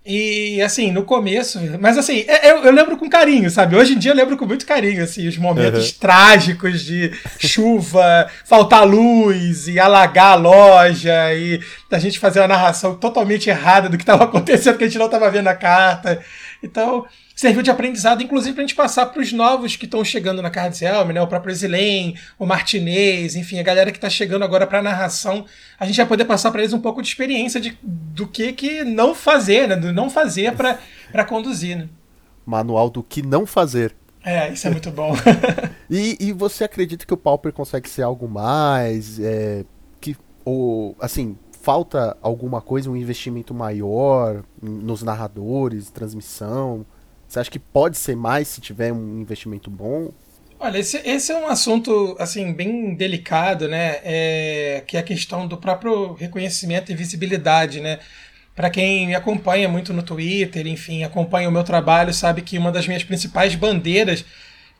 E 0.09 0.63
assim, 0.63 0.93
no 0.93 1.03
começo, 1.03 1.59
mas 1.81 1.99
assim, 1.99 2.25
é, 2.29 2.53
eu, 2.53 2.59
eu, 2.59 2.73
lembro 2.73 2.97
com 2.97 3.11
carinho, 3.11 3.51
sabe? 3.51 3.75
Hoje 3.75 3.95
em 3.95 3.99
dia 3.99 4.13
eu 4.13 4.17
lembro 4.17 4.37
com 4.37 4.47
muito 4.47 4.65
carinho, 4.65 5.03
assim, 5.03 5.27
os 5.27 5.37
momentos 5.37 5.91
uhum. 5.91 5.99
trágicos 5.99 6.85
de 6.85 7.11
chuva, 7.41 8.31
faltar 8.45 8.87
luz 8.87 9.67
e 9.67 9.81
alagar 9.81 10.35
a 10.35 10.37
loja 10.37 11.35
e 11.35 11.61
da 11.91 11.99
gente 11.99 12.21
fazer 12.21 12.39
uma 12.39 12.47
narração 12.47 12.95
totalmente 12.95 13.51
errada 13.51 13.89
do 13.89 13.97
que 13.97 14.05
estava 14.05 14.23
acontecendo, 14.31 14.79
que 14.79 14.85
a 14.85 14.87
gente 14.87 14.99
não 14.99 15.07
estava 15.07 15.29
vendo 15.29 15.49
a 15.49 15.57
carta. 15.57 16.23
Então, 16.63 17.05
serviu 17.37 17.63
de 17.63 17.71
aprendizado, 17.71 18.23
inclusive, 18.23 18.55
para 18.55 18.65
a 18.65 18.67
gente 18.67 18.75
passar 18.75 19.05
para 19.07 19.21
os 19.21 19.31
novos 19.31 19.77
que 19.77 19.85
estão 19.85 20.03
chegando 20.03 20.41
na 20.41 20.49
Cards 20.49 20.81
Helm, 20.81 21.11
né? 21.11 21.21
O 21.21 21.27
próprio 21.27 21.55
Zilen, 21.55 22.17
o 22.39 22.47
Martinez, 22.47 23.37
enfim, 23.37 23.59
a 23.59 23.63
galera 23.63 23.93
que 23.93 23.99
está 23.99 24.09
chegando 24.09 24.43
agora 24.43 24.67
para 24.67 24.79
a 24.79 24.83
narração. 24.83 25.45
A 25.79 25.85
gente 25.85 25.99
vai 25.99 26.07
poder 26.07 26.25
passar 26.25 26.51
para 26.51 26.63
eles 26.63 26.73
um 26.73 26.81
pouco 26.81 27.03
de 27.03 27.09
experiência 27.09 27.61
de, 27.61 27.79
do 27.83 28.27
que, 28.27 28.55
que 28.55 28.83
não 28.83 29.15
fazer, 29.15 29.69
né? 29.69 29.77
Do 29.77 29.93
não 29.93 30.09
fazer 30.09 30.55
para 30.57 31.25
conduzir, 31.27 31.77
né? 31.77 31.89
Manual 32.47 32.89
do 32.89 33.03
que 33.03 33.21
não 33.21 33.45
fazer. 33.45 33.95
É, 34.25 34.51
isso 34.51 34.67
é 34.67 34.71
muito 34.71 34.91
bom. 34.91 35.13
e, 35.91 36.17
e 36.19 36.33
você 36.33 36.65
acredita 36.65 37.05
que 37.05 37.13
o 37.13 37.19
Pauper 37.19 37.53
consegue 37.53 37.89
ser 37.89 38.03
algo 38.03 38.27
mais? 38.27 39.21
É, 39.21 39.63
que, 40.01 40.17
ou, 40.43 40.97
assim, 40.99 41.37
falta 41.61 42.17
alguma 42.23 42.63
coisa, 42.63 42.91
um 42.91 42.97
investimento 42.97 43.53
maior 43.53 44.43
nos 44.63 45.03
narradores, 45.03 45.91
transmissão? 45.91 46.87
Você 47.37 47.41
acha 47.41 47.51
que 47.51 47.59
pode 47.59 47.99
ser 47.99 48.17
mais 48.17 48.49
se 48.49 48.63
tiver 48.63 48.91
um 48.91 49.21
investimento 49.21 49.71
bom? 49.71 50.11
Olha, 50.59 50.79
esse, 50.79 50.97
esse 51.05 51.31
é 51.31 51.37
um 51.37 51.47
assunto 51.47 52.17
assim 52.19 52.51
bem 52.51 52.95
delicado, 52.95 53.69
né? 53.69 53.99
É, 54.03 54.83
que 54.87 54.97
é 54.97 55.01
a 55.01 55.03
questão 55.03 55.47
do 55.47 55.59
próprio 55.59 56.15
reconhecimento 56.15 56.91
e 56.91 56.95
visibilidade, 56.95 57.79
né? 57.79 57.99
Para 58.55 58.71
quem 58.71 59.09
me 59.09 59.15
acompanha 59.15 59.69
muito 59.69 59.93
no 59.93 60.03
Twitter, 60.03 60.67
enfim, 60.67 61.05
acompanha 61.05 61.47
o 61.47 61.53
meu 61.53 61.63
trabalho, 61.63 62.15
sabe 62.15 62.41
que 62.41 62.57
uma 62.57 62.73
das 62.73 62.87
minhas 62.87 63.05
principais 63.05 63.55
bandeiras 63.55 64.25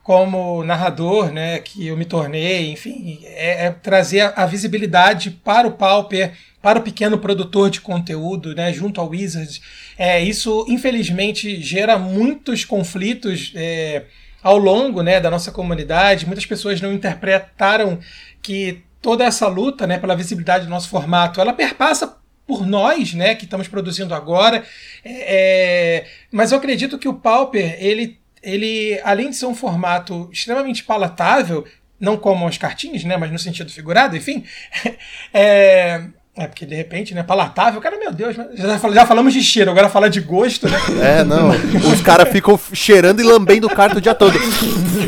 como 0.01 0.63
narrador, 0.63 1.31
né, 1.31 1.59
que 1.59 1.85
eu 1.85 1.97
me 1.97 2.05
tornei, 2.05 2.71
enfim, 2.71 3.19
é, 3.25 3.65
é 3.65 3.71
trazer 3.71 4.21
a, 4.21 4.29
a, 4.29 4.45
visibilidade 4.45 5.29
para 5.29 5.67
o 5.67 5.73
Pauper, 5.73 6.31
para 6.67 6.79
o 6.79 6.81
pequeno 6.81 7.17
produtor 7.17 7.69
de 7.69 7.79
conteúdo, 7.79 8.53
né, 8.53 8.73
junto 8.73 8.99
ao 8.99 9.07
Wizards. 9.07 9.61
É, 9.97 10.19
isso, 10.21 10.65
infelizmente, 10.67 11.61
gera 11.61 11.97
muitos 11.97 12.65
conflitos 12.65 13.53
é, 13.55 14.03
ao 14.43 14.57
longo 14.57 15.01
né, 15.01 15.17
da 15.21 15.31
nossa 15.31 15.49
comunidade. 15.49 16.25
Muitas 16.25 16.45
pessoas 16.45 16.81
não 16.81 16.91
interpretaram 16.91 17.99
que 18.41 18.83
toda 19.01 19.23
essa 19.23 19.47
luta 19.47 19.87
né, 19.87 19.97
pela 19.97 20.13
visibilidade 20.13 20.65
do 20.65 20.69
nosso 20.69 20.89
formato, 20.89 21.39
ela 21.39 21.53
perpassa 21.53 22.17
por 22.45 22.67
nós, 22.67 23.13
né, 23.13 23.33
que 23.33 23.45
estamos 23.45 23.69
produzindo 23.69 24.13
agora. 24.13 24.61
É, 25.05 26.05
mas 26.29 26.51
eu 26.51 26.57
acredito 26.57 26.99
que 26.99 27.07
o 27.07 27.13
Pauper, 27.13 27.77
ele 27.79 28.19
ele, 28.43 28.99
além 29.05 29.29
de 29.29 29.37
ser 29.37 29.45
um 29.45 29.55
formato 29.55 30.29
extremamente 30.33 30.83
palatável, 30.83 31.65
não 31.99 32.17
como 32.17 32.45
as 32.45 32.57
cartinhas, 32.57 33.05
né, 33.05 33.15
mas 33.15 33.31
no 33.31 33.39
sentido 33.39 33.71
figurado, 33.71 34.17
enfim, 34.17 34.43
é, 35.33 36.09
é 36.37 36.47
porque 36.47 36.67
de 36.67 36.75
repente, 36.75 37.15
né, 37.15 37.23
palatável, 37.23 37.81
cara, 37.81 37.97
meu 37.97 38.11
Deus, 38.11 38.35
já, 38.35 38.77
já 38.77 39.05
falamos 39.07 39.33
de 39.33 39.41
cheiro, 39.41 39.71
agora 39.71 39.89
falar 39.89 40.07
de 40.07 40.21
gosto, 40.21 40.69
né? 40.69 40.77
É, 41.01 41.23
não, 41.23 41.49
os 41.91 42.01
caras 42.01 42.29
ficam 42.29 42.59
cheirando 42.73 43.19
e 43.19 43.23
lambendo 43.23 43.65
o 43.65 43.75
carto 43.75 43.97
o 43.97 44.01
dia 44.01 44.13
todo. 44.13 44.37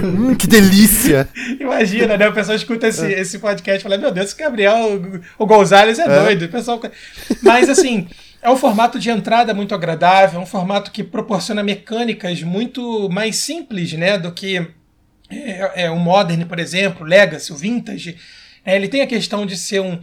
hum, 0.03 0.33
que 0.35 0.47
delícia! 0.47 1.29
Imagina, 1.59 2.17
né, 2.17 2.27
o 2.27 2.33
pessoal 2.33 2.55
escuta 2.55 2.87
esse, 2.87 3.05
é. 3.05 3.19
esse 3.19 3.37
podcast 3.37 3.79
e 3.79 3.83
fala, 3.83 3.97
meu 3.97 4.11
Deus, 4.11 4.27
esse 4.27 4.35
Gabriel, 4.35 4.99
o, 5.37 5.43
o 5.43 5.45
Gonzalez 5.45 5.99
é, 5.99 6.03
é. 6.03 6.23
doido, 6.23 6.45
o 6.45 6.49
pessoal... 6.49 6.81
Mas, 7.43 7.69
assim... 7.69 8.07
É 8.41 8.49
um 8.49 8.55
formato 8.55 8.97
de 8.97 9.09
entrada 9.09 9.53
muito 9.53 9.75
agradável, 9.75 10.39
é 10.39 10.43
um 10.43 10.45
formato 10.45 10.91
que 10.91 11.03
proporciona 11.03 11.61
mecânicas 11.61 12.41
muito 12.41 13.09
mais 13.09 13.35
simples 13.35 13.91
né, 13.91 14.17
do 14.17 14.31
que 14.31 14.65
é, 15.29 15.83
é, 15.83 15.91
o 15.91 15.97
Modern, 15.97 16.45
por 16.45 16.57
exemplo, 16.57 17.05
o 17.05 17.05
Legacy, 17.05 17.51
o 17.51 17.57
Vintage. 17.57 18.15
É, 18.65 18.77
ele 18.77 18.87
tem 18.87 19.01
a 19.01 19.07
questão 19.07 19.45
de 19.45 19.57
ser 19.57 19.81
um, 19.81 19.99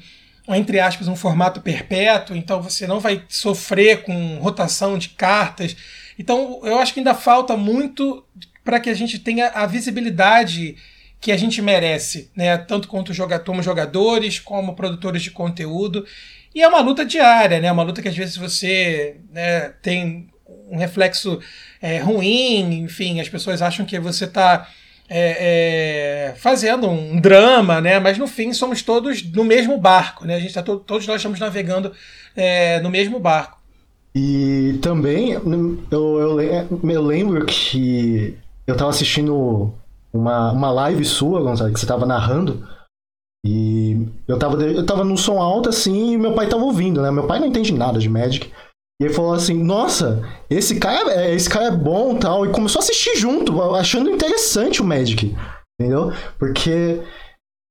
entre 0.49 0.79
aspas, 0.79 1.09
um 1.09 1.17
formato 1.17 1.61
perpétuo, 1.61 2.37
então 2.37 2.63
você 2.63 2.87
não 2.87 3.01
vai 3.01 3.23
sofrer 3.29 4.03
com 4.03 4.39
rotação 4.39 4.97
de 4.97 5.11
cartas. 5.11 5.77
Então 6.19 6.61
eu 6.63 6.79
acho 6.79 6.95
que 6.95 7.01
ainda 7.01 7.15
falta 7.15 7.57
muito 7.57 8.25
para 8.65 8.81
que 8.81 8.91
a 8.91 8.95
gente 8.95 9.19
tenha 9.19 9.49
a 9.49 9.67
visibilidade 9.67 10.77
que 11.21 11.33
a 11.33 11.37
gente 11.37 11.61
merece, 11.63 12.31
né? 12.37 12.57
tanto 12.59 12.89
quanto 12.89 13.13
como 13.45 13.63
jogadores, 13.63 14.39
como 14.39 14.77
produtores 14.77 15.23
de 15.23 15.31
conteúdo. 15.31 16.07
E 16.55 16.63
é 16.63 16.69
uma 16.69 16.81
luta 16.81 17.05
diária, 17.05 17.61
né? 17.61 17.71
Uma 17.71 17.83
luta 17.83 18.01
que 18.01 18.09
às 18.09 18.17
vezes 18.17 18.37
você 18.37 19.17
né, 19.31 19.75
tem 19.83 20.29
um 20.69 20.79
reflexo 20.79 21.39
é, 21.83 21.99
ruim, 21.99 22.81
enfim, 22.81 23.21
as 23.21 23.29
pessoas 23.29 23.61
acham 23.61 23.85
que 23.85 23.99
você 23.99 24.25
está 24.25 24.67
é, 25.09 26.31
é, 26.31 26.35
fazendo 26.37 26.89
um 26.89 27.21
drama, 27.21 27.81
né? 27.81 27.99
Mas 27.99 28.19
no 28.19 28.27
fim 28.27 28.53
somos 28.53 28.83
todos 28.83 29.23
no 29.33 29.45
mesmo 29.45 29.79
barco, 29.79 30.25
né? 30.25 30.37
A 30.37 30.41
gente 30.41 30.55
tá 30.55 30.63
to 30.63 30.79
todos 30.79 31.07
nós 31.07 31.17
estamos 31.17 31.39
navegando 31.39 31.93
é, 32.37 32.81
no 32.81 32.91
mesmo 32.91 33.19
barco. 33.19 33.59
E 34.15 34.79
também 34.81 35.33
eu, 35.33 35.79
eu, 35.91 36.41
eu 36.41 37.03
lembro 37.03 37.45
que 37.45 38.37
eu 38.67 38.73
estava 38.73 38.91
assistindo 38.91 39.75
uma, 40.13 40.53
uma 40.53 40.71
live 40.73 41.05
sua, 41.05 41.43
Gonçalo, 41.43 41.73
que 41.73 41.79
você 41.79 41.85
estava 41.85 42.07
narrando. 42.07 42.67
E 43.47 44.09
eu 44.27 44.39
tava, 44.39 44.61
eu 44.61 44.85
tava 44.85 45.05
no 45.05 45.17
som 45.17 45.39
alto 45.39 45.69
assim 45.69 46.13
e 46.13 46.19
meu 46.19 46.33
pai 46.33 46.49
tava 46.49 46.65
ouvindo, 46.65 47.01
né? 47.01 47.11
Meu 47.11 47.27
pai 47.27 47.39
não 47.39 47.47
entende 47.47 47.73
nada 47.73 47.99
de 47.99 48.09
Magic. 48.09 48.51
E 49.01 49.05
ele 49.05 49.15
falou 49.15 49.35
assim: 49.35 49.63
Nossa, 49.63 50.23
esse 50.49 50.79
cara, 50.79 51.13
é, 51.13 51.35
esse 51.35 51.49
cara 51.49 51.67
é 51.67 51.71
bom 51.71 52.17
tal. 52.17 52.47
E 52.47 52.51
começou 52.51 52.81
a 52.81 52.83
assistir 52.83 53.17
junto, 53.17 53.63
achando 53.75 54.11
interessante 54.11 54.81
o 54.81 54.85
Magic. 54.85 55.37
Entendeu? 55.79 56.13
Porque 56.39 57.01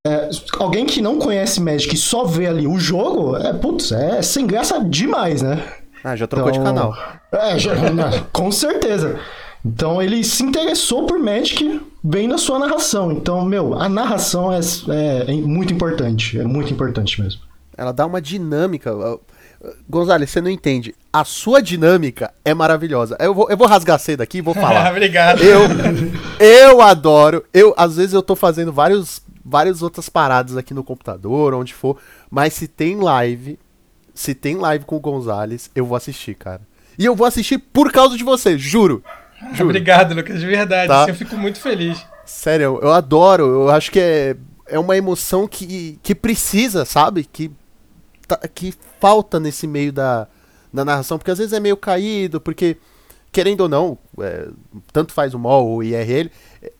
é, 0.05 0.29
alguém 0.59 0.85
que 0.85 1.01
não 1.01 1.17
conhece 1.17 1.59
Magic 1.59 1.95
e 1.95 1.97
só 1.97 2.23
vê 2.23 2.45
ali 2.45 2.67
o 2.67 2.77
jogo, 2.77 3.35
é, 3.35 3.51
putz, 3.53 3.91
é 3.91 4.21
sem 4.21 4.45
graça 4.45 4.83
demais, 4.83 5.41
né? 5.41 5.63
Ah, 6.03 6.15
já 6.15 6.27
trocou 6.27 6.51
então, 6.51 6.63
de 6.63 6.69
canal. 6.69 6.95
É, 7.31 7.57
já, 7.57 7.73
com 8.31 8.51
certeza. 8.51 9.19
Então 9.65 9.99
ele 9.99 10.23
se 10.23 10.43
interessou 10.43 11.07
por 11.07 11.17
Magic 11.17 11.81
bem 12.03 12.27
na 12.27 12.37
sua 12.37 12.59
narração. 12.59 13.11
Então, 13.11 13.43
meu, 13.43 13.73
a 13.73 13.89
narração 13.89 14.53
é, 14.53 14.59
é, 14.89 15.31
é, 15.31 15.33
muito 15.33 15.73
importante. 15.73 16.39
É 16.39 16.43
muito 16.43 16.71
importante 16.71 17.19
mesmo. 17.19 17.41
Ela 17.75 17.91
dá 17.91 18.05
uma 18.05 18.21
dinâmica. 18.21 18.91
Gonzalez, 19.89 20.29
você 20.29 20.41
não 20.41 20.49
entende. 20.49 20.95
A 21.11 21.23
sua 21.23 21.61
dinâmica 21.61 22.33
é 22.43 22.53
maravilhosa. 22.53 23.15
Eu 23.19 23.33
vou, 23.33 23.49
eu 23.49 23.57
vou 23.57 23.67
rasgar 23.67 23.99
cedo 23.99 24.21
aqui 24.21 24.39
e 24.39 24.41
vou 24.41 24.53
falar. 24.53 24.89
Obrigado. 24.91 25.41
Eu, 25.41 25.61
eu 26.39 26.81
adoro. 26.81 27.43
Eu, 27.53 27.73
às 27.77 27.95
vezes 27.95 28.13
eu 28.13 28.21
tô 28.21 28.35
fazendo 28.35 28.71
vários, 28.71 29.21
várias 29.43 29.81
outras 29.81 30.09
paradas 30.09 30.57
aqui 30.57 30.73
no 30.73 30.83
computador, 30.83 31.53
onde 31.53 31.73
for. 31.73 31.97
Mas 32.29 32.53
se 32.53 32.67
tem 32.67 32.97
live, 32.97 33.59
se 34.13 34.33
tem 34.33 34.55
live 34.55 34.85
com 34.85 34.95
o 34.95 34.99
Gonzalez, 34.99 35.69
eu 35.75 35.85
vou 35.85 35.95
assistir, 35.95 36.35
cara. 36.35 36.61
E 36.97 37.05
eu 37.05 37.15
vou 37.15 37.27
assistir 37.27 37.57
por 37.57 37.91
causa 37.91 38.17
de 38.17 38.23
você, 38.23 38.57
juro. 38.57 39.03
Juro. 39.53 39.69
Obrigado, 39.69 40.15
Lucas, 40.15 40.39
de 40.39 40.45
verdade. 40.45 40.87
Tá? 40.87 41.05
Eu 41.07 41.13
fico 41.13 41.35
muito 41.35 41.59
feliz. 41.59 42.03
Sério, 42.25 42.79
eu 42.81 42.91
adoro. 42.91 43.43
Eu 43.43 43.69
acho 43.69 43.91
que 43.91 43.99
é, 43.99 44.35
é 44.67 44.79
uma 44.79 44.97
emoção 44.97 45.47
que, 45.47 45.99
que 46.01 46.15
precisa, 46.15 46.85
sabe? 46.85 47.25
Que, 47.25 47.51
que 48.53 48.73
falta 48.99 49.39
nesse 49.39 49.67
meio 49.67 49.91
da, 49.91 50.27
da 50.73 50.85
narração. 50.85 51.17
Porque 51.17 51.31
às 51.31 51.37
vezes 51.37 51.53
é 51.53 51.59
meio 51.59 51.77
caído, 51.77 52.39
porque, 52.39 52.77
querendo 53.31 53.61
ou 53.61 53.69
não, 53.69 53.97
é, 54.19 54.47
tanto 54.91 55.13
faz 55.13 55.33
o 55.33 55.39
MOL 55.39 55.67
ou 55.67 55.77
o 55.77 55.83
IRL, 55.83 56.29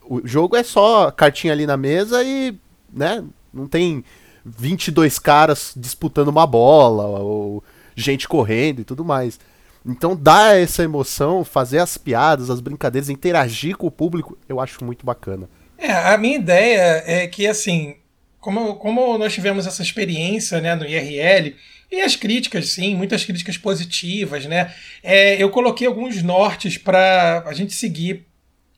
o 0.07 0.25
jogo 0.25 0.55
é 0.55 0.63
só 0.63 1.11
cartinha 1.11 1.53
ali 1.53 1.65
na 1.65 1.77
mesa 1.77 2.23
e, 2.23 2.55
né? 2.91 3.23
Não 3.53 3.67
tem 3.67 4.03
22 4.45 5.17
caras 5.17 5.73
disputando 5.75 6.27
uma 6.27 6.45
bola, 6.45 7.05
ou 7.05 7.63
gente 7.95 8.27
correndo 8.27 8.81
e 8.81 8.83
tudo 8.83 9.03
mais. 9.03 9.39
Então 9.85 10.15
dar 10.15 10.57
essa 10.57 10.83
emoção, 10.83 11.43
fazer 11.43 11.79
as 11.79 11.97
piadas, 11.97 12.49
as 12.49 12.59
brincadeiras, 12.59 13.09
interagir 13.09 13.77
com 13.77 13.87
o 13.87 13.91
público, 13.91 14.37
eu 14.49 14.59
acho 14.59 14.83
muito 14.83 15.05
bacana. 15.05 15.47
É, 15.77 15.91
a 15.91 16.17
minha 16.17 16.37
ideia 16.37 17.03
é 17.05 17.27
que 17.27 17.47
assim, 17.47 17.95
como, 18.45 18.75
como 18.75 19.17
nós 19.17 19.33
tivemos 19.33 19.65
essa 19.65 19.81
experiência 19.81 20.61
né, 20.61 20.75
no 20.75 20.85
IRL, 20.85 21.55
e 21.91 21.99
as 21.99 22.15
críticas, 22.15 22.69
sim, 22.69 22.93
muitas 22.95 23.25
críticas 23.25 23.57
positivas, 23.57 24.45
né? 24.45 24.71
É, 25.01 25.41
eu 25.41 25.49
coloquei 25.49 25.87
alguns 25.87 26.21
nortes 26.21 26.77
para 26.77 27.43
a 27.47 27.53
gente 27.53 27.73
seguir 27.73 28.27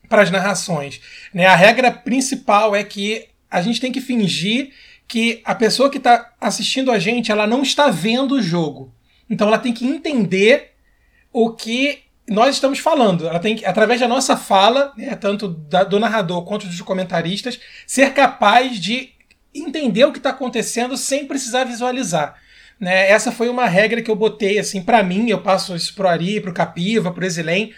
para 0.08 0.22
as 0.22 0.30
narrações. 0.30 1.02
Né? 1.34 1.44
A 1.44 1.54
regra 1.54 1.90
principal 1.90 2.74
é 2.74 2.82
que 2.82 3.28
a 3.50 3.60
gente 3.60 3.78
tem 3.78 3.92
que 3.92 4.00
fingir 4.00 4.70
que 5.06 5.42
a 5.44 5.54
pessoa 5.54 5.90
que 5.90 5.98
está 5.98 6.32
assistindo 6.40 6.90
a 6.90 6.98
gente 6.98 7.30
ela 7.30 7.46
não 7.46 7.60
está 7.60 7.90
vendo 7.90 8.36
o 8.36 8.42
jogo. 8.42 8.94
Então 9.28 9.48
ela 9.48 9.58
tem 9.58 9.74
que 9.74 9.84
entender 9.84 10.70
o 11.30 11.50
que 11.50 11.98
nós 12.26 12.54
estamos 12.54 12.78
falando. 12.78 13.28
Ela 13.28 13.38
tem 13.38 13.56
que, 13.56 13.66
através 13.66 14.00
da 14.00 14.08
nossa 14.08 14.34
fala, 14.34 14.94
né, 14.96 15.14
tanto 15.14 15.46
da, 15.46 15.84
do 15.84 16.00
narrador 16.00 16.42
quanto 16.46 16.66
dos 16.66 16.80
comentaristas, 16.80 17.60
ser 17.86 18.14
capaz 18.14 18.80
de 18.80 19.17
entender 19.60 20.04
o 20.04 20.12
que 20.12 20.18
está 20.18 20.30
acontecendo 20.30 20.96
sem 20.96 21.26
precisar 21.26 21.64
visualizar. 21.64 22.34
Né? 22.78 23.10
Essa 23.10 23.32
foi 23.32 23.48
uma 23.48 23.66
regra 23.66 24.02
que 24.02 24.10
eu 24.10 24.16
botei 24.16 24.58
assim 24.58 24.82
para 24.82 25.02
mim, 25.02 25.28
eu 25.28 25.40
passo 25.40 25.74
isso 25.74 25.94
pro 25.94 26.08
Ari, 26.08 26.40
pro 26.40 26.52
Capiva, 26.52 27.12
pro 27.12 27.24
Exilém, 27.24 27.72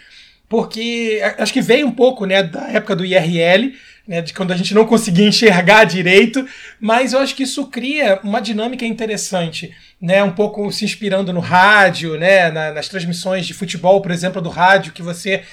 porque 0.47 1.21
acho 1.37 1.53
que 1.53 1.61
veio 1.61 1.87
um 1.87 1.91
pouco 1.91 2.25
né, 2.25 2.43
da 2.43 2.67
época 2.67 2.95
do 2.95 3.05
IRL, 3.05 3.73
né, 4.05 4.21
de 4.21 4.33
quando 4.33 4.51
a 4.51 4.57
gente 4.57 4.73
não 4.73 4.85
conseguia 4.85 5.27
enxergar 5.27 5.85
direito, 5.85 6.45
mas 6.79 7.13
eu 7.13 7.19
acho 7.19 7.33
que 7.35 7.43
isso 7.43 7.67
cria 7.67 8.19
uma 8.23 8.41
dinâmica 8.41 8.85
interessante, 8.85 9.73
né, 10.01 10.21
um 10.21 10.33
pouco 10.33 10.69
se 10.71 10.83
inspirando 10.83 11.31
no 11.31 11.39
rádio, 11.39 12.17
né, 12.17 12.51
na, 12.51 12.73
nas 12.73 12.89
transmissões 12.89 13.47
de 13.47 13.53
futebol, 13.53 14.01
por 14.01 14.11
exemplo, 14.11 14.41
do 14.41 14.49
rádio, 14.49 14.91
que 14.91 15.01
você 15.01 15.43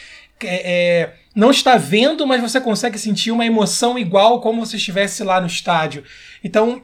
é, 0.43 0.73
é, 1.03 1.13
não 1.39 1.53
está 1.53 1.77
vendo, 1.77 2.27
mas 2.27 2.43
você 2.43 2.61
consegue 2.61 2.99
sentir 2.99 3.31
uma 3.31 3.47
emoção 3.47 3.97
igual 3.97 4.41
como 4.41 4.67
se 4.67 4.77
estivesse 4.77 5.23
lá 5.23 5.41
no 5.41 5.47
estádio. 5.47 6.03
Então, 6.43 6.83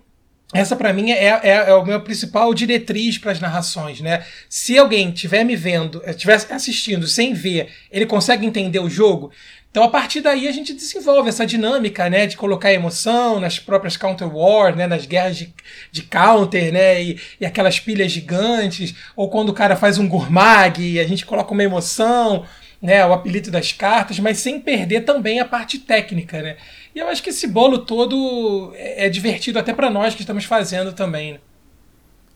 essa 0.53 0.77
para 0.77 0.93
mim 0.93 1.11
é, 1.11 1.25
é, 1.25 1.51
é, 1.71 1.75
o 1.75 1.85
meu 1.85 2.01
principal 2.03 2.55
diretriz 2.55 3.19
para 3.19 3.33
as 3.33 3.41
narrações, 3.41 4.01
né? 4.01 4.25
Se 4.49 4.79
alguém 4.79 5.09
estiver 5.09 5.43
me 5.43 5.57
vendo, 5.57 6.01
estiver 6.07 6.35
assistindo 6.51 7.09
sem 7.09 7.35
ver, 7.35 7.69
ele 7.91 8.07
consegue 8.07 8.47
entender 8.47 8.79
o 8.79 8.89
jogo. 8.89 9.33
Então 9.73 9.83
a 9.83 9.89
partir 9.89 10.21
daí 10.21 10.47
a 10.47 10.53
gente 10.53 10.73
desenvolve 10.73 11.31
essa 11.31 11.45
dinâmica, 11.45 12.09
né, 12.09 12.29
de 12.29 12.37
colocar 12.37 12.73
emoção 12.73 13.41
nas 13.41 13.59
próprias 13.59 13.97
counter 13.97 14.33
war, 14.33 14.77
né, 14.77 14.87
nas 14.87 15.05
guerras 15.05 15.37
de, 15.37 15.53
de 15.91 16.03
counter, 16.03 16.73
né, 16.73 17.03
e, 17.03 17.21
e 17.41 17.45
aquelas 17.45 17.81
pilhas 17.81 18.13
gigantes, 18.13 18.95
ou 19.17 19.29
quando 19.29 19.49
o 19.49 19.53
cara 19.53 19.75
faz 19.75 19.99
um 19.99 20.07
gourmag, 20.07 21.01
a 21.01 21.09
gente 21.09 21.27
coloca 21.27 21.51
uma 21.51 21.65
emoção, 21.65 22.47
né, 22.85 23.05
o 23.07 23.15
apelido 23.15 23.51
das 23.51 23.73
cartas, 23.73 24.19
mas 24.19 24.37
sem 24.37 24.61
perder 24.61 25.07
também 25.07 25.41
a 25.41 25.45
parte 25.47 25.79
técnica, 25.79 26.43
né? 26.43 26.59
E 26.95 26.99
eu 26.99 27.09
acho 27.09 27.23
que 27.23 27.31
esse 27.31 27.47
bolo 27.47 27.79
todo 27.79 28.73
é, 28.75 29.07
é 29.07 29.09
divertido 29.09 29.59
até 29.59 29.73
para 29.73 29.89
nós 29.89 30.15
que 30.15 30.21
estamos 30.21 30.45
fazendo 30.45 30.93
também. 30.93 31.33
Né? 31.33 31.39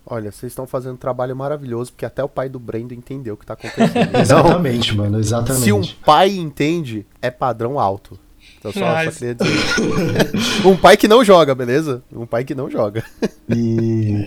Olha, 0.06 0.32
vocês 0.32 0.50
estão 0.50 0.66
fazendo 0.66 0.94
um 0.94 0.96
trabalho 0.96 1.36
maravilhoso, 1.36 1.92
porque 1.92 2.06
até 2.06 2.24
o 2.24 2.28
pai 2.30 2.48
do 2.48 2.58
Brendo 2.58 2.94
entendeu 2.94 3.34
o 3.34 3.36
que 3.36 3.44
está 3.44 3.52
acontecendo. 3.52 4.16
exatamente, 4.16 4.92
então, 4.94 5.04
mano, 5.04 5.20
exatamente. 5.20 5.64
Se 5.64 5.70
um 5.70 5.84
pai 6.02 6.30
entende, 6.30 7.04
é 7.20 7.30
padrão 7.30 7.78
alto. 7.78 8.18
Então 8.58 8.72
só, 8.72 9.04
só 9.04 9.10
queria 9.10 9.34
dizer. 9.34 10.32
um 10.66 10.78
pai 10.78 10.96
que 10.96 11.06
não 11.06 11.22
joga, 11.22 11.54
beleza? 11.54 12.02
Um 12.10 12.24
pai 12.24 12.42
que 12.42 12.54
não 12.54 12.70
joga. 12.70 13.04
e. 13.54 14.26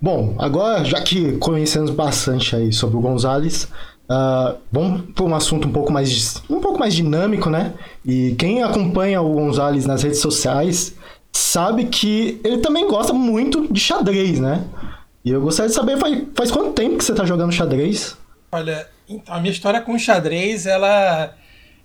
Bom, 0.00 0.36
agora, 0.38 0.84
já 0.84 1.00
que 1.02 1.32
conhecemos 1.38 1.90
bastante 1.90 2.56
aí 2.56 2.72
sobre 2.72 2.96
o 2.96 3.00
Gonzalez, 3.00 3.68
Uh, 4.04 4.58
vamos 4.70 5.12
para 5.14 5.24
um 5.24 5.34
assunto 5.34 5.66
um 5.66 5.72
pouco 5.72 5.90
mais 5.90 6.42
um 6.50 6.60
pouco 6.60 6.78
mais 6.78 6.94
dinâmico, 6.94 7.48
né? 7.48 7.72
E 8.04 8.34
quem 8.38 8.62
acompanha 8.62 9.22
o 9.22 9.32
Gonzalez 9.32 9.86
nas 9.86 10.02
redes 10.02 10.18
sociais 10.18 10.94
sabe 11.32 11.86
que 11.86 12.40
ele 12.44 12.58
também 12.58 12.86
gosta 12.86 13.14
muito 13.14 13.72
de 13.72 13.80
xadrez, 13.80 14.38
né? 14.38 14.64
E 15.24 15.30
eu 15.30 15.40
gostaria 15.40 15.70
de 15.70 15.74
saber 15.74 15.96
faz, 15.98 16.22
faz 16.34 16.50
quanto 16.50 16.74
tempo 16.74 16.98
que 16.98 17.04
você 17.04 17.12
está 17.12 17.24
jogando 17.24 17.52
xadrez? 17.52 18.14
Olha, 18.52 18.86
então 19.08 19.34
a 19.34 19.40
minha 19.40 19.52
história 19.52 19.80
com 19.80 19.98
xadrez 19.98 20.66
ela 20.66 21.34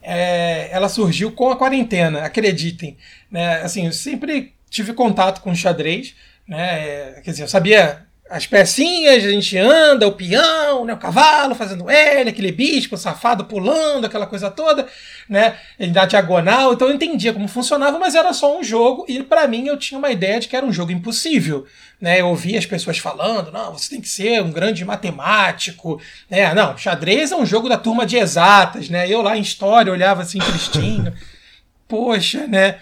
é, 0.01 0.69
ela 0.71 0.89
surgiu 0.89 1.31
com 1.31 1.49
a 1.49 1.55
quarentena, 1.55 2.23
acreditem, 2.23 2.97
né? 3.31 3.61
Assim, 3.61 3.85
eu 3.85 3.93
sempre 3.93 4.53
tive 4.69 4.91
contato 4.91 5.41
com 5.41 5.55
xadrez, 5.55 6.15
né? 6.45 7.21
Quer 7.23 7.31
dizer, 7.31 7.43
eu 7.43 7.47
sabia 7.47 8.05
as 8.29 8.45
pecinhas, 8.45 9.25
a 9.25 9.29
gente 9.29 9.57
anda, 9.57 10.07
o 10.07 10.11
peão, 10.11 10.85
né, 10.85 10.93
o 10.93 10.97
cavalo 10.97 11.55
fazendo 11.55 11.89
L, 11.89 12.29
aquele 12.29 12.51
bispo 12.51 12.95
safado 12.95 13.45
pulando, 13.45 14.05
aquela 14.05 14.27
coisa 14.27 14.51
toda, 14.51 14.87
né, 15.27 15.57
na 15.79 16.05
diagonal. 16.05 16.73
Então 16.73 16.87
eu 16.87 16.93
entendia 16.93 17.33
como 17.33 17.47
funcionava, 17.47 17.97
mas 17.97 18.13
era 18.13 18.31
só 18.31 18.59
um 18.59 18.63
jogo 18.63 19.03
e 19.09 19.23
para 19.23 19.47
mim 19.47 19.65
eu 19.65 19.77
tinha 19.77 19.97
uma 19.97 20.11
ideia 20.11 20.39
de 20.39 20.47
que 20.47 20.55
era 20.55 20.65
um 20.65 20.71
jogo 20.71 20.91
impossível, 20.91 21.65
né? 21.99 22.21
Eu 22.21 22.27
ouvia 22.27 22.59
as 22.59 22.67
pessoas 22.67 22.99
falando, 22.99 23.51
não, 23.51 23.73
você 23.73 23.89
tem 23.89 24.01
que 24.01 24.07
ser 24.07 24.43
um 24.43 24.51
grande 24.51 24.85
matemático, 24.85 25.99
né? 26.29 26.53
Não, 26.53 26.77
xadrez 26.77 27.31
é 27.31 27.35
um 27.35 27.45
jogo 27.47 27.67
da 27.67 27.77
turma 27.77 28.05
de 28.05 28.17
exatas, 28.17 28.89
né? 28.89 29.09
Eu 29.09 29.23
lá 29.23 29.35
em 29.35 29.41
história 29.41 29.91
olhava 29.91 30.21
assim 30.21 30.37
tristinho, 30.37 31.11
poxa, 31.89 32.45
né? 32.45 32.77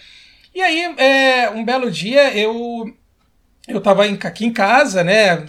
E 0.54 0.62
aí, 0.62 0.94
é, 0.98 1.50
um 1.52 1.64
belo 1.64 1.90
dia 1.90 2.36
eu 2.36 2.94
eu 3.68 3.80
estava 3.80 4.06
aqui 4.06 4.46
em 4.46 4.54
casa, 4.54 5.04
né? 5.04 5.46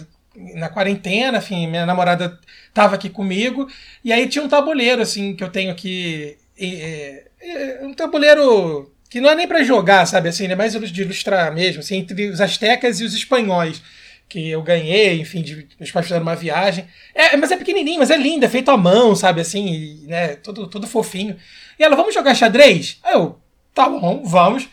Na 0.55 0.69
quarentena, 0.69 1.39
enfim, 1.39 1.67
minha 1.67 1.85
namorada 1.85 2.39
estava 2.67 2.95
aqui 2.95 3.09
comigo, 3.09 3.67
e 4.03 4.13
aí 4.13 4.27
tinha 4.27 4.43
um 4.43 4.47
tabuleiro, 4.47 5.01
assim, 5.01 5.35
que 5.35 5.43
eu 5.43 5.49
tenho 5.49 5.71
aqui. 5.71 6.37
É, 6.57 7.79
um 7.81 7.93
tabuleiro 7.93 8.91
que 9.09 9.19
não 9.19 9.29
é 9.29 9.35
nem 9.35 9.47
para 9.47 9.63
jogar, 9.63 10.05
sabe, 10.05 10.29
assim, 10.29 10.45
é 10.47 10.55
mais 10.55 10.73
de 10.73 11.01
ilustrar 11.01 11.53
mesmo, 11.53 11.79
assim, 11.79 11.97
entre 11.97 12.27
os 12.27 12.39
astecas 12.39 12.99
e 12.99 13.03
os 13.03 13.13
espanhóis 13.13 13.81
que 14.29 14.49
eu 14.49 14.61
ganhei, 14.61 15.19
enfim, 15.19 15.41
de, 15.41 15.67
meus 15.79 15.91
pais 15.91 16.05
fizeram 16.05 16.21
uma 16.21 16.35
viagem. 16.35 16.85
É, 17.15 17.35
mas 17.35 17.51
é 17.51 17.57
pequenininho, 17.57 17.97
mas 17.97 18.11
é 18.11 18.17
lindo, 18.17 18.45
é 18.45 18.49
feito 18.49 18.69
à 18.69 18.77
mão, 18.77 19.15
sabe, 19.15 19.41
assim, 19.41 19.67
e, 19.67 20.07
né, 20.07 20.35
todo, 20.35 20.67
todo 20.67 20.85
fofinho. 20.85 21.35
E 21.79 21.83
ela, 21.83 21.95
vamos 21.95 22.13
jogar 22.13 22.35
xadrez? 22.35 22.99
Aí 23.03 23.15
eu, 23.15 23.39
tá 23.73 23.89
bom, 23.89 24.23
vamos. 24.23 24.69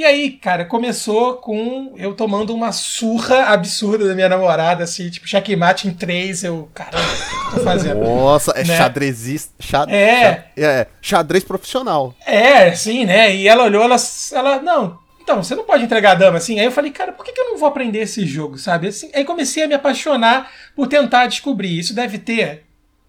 E 0.00 0.04
aí, 0.04 0.30
cara, 0.30 0.64
começou 0.64 1.34
com 1.34 1.92
eu 1.94 2.14
tomando 2.14 2.54
uma 2.54 2.72
surra 2.72 3.48
absurda 3.52 4.08
da 4.08 4.14
minha 4.14 4.30
namorada, 4.30 4.82
assim, 4.82 5.10
tipo, 5.10 5.28
checkmate 5.28 5.86
em 5.86 5.92
três, 5.92 6.42
eu, 6.42 6.70
caramba, 6.72 7.04
o 7.04 7.50
que 7.50 7.56
eu 7.56 7.58
tô 7.58 7.64
fazendo? 7.64 8.00
Nossa, 8.00 8.50
é 8.52 8.64
né? 8.64 8.78
xadrezista. 8.78 9.52
Xad... 9.60 9.90
É. 9.90 10.46
é. 10.56 10.86
Xadrez 11.02 11.44
profissional. 11.44 12.14
É, 12.24 12.74
sim, 12.74 13.04
né? 13.04 13.36
E 13.36 13.46
ela 13.46 13.64
olhou, 13.64 13.84
ela, 13.84 13.96
ela, 14.32 14.62
não, 14.62 14.98
então, 15.20 15.42
você 15.42 15.54
não 15.54 15.64
pode 15.64 15.84
entregar 15.84 16.12
a 16.12 16.14
dama, 16.14 16.38
assim. 16.38 16.58
Aí 16.58 16.64
eu 16.64 16.72
falei, 16.72 16.92
cara, 16.92 17.12
por 17.12 17.22
que, 17.22 17.32
que 17.32 17.40
eu 17.42 17.50
não 17.50 17.58
vou 17.58 17.68
aprender 17.68 17.98
esse 17.98 18.24
jogo, 18.24 18.56
sabe? 18.56 18.88
Assim, 18.88 19.10
aí 19.12 19.22
comecei 19.22 19.64
a 19.64 19.68
me 19.68 19.74
apaixonar 19.74 20.50
por 20.74 20.86
tentar 20.86 21.26
descobrir. 21.26 21.78
Isso 21.78 21.94
deve 21.94 22.18
ter 22.18 22.64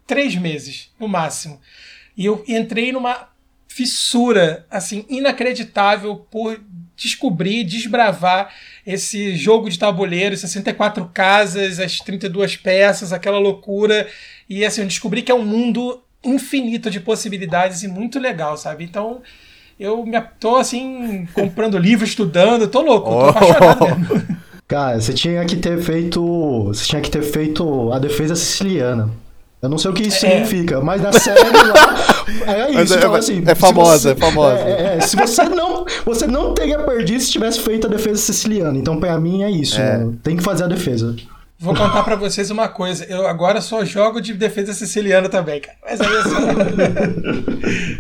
três 0.06 0.36
meses, 0.36 0.92
no 1.00 1.08
máximo. 1.08 1.58
E 2.18 2.26
eu 2.26 2.44
entrei 2.50 2.92
numa 2.92 3.32
fissura, 3.72 4.66
assim, 4.70 5.06
inacreditável 5.08 6.18
por 6.30 6.60
descobrir, 7.02 7.64
desbravar 7.64 8.54
esse 8.86 9.36
jogo 9.36 9.70
de 9.70 9.80
tabuleiro, 9.80 10.38
64 10.38 11.10
casas, 11.14 11.80
as 11.80 12.00
32 12.00 12.58
peças, 12.58 13.12
aquela 13.12 13.40
loucura. 13.40 14.08
E 14.50 14.64
assim, 14.64 14.82
eu 14.82 14.88
descobri 14.88 15.22
que 15.22 15.32
é 15.32 15.36
um 15.36 15.46
mundo 15.46 16.02
infinito 16.24 16.90
de 16.90 17.00
possibilidades 17.00 17.82
e 17.84 17.88
muito 17.88 18.20
legal, 18.20 18.56
sabe? 18.56 18.84
Então, 18.84 19.22
eu 19.80 20.06
me 20.06 20.20
tô 20.40 20.58
assim, 20.58 21.28
comprando 21.34 21.78
livro, 21.80 22.06
estudando, 22.06 22.68
tô 22.68 22.82
louco, 22.82 23.10
tô 23.10 23.18
oh. 23.18 23.30
apaixonado 23.30 24.00
mesmo. 24.00 24.42
Cara, 24.68 25.02
você 25.02 25.12
tinha 25.12 25.44
que 25.46 25.58
ter 25.58 25.82
feito. 25.82 26.64
Você 26.68 26.86
tinha 26.86 27.02
que 27.02 27.12
ter 27.12 27.24
feito 27.24 27.92
a 27.92 28.00
defesa 28.00 28.38
siciliana. 28.38 29.10
Eu 29.62 29.70
não 29.70 29.78
sei 29.78 29.92
o 29.92 29.94
que 29.94 30.02
isso 30.04 30.26
é. 30.26 30.30
significa, 30.30 30.82
mas 30.82 31.02
na 31.02 31.14
série 31.14 31.40
lá 31.40 31.96
é 32.48 32.72
isso. 32.82 32.94
É, 32.96 32.98
então, 32.98 33.14
assim, 33.14 33.44
é 33.46 33.54
famosa, 33.54 34.00
você, 34.00 34.10
é 34.10 34.16
famosa. 34.16 34.60
É, 34.60 34.98
é, 34.98 35.02
se 35.02 35.16
você 35.16 35.44
não, 35.44 35.86
você 36.04 36.26
não 36.26 36.54
teria 36.56 36.80
perdido 36.80 37.20
se 37.20 37.32
tivesse 37.32 37.60
feito 37.60 37.86
a 37.86 37.90
defesa 37.90 38.18
siciliana. 38.18 38.78
Então, 38.78 39.00
para 39.00 39.20
mim, 39.20 39.44
é 39.44 39.52
isso. 39.52 39.80
É. 39.80 40.00
Né? 40.00 40.14
Tem 40.24 40.36
que 40.36 40.42
fazer 40.42 40.64
a 40.64 40.68
defesa. 40.68 41.16
Vou 41.60 41.76
contar 41.76 42.02
para 42.02 42.16
vocês 42.16 42.50
uma 42.50 42.68
coisa. 42.68 43.06
Eu 43.06 43.28
agora 43.28 43.62
só 43.62 43.86
jogo 43.86 44.20
de 44.20 44.34
defesa 44.34 44.74
siciliana 44.74 45.30
também, 45.30 45.62
cara. 45.62 45.78
Mas 45.84 46.02
aí 46.02 46.12
eu 46.12 46.24
só... 46.24 46.38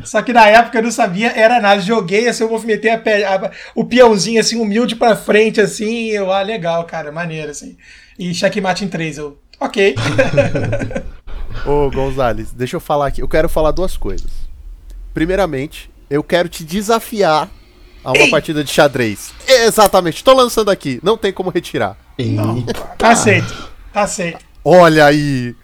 só 0.18 0.22
que 0.24 0.34
na 0.34 0.47
época 0.47 0.80
eu 0.80 0.84
não 0.84 0.91
sabia, 0.91 1.32
era 1.32 1.62
nada. 1.62 1.80
Joguei, 1.80 2.28
assim, 2.28 2.43
eu 2.43 2.49
movimentei 2.49 2.89
a, 2.89 2.95
a, 2.95 3.51
o 3.76 3.86
peãozinho, 3.86 4.39
assim, 4.39 4.59
humilde 4.59 4.95
pra 4.95 5.16
frente, 5.16 5.62
assim. 5.62 6.07
Eu, 6.07 6.32
ah, 6.32 6.41
legal, 6.41 6.86
cara, 6.86 7.12
maneiro, 7.12 7.51
assim. 7.51 7.78
E 8.18 8.34
checkmate 8.34 8.84
em 8.84 8.88
três, 8.88 9.20
eu, 9.20 9.38
ok. 9.59 9.93
Ô, 11.66 11.89
Gonzales, 11.89 12.52
deixa 12.52 12.76
eu 12.76 12.80
falar 12.80 13.08
aqui. 13.08 13.22
Eu 13.22 13.28
quero 13.28 13.49
falar 13.49 13.72
duas 13.72 13.97
coisas. 13.97 14.32
Primeiramente, 15.14 15.89
eu 16.10 16.24
quero 16.24 16.49
te 16.49 16.64
desafiar 16.64 17.49
a 18.04 18.12
uma 18.12 18.24
Ei. 18.24 18.30
partida 18.30 18.64
de 18.64 18.72
xadrez. 18.72 19.34
Exatamente, 19.47 20.24
tô 20.24 20.34
lançando 20.34 20.72
aqui. 20.72 20.99
Não 21.04 21.18
tem 21.18 21.32
como 21.32 21.49
retirar. 21.49 21.97
Não. 22.18 22.62
Tá 22.97 23.10
aceito. 23.12 23.72
Tá 23.93 24.02
aceito. 24.04 24.43
Olha 24.64 25.06
aí. 25.06 25.56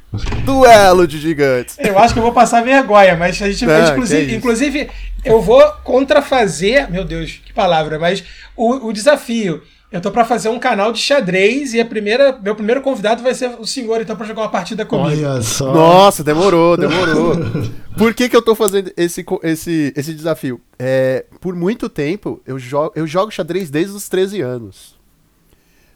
Duelo 0.45 1.07
de 1.07 1.19
gigantes. 1.19 1.77
Eu 1.79 1.99
acho 1.99 2.13
que 2.13 2.19
eu 2.19 2.23
vou 2.23 2.31
passar 2.31 2.63
vergonha, 2.63 3.15
mas 3.15 3.41
a 3.41 3.49
gente 3.49 3.65
vai, 3.65 3.91
inclusive, 3.91 4.35
inclusive, 4.35 4.89
eu 5.23 5.41
vou 5.41 5.61
contrafazer, 5.83 6.89
meu 6.89 7.03
Deus, 7.03 7.41
que 7.45 7.53
palavra, 7.53 7.99
mas 7.99 8.23
o, 8.55 8.87
o 8.87 8.93
desafio. 8.93 9.61
Eu 9.89 10.01
tô 10.01 10.11
para 10.11 10.25
fazer 10.25 10.49
um 10.49 10.59
canal 10.59 10.91
de 10.91 10.99
xadrez 10.99 11.73
e 11.73 11.79
a 11.79 11.85
primeira, 11.85 12.37
meu 12.37 12.53
primeiro 12.53 12.81
convidado 12.81 13.23
vai 13.23 13.33
ser 13.33 13.51
o 13.57 13.65
senhor, 13.65 14.01
então, 14.01 14.17
para 14.17 14.25
jogar 14.25 14.41
uma 14.41 14.49
partida 14.49 14.85
comigo. 14.85 15.07
Olha 15.07 15.41
só. 15.41 15.73
Nossa, 15.73 16.25
demorou, 16.25 16.75
demorou. 16.75 17.35
por 17.97 18.13
que, 18.13 18.27
que 18.27 18.35
eu 18.35 18.41
tô 18.41 18.53
fazendo 18.53 18.91
esse, 18.97 19.25
esse, 19.43 19.93
esse 19.95 20.13
desafio? 20.13 20.59
É, 20.77 21.25
por 21.39 21.55
muito 21.55 21.87
tempo, 21.87 22.41
eu 22.45 22.59
jogo, 22.59 22.91
eu 22.95 23.07
jogo 23.07 23.31
xadrez 23.31 23.69
desde 23.69 23.95
os 23.95 24.09
13 24.09 24.41
anos. 24.41 24.97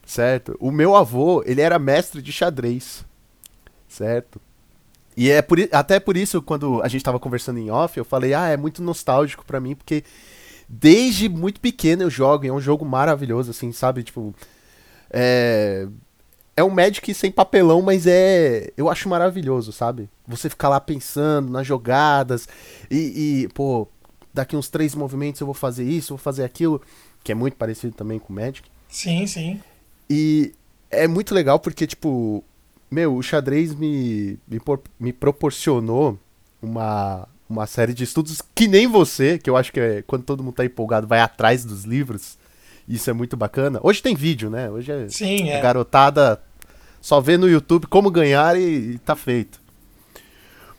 Certo? 0.06 0.56
O 0.60 0.72
meu 0.72 0.96
avô, 0.96 1.44
ele 1.46 1.60
era 1.60 1.78
mestre 1.78 2.22
de 2.22 2.32
xadrez. 2.32 3.06
Certo? 3.90 4.40
E 5.18 5.30
é 5.30 5.42
por, 5.42 5.58
até 5.70 6.00
por 6.00 6.16
isso, 6.16 6.42
quando 6.42 6.82
a 6.82 6.88
gente 6.88 7.04
tava 7.04 7.20
conversando 7.20 7.60
em 7.60 7.70
off, 7.70 7.98
eu 7.98 8.06
falei, 8.06 8.34
ah, 8.34 8.48
é 8.48 8.56
muito 8.56 8.82
nostálgico 8.82 9.46
para 9.46 9.60
mim, 9.60 9.76
porque 9.76 10.04
desde 10.72 11.28
muito 11.28 11.60
pequeno 11.60 12.04
eu 12.04 12.10
jogo, 12.10 12.46
e 12.46 12.48
é 12.48 12.54
um 12.54 12.62
jogo 12.62 12.86
maravilhoso, 12.86 13.52
assim, 13.52 13.72
sabe? 13.72 14.04
Tipo. 14.04 14.34
É. 15.10 15.88
É, 16.56 16.64
um 16.64 16.70
Magic 16.70 17.14
sem 17.14 17.32
papelão, 17.32 17.82
mas 17.82 18.06
é. 18.08 18.72
Eu 18.78 18.90
acho 18.90 19.10
maravilhoso, 19.10 19.72
sabe? 19.72 20.10
Você 20.28 20.50
ficar 20.50 20.70
lá 20.70 20.80
pensando 20.80 21.50
nas 21.50 21.66
jogadas 21.66 22.48
e, 22.90 23.44
e, 23.44 23.48
pô, 23.50 23.88
daqui 24.34 24.56
uns 24.56 24.70
três 24.70 24.94
movimentos 24.94 25.40
eu 25.42 25.48
vou 25.48 25.54
fazer 25.54 25.84
isso, 25.84 26.10
vou 26.10 26.18
fazer 26.18 26.44
aquilo, 26.44 26.82
que 27.24 27.32
é 27.32 27.36
muito 27.36 27.56
parecido 27.56 27.94
também 27.96 28.20
com 28.20 28.32
o 28.32 28.36
Magic. 28.36 28.70
Sim, 28.90 29.26
sim. 29.28 29.62
E 30.10 30.54
é 30.90 31.08
muito 31.08 31.34
legal 31.34 31.58
porque, 31.60 31.88
tipo, 31.88 32.44
meu, 32.90 33.16
o 33.16 33.24
xadrez 33.24 33.74
me, 33.74 34.38
me, 34.48 34.60
me 35.00 35.14
proporcionou 35.14 36.20
uma, 36.62 37.28
uma 37.52 37.68
série 37.68 37.94
de 37.94 38.04
estudos 38.04 38.42
que 38.56 38.68
nem 38.68 38.88
você, 38.88 39.38
que 39.38 39.50
eu 39.50 39.58
acho 39.58 39.72
que 39.72 39.80
é, 39.80 40.02
quando 40.02 40.24
todo 40.24 40.44
mundo 40.44 40.56
tá 40.56 40.66
empolgado 40.66 41.08
vai 41.08 41.20
atrás 41.20 41.66
dos 41.66 41.84
livros. 41.84 42.38
Isso 42.88 43.10
é 43.10 43.14
muito 43.14 43.38
bacana. 43.38 43.80
Hoje 43.84 44.02
tem 44.02 44.16
vídeo, 44.16 44.50
né? 44.50 44.70
Hoje 44.70 44.92
é, 44.92 45.08
Sim, 45.08 45.50
é. 45.50 45.62
garotada 45.62 46.42
só 47.00 47.20
vê 47.20 47.38
no 47.38 47.50
YouTube 47.50 47.88
como 47.88 48.12
ganhar 48.12 48.60
e, 48.60 48.94
e 48.94 49.00
tá 49.00 49.16
feito. 49.16 49.60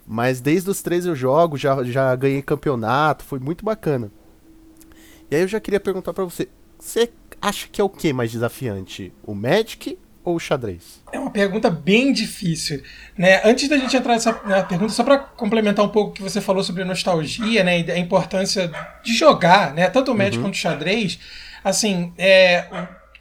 Mas 0.06 0.40
desde 0.40 0.68
os 0.70 0.82
três 0.82 1.06
eu 1.06 1.14
jogo, 1.14 1.56
já, 1.56 1.82
já 1.84 2.14
ganhei 2.16 2.42
campeonato, 2.42 3.24
foi 3.24 3.38
muito 3.38 3.64
bacana. 3.64 4.10
E 5.30 5.36
aí 5.36 5.42
eu 5.42 5.48
já 5.48 5.60
queria 5.60 5.80
perguntar 5.80 6.12
para 6.12 6.24
você, 6.24 6.48
você 6.78 7.10
acha 7.40 7.68
que 7.68 7.80
é 7.80 7.84
o 7.84 7.88
que 7.88 8.12
mais 8.12 8.30
desafiante? 8.30 9.12
O 9.24 9.34
Magic 9.34 9.98
ou 10.24 10.36
o 10.36 10.40
xadrez? 10.40 11.02
É 11.12 11.18
uma 11.18 11.30
pergunta 11.30 11.70
bem 11.70 12.12
difícil, 12.12 12.82
né? 13.16 13.40
Antes 13.44 13.68
da 13.68 13.76
gente 13.76 13.96
entrar 13.96 14.12
nessa 14.12 14.32
pergunta, 14.64 14.92
só 14.92 15.02
para 15.02 15.18
complementar 15.18 15.84
um 15.84 15.88
pouco 15.88 16.10
o 16.10 16.12
que 16.14 16.22
você 16.22 16.40
falou 16.40 16.62
sobre 16.62 16.84
nostalgia, 16.84 17.64
né, 17.64 17.80
e 17.80 17.90
a 17.90 17.98
importância 17.98 18.70
de 19.02 19.14
jogar, 19.14 19.74
né, 19.74 19.88
tanto 19.88 20.12
o 20.12 20.14
Magic 20.14 20.36
uhum. 20.36 20.44
quanto 20.44 20.54
o 20.54 20.58
xadrez, 20.58 21.18
assim, 21.64 22.12
é, 22.16 22.66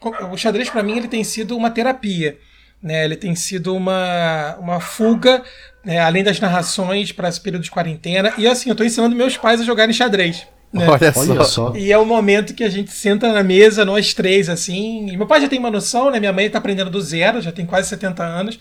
o, 0.02 0.34
o 0.34 0.38
xadrez 0.38 0.70
para 0.70 0.84
mim 0.84 0.97
ele 0.97 1.08
tem 1.08 1.24
sido 1.24 1.56
uma 1.56 1.72
terapia, 1.72 2.38
né? 2.82 3.06
Ele 3.06 3.16
tem 3.16 3.36
sido 3.36 3.76
uma, 3.76 4.56
uma 4.60 4.80
fuga, 4.80 5.43
né, 5.84 5.99
além 5.99 6.24
das 6.24 6.39
narrações 6.39 7.12
para 7.12 7.30
esse 7.30 7.39
período 7.39 7.64
de 7.64 7.72
quarentena. 7.72 8.34
E 8.38 8.47
assim, 8.47 8.70
eu 8.70 8.74
estou 8.74 8.86
ensinando 8.86 9.16
meus 9.16 9.38
pais 9.38 9.62
a 9.62 9.64
jogarem 9.64 9.93
xadrez. 9.93 10.47
Né? 10.74 10.88
Olha, 10.88 11.12
só. 11.12 11.20
Olha, 11.20 11.44
só. 11.44 11.74
E 11.76 11.92
é 11.92 11.98
o 11.98 12.06
momento 12.06 12.54
que 12.54 12.64
a 12.64 12.70
gente 12.70 12.92
senta 12.92 13.32
na 13.34 13.44
mesa, 13.44 13.84
nós 13.84 14.14
três, 14.14 14.48
assim. 14.48 15.10
E 15.10 15.18
meu 15.18 15.28
pai 15.28 15.42
já 15.42 15.50
tem 15.50 15.60
uma 15.60 15.70
noção, 15.70 16.10
né? 16.10 16.20
Minha 16.20 16.32
mãe 16.32 16.46
está 16.46 16.60
aprendendo 16.60 16.90
do 16.90 17.02
zero, 17.02 17.42
já 17.42 17.52
tem 17.52 17.66
quase 17.66 17.90
70 17.90 18.24
anos. 18.24 18.60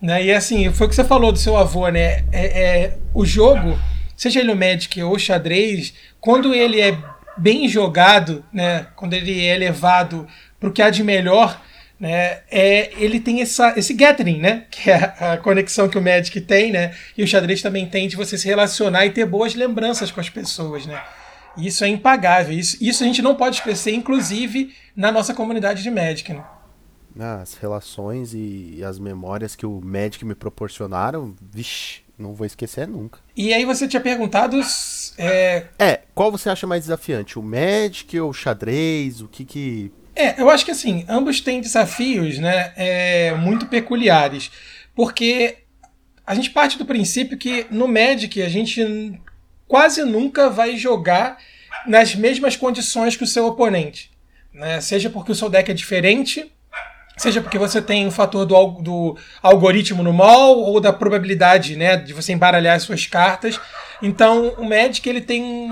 Né? 0.00 0.26
E 0.26 0.32
assim, 0.32 0.70
foi 0.72 0.86
o 0.86 0.90
que 0.90 0.94
você 0.94 1.04
falou 1.04 1.32
do 1.32 1.38
seu 1.38 1.56
avô, 1.56 1.88
né? 1.88 2.24
É, 2.30 2.62
é, 2.62 2.98
o 3.12 3.26
jogo, 3.26 3.76
seja 4.16 4.38
ele 4.38 4.52
o 4.52 4.56
Magic 4.56 5.02
ou 5.02 5.16
o 5.16 5.18
xadrez, 5.18 5.92
quando 6.20 6.54
ele 6.54 6.80
é 6.80 6.96
bem 7.36 7.68
jogado, 7.68 8.44
né? 8.52 8.86
Quando 8.94 9.14
ele 9.14 9.44
é 9.44 9.56
levado 9.56 10.26
para 10.60 10.68
o 10.68 10.72
que 10.72 10.80
há 10.80 10.90
de 10.90 11.02
melhor, 11.02 11.60
né? 11.98 12.38
É, 12.48 12.90
ele 12.96 13.18
tem 13.18 13.42
essa, 13.42 13.74
esse 13.76 13.92
gathering, 13.94 14.38
né? 14.38 14.64
Que 14.70 14.92
é 14.92 15.14
a 15.18 15.36
conexão 15.36 15.88
que 15.88 15.98
o 15.98 16.02
Magic 16.02 16.40
tem, 16.42 16.70
né? 16.70 16.92
E 17.16 17.24
o 17.24 17.26
xadrez 17.26 17.60
também 17.60 17.84
tem 17.86 18.06
de 18.06 18.14
você 18.14 18.38
se 18.38 18.46
relacionar 18.46 19.04
e 19.06 19.10
ter 19.10 19.26
boas 19.26 19.56
lembranças 19.56 20.12
com 20.12 20.20
as 20.20 20.30
pessoas, 20.30 20.86
né? 20.86 21.02
Isso 21.58 21.84
é 21.84 21.88
impagável. 21.88 22.56
Isso, 22.56 22.76
isso 22.80 23.02
a 23.02 23.06
gente 23.06 23.22
não 23.22 23.34
pode 23.34 23.56
esquecer, 23.56 23.92
inclusive 23.94 24.74
na 24.94 25.12
nossa 25.12 25.34
comunidade 25.34 25.82
de 25.82 25.90
Magic. 25.90 26.32
Né? 26.32 26.44
As 27.42 27.54
relações 27.54 28.32
e 28.32 28.82
as 28.84 28.98
memórias 28.98 29.56
que 29.56 29.66
o 29.66 29.80
Magic 29.80 30.24
me 30.24 30.34
proporcionaram, 30.34 31.34
vixi, 31.52 32.02
não 32.18 32.34
vou 32.34 32.46
esquecer 32.46 32.86
nunca. 32.86 33.20
E 33.36 33.52
aí 33.52 33.64
você 33.64 33.86
tinha 33.86 34.00
perguntado. 34.00 34.60
É... 35.16 35.64
é, 35.78 36.00
qual 36.14 36.30
você 36.30 36.50
acha 36.50 36.66
mais 36.66 36.82
desafiante? 36.82 37.38
O 37.38 37.42
Magic 37.42 38.18
ou 38.18 38.30
o 38.30 38.34
xadrez? 38.34 39.20
O 39.20 39.28
que 39.28 39.44
que. 39.44 39.92
É, 40.14 40.40
eu 40.40 40.50
acho 40.50 40.64
que 40.64 40.70
assim, 40.72 41.04
ambos 41.08 41.40
têm 41.40 41.60
desafios 41.60 42.38
né, 42.38 42.72
é, 42.76 43.34
muito 43.34 43.66
peculiares. 43.66 44.50
Porque 44.94 45.58
a 46.26 46.34
gente 46.34 46.50
parte 46.50 46.76
do 46.76 46.84
princípio 46.84 47.38
que 47.38 47.66
no 47.70 47.86
Magic 47.86 48.42
a 48.42 48.48
gente 48.48 49.20
quase 49.68 50.02
nunca 50.02 50.48
vai 50.48 50.76
jogar 50.76 51.38
nas 51.86 52.14
mesmas 52.14 52.56
condições 52.56 53.14
que 53.14 53.22
o 53.22 53.26
seu 53.26 53.46
oponente. 53.46 54.10
Né? 54.52 54.80
Seja 54.80 55.10
porque 55.10 55.30
o 55.30 55.34
seu 55.34 55.48
deck 55.48 55.70
é 55.70 55.74
diferente, 55.74 56.50
seja 57.16 57.40
porque 57.40 57.58
você 57.58 57.80
tem 57.80 58.06
o 58.06 58.10
fator 58.10 58.46
do, 58.46 58.66
do 58.80 59.18
algoritmo 59.42 60.02
no 60.02 60.12
mall 60.12 60.58
ou 60.58 60.80
da 60.80 60.92
probabilidade 60.92 61.76
né, 61.76 61.96
de 61.96 62.12
você 62.12 62.32
embaralhar 62.32 62.76
as 62.76 62.82
suas 62.82 63.06
cartas. 63.06 63.60
Então 64.02 64.54
o 64.56 64.64
Magic 64.68 65.06
ele 65.08 65.20
tem. 65.20 65.70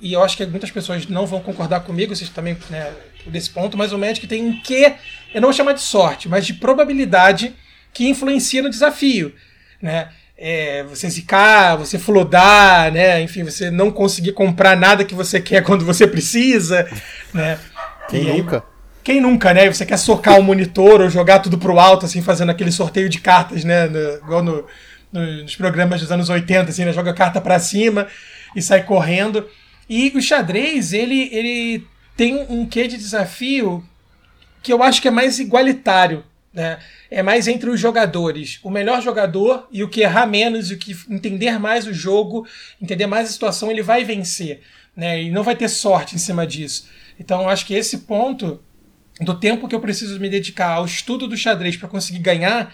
E 0.00 0.12
eu 0.12 0.22
acho 0.22 0.36
que 0.36 0.44
muitas 0.46 0.70
pessoas 0.70 1.06
não 1.06 1.26
vão 1.26 1.40
concordar 1.40 1.80
comigo, 1.80 2.14
vocês 2.14 2.28
também, 2.28 2.58
né, 2.68 2.92
desse 3.26 3.48
ponto, 3.50 3.76
mas 3.76 3.92
o 3.92 3.98
Magic 3.98 4.26
tem 4.26 4.44
um 4.44 4.60
quê, 4.60 4.94
eu 5.32 5.40
não 5.40 5.48
vou 5.48 5.56
chamar 5.56 5.72
de 5.72 5.80
sorte, 5.80 6.28
mas 6.28 6.44
de 6.44 6.54
probabilidade 6.54 7.54
que 7.92 8.08
influencia 8.08 8.60
no 8.60 8.68
desafio. 8.68 9.34
Né? 9.80 10.08
É, 10.36 10.82
você 10.84 11.08
zicar, 11.08 11.76
você 11.76 11.98
flodar, 11.98 12.92
né? 12.92 13.22
Enfim, 13.22 13.44
você 13.44 13.70
não 13.70 13.90
conseguir 13.90 14.32
comprar 14.32 14.76
nada 14.76 15.04
que 15.04 15.14
você 15.14 15.40
quer 15.40 15.62
quando 15.64 15.84
você 15.84 16.06
precisa, 16.06 16.88
né? 17.32 17.58
Quem 18.08 18.24
nunca? 18.24 18.64
Quem 19.02 19.20
nunca, 19.20 19.54
né? 19.54 19.70
Você 19.70 19.84
quer 19.84 19.98
socar 19.98 20.38
o 20.38 20.42
monitor 20.42 21.00
ou 21.00 21.10
jogar 21.10 21.38
tudo 21.38 21.58
pro 21.58 21.78
alto, 21.78 22.06
assim, 22.06 22.22
fazendo 22.22 22.50
aquele 22.50 22.72
sorteio 22.72 23.08
de 23.08 23.20
cartas, 23.20 23.64
né? 23.64 23.86
No, 23.86 23.98
igual 24.16 24.42
no, 24.42 24.64
no, 25.12 25.42
nos 25.42 25.56
programas 25.56 26.00
dos 26.00 26.10
anos 26.10 26.28
80, 26.28 26.70
assim, 26.70 26.84
né? 26.84 26.92
Joga 26.92 27.10
a 27.10 27.14
carta 27.14 27.40
para 27.40 27.58
cima 27.58 28.06
e 28.56 28.62
sai 28.62 28.82
correndo. 28.82 29.46
E 29.88 30.12
o 30.16 30.22
xadrez, 30.22 30.92
ele, 30.92 31.28
ele 31.32 31.86
tem 32.16 32.46
um 32.48 32.66
quê 32.66 32.88
de 32.88 32.96
desafio 32.96 33.84
que 34.62 34.72
eu 34.72 34.82
acho 34.82 35.02
que 35.02 35.08
é 35.08 35.10
mais 35.10 35.38
igualitário, 35.38 36.24
né? 36.54 36.78
É 37.10 37.22
mais 37.22 37.48
entre 37.48 37.68
os 37.68 37.80
jogadores. 37.80 38.60
O 38.62 38.70
melhor 38.70 39.02
jogador 39.02 39.66
e 39.72 39.82
o 39.82 39.88
que 39.88 40.02
errar 40.02 40.26
menos, 40.26 40.70
e 40.70 40.74
o 40.74 40.78
que 40.78 40.96
entender 41.10 41.58
mais 41.58 41.86
o 41.86 41.92
jogo, 41.92 42.46
entender 42.80 43.06
mais 43.06 43.28
a 43.28 43.32
situação, 43.32 43.70
ele 43.70 43.82
vai 43.82 44.04
vencer. 44.04 44.60
Né? 44.96 45.24
E 45.24 45.30
não 45.30 45.42
vai 45.42 45.56
ter 45.56 45.68
sorte 45.68 46.14
em 46.14 46.18
cima 46.18 46.46
disso. 46.46 46.88
Então, 47.18 47.48
acho 47.48 47.66
que 47.66 47.74
esse 47.74 47.98
ponto 47.98 48.60
do 49.20 49.34
tempo 49.34 49.68
que 49.68 49.74
eu 49.74 49.80
preciso 49.80 50.18
me 50.20 50.28
dedicar 50.28 50.74
ao 50.74 50.84
estudo 50.84 51.26
do 51.26 51.36
xadrez 51.36 51.76
para 51.76 51.88
conseguir 51.88 52.20
ganhar, 52.20 52.72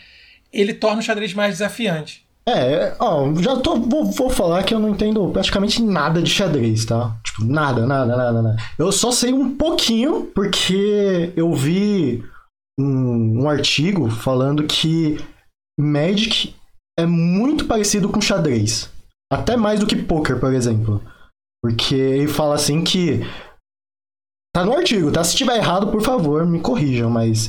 ele 0.53 0.74
torna 0.74 1.01
o 1.01 1.03
xadrez 1.03 1.33
mais 1.33 1.55
desafiante. 1.55 2.26
É, 2.47 2.95
ó, 2.99 3.33
já 3.37 3.57
tô, 3.57 3.78
vou, 3.78 4.05
vou, 4.07 4.31
falar 4.31 4.64
que 4.64 4.74
eu 4.74 4.81
não 4.81 4.89
entendo 4.89 5.28
praticamente 5.28 5.83
nada 5.83 6.22
de 6.22 6.31
xadrez, 6.31 6.85
tá? 6.85 7.16
Tipo, 7.22 7.45
nada, 7.45 7.87
nada, 7.87 8.16
nada, 8.16 8.43
nada. 8.43 8.57
Eu 8.78 8.91
só 8.91 9.12
sei 9.12 9.33
um 9.33 9.55
pouquinho 9.57 10.31
porque 10.35 11.33
eu 11.37 11.53
vi 11.53 12.24
um, 12.81 13.43
um 13.43 13.49
artigo 13.49 14.11
falando 14.11 14.66
que 14.66 15.18
Magic 15.78 16.55
é 16.99 17.07
muito 17.07 17.66
parecido 17.66 18.09
com 18.09 18.20
xadrez. 18.20 18.91
Até 19.33 19.57
mais 19.57 19.81
do 19.81 19.87
que 19.87 19.97
poker, 19.97 20.41
por 20.41 20.53
exemplo. 20.53 21.03
Porque 21.62 21.95
ele 21.95 22.28
fala 22.28 22.55
assim 22.55 22.83
que. 22.83 23.20
Tá 24.55 24.64
no 24.64 24.72
artigo, 24.72 25.12
tá? 25.12 25.22
Se 25.22 25.37
tiver 25.37 25.57
errado, 25.57 25.93
por 25.93 26.03
favor, 26.03 26.45
me 26.45 26.61
corrijam, 26.61 27.09
mas 27.09 27.49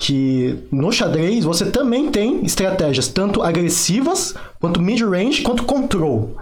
que 0.00 0.66
no 0.72 0.90
xadrez 0.92 1.44
você 1.44 1.70
também 1.70 2.10
tem 2.10 2.44
estratégias 2.44 3.08
tanto 3.08 3.42
agressivas, 3.42 4.34
quanto 4.60 4.80
mid-range, 4.80 5.42
quanto 5.42 5.64
control. 5.64 6.36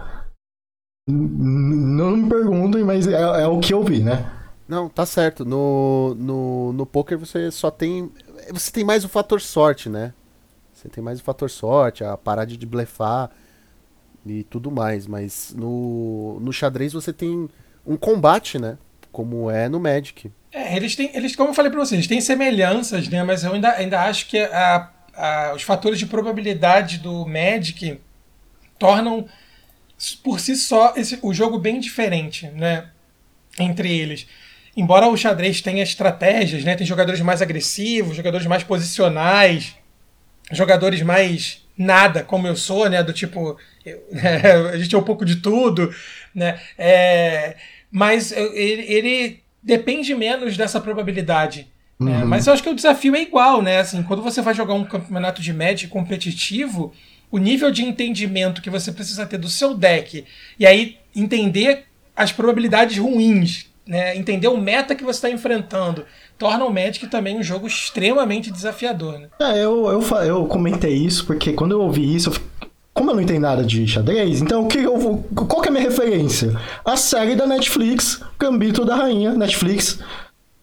Não 1.09 2.17
me 2.17 2.29
perguntem, 2.29 2.83
mas 2.83 3.07
é, 3.07 3.41
é, 3.41 3.47
o 3.47 3.59
que 3.59 3.73
eu 3.73 3.83
vi, 3.83 4.01
né? 4.01 4.31
Não, 4.67 4.89
tá 4.89 5.05
certo. 5.05 5.45
No, 5.45 6.13
no, 6.15 6.73
no 6.73 6.85
poker 6.85 7.17
você 7.17 7.49
só 7.49 7.71
tem 7.71 8.11
você 8.51 8.71
tem 8.71 8.83
mais 8.83 9.03
o 9.03 9.09
fator 9.09 9.41
sorte, 9.41 9.89
né? 9.89 10.13
Você 10.73 10.87
tem 10.89 11.03
mais 11.03 11.19
o 11.19 11.23
fator 11.23 11.49
sorte, 11.49 12.03
a 12.03 12.15
parada 12.15 12.55
de 12.55 12.65
blefar 12.65 13.31
e 14.25 14.43
tudo 14.43 14.69
mais. 14.69 15.07
Mas 15.07 15.53
no, 15.57 16.39
no 16.39 16.53
xadrez 16.53 16.93
você 16.93 17.11
tem 17.11 17.49
um 17.85 17.97
combate, 17.97 18.59
né? 18.59 18.77
Como 19.11 19.49
é 19.49 19.67
no 19.67 19.79
Magic. 19.79 20.31
É, 20.51 20.75
eles 20.75 20.95
têm, 20.95 21.09
eles, 21.13 21.35
como 21.35 21.49
eu 21.49 21.53
falei 21.53 21.71
pra 21.71 21.79
vocês, 21.79 22.07
têm 22.07 22.21
semelhanças, 22.21 23.07
né? 23.09 23.23
Mas 23.23 23.43
eu 23.43 23.53
ainda, 23.53 23.71
ainda 23.71 24.01
acho 24.01 24.27
que 24.27 24.37
a, 24.37 24.89
a, 25.15 25.53
os 25.55 25.63
fatores 25.63 25.97
de 25.97 26.05
probabilidade 26.05 26.99
do 26.99 27.25
Magic 27.25 27.99
tornam 28.77 29.27
por 30.23 30.39
si 30.39 30.55
só 30.55 30.93
esse, 30.95 31.17
o 31.23 31.33
jogo 31.33 31.57
bem 31.57 31.79
diferente, 31.79 32.47
né? 32.49 32.89
Entre 33.59 33.91
eles 33.91 34.27
embora 34.77 35.07
o 35.07 35.17
xadrez 35.17 35.59
tenha 35.59 35.81
estratégias, 35.81 36.63
né? 36.63 36.75
Tem 36.75 36.85
jogadores 36.85 37.19
mais 37.19 37.41
agressivos, 37.41 38.15
jogadores 38.15 38.45
mais 38.45 38.63
posicionais, 38.63 39.75
jogadores 40.51 41.01
mais 41.01 41.65
nada, 41.75 42.23
como 42.23 42.47
eu 42.47 42.55
sou, 42.55 42.87
né? 42.87 43.01
Do 43.01 43.11
tipo, 43.11 43.57
eu, 43.83 44.03
a 44.71 44.77
gente 44.77 44.93
é 44.93 44.97
um 44.97 45.03
pouco 45.03 45.25
de 45.25 45.37
tudo, 45.37 45.93
né? 46.33 46.59
É, 46.77 47.55
mas 47.91 48.31
ele, 48.31 48.83
ele, 48.83 49.43
depende 49.63 50.13
menos 50.13 50.55
dessa 50.55 50.79
probabilidade. 50.79 51.67
Né? 51.99 52.11
Uhum. 52.11 52.19
Né? 52.19 52.25
Mas 52.25 52.45
eu 52.45 52.53
acho 52.53 52.61
que 52.61 52.69
o 52.69 52.75
desafio 52.75 53.15
é 53.15 53.21
igual, 53.21 53.63
né? 53.63 53.79
Assim, 53.79 54.03
quando 54.03 54.21
você 54.21 54.41
vai 54.43 54.53
jogar 54.53 54.75
um 54.75 54.85
campeonato 54.85 55.41
de 55.41 55.51
Magic 55.51 55.87
competitivo, 55.87 56.93
o 57.31 57.39
nível 57.39 57.71
de 57.71 57.83
entendimento 57.83 58.61
que 58.61 58.69
você 58.69 58.91
precisa 58.91 59.25
ter 59.25 59.39
do 59.39 59.49
seu 59.49 59.75
deck 59.75 60.23
e 60.59 60.67
aí 60.67 60.97
entender 61.15 61.85
as 62.15 62.31
probabilidades 62.31 62.97
ruins 62.97 63.66
né, 63.87 64.15
entender 64.15 64.47
o 64.47 64.57
meta 64.57 64.95
que 64.95 65.03
você 65.03 65.17
está 65.17 65.29
enfrentando, 65.29 66.05
torna 66.37 66.65
o 66.65 66.73
Magic 66.73 67.07
também 67.07 67.37
um 67.37 67.43
jogo 67.43 67.67
extremamente 67.67 68.51
desafiador. 68.51 69.19
Né? 69.19 69.27
É, 69.39 69.63
eu, 69.63 69.87
eu, 69.87 70.01
eu 70.23 70.45
comentei 70.45 70.93
isso 70.93 71.25
porque 71.25 71.53
quando 71.53 71.71
eu 71.71 71.81
ouvi 71.81 72.15
isso, 72.15 72.29
eu 72.29 72.35
como 72.97 73.11
eu 73.11 73.15
não 73.15 73.21
entendo 73.21 73.41
nada 73.41 73.63
de 73.63 73.85
xadrez, 73.87 74.41
então 74.41 74.63
o 74.63 74.67
que 74.67 74.79
eu 74.79 74.97
vou, 74.97 75.23
qual 75.35 75.61
que 75.61 75.67
é 75.67 75.69
a 75.69 75.71
minha 75.71 75.83
referência? 75.83 76.59
A 76.83 76.97
série 76.97 77.35
da 77.35 77.45
Netflix, 77.45 78.19
Gambito 78.39 78.83
da 78.83 78.95
Rainha, 78.95 79.33
Netflix. 79.33 79.99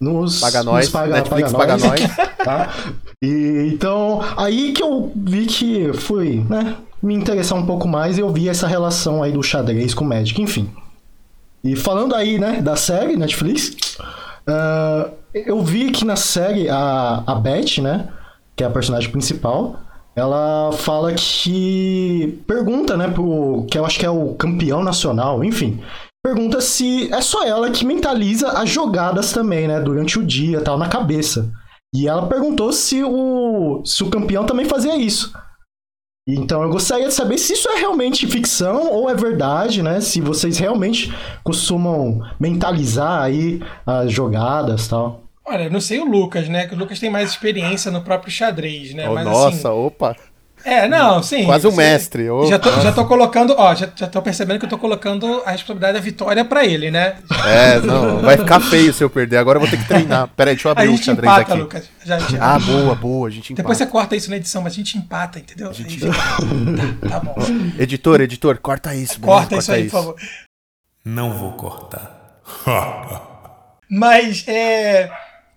Nos, 0.00 0.40
paga 0.40 0.64
nós, 0.64 0.86
nos 0.86 0.92
paga, 0.92 1.14
Netflix 1.14 1.52
paga, 1.52 1.78
paga 1.78 1.88
nós. 1.88 2.00
nós. 2.00 2.16
tá? 2.44 2.74
E, 3.22 3.70
então, 3.72 4.20
aí 4.36 4.72
que 4.72 4.82
eu 4.82 5.12
vi 5.14 5.46
que 5.46 5.92
fui, 5.92 6.44
né, 6.50 6.74
me 7.00 7.14
interessar 7.14 7.56
um 7.56 7.64
pouco 7.64 7.86
mais 7.86 8.18
e 8.18 8.20
eu 8.20 8.28
vi 8.32 8.48
essa 8.48 8.66
relação 8.66 9.22
aí 9.22 9.30
do 9.30 9.40
xadrez 9.40 9.94
com 9.94 10.04
o 10.04 10.08
Magic, 10.08 10.42
enfim. 10.42 10.68
E 11.64 11.74
falando 11.74 12.14
aí, 12.14 12.38
né, 12.38 12.60
da 12.60 12.76
série 12.76 13.16
Netflix, 13.16 13.96
uh, 14.46 15.10
eu 15.34 15.62
vi 15.62 15.90
que 15.90 16.04
na 16.04 16.14
série 16.14 16.68
a, 16.68 17.24
a 17.26 17.34
Beth, 17.34 17.80
né, 17.80 18.08
que 18.54 18.62
é 18.62 18.66
a 18.66 18.70
personagem 18.70 19.10
principal, 19.10 19.80
ela 20.14 20.70
fala 20.72 21.14
que 21.14 22.38
pergunta, 22.46 22.98
né, 22.98 23.08
pro 23.08 23.66
que 23.70 23.78
eu 23.78 23.86
acho 23.86 23.98
que 23.98 24.04
é 24.04 24.10
o 24.10 24.34
campeão 24.34 24.84
nacional, 24.84 25.42
enfim, 25.42 25.80
pergunta 26.22 26.60
se 26.60 27.12
é 27.12 27.22
só 27.22 27.44
ela 27.44 27.70
que 27.70 27.86
mentaliza 27.86 28.48
as 28.50 28.68
jogadas 28.68 29.32
também, 29.32 29.66
né, 29.66 29.80
durante 29.80 30.18
o 30.18 30.22
dia, 30.22 30.60
tal, 30.60 30.76
na 30.76 30.88
cabeça. 30.88 31.50
E 31.94 32.06
ela 32.06 32.26
perguntou 32.26 32.72
se 32.72 33.02
o 33.02 33.80
se 33.84 34.02
o 34.02 34.10
campeão 34.10 34.44
também 34.44 34.66
fazia 34.66 34.96
isso. 34.96 35.32
Então 36.26 36.62
eu 36.62 36.70
gostaria 36.70 37.06
de 37.06 37.12
saber 37.12 37.36
se 37.36 37.52
isso 37.52 37.68
é 37.68 37.76
realmente 37.76 38.26
ficção 38.26 38.90
ou 38.90 39.10
é 39.10 39.14
verdade, 39.14 39.82
né? 39.82 40.00
Se 40.00 40.22
vocês 40.22 40.56
realmente 40.56 41.12
costumam 41.42 42.22
mentalizar 42.40 43.22
aí 43.22 43.60
as 43.86 44.10
jogadas, 44.10 44.88
tal. 44.88 45.22
Olha, 45.44 45.68
não 45.68 45.80
sei 45.82 46.00
o 46.00 46.06
Lucas, 46.06 46.48
né? 46.48 46.66
Que 46.66 46.74
o 46.74 46.78
Lucas 46.78 46.98
tem 46.98 47.10
mais 47.10 47.28
experiência 47.28 47.90
no 47.90 48.00
próprio 48.00 48.32
xadrez, 48.32 48.94
né? 48.94 49.06
Oh, 49.06 49.14
Mas, 49.14 49.24
nossa, 49.26 49.48
assim, 49.48 49.68
opa. 49.68 50.16
É, 50.64 50.88
não, 50.88 51.22
sim. 51.22 51.44
Quase 51.44 51.66
um 51.66 51.70
você- 51.70 51.76
mestre. 51.76 52.30
ô. 52.30 52.46
Já 52.46 52.58
tô, 52.58 52.70
já 52.80 52.90
tô 52.90 53.04
colocando, 53.06 53.54
ó, 53.58 53.74
já, 53.74 53.88
já 53.94 54.06
tô 54.06 54.22
percebendo 54.22 54.58
que 54.58 54.64
eu 54.64 54.68
tô 54.70 54.78
colocando 54.78 55.42
a 55.44 55.50
responsabilidade 55.50 55.92
da 55.94 56.00
vitória 56.00 56.44
pra 56.44 56.64
ele, 56.64 56.90
né? 56.90 57.16
É, 57.46 57.78
não, 57.80 58.20
vai 58.22 58.36
ficar 58.38 58.60
feio 58.60 58.92
se 58.92 59.04
eu 59.04 59.10
perder. 59.10 59.36
Agora 59.36 59.56
eu 59.56 59.60
vou 59.60 59.68
ter 59.70 59.76
que 59.76 59.86
treinar. 59.86 60.26
Pera 60.28 60.50
aí, 60.50 60.56
deixa 60.56 60.68
eu 60.68 60.70
A 60.70 60.72
abrir 60.72 60.88
o 60.88 60.96
gente 60.96 61.04
xadrez 61.04 61.32
empata, 61.32 61.52
aqui. 61.52 61.60
Lucas. 61.62 61.90
Já, 62.04 62.18
já- 62.18 62.38
Ah, 62.40 62.58
boa, 62.58 62.94
boa, 62.94 63.28
a 63.28 63.30
gente 63.30 63.52
empata. 63.52 63.62
Depois 63.62 63.76
você 63.78 63.86
corta 63.86 64.16
isso 64.16 64.30
na 64.30 64.36
edição, 64.36 64.62
mas 64.62 64.72
a 64.72 64.76
gente 64.76 64.96
empata, 64.96 65.38
entendeu? 65.38 65.68
Aí 65.68 65.74
fica- 65.74 66.06
tá, 66.08 67.08
tá 67.10 67.20
bom. 67.20 67.34
Editor, 67.78 68.20
editor, 68.22 68.58
corta 68.58 68.94
isso. 68.94 69.20
beleza? 69.20 69.38
Corta 69.40 69.56
isso 69.56 69.72
aí, 69.72 69.84
por 69.84 69.90
favor. 69.90 70.16
Não 71.04 71.32
vou 71.32 71.52
cortar. 71.52 72.40
Mas, 73.90 74.44
é, 74.48 75.10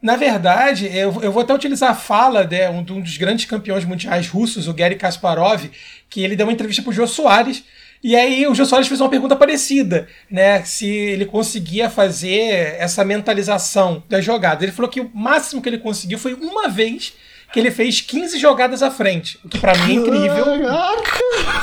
na 0.07 0.15
verdade, 0.15 0.85
eu, 0.85 1.21
eu 1.21 1.33
vou 1.33 1.41
até 1.41 1.53
utilizar 1.53 1.91
a 1.91 1.93
fala 1.93 2.45
de 2.45 2.65
um, 2.69 2.81
de 2.81 2.93
um 2.93 3.01
dos 3.01 3.17
grandes 3.17 3.43
campeões 3.43 3.83
mundiais 3.83 4.29
russos, 4.29 4.65
o 4.65 4.73
Gary 4.73 4.95
Kasparov, 4.95 5.69
que 6.09 6.23
ele 6.23 6.33
deu 6.33 6.45
uma 6.45 6.53
entrevista 6.53 6.81
pro 6.81 6.93
Jô 6.93 7.05
Soares, 7.05 7.65
e 8.01 8.15
aí 8.15 8.47
o 8.47 8.55
Jô 8.55 8.65
Soares 8.65 8.87
fez 8.87 9.01
uma 9.01 9.09
pergunta 9.09 9.35
parecida, 9.35 10.07
né? 10.31 10.63
Se 10.63 10.87
ele 10.87 11.25
conseguia 11.25 11.89
fazer 11.89 12.77
essa 12.79 13.03
mentalização 13.03 14.01
das 14.07 14.23
jogadas. 14.23 14.63
Ele 14.63 14.71
falou 14.71 14.89
que 14.89 15.01
o 15.01 15.11
máximo 15.13 15.61
que 15.61 15.67
ele 15.67 15.77
conseguiu 15.77 16.17
foi 16.17 16.35
uma 16.35 16.69
vez 16.69 17.13
que 17.51 17.59
ele 17.59 17.69
fez 17.69 17.99
15 17.99 18.39
jogadas 18.39 18.81
à 18.81 18.89
frente, 18.89 19.37
o 19.43 19.49
que 19.49 19.59
pra 19.59 19.75
mim 19.75 19.91
é 19.91 19.95
incrível 19.95 20.45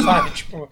sabe? 0.05 0.31
Tipo. 0.33 0.69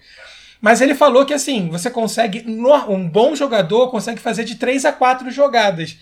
Mas 0.60 0.82
ele 0.82 0.94
falou 0.94 1.24
que 1.24 1.32
assim, 1.32 1.70
você 1.70 1.88
consegue. 1.88 2.44
Um 2.46 3.08
bom 3.08 3.34
jogador 3.34 3.88
consegue 3.88 4.20
fazer 4.20 4.44
de 4.44 4.56
3 4.56 4.84
a 4.84 4.92
4 4.92 5.30
jogadas. 5.30 5.96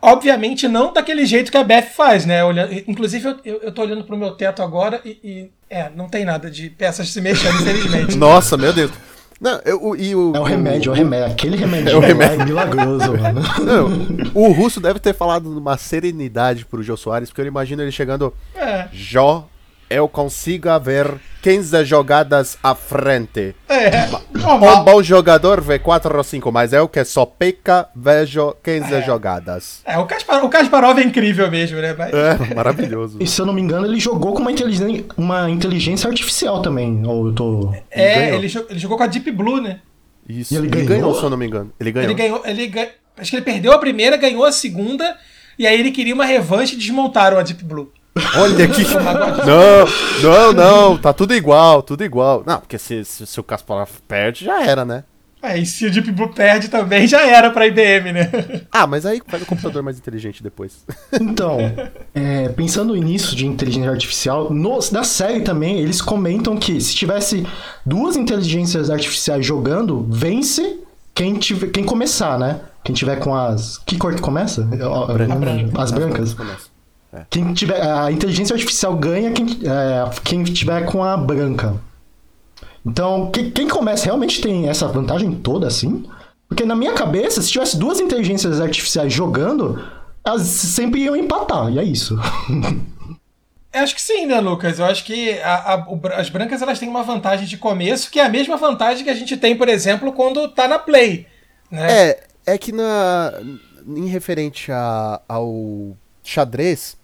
Obviamente 0.00 0.66
não 0.66 0.92
daquele 0.92 1.26
jeito 1.26 1.50
que 1.50 1.56
a 1.58 1.64
Beth 1.64 1.90
faz, 1.94 2.24
né? 2.24 2.42
Olhando, 2.42 2.72
inclusive, 2.86 3.36
eu, 3.44 3.60
eu, 3.62 3.72
tô 3.72 3.82
olhando 3.82 4.02
pro 4.04 4.16
meu 4.16 4.30
teto 4.32 4.62
agora 4.62 5.00
e, 5.04 5.18
e, 5.22 5.50
É, 5.68 5.90
não 5.94 6.08
tem 6.08 6.24
nada 6.24 6.50
de 6.50 6.70
peças 6.70 7.10
se 7.10 7.20
mexendo, 7.20 7.60
infelizmente. 7.60 8.16
Nossa, 8.18 8.56
meu 8.56 8.72
Deus. 8.72 8.90
Não, 9.40 9.60
eu, 9.64 9.84
o- 9.84 9.94
e 9.96 10.14
o, 10.16 10.32
É 10.34 10.40
o 10.40 10.42
remédio, 10.42 10.90
é 10.90 10.92
o 10.92 10.96
remédio. 10.96 11.26
Aquele 11.32 11.56
remédio 11.56 11.90
É 11.92 11.96
o 11.96 12.00
remédio. 12.00 12.42
é 12.42 12.44
milagroso, 12.46 13.12
mano. 13.16 13.40
Não, 13.62 14.32
o 14.34 14.50
russo 14.52 14.80
deve 14.80 14.98
ter 14.98 15.14
falado 15.14 15.48
numa 15.50 15.76
serenidade 15.76 16.64
pro 16.64 16.82
Jô 16.82 16.96
Soares, 16.96 17.28
porque 17.28 17.42
eu 17.42 17.46
imagino 17.46 17.82
ele 17.82 17.92
chegando. 17.92 18.32
É. 18.56 18.88
Jó, 18.90 19.46
eu 19.90 20.08
consigo 20.08 20.68
ver 20.80 21.14
15 21.42 21.84
jogadas 21.84 22.58
à 22.62 22.74
frente. 22.74 23.54
É. 23.68 24.06
Um 24.34 24.38
Normal. 24.40 24.84
bom 24.84 25.02
jogador 25.02 25.60
vê 25.60 25.78
4 25.78 26.16
ou 26.16 26.24
5, 26.24 26.50
mas 26.50 26.72
eu 26.72 26.88
que 26.88 27.04
só 27.04 27.24
peca 27.26 27.88
vejo 27.94 28.54
15 28.62 29.02
jogadas. 29.02 29.80
É, 29.84 29.98
o, 29.98 30.06
Kaspar, 30.06 30.44
o 30.44 30.48
Kasparov 30.48 30.98
é 30.98 31.02
incrível 31.04 31.50
mesmo, 31.50 31.78
né? 31.80 31.94
Mas- 31.96 32.12
É, 32.14 32.54
maravilhoso. 32.54 33.18
E 33.20 33.26
se 33.26 33.40
eu 33.40 33.46
não 33.46 33.52
me 33.52 33.60
engano, 33.60 33.86
ele 33.86 34.00
jogou 34.00 34.32
com 34.34 34.40
uma 34.40 34.50
inteligência, 34.52 35.04
uma 35.16 35.48
inteligência 35.50 36.08
artificial 36.08 36.60
também. 36.62 37.06
Ou 37.06 37.28
eu 37.28 37.34
tô. 37.34 37.74
É, 37.90 38.34
ele, 38.34 38.48
jo- 38.48 38.66
ele 38.68 38.78
jogou 38.78 38.96
com 38.96 39.04
a 39.04 39.06
Deep 39.06 39.30
Blue, 39.30 39.60
né? 39.60 39.80
Isso. 40.28 40.52
E 40.52 40.56
ele 40.56 40.66
Ele 40.66 40.76
ganhou? 40.84 40.88
ganhou, 40.88 41.14
se 41.14 41.22
eu 41.22 41.30
não 41.30 41.36
me 41.36 41.46
engano. 41.46 41.72
Ele 41.80 41.90
ganhou. 41.92 42.10
Ele 42.10 42.14
ganhou. 42.14 42.42
Ele 42.44 42.66
ganhou, 42.66 42.90
acho 43.16 43.30
que 43.30 43.36
ele 43.36 43.44
perdeu 43.44 43.72
a 43.72 43.78
primeira, 43.78 44.16
ganhou 44.16 44.44
a 44.44 44.52
segunda, 44.52 45.16
e 45.58 45.66
aí 45.66 45.78
ele 45.78 45.90
queria 45.90 46.14
uma 46.14 46.24
revanche 46.24 46.74
e 46.74 46.78
desmontaram 46.78 47.38
a 47.38 47.42
Deep 47.42 47.64
Blue. 47.64 47.90
Olha 48.36 48.68
que. 48.68 48.82
não, 49.44 49.82
não, 50.22 50.52
não. 50.52 50.98
Tá 50.98 51.12
tudo 51.12 51.34
igual, 51.34 51.82
tudo 51.82 52.04
igual. 52.04 52.42
Não, 52.46 52.60
porque 52.60 52.78
se, 52.78 53.04
se, 53.04 53.26
se 53.26 53.40
o 53.40 53.42
Kasparov 53.42 53.90
perde, 54.06 54.44
já 54.44 54.62
era, 54.62 54.84
né? 54.84 55.04
Aí 55.40 55.64
se 55.64 55.86
o 55.86 55.90
Deep 55.90 56.10
Blue 56.10 56.28
perde 56.30 56.68
também, 56.68 57.06
já 57.06 57.24
era 57.24 57.50
pra 57.50 57.66
IBM, 57.66 58.12
né? 58.12 58.30
Ah, 58.72 58.86
mas 58.86 59.06
aí 59.06 59.22
faz 59.26 59.42
o 59.42 59.46
computador 59.46 59.82
mais 59.82 59.96
inteligente 59.96 60.42
depois. 60.42 60.84
Então, 61.12 61.58
é, 62.14 62.48
pensando 62.48 62.94
nisso 62.96 63.36
de 63.36 63.46
inteligência 63.46 63.90
artificial, 63.90 64.52
no, 64.52 64.78
na 64.90 65.04
série 65.04 65.40
também 65.40 65.78
eles 65.78 66.02
comentam 66.02 66.56
que 66.56 66.80
se 66.80 66.94
tivesse 66.94 67.46
duas 67.86 68.16
inteligências 68.16 68.90
artificiais 68.90 69.46
jogando, 69.46 70.06
vence 70.10 70.80
quem, 71.14 71.34
tiver, 71.34 71.68
quem 71.68 71.84
começar, 71.84 72.38
né? 72.38 72.60
Quem 72.84 72.94
tiver 72.94 73.16
com 73.16 73.34
as. 73.34 73.78
Que 73.78 73.96
cor 73.96 74.14
que 74.14 74.20
começa? 74.20 74.68
Eu 74.72 75.28
não 75.28 75.38
lembro. 75.38 75.80
As 75.80 75.90
brancas. 75.90 76.36
Começa. 77.10 77.26
Quem 77.30 77.52
tiver. 77.54 77.80
A 77.80 78.10
inteligência 78.12 78.54
artificial 78.54 78.94
ganha 78.96 79.32
quem, 79.32 79.46
é, 79.64 80.10
quem 80.24 80.44
tiver 80.44 80.84
com 80.86 81.02
a 81.02 81.16
branca. 81.16 81.74
Então, 82.84 83.30
que- 83.30 83.50
quem 83.50 83.68
começa 83.68 84.04
realmente 84.06 84.40
tem 84.40 84.68
essa 84.68 84.86
vantagem 84.88 85.32
toda 85.34 85.66
assim? 85.66 86.04
Porque 86.48 86.64
na 86.64 86.74
minha 86.74 86.94
cabeça, 86.94 87.42
se 87.42 87.50
tivesse 87.50 87.76
duas 87.78 88.00
inteligências 88.00 88.60
artificiais 88.60 89.12
jogando, 89.12 89.82
elas 90.24 90.42
sempre 90.42 91.00
iam 91.02 91.14
empatar, 91.16 91.70
e 91.70 91.78
é 91.78 91.84
isso. 91.84 92.16
Eu 93.70 93.82
acho 93.82 93.94
que 93.94 94.00
sim, 94.00 94.24
né, 94.26 94.40
Lucas? 94.40 94.78
Eu 94.78 94.86
acho 94.86 95.04
que 95.04 95.38
a- 95.40 95.74
a- 95.74 96.20
as 96.20 96.30
brancas 96.30 96.62
elas 96.62 96.78
têm 96.78 96.88
uma 96.88 97.02
vantagem 97.02 97.46
de 97.46 97.58
começo, 97.58 98.10
que 98.10 98.18
é 98.18 98.24
a 98.24 98.28
mesma 98.28 98.56
vantagem 98.56 99.04
que 99.04 99.10
a 99.10 99.14
gente 99.14 99.36
tem, 99.36 99.54
por 99.56 99.68
exemplo, 99.68 100.10
quando 100.12 100.48
tá 100.48 100.66
na 100.66 100.78
play. 100.78 101.26
Né? 101.70 101.86
É, 102.08 102.20
é 102.46 102.58
que 102.58 102.72
na. 102.72 103.32
Em 103.86 104.06
referente 104.06 104.72
a, 104.72 105.20
ao 105.28 105.94
xadrez, 106.24 106.96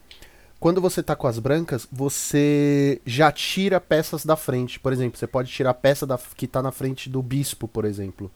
quando 0.64 0.80
você 0.80 1.02
tá 1.02 1.14
com 1.14 1.26
as 1.26 1.38
brancas, 1.38 1.86
você 1.92 2.98
já 3.04 3.30
tira 3.30 3.78
peças 3.78 4.24
da 4.24 4.34
frente. 4.34 4.80
Por 4.80 4.94
exemplo, 4.94 5.18
você 5.18 5.26
pode 5.26 5.52
tirar 5.52 5.68
a 5.68 5.74
peça 5.74 6.06
da, 6.06 6.18
que 6.34 6.46
tá 6.46 6.62
na 6.62 6.72
frente 6.72 7.10
do 7.10 7.22
bispo, 7.22 7.68
por 7.68 7.84
exemplo. 7.84 8.30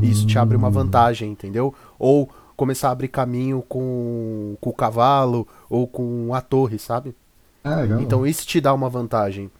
Isso 0.00 0.26
te 0.26 0.38
abre 0.38 0.56
uma 0.56 0.70
vantagem, 0.70 1.30
entendeu? 1.30 1.74
Ou 1.98 2.26
começar 2.56 2.88
a 2.88 2.92
abrir 2.92 3.08
caminho 3.08 3.60
com, 3.68 4.56
com 4.62 4.70
o 4.70 4.72
cavalo 4.72 5.46
ou 5.68 5.86
com 5.86 6.32
a 6.32 6.40
torre, 6.40 6.78
sabe? 6.78 7.14
Ah, 7.62 7.74
legal. 7.82 8.00
Então 8.00 8.26
isso 8.26 8.46
te 8.46 8.62
dá 8.62 8.72
uma 8.72 8.88
vantagem. 8.88 9.50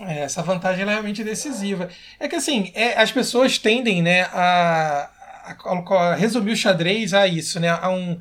É, 0.00 0.22
essa 0.22 0.42
vantagem 0.42 0.82
ela 0.82 0.90
é 0.90 0.94
realmente 0.94 1.22
decisiva. 1.22 1.88
É 2.18 2.26
que 2.26 2.34
assim, 2.34 2.72
é, 2.74 3.00
as 3.00 3.12
pessoas 3.12 3.58
tendem 3.58 4.02
né, 4.02 4.22
a, 4.32 5.08
a- 5.44 5.94
a 6.10 6.14
resumir 6.16 6.50
o 6.50 6.56
xadrez 6.56 7.14
a 7.14 7.28
isso, 7.28 7.60
né, 7.60 7.68
a, 7.68 7.88
um, 7.90 8.18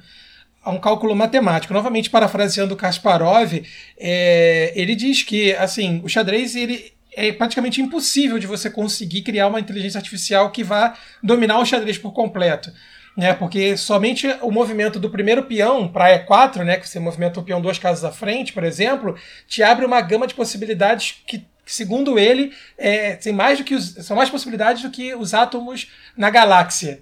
a 0.68 0.72
um 0.72 0.80
cálculo 0.80 1.16
matemático. 1.16 1.74
Novamente, 1.74 2.10
parafraseando 2.10 2.76
Kasparov, 2.76 3.64
é, 3.98 4.74
ele 4.76 4.96
diz 4.96 5.24
que 5.24 5.54
assim, 5.54 6.02
o 6.04 6.10
xadrez 6.10 6.56
ele 6.56 6.92
é 7.16 7.32
praticamente 7.32 7.82
impossível 7.82 8.38
de 8.38 8.46
você 8.46 8.70
conseguir 8.70 9.22
criar 9.22 9.48
uma 9.48 9.62
inteligência 9.62 9.98
artificial 9.98 10.52
que 10.52 10.64
vá 10.64 10.96
dominar 11.24 11.58
o 11.60 11.66
xadrez 11.66 11.98
por 11.98 12.12
completo. 12.12 12.72
Né, 13.16 13.34
porque 13.34 13.76
somente 13.76 14.28
o 14.44 14.52
movimento 14.52 15.00
do 15.00 15.10
primeiro 15.10 15.42
peão 15.42 15.88
para 15.88 16.24
E4, 16.24 16.58
né, 16.64 16.78
que 16.78 16.88
você 16.88 17.00
movimenta 17.00 17.40
o 17.40 17.44
peão 17.44 17.60
duas 17.60 17.80
casas 17.80 18.04
à 18.04 18.12
frente, 18.12 18.54
por 18.54 18.64
exemplo, 18.64 19.18
te 19.48 19.64
abre 19.64 19.84
uma 19.84 20.00
gama 20.02 20.28
de 20.28 20.36
possibilidades 20.36 21.24
que, 21.26 21.44
segundo 21.66 22.20
ele, 22.20 22.54
é, 22.78 23.16
tem 23.16 23.34
mais 23.34 23.58
do 23.58 23.64
que 23.64 23.74
os, 23.74 23.86
são 24.06 24.16
mais 24.16 24.30
possibilidades 24.30 24.84
do 24.84 24.92
que 24.92 25.16
os 25.16 25.34
átomos 25.34 25.92
na 26.16 26.30
galáxia. 26.30 27.02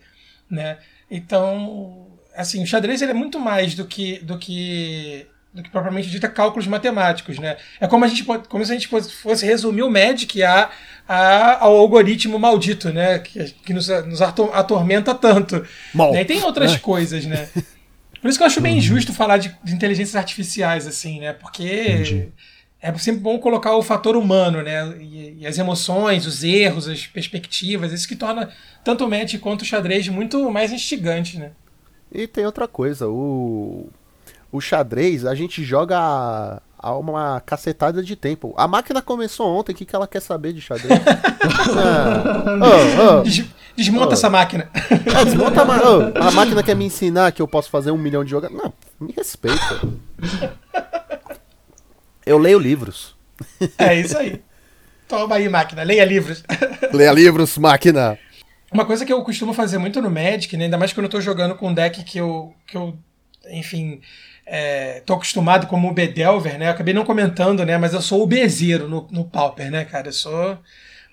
Né? 0.49 0.78
Então, 1.11 2.05
assim, 2.36 2.64
o 2.64 2.68
xadrez 2.68 3.02
ele 3.02 3.12
é 3.12 3.16
muito 3.16 3.40
mais 3.40 3.76
do 3.76 3.86
que, 3.86 4.20
do 4.20 4.38
que 4.38 5.28
do 5.54 5.64
que 5.64 5.70
propriamente 5.70 6.10
dita 6.10 6.28
cálculos 6.28 6.68
matemáticos, 6.68 7.40
né? 7.40 7.56
É 7.80 7.88
como 7.88 8.04
a 8.04 8.08
gente 8.10 8.26
como 8.26 8.66
se 8.66 8.72
a 8.74 8.78
gente 8.78 8.90
fosse 8.90 9.46
resumir 9.46 9.84
o 9.84 9.90
Magic 9.90 10.44
a 10.44 10.70
a, 11.08 11.64
ao 11.64 11.78
algoritmo 11.78 12.38
maldito, 12.38 12.92
né? 12.92 13.20
Que, 13.20 13.46
que 13.52 13.74
nos, 13.74 13.88
nos 14.06 14.22
atormenta 14.22 15.14
tanto. 15.16 15.66
Né? 15.94 16.22
E 16.22 16.26
tem 16.26 16.44
outras 16.44 16.74
é. 16.74 16.78
coisas, 16.80 17.26
né? 17.26 17.48
Por 18.22 18.30
isso 18.30 18.40
que 18.40 18.44
eu 18.44 18.48
acho 18.48 18.60
bem 18.60 18.74
uhum. 18.74 18.80
injusto 18.80 19.14
falar 19.14 19.38
de, 19.38 19.56
de, 19.64 19.74
inteligências 19.74 20.16
artificiais, 20.16 20.88
assim, 20.88 21.20
né? 21.20 21.32
Porque 21.34 21.64
Entendi. 21.64 22.34
é 22.82 22.92
sempre 22.98 23.22
bom 23.22 23.38
colocar 23.38 23.76
o 23.76 23.84
fator 23.84 24.16
humano, 24.18 24.64
né? 24.64 24.96
E, 25.00 25.38
e, 25.42 25.48
as 25.48 25.60
emoções, 25.60 26.26
os 26.26 26.44
erros, 26.44 26.88
as 26.88 27.06
perspectivas, 27.06 27.94
isso 27.94 28.08
que 28.08 28.16
torna 28.16 28.50
tanto 28.84 29.06
o 29.06 29.10
match 29.10 29.38
quanto 29.40 29.62
o 29.62 29.66
xadrez 29.66 30.08
muito 30.08 30.50
mais 30.50 30.72
instigante, 30.72 31.38
né? 31.38 31.52
E 32.16 32.28
tem 32.28 32.45
outra 32.45 32.66
coisa, 32.66 33.09
o, 33.09 33.89
o 34.49 34.61
xadrez, 34.61 35.26
a 35.26 35.36
gente 35.36 35.66
joga 35.66 36.61
há 36.80 36.97
uma 36.97 37.41
cacetada 37.41 38.01
de 38.01 38.16
tempo. 38.16 38.53
A 38.55 38.70
máquina 38.70 39.01
começou 39.01 39.53
ontem, 39.53 39.74
o 39.74 39.76
que, 39.76 39.84
que 39.84 39.93
ela 39.93 40.07
quer 40.07 40.22
saber 40.22 40.53
de 40.53 40.61
xadrez? 40.61 40.97
ah, 41.78 42.24
oh, 42.63 43.20
oh, 43.20 43.76
Desmonta 43.76 44.11
oh. 44.11 44.13
essa 44.13 44.30
máquina. 44.30 44.70
É, 44.74 45.26
desmonta 45.26 45.61
a, 45.61 46.24
a 46.30 46.32
máquina 46.32 46.63
quer 46.63 46.74
me 46.74 46.86
ensinar 46.86 47.34
que 47.34 47.41
eu 47.41 47.47
posso 47.49 47.70
fazer 47.70 47.91
um 47.91 47.97
milhão 47.97 48.24
de 48.24 48.32
jogadas. 48.32 48.55
Não, 48.55 48.72
me 48.97 49.11
respeita. 49.11 49.82
Eu 52.26 52.38
leio 52.38 52.57
livros. 52.57 53.13
É 53.78 53.99
isso 53.99 54.18
aí. 54.18 54.41
Toma 55.05 55.36
aí, 55.36 55.49
máquina. 55.49 55.84
Leia 55.84 56.05
livros. 56.05 56.43
Leia 56.93 57.11
livros, 57.11 57.57
máquina. 57.57 58.18
Uma 58.76 58.84
coisa 58.84 59.06
que 59.06 59.14
eu 59.14 59.24
costumo 59.24 59.54
fazer 59.54 59.78
muito 59.78 60.02
no 60.02 60.12
Magic, 60.12 60.58
né, 60.58 60.66
ainda 60.66 60.78
mais 60.78 60.92
quando 60.92 61.06
eu 61.06 61.10
tô 61.10 61.22
jogando 61.22 61.56
com 61.56 61.70
um 61.70 61.74
deck 61.74 62.04
que 62.04 62.18
eu, 62.18 62.54
que 62.68 62.76
eu 62.76 62.94
enfim, 63.50 64.02
é, 64.46 65.02
tô 65.06 65.14
acostumado 65.14 65.66
como 65.66 65.88
o 65.90 65.94
Bedelver, 65.94 66.60
né? 66.60 66.68
Eu 66.68 66.72
acabei 66.72 66.94
não 66.94 67.06
comentando, 67.06 67.66
né? 67.66 67.78
Mas 67.78 67.94
eu 67.94 68.02
sou 68.02 68.22
o 68.22 68.28
Bezeiro 68.28 68.90
no, 68.90 69.08
no 69.10 69.24
Pauper, 69.24 69.72
né, 69.72 69.86
cara? 69.86 70.10
Eu 70.10 70.12
sou 70.12 70.60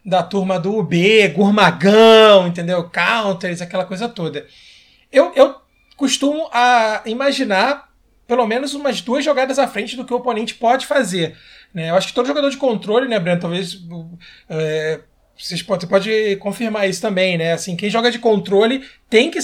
da 0.04 0.24
turma 0.24 0.58
do 0.58 0.76
UB, 0.76 1.28
Gurmagão, 1.28 2.48
entendeu? 2.48 2.90
Counters, 2.90 3.62
aquela 3.62 3.84
coisa 3.84 4.08
toda. 4.08 4.44
Eu, 5.12 5.32
eu 5.36 5.54
costumo 5.96 6.48
a 6.52 7.02
imaginar 7.06 7.92
pelo 8.26 8.44
menos 8.44 8.74
umas 8.74 9.00
duas 9.00 9.24
jogadas 9.24 9.60
à 9.60 9.68
frente 9.68 9.94
do 9.94 10.04
que 10.04 10.12
o 10.12 10.16
oponente 10.16 10.56
pode 10.56 10.84
fazer. 10.84 11.36
Né? 11.72 11.90
Eu 11.90 11.94
acho 11.94 12.08
que 12.08 12.14
todo 12.14 12.26
jogador 12.26 12.50
de 12.50 12.56
controle, 12.56 13.06
né, 13.06 13.20
Breno? 13.20 13.40
Talvez 13.40 13.78
é, 14.50 15.00
vocês 15.36 15.62
pode, 15.62 15.82
você 15.82 15.86
pode 15.86 16.36
confirmar 16.36 16.88
isso 16.88 17.00
também, 17.00 17.36
né? 17.36 17.52
Assim, 17.52 17.76
quem 17.76 17.90
joga 17.90 18.10
de 18.10 18.18
controle 18.18 18.84
tem 19.08 19.30
que 19.30 19.38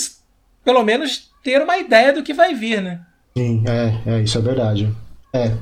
pelo 0.64 0.82
menos 0.82 1.30
ter 1.42 1.62
uma 1.62 1.78
ideia 1.78 2.12
do 2.12 2.22
que 2.22 2.34
vai 2.34 2.54
vir, 2.54 2.82
né? 2.82 3.00
Sim, 3.36 3.64
é, 3.66 4.12
é, 4.12 4.22
isso 4.22 4.36
é 4.38 4.40
verdade. 4.40 4.94
É. 5.32 5.52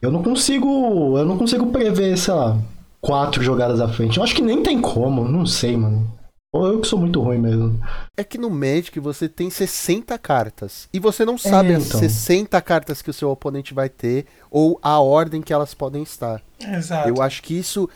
Eu 0.00 0.10
não 0.10 0.22
consigo. 0.22 1.18
Eu 1.18 1.24
não 1.24 1.38
consigo 1.38 1.66
prever, 1.66 2.16
sei 2.16 2.34
lá, 2.34 2.58
quatro 3.00 3.42
jogadas 3.42 3.80
à 3.80 3.88
frente. 3.88 4.18
Eu 4.18 4.22
acho 4.22 4.34
que 4.34 4.42
nem 4.42 4.62
tem 4.62 4.80
como, 4.80 5.26
não 5.26 5.46
sei, 5.46 5.76
mano. 5.76 6.16
Ou 6.52 6.66
eu 6.68 6.80
que 6.80 6.86
sou 6.86 6.98
muito 6.98 7.20
ruim 7.20 7.38
mesmo. 7.38 7.80
É 8.16 8.24
que 8.24 8.38
no 8.38 8.48
Magic 8.48 8.98
você 8.98 9.28
tem 9.28 9.50
60 9.50 10.16
cartas. 10.18 10.88
E 10.92 10.98
você 10.98 11.24
não 11.24 11.36
sabe 11.36 11.72
é, 11.72 11.76
então. 11.76 12.00
as 12.00 12.12
60 12.12 12.60
cartas 12.62 13.02
que 13.02 13.10
o 13.10 13.12
seu 13.12 13.30
oponente 13.30 13.74
vai 13.74 13.88
ter 13.88 14.26
ou 14.50 14.78
a 14.82 14.98
ordem 15.00 15.42
que 15.42 15.52
elas 15.52 15.74
podem 15.74 16.02
estar. 16.02 16.40
Exato. 16.60 17.08
Eu 17.08 17.20
acho 17.20 17.42
que 17.42 17.58
isso. 17.58 17.88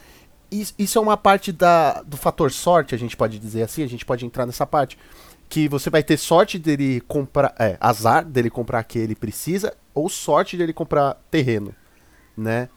Isso 0.50 0.98
é 0.98 1.00
uma 1.00 1.16
parte 1.16 1.52
da, 1.52 2.02
do 2.02 2.16
fator 2.16 2.50
sorte, 2.50 2.94
a 2.94 2.98
gente 2.98 3.16
pode 3.16 3.38
dizer 3.38 3.62
assim, 3.62 3.84
a 3.84 3.88
gente 3.88 4.04
pode 4.04 4.26
entrar 4.26 4.46
nessa 4.46 4.66
parte 4.66 4.98
que 5.48 5.68
você 5.68 5.90
vai 5.90 6.02
ter 6.02 6.16
sorte 6.16 6.58
dele 6.58 7.00
comprar, 7.02 7.54
é, 7.58 7.76
azar 7.80 8.24
dele 8.24 8.50
comprar 8.50 8.82
que 8.84 8.98
ele 8.98 9.14
precisa 9.14 9.76
ou 9.94 10.08
sorte 10.08 10.56
dele 10.56 10.72
comprar 10.72 11.14
terreno, 11.30 11.74
né? 12.36 12.68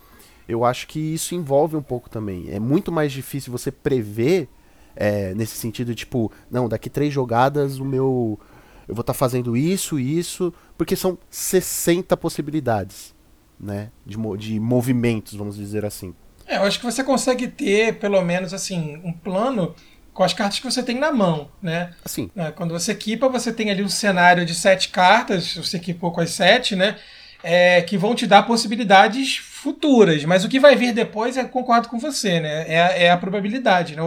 Eu 0.48 0.66
acho 0.66 0.88
que 0.88 1.00
isso 1.00 1.36
envolve 1.36 1.76
um 1.76 1.82
pouco 1.82 2.10
também. 2.10 2.50
É 2.50 2.60
muito 2.60 2.92
mais 2.92 3.12
difícil 3.12 3.52
você 3.52 3.72
prever 3.72 4.50
é, 4.96 5.34
nesse 5.34 5.56
sentido, 5.56 5.96
tipo, 5.96 6.32
não, 6.52 6.68
daqui 6.68 6.90
três 6.90 7.14
jogadas 7.14 7.80
o 7.80 7.86
meu 7.86 8.40
eu 8.88 8.96
vou 8.96 9.02
estar 9.02 9.14
tá 9.14 9.18
fazendo 9.18 9.56
isso, 9.56 10.00
isso, 10.00 10.54
porque 10.78 10.96
são 10.96 11.18
60 11.30 12.18
possibilidades, 12.18 13.16
né, 13.60 13.92
de, 14.06 14.18
de 14.38 14.60
movimentos, 14.60 15.36
vamos 15.36 15.56
dizer 15.56 15.86
assim. 15.86 16.14
É, 16.48 16.58
eu 16.58 16.64
acho 16.64 16.80
que 16.80 16.86
você 16.86 17.04
consegue 17.04 17.48
ter, 17.48 17.96
pelo 17.96 18.22
menos, 18.22 18.54
assim, 18.54 19.00
um 19.04 19.14
plano 19.14 19.76
com 20.14 20.24
as 20.24 20.34
cartas 20.34 20.60
que 20.60 20.66
você 20.66 20.84
tem 20.84 21.00
na 21.00 21.12
mão, 21.12 21.50
né? 21.62 21.92
Assim. 22.06 22.30
Quando 22.56 22.72
você 22.72 22.92
equipa, 22.92 23.28
você 23.28 23.52
tem 23.52 23.72
ali 23.72 23.84
um 23.84 23.90
cenário 23.90 24.46
de 24.46 24.54
sete 24.54 24.90
cartas, 24.90 25.56
você 25.56 25.78
equipou 25.78 26.12
com 26.12 26.22
as 26.22 26.30
sete, 26.30 26.76
né? 26.76 26.98
É, 27.44 27.82
que 27.82 27.98
vão 27.98 28.14
te 28.16 28.28
dar 28.28 28.44
possibilidades 28.44 29.38
futuras. 29.38 30.24
Mas 30.24 30.46
o 30.46 30.50
que 30.50 30.60
vai 30.60 30.76
vir 30.76 30.94
depois, 30.94 31.36
é 31.36 31.44
concordo 31.44 31.90
com 31.90 31.98
você, 31.98 32.40
né? 32.40 32.66
É, 32.68 33.06
é 33.06 33.12
a 33.12 33.18
probabilidade, 33.18 33.96
né? 33.96 34.04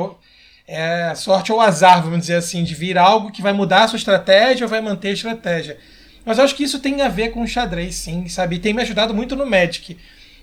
É 0.69 1.05
a 1.05 1.15
sorte 1.15 1.53
ou 1.53 1.61
azar, 1.61 2.03
vamos 2.03 2.21
dizer 2.21 2.37
assim, 2.37 2.65
de 2.65 2.75
vir 2.75 2.99
algo 2.99 3.31
que 3.31 3.43
vai 3.43 3.53
mudar 3.53 3.85
a 3.85 3.89
sua 3.89 3.99
estratégia 3.99 4.65
ou 4.65 4.71
vai 4.71 4.81
manter 4.81 5.09
a 5.09 5.13
estratégia. 5.13 5.79
Mas 6.25 6.39
eu 6.39 6.45
acho 6.45 6.55
que 6.55 6.65
isso 6.65 6.81
tem 6.81 7.03
a 7.03 7.09
ver 7.09 7.31
com 7.31 7.43
o 7.43 7.47
xadrez, 7.47 7.95
sim, 7.95 8.29
sabe? 8.29 8.57
E 8.57 8.59
tem 8.59 8.75
me 8.75 8.83
ajudado 8.83 9.15
muito 9.15 9.37
no 9.37 9.47
Magic 9.47 9.97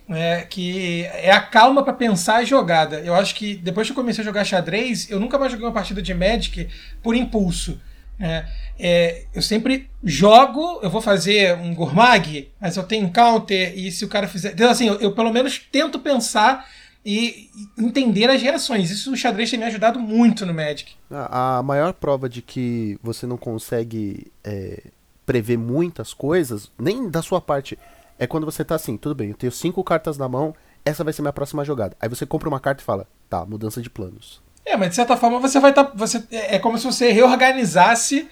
né, 0.08 0.41
que 0.41 1.06
é 1.06 1.32
a 1.32 1.41
calma 1.41 1.84
para 1.84 1.93
pensar 1.93 2.38
a 2.38 2.43
jogada. 2.43 2.99
Eu 2.99 3.16
acho 3.16 3.36
que 3.36 3.56
depois 3.56 3.88
que 3.88 3.91
eu 3.91 3.95
comecei 3.95 4.22
a 4.22 4.26
jogar 4.26 4.43
xadrez, 4.43 5.10
eu 5.10 5.20
nunca 5.20 5.38
mais 5.38 5.51
joguei 5.51 5.66
uma 5.66 5.74
partida 5.74 6.01
de 6.01 6.14
Magic 6.14 6.68
por 7.01 7.16
impulso. 7.16 7.80
Né? 8.20 8.47
É, 8.78 9.26
eu 9.34 9.41
sempre 9.41 9.89
jogo, 10.04 10.80
eu 10.82 10.89
vou 10.89 11.01
fazer 11.01 11.56
um 11.58 11.74
Gourmag, 11.74 12.49
mas 12.60 12.78
eu 12.78 12.84
tenho 12.84 13.08
um 13.08 13.12
counter, 13.12 13.78
e 13.78 13.91
se 13.91 14.04
o 14.06 14.08
cara 14.08 14.28
fizer. 14.28 14.54
Então, 14.54 14.70
assim, 14.70 14.88
eu, 14.88 14.99
eu 14.99 15.14
pelo 15.14 15.32
menos 15.32 15.60
tento 15.72 15.99
pensar 15.99 16.68
e 17.06 17.49
entender 17.78 18.30
as 18.30 18.41
reações. 18.41 18.89
Isso 18.89 19.12
o 19.12 19.18
xadrez 19.18 19.49
tem 19.49 19.60
me 19.60 19.66
ajudado 19.66 19.99
muito 19.99 20.45
no 20.45 20.54
Magic. 20.54 20.93
A, 21.12 21.58
a 21.58 21.64
maior 21.64 21.93
prova 21.93 22.30
de 22.30 22.41
que 22.41 22.97
você 23.04 23.28
não 23.28 23.38
consegue 23.38 24.32
é, 24.43 24.84
prever 25.26 25.58
muitas 25.58 26.14
coisas, 26.14 26.72
nem 26.80 27.10
da 27.10 27.22
sua 27.22 27.41
parte 27.41 27.78
é 28.18 28.28
quando 28.28 28.45
você 28.45 28.64
tá 28.64 28.76
assim, 28.76 28.97
tudo 28.97 29.16
bem, 29.16 29.30
eu 29.30 29.36
tenho 29.36 29.51
cinco 29.51 29.84
cartas 29.84 30.18
na 30.18 30.28
mão, 30.28 30.55
essa 30.86 31.03
vai 31.03 31.14
ser 31.14 31.22
minha 31.22 31.34
próxima 31.34 31.64
jogada. 31.64 31.95
Aí 31.99 32.09
você 32.09 32.26
compra 32.26 32.49
uma 32.49 32.59
carta 32.59 32.82
e 32.82 32.86
fala, 32.86 33.07
tá, 33.30 33.45
mudança 33.45 33.82
de 33.82 33.89
planos. 33.89 34.41
É, 34.66 34.78
mas 34.78 34.89
de 34.89 34.95
certa 34.95 35.18
forma 35.18 35.39
você 35.39 35.59
vai 35.59 35.72
estar. 35.72 35.86
Tá, 35.86 35.91
você, 35.95 36.24
é, 36.32 36.55
é 36.55 36.59
como 36.59 36.78
se 36.78 36.86
você 36.86 37.11
reorganizasse 37.11 38.28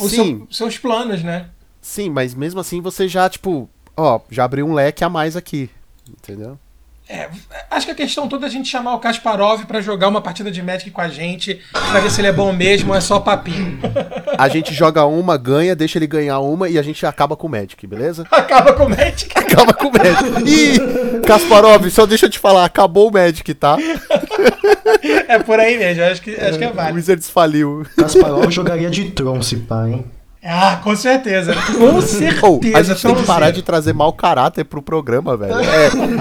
os 0.00 0.10
seu, 0.10 0.46
seus 0.50 0.78
planos, 0.78 1.22
né? 1.22 1.50
Sim, 1.80 2.10
mas 2.10 2.34
mesmo 2.34 2.60
assim 2.60 2.80
você 2.80 3.06
já, 3.06 3.28
tipo, 3.28 3.68
ó, 3.96 4.20
já 4.30 4.44
abriu 4.44 4.66
um 4.66 4.74
leque 4.74 5.04
a 5.04 5.08
mais 5.08 5.36
aqui. 5.36 5.70
Entendeu? 6.08 6.58
É, 7.10 7.26
acho 7.70 7.86
que 7.86 7.92
a 7.92 7.94
questão 7.94 8.28
toda 8.28 8.44
é 8.44 8.48
a 8.48 8.50
gente 8.50 8.68
chamar 8.68 8.94
o 8.94 8.98
Kasparov 8.98 9.64
para 9.64 9.80
jogar 9.80 10.08
uma 10.08 10.20
partida 10.20 10.50
de 10.50 10.62
Magic 10.62 10.90
com 10.90 11.00
a 11.00 11.08
gente, 11.08 11.58
pra 11.72 12.00
ver 12.00 12.10
se 12.10 12.20
ele 12.20 12.28
é 12.28 12.32
bom 12.32 12.52
mesmo 12.52 12.90
ou 12.90 12.96
é 12.96 13.00
só 13.00 13.18
papinho. 13.18 13.78
A 14.36 14.46
gente 14.48 14.74
joga 14.74 15.06
uma, 15.06 15.38
ganha, 15.38 15.74
deixa 15.74 15.98
ele 15.98 16.06
ganhar 16.06 16.38
uma 16.40 16.68
e 16.68 16.78
a 16.78 16.82
gente 16.82 17.06
acaba 17.06 17.34
com 17.34 17.46
o 17.46 17.50
Magic, 17.50 17.86
beleza? 17.86 18.26
Acaba 18.30 18.74
com 18.74 18.84
o 18.84 18.90
Magic? 18.90 19.30
Acaba 19.34 19.72
com 19.72 19.88
o 19.88 19.92
Magic. 19.92 20.50
Ih, 20.50 21.20
Kasparov, 21.26 21.88
só 21.90 22.04
deixa 22.04 22.26
eu 22.26 22.30
te 22.30 22.38
falar, 22.38 22.66
acabou 22.66 23.08
o 23.08 23.12
Magic, 23.12 23.54
tá? 23.54 23.78
É 25.26 25.38
por 25.38 25.58
aí 25.58 25.78
mesmo, 25.78 26.02
acho 26.04 26.20
que, 26.20 26.34
acho 26.34 26.58
que 26.58 26.64
é 26.64 26.70
válido. 26.70 26.92
O 26.92 26.96
Wizards 26.96 27.30
faliu. 27.30 27.86
Kasparov 27.96 28.50
jogaria 28.50 28.90
de 28.90 29.10
Tron, 29.10 29.40
se 29.40 29.56
pá, 29.56 29.88
hein? 29.88 30.04
Ah, 30.50 30.80
com 30.82 30.96
certeza. 30.96 31.52
Com 31.76 32.00
certeza. 32.00 32.40
Oh, 32.42 32.58
a 32.74 32.82
gente 32.82 33.02
tem 33.02 33.14
que 33.14 33.22
parar 33.24 33.50
de 33.50 33.62
trazer 33.62 33.92
mau 33.92 34.14
caráter 34.14 34.64
pro 34.64 34.80
programa, 34.80 35.36
velho. 35.36 35.52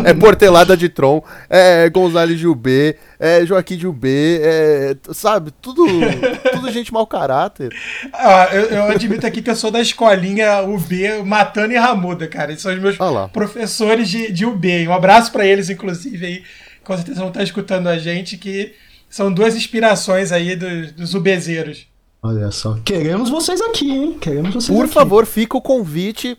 É, 0.05 0.09
é 0.09 0.13
Portelada 0.13 0.75
de 0.75 0.89
Tron, 0.89 1.23
é 1.49 1.89
Gonzalez 1.89 2.37
Jubê, 2.37 2.97
é 3.17 3.45
Joaquim 3.45 3.79
Jubê, 3.79 4.41
é, 4.43 4.97
sabe? 5.13 5.51
Tudo, 5.61 5.85
tudo 6.51 6.69
gente 6.73 6.91
mau 6.91 7.07
caráter. 7.07 7.73
Ah, 8.11 8.49
eu, 8.51 8.63
eu, 8.65 8.83
admito 8.91 9.25
aqui 9.25 9.41
que 9.41 9.49
eu 9.49 9.55
sou 9.55 9.71
da 9.71 9.79
escolinha 9.79 10.61
UB 10.61 11.23
Matana 11.23 11.73
e 11.73 11.77
Ramuda, 11.77 12.27
cara. 12.27 12.51
Eles 12.51 12.61
são 12.61 12.73
os 12.73 12.79
meus 12.81 12.97
professores 13.31 14.09
de, 14.09 14.29
de 14.33 14.45
UB. 14.45 14.89
Um 14.89 14.93
abraço 14.93 15.31
para 15.31 15.45
eles, 15.45 15.69
inclusive, 15.69 16.25
aí. 16.25 16.43
Com 16.83 16.97
certeza 16.97 17.19
vão 17.19 17.29
estar 17.29 17.43
escutando 17.43 17.87
a 17.87 17.97
gente, 17.97 18.35
que 18.35 18.73
são 19.09 19.31
duas 19.31 19.55
inspirações 19.55 20.33
aí 20.33 20.53
dos, 20.57 20.91
dos 20.91 21.13
ubezeiros. 21.13 21.87
Olha 22.27 22.51
só. 22.51 22.77
Queremos 22.83 23.29
vocês 23.29 23.61
aqui, 23.61 23.89
hein? 23.89 24.17
Queremos 24.19 24.53
vocês 24.53 24.77
Por 24.77 24.83
aqui. 24.83 24.93
favor, 24.93 25.25
fica 25.25 25.55
o 25.55 25.61
convite. 25.61 26.37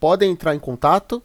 Podem 0.00 0.32
entrar 0.32 0.52
em 0.52 0.58
contato 0.58 1.22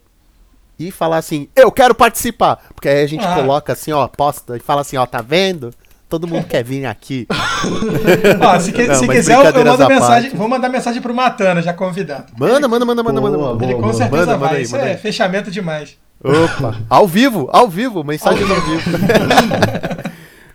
e 0.78 0.92
falar 0.92 1.16
assim: 1.16 1.48
eu 1.56 1.72
quero 1.72 1.92
participar. 1.92 2.60
Porque 2.72 2.88
aí 2.88 3.02
a 3.02 3.06
gente 3.08 3.24
ah. 3.24 3.34
coloca 3.34 3.72
assim, 3.72 3.90
ó, 3.90 4.06
posta 4.06 4.56
e 4.56 4.60
fala 4.60 4.82
assim: 4.82 4.96
ó, 4.96 5.04
tá 5.04 5.20
vendo? 5.20 5.72
Todo 6.08 6.28
mundo 6.28 6.46
quer 6.46 6.62
vir 6.62 6.86
aqui. 6.86 7.26
ó, 8.40 8.60
se, 8.60 8.70
que, 8.70 8.86
Não, 8.86 8.94
se 8.94 9.08
quiser, 9.08 9.34
eu 9.34 9.64
mando 9.64 9.88
mensagem. 9.88 10.30
Vou 10.30 10.48
mandar 10.48 10.68
mensagem 10.68 11.02
pro 11.02 11.12
Matana, 11.12 11.60
já 11.60 11.72
convidado. 11.72 12.32
Manda, 12.38 12.68
manda, 12.68 12.84
manda, 12.84 13.02
manda, 13.02 13.20
manda. 13.20 13.36
Boa, 13.36 13.58
Ele 13.64 13.74
com 13.74 13.92
certeza 13.92 14.26
manda, 14.26 14.38
vai. 14.38 14.48
Manda 14.48 14.56
aí, 14.58 14.62
Isso 14.62 14.76
é 14.76 14.96
fechamento 14.96 15.50
demais. 15.50 15.98
Opa, 16.22 16.76
ao 16.88 17.08
vivo, 17.08 17.50
ao 17.52 17.68
vivo, 17.68 18.04
mensagem 18.04 18.44
ao 18.48 18.60
vivo. 18.60 18.90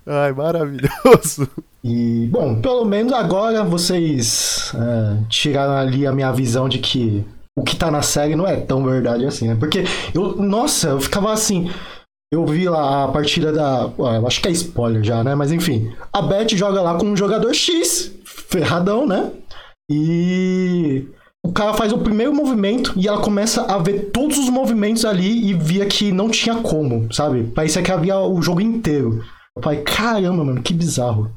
Ai, 0.08 0.32
maravilhoso. 0.32 1.50
E, 1.88 2.28
bom, 2.28 2.60
pelo 2.60 2.84
menos 2.84 3.14
agora 3.14 3.64
vocês 3.64 4.74
é, 4.76 5.24
tiraram 5.30 5.78
ali 5.78 6.06
a 6.06 6.12
minha 6.12 6.34
visão 6.34 6.68
de 6.68 6.80
que 6.80 7.24
o 7.58 7.64
que 7.64 7.78
tá 7.78 7.90
na 7.90 8.02
série 8.02 8.36
não 8.36 8.46
é 8.46 8.58
tão 8.58 8.84
verdade 8.84 9.26
assim, 9.26 9.48
né? 9.48 9.56
Porque 9.58 9.86
eu, 10.14 10.36
nossa, 10.36 10.90
eu 10.90 11.00
ficava 11.00 11.32
assim. 11.32 11.72
eu 12.30 12.46
vi 12.46 12.68
lá 12.68 13.06
a 13.06 13.08
partida 13.08 13.54
da. 13.54 13.90
Acho 14.26 14.42
que 14.42 14.50
é 14.50 14.52
spoiler 14.52 15.02
já, 15.02 15.24
né? 15.24 15.34
Mas 15.34 15.54
enfim. 15.54 15.94
A 16.12 16.22
Beth 16.22 16.50
joga 16.58 16.82
lá 16.82 16.96
com 16.96 17.06
um 17.06 17.16
jogador 17.16 17.54
X, 17.54 18.12
ferradão, 18.26 19.08
né? 19.08 19.32
E 19.90 21.08
o 21.46 21.54
cara 21.54 21.74
faz 21.74 21.94
o 21.94 22.00
primeiro 22.00 22.36
movimento 22.36 22.92
e 22.98 23.08
ela 23.08 23.22
começa 23.22 23.62
a 23.62 23.78
ver 23.78 24.12
todos 24.12 24.38
os 24.38 24.50
movimentos 24.50 25.06
ali 25.06 25.50
e 25.50 25.54
via 25.54 25.86
que 25.86 26.12
não 26.12 26.28
tinha 26.30 26.56
como, 26.56 27.08
sabe? 27.14 27.44
Parecia 27.46 27.82
que 27.82 27.94
havia 27.94 28.20
o 28.20 28.42
jogo 28.42 28.60
inteiro. 28.60 29.24
Eu 29.56 29.64
falei, 29.64 29.80
caramba, 29.84 30.44
mano, 30.44 30.62
que 30.62 30.74
bizarro. 30.74 31.32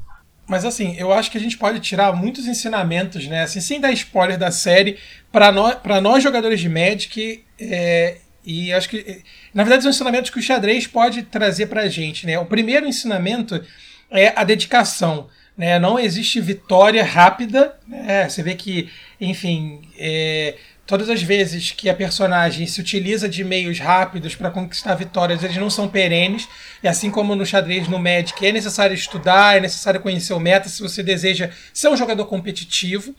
Mas 0.47 0.65
assim, 0.65 0.95
eu 0.97 1.13
acho 1.13 1.31
que 1.31 1.37
a 1.37 1.41
gente 1.41 1.57
pode 1.57 1.79
tirar 1.79 2.13
muitos 2.13 2.47
ensinamentos, 2.47 3.27
né? 3.27 3.43
Assim, 3.43 3.61
sem 3.61 3.79
dar 3.79 3.91
spoiler 3.91 4.37
da 4.37 4.51
série, 4.51 4.97
para 5.31 5.51
nós, 5.51 5.77
nós 6.01 6.23
jogadores 6.23 6.59
de 6.59 6.67
Magic, 6.67 7.43
é, 7.59 8.17
e 8.43 8.73
acho 8.73 8.89
que, 8.89 9.23
na 9.53 9.63
verdade, 9.63 9.83
são 9.83 9.91
ensinamentos 9.91 10.29
que 10.29 10.39
o 10.39 10.41
xadrez 10.41 10.87
pode 10.87 11.23
trazer 11.23 11.67
pra 11.67 11.87
gente, 11.87 12.25
né? 12.25 12.39
O 12.39 12.45
primeiro 12.45 12.87
ensinamento 12.87 13.63
é 14.09 14.33
a 14.35 14.43
dedicação. 14.43 15.29
Né? 15.55 15.77
Não 15.77 15.99
existe 15.99 16.39
vitória 16.41 17.03
rápida. 17.03 17.75
Né? 17.87 18.27
Você 18.27 18.41
vê 18.41 18.55
que, 18.55 18.89
enfim, 19.19 19.81
é, 19.97 20.55
todas 20.91 21.09
as 21.09 21.23
vezes 21.23 21.71
que 21.71 21.89
a 21.89 21.93
personagem 21.93 22.67
se 22.67 22.81
utiliza 22.81 23.29
de 23.29 23.45
meios 23.45 23.79
rápidos 23.79 24.35
para 24.35 24.51
conquistar 24.51 24.93
vitórias, 24.93 25.41
eles 25.41 25.55
não 25.55 25.69
são 25.69 25.87
perenes. 25.87 26.49
E 26.83 26.87
assim 26.87 27.09
como 27.09 27.33
no 27.33 27.45
xadrez, 27.45 27.87
no 27.87 27.97
Magic, 27.97 28.45
é 28.45 28.51
necessário 28.51 28.93
estudar, 28.93 29.55
é 29.55 29.61
necessário 29.61 30.01
conhecer 30.01 30.33
o 30.33 30.39
meta 30.39 30.67
se 30.67 30.81
você 30.81 31.01
deseja 31.01 31.49
ser 31.73 31.87
um 31.87 31.95
jogador 31.95 32.25
competitivo. 32.25 33.15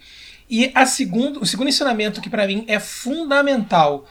E 0.51 0.71
a 0.75 0.85
segundo, 0.85 1.41
o 1.41 1.47
segundo 1.47 1.69
ensinamento 1.69 2.21
que 2.21 2.29
para 2.29 2.47
mim 2.47 2.67
é 2.69 2.79
fundamental 2.79 4.07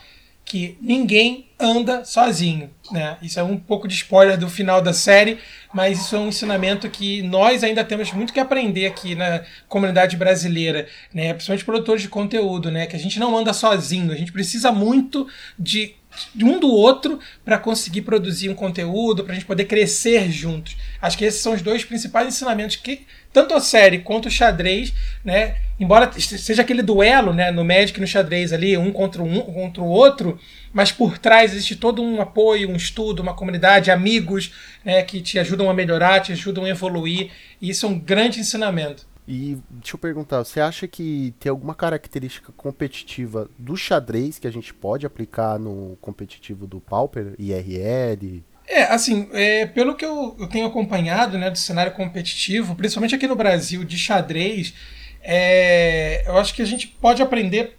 que 0.51 0.77
ninguém 0.81 1.45
anda 1.57 2.03
sozinho. 2.03 2.69
Né? 2.91 3.15
Isso 3.21 3.39
é 3.39 3.43
um 3.43 3.55
pouco 3.55 3.87
de 3.87 3.93
spoiler 3.93 4.37
do 4.37 4.49
final 4.49 4.81
da 4.81 4.91
série, 4.91 5.39
mas 5.73 6.01
isso 6.01 6.13
é 6.13 6.19
um 6.19 6.27
ensinamento 6.27 6.89
que 6.89 7.21
nós 7.21 7.63
ainda 7.63 7.85
temos 7.85 8.11
muito 8.11 8.33
que 8.33 8.39
aprender 8.39 8.85
aqui 8.85 9.15
na 9.15 9.45
comunidade 9.69 10.17
brasileira, 10.17 10.89
né? 11.13 11.33
principalmente 11.33 11.63
produtores 11.63 12.01
de 12.01 12.09
conteúdo, 12.09 12.69
né? 12.69 12.85
que 12.85 12.97
a 12.97 12.99
gente 12.99 13.17
não 13.17 13.37
anda 13.37 13.53
sozinho, 13.53 14.11
a 14.11 14.17
gente 14.17 14.33
precisa 14.33 14.73
muito 14.73 15.25
de 15.57 15.95
um 16.41 16.59
do 16.59 16.69
outro 16.69 17.19
para 17.43 17.57
conseguir 17.57 18.01
produzir 18.01 18.49
um 18.49 18.55
conteúdo, 18.55 19.23
para 19.23 19.33
a 19.33 19.35
gente 19.35 19.45
poder 19.45 19.65
crescer 19.65 20.29
juntos. 20.31 20.75
Acho 21.01 21.17
que 21.17 21.25
esses 21.25 21.41
são 21.41 21.53
os 21.53 21.61
dois 21.61 21.83
principais 21.83 22.27
ensinamentos 22.27 22.75
que 22.75 23.05
tanto 23.33 23.53
a 23.53 23.61
série 23.61 23.99
quanto 23.99 24.27
o 24.27 24.31
xadrez, 24.31 24.93
né, 25.23 25.55
embora 25.79 26.11
seja 26.19 26.61
aquele 26.61 26.81
duelo, 26.81 27.33
né, 27.33 27.49
no 27.49 27.63
Magic 27.63 27.97
e 27.97 28.01
no 28.01 28.07
xadrez 28.07 28.51
ali, 28.51 28.77
um 28.77 28.91
contra 28.91 29.23
um 29.23 29.39
contra 29.39 29.81
o 29.81 29.87
outro, 29.87 30.37
mas 30.73 30.91
por 30.91 31.17
trás 31.17 31.53
existe 31.53 31.75
todo 31.75 32.01
um 32.01 32.21
apoio, 32.21 32.69
um 32.69 32.75
estudo, 32.75 33.21
uma 33.21 33.33
comunidade, 33.33 33.89
amigos, 33.89 34.53
né, 34.83 35.01
que 35.03 35.21
te 35.21 35.39
ajudam 35.39 35.69
a 35.69 35.73
melhorar, 35.73 36.19
te 36.19 36.33
ajudam 36.33 36.65
a 36.65 36.69
evoluir, 36.69 37.31
e 37.61 37.69
isso 37.69 37.85
é 37.85 37.89
um 37.89 37.97
grande 37.97 38.39
ensinamento. 38.39 39.10
E 39.27 39.57
deixa 39.69 39.95
eu 39.95 39.99
perguntar, 39.99 40.43
você 40.43 40.59
acha 40.59 40.87
que 40.87 41.33
tem 41.39 41.49
alguma 41.49 41.75
característica 41.75 42.51
competitiva 42.51 43.49
do 43.57 43.77
xadrez 43.77 44.39
que 44.39 44.47
a 44.47 44.51
gente 44.51 44.73
pode 44.73 45.05
aplicar 45.05 45.59
no 45.59 45.97
competitivo 46.01 46.65
do 46.65 46.79
Pauper, 46.79 47.35
IRL? 47.37 48.43
É, 48.67 48.83
assim, 48.83 49.29
é, 49.33 49.65
pelo 49.65 49.95
que 49.95 50.05
eu, 50.05 50.35
eu, 50.39 50.47
tenho 50.47 50.65
acompanhado 50.65 51.37
né, 51.37 51.49
do 51.49 51.57
cenário 51.57 51.91
competitivo, 51.93 52.75
principalmente 52.75 53.13
aqui 53.13 53.27
no 53.27 53.35
Brasil, 53.35 53.83
de 53.83 53.97
xadrez, 53.97 54.73
é, 55.21 56.23
eu 56.25 56.37
acho 56.37 56.53
que 56.53 56.61
a 56.61 56.65
gente 56.65 56.87
pode 56.87 57.21
aprender 57.21 57.77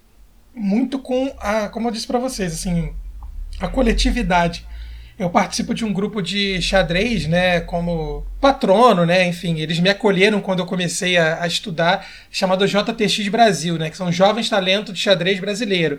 muito 0.54 0.98
com 0.98 1.34
a, 1.38 1.68
como 1.68 1.88
eu 1.88 1.92
disse 1.92 2.06
para 2.06 2.18
vocês, 2.18 2.52
assim, 2.52 2.94
a 3.58 3.68
coletividade. 3.68 4.66
Eu 5.22 5.30
participo 5.30 5.72
de 5.74 5.84
um 5.84 5.92
grupo 5.92 6.20
de 6.20 6.60
xadrez, 6.60 7.26
né, 7.26 7.60
como 7.60 8.26
patrono, 8.40 9.06
né, 9.06 9.26
enfim, 9.26 9.60
eles 9.60 9.78
me 9.78 9.88
acolheram 9.88 10.40
quando 10.40 10.58
eu 10.58 10.66
comecei 10.66 11.16
a, 11.16 11.42
a 11.42 11.46
estudar, 11.46 12.06
chamado 12.30 12.66
JTX 12.66 13.28
Brasil, 13.28 13.78
né, 13.78 13.88
que 13.88 13.96
são 13.96 14.10
jovens 14.10 14.48
talentos 14.48 14.92
de 14.92 15.00
xadrez 15.00 15.38
brasileiro 15.40 15.98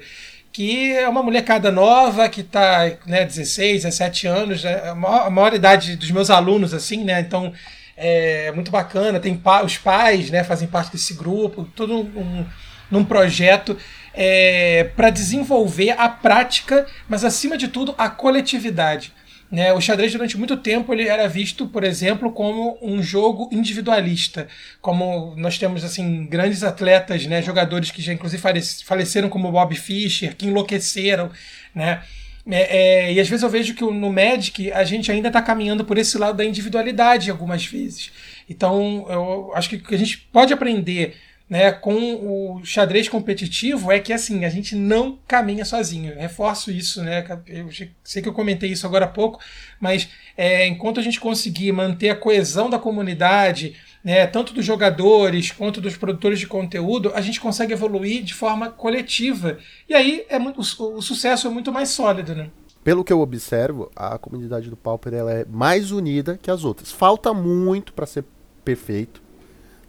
que 0.53 0.95
é 0.95 1.09
uma 1.09 1.23
molecada 1.23 1.71
nova 1.71 2.29
que 2.29 2.41
está 2.41 2.91
né, 3.07 3.25
16, 3.25 3.83
17 3.83 4.27
anos, 4.27 4.63
né, 4.63 4.87
a, 4.87 4.93
maior, 4.93 5.25
a 5.25 5.29
maior 5.31 5.53
idade 5.55 5.95
dos 5.95 6.11
meus 6.11 6.29
alunos, 6.29 6.75
assim, 6.75 7.03
né? 7.03 7.19
Então 7.19 7.51
é 7.97 8.51
muito 8.51 8.69
bacana. 8.69 9.19
Tem 9.19 9.35
pa 9.35 9.63
os 9.63 9.79
pais, 9.79 10.29
né, 10.29 10.43
fazem 10.43 10.67
parte 10.67 10.91
desse 10.91 11.15
grupo, 11.15 11.67
todo 11.75 12.01
um, 12.01 12.45
num 12.91 13.03
projeto 13.03 13.75
é, 14.13 14.91
para 14.95 15.09
desenvolver 15.09 15.91
a 15.91 16.07
prática, 16.07 16.85
mas 17.07 17.23
acima 17.23 17.57
de 17.57 17.67
tudo 17.67 17.95
a 17.97 18.09
coletividade. 18.09 19.11
Né? 19.53 19.71
O 19.71 19.79
xadrez, 19.79 20.11
durante 20.11 20.35
muito 20.35 20.57
tempo, 20.57 20.91
ele 20.91 21.07
era 21.07 21.27
visto, 21.29 21.67
por 21.67 21.83
exemplo, 21.83 22.31
como 22.31 22.75
um 22.81 23.03
jogo 23.03 23.47
individualista. 23.51 24.47
Como 24.81 25.35
nós 25.37 25.59
temos 25.59 25.83
assim 25.83 26.25
grandes 26.25 26.63
atletas, 26.63 27.27
né? 27.27 27.39
jogadores 27.39 27.91
que 27.91 28.01
já 28.01 28.11
inclusive 28.11 28.41
faleceram, 28.83 29.29
como 29.29 29.51
Bob 29.51 29.75
Fischer, 29.75 30.35
que 30.35 30.47
enlouqueceram. 30.47 31.29
Né? 31.75 32.01
É, 32.49 32.77
é, 33.07 33.13
e 33.13 33.19
às 33.19 33.29
vezes 33.29 33.43
eu 33.43 33.49
vejo 33.49 33.75
que 33.75 33.83
no 33.83 34.11
Magic 34.11 34.71
a 34.71 34.83
gente 34.83 35.11
ainda 35.11 35.27
está 35.27 35.41
caminhando 35.41 35.85
por 35.85 35.99
esse 35.99 36.17
lado 36.17 36.35
da 36.35 36.43
individualidade 36.43 37.29
algumas 37.29 37.63
vezes. 37.63 38.11
Então 38.49 39.05
eu 39.07 39.51
acho 39.55 39.69
que 39.69 39.75
o 39.75 39.79
que 39.79 39.95
a 39.95 39.99
gente 39.99 40.17
pode 40.17 40.51
aprender 40.51 41.15
né, 41.49 41.71
com 41.71 42.55
o 42.55 42.65
xadrez 42.65 43.09
competitivo 43.09 43.91
é 43.91 43.99
que 43.99 44.13
assim, 44.13 44.45
a 44.45 44.49
gente 44.49 44.75
não 44.75 45.19
caminha 45.27 45.65
sozinho. 45.65 46.15
Reforço 46.15 46.71
isso, 46.71 47.03
né? 47.03 47.23
Eu 47.47 47.69
sei 48.03 48.21
que 48.21 48.29
eu 48.29 48.33
comentei 48.33 48.71
isso 48.71 48.87
agora 48.87 49.05
há 49.05 49.09
pouco, 49.09 49.39
mas 49.79 50.09
é, 50.37 50.65
enquanto 50.67 50.99
a 50.99 51.03
gente 51.03 51.19
conseguir 51.19 51.71
manter 51.71 52.09
a 52.09 52.15
coesão 52.15 52.69
da 52.69 52.79
comunidade, 52.79 53.75
né, 54.03 54.25
tanto 54.25 54.53
dos 54.53 54.65
jogadores 54.65 55.51
quanto 55.51 55.79
dos 55.79 55.95
produtores 55.95 56.39
de 56.39 56.47
conteúdo, 56.47 57.11
a 57.13 57.21
gente 57.21 57.39
consegue 57.39 57.73
evoluir 57.73 58.23
de 58.23 58.33
forma 58.33 58.69
coletiva. 58.69 59.57
E 59.87 59.93
aí 59.93 60.25
é 60.29 60.39
muito, 60.39 60.59
o, 60.59 60.97
o 60.97 61.01
sucesso 61.01 61.47
é 61.47 61.49
muito 61.49 61.71
mais 61.71 61.89
sólido, 61.89 62.33
né? 62.33 62.49
Pelo 62.83 63.03
que 63.03 63.13
eu 63.13 63.21
observo, 63.21 63.89
a 63.95 64.17
comunidade 64.17 64.69
do 64.69 64.75
Pauper 64.75 65.13
ela 65.13 65.31
é 65.31 65.45
mais 65.45 65.91
unida 65.91 66.37
que 66.41 66.51
as 66.51 66.65
outras. 66.65 66.91
Falta 66.91 67.33
muito 67.33 67.93
para 67.93 68.05
ser 68.05 68.25
perfeito 68.65 69.22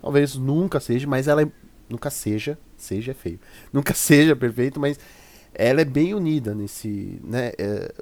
Talvez 0.05 0.35
nunca 0.35 0.81
seja, 0.81 1.07
mas 1.07 1.29
ela 1.29 1.41
é, 1.41 1.49
nunca 1.89 2.11
seja, 2.11 2.59
seja 2.77 3.13
é 3.13 3.15
feio. 3.15 3.41
Nunca 3.73 3.95
seja 3.95 4.37
perfeito, 4.37 4.79
mas 4.79 5.01
ela 5.55 5.81
é 5.81 5.85
bem 5.85 6.13
unida 6.13 6.55
nesse, 6.55 7.19
né, 7.25 7.53
é, 7.57 7.95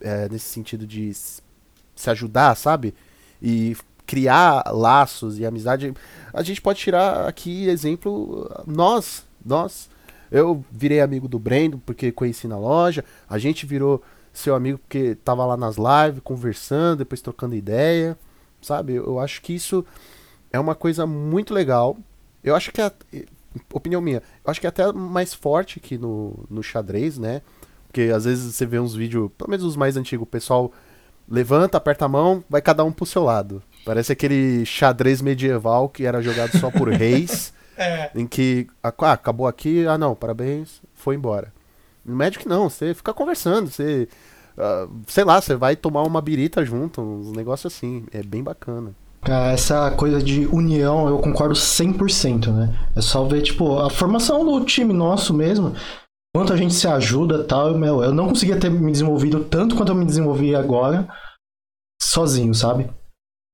é, 0.00 0.28
nesse 0.30 0.46
sentido 0.46 0.86
de 0.86 1.12
se 1.12 2.10
ajudar, 2.10 2.54
sabe? 2.54 2.94
E 3.42 3.76
criar 4.06 4.64
laços 4.72 5.38
e 5.38 5.44
amizade. 5.44 5.92
A 6.32 6.42
gente 6.42 6.62
pode 6.62 6.78
tirar 6.78 7.28
aqui 7.28 7.68
exemplo 7.68 8.50
nós, 8.66 9.22
nós. 9.44 9.90
Eu 10.30 10.64
virei 10.72 11.02
amigo 11.02 11.28
do 11.28 11.38
Brendo 11.38 11.76
porque 11.84 12.10
conheci 12.10 12.48
na 12.48 12.58
loja. 12.58 13.04
A 13.28 13.36
gente 13.36 13.66
virou 13.66 14.02
seu 14.32 14.54
amigo 14.54 14.78
porque 14.78 15.14
tava 15.16 15.44
lá 15.44 15.56
nas 15.58 15.76
lives 15.76 16.22
conversando, 16.24 17.00
depois 17.00 17.20
trocando 17.20 17.54
ideia, 17.54 18.16
sabe? 18.62 18.94
Eu 18.94 19.20
acho 19.20 19.42
que 19.42 19.52
isso 19.54 19.84
é 20.52 20.58
uma 20.58 20.74
coisa 20.74 21.06
muito 21.06 21.52
legal. 21.52 21.96
Eu 22.42 22.54
acho 22.54 22.72
que 22.72 22.80
é, 22.80 22.90
opinião 23.72 24.00
minha, 24.00 24.22
eu 24.44 24.50
acho 24.50 24.60
que 24.60 24.66
é 24.66 24.68
até 24.68 24.92
mais 24.92 25.34
forte 25.34 25.80
que 25.80 25.98
no, 25.98 26.44
no 26.48 26.62
xadrez, 26.62 27.18
né? 27.18 27.42
Porque 27.86 28.12
às 28.14 28.24
vezes 28.24 28.54
você 28.54 28.66
vê 28.66 28.78
uns 28.78 28.94
vídeos, 28.94 29.30
pelo 29.36 29.50
menos 29.50 29.64
os 29.64 29.76
mais 29.76 29.96
antigos, 29.96 30.24
o 30.24 30.30
pessoal 30.30 30.72
levanta, 31.28 31.78
aperta 31.78 32.04
a 32.04 32.08
mão, 32.08 32.44
vai 32.48 32.60
cada 32.60 32.84
um 32.84 32.92
pro 32.92 33.06
seu 33.06 33.22
lado. 33.22 33.62
Parece 33.84 34.12
aquele 34.12 34.64
xadrez 34.64 35.20
medieval 35.22 35.88
que 35.88 36.04
era 36.04 36.22
jogado 36.22 36.58
só 36.58 36.70
por 36.70 36.88
reis, 36.92 37.52
é. 37.76 38.10
em 38.14 38.26
que 38.26 38.66
ah, 38.82 39.12
acabou 39.12 39.46
aqui, 39.46 39.86
ah 39.86 39.98
não, 39.98 40.14
parabéns, 40.14 40.80
foi 40.94 41.14
embora. 41.14 41.52
No 42.04 42.14
Magic 42.14 42.46
não, 42.46 42.70
você 42.70 42.94
fica 42.94 43.12
conversando, 43.12 43.70
você, 43.70 44.08
uh, 44.56 44.92
sei 45.08 45.24
lá, 45.24 45.40
você 45.40 45.56
vai 45.56 45.74
tomar 45.74 46.02
uma 46.02 46.20
birita 46.20 46.64
junto, 46.64 47.00
uns 47.00 47.32
negócios 47.32 47.72
assim, 47.72 48.06
é 48.12 48.22
bem 48.22 48.42
bacana. 48.42 48.94
Essa 49.24 49.90
coisa 49.90 50.22
de 50.22 50.46
união 50.46 51.08
eu 51.08 51.18
concordo 51.18 51.54
100%, 51.54 52.52
né? 52.52 52.88
É 52.94 53.00
só 53.00 53.24
ver, 53.24 53.42
tipo, 53.42 53.78
a 53.78 53.90
formação 53.90 54.44
do 54.44 54.64
time 54.64 54.92
nosso 54.92 55.34
mesmo, 55.34 55.74
quanto 56.34 56.52
a 56.52 56.56
gente 56.56 56.74
se 56.74 56.86
ajuda 56.86 57.44
tal. 57.44 57.76
Meu, 57.76 58.02
eu 58.02 58.12
não 58.12 58.28
conseguia 58.28 58.58
ter 58.58 58.70
me 58.70 58.92
desenvolvido 58.92 59.44
tanto 59.44 59.74
quanto 59.74 59.90
eu 59.90 59.96
me 59.96 60.04
desenvolvi 60.04 60.54
agora, 60.54 61.08
sozinho, 62.00 62.54
sabe? 62.54 62.88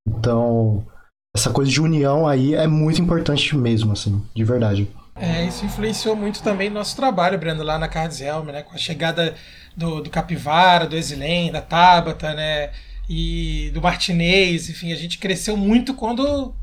Então, 0.07 0.87
essa 1.35 1.51
coisa 1.51 1.71
de 1.71 1.81
união 1.81 2.29
aí 2.29 2.55
é 2.55 2.67
muito 2.67 3.01
importante 3.01 3.57
mesmo, 3.57 3.93
assim, 3.93 4.23
de 4.35 4.45
verdade. 4.45 4.91
É, 5.15 5.45
isso 5.45 5.65
influenciou 5.65 6.17
muito 6.17 6.43
também 6.43 6.69
no 6.69 6.77
nosso 6.77 6.97
trabalho, 6.97 7.39
Brando, 7.39 7.63
lá 7.63 7.79
na 7.79 7.89
Cards 7.89 8.21
Helm, 8.21 8.47
né? 8.47 8.63
Com 8.63 8.75
a 8.75 8.79
chegada 8.79 9.35
do, 9.77 10.03
do 10.03 10.11
Capivara, 10.11 10.87
do 10.87 10.97
Exilen, 10.97 11.53
da 11.53 11.61
Tabata, 11.61 12.35
né? 12.35 12.71
E 13.09 13.71
do 13.75 13.83
Martinez, 13.83 14.69
enfim, 14.69 14.93
a 14.93 14.97
gente 14.97 15.19
cresceu 15.19 15.57
muito 15.57 15.95
quando 15.95 16.55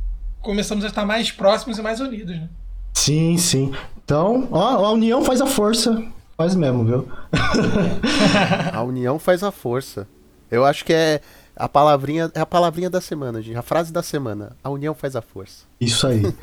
começamos 0.42 0.84
a 0.84 0.88
estar 0.88 1.06
mais 1.06 1.32
próximos 1.32 1.78
e 1.78 1.82
mais 1.82 2.00
unidos, 2.00 2.36
né? 2.36 2.50
Sim, 2.94 3.38
sim. 3.38 3.74
Então, 4.04 4.48
ó, 4.52 4.86
a 4.86 4.92
união 4.92 5.24
faz 5.24 5.42
a 5.42 5.46
força. 5.46 6.04
Faz 6.38 6.56
mesmo, 6.56 6.86
viu? 6.86 7.08
a 8.74 8.82
união 8.82 9.20
faz 9.20 9.44
a 9.44 9.52
força. 9.52 10.08
Eu 10.50 10.66
acho 10.66 10.84
que 10.84 10.94
é 10.94 11.22
a 11.56 11.68
palavrinha, 11.68 12.32
é 12.34 12.40
a 12.40 12.46
palavrinha 12.46 12.90
da 12.90 13.02
semana, 13.02 13.42
gente. 13.42 13.58
A 13.58 13.62
frase 13.62 13.92
da 13.92 14.02
semana. 14.02 14.56
A 14.64 14.70
união 14.70 14.96
faz 14.96 15.16
a 15.16 15.22
força. 15.22 15.66
Isso 15.80 16.08
aí. 16.08 16.24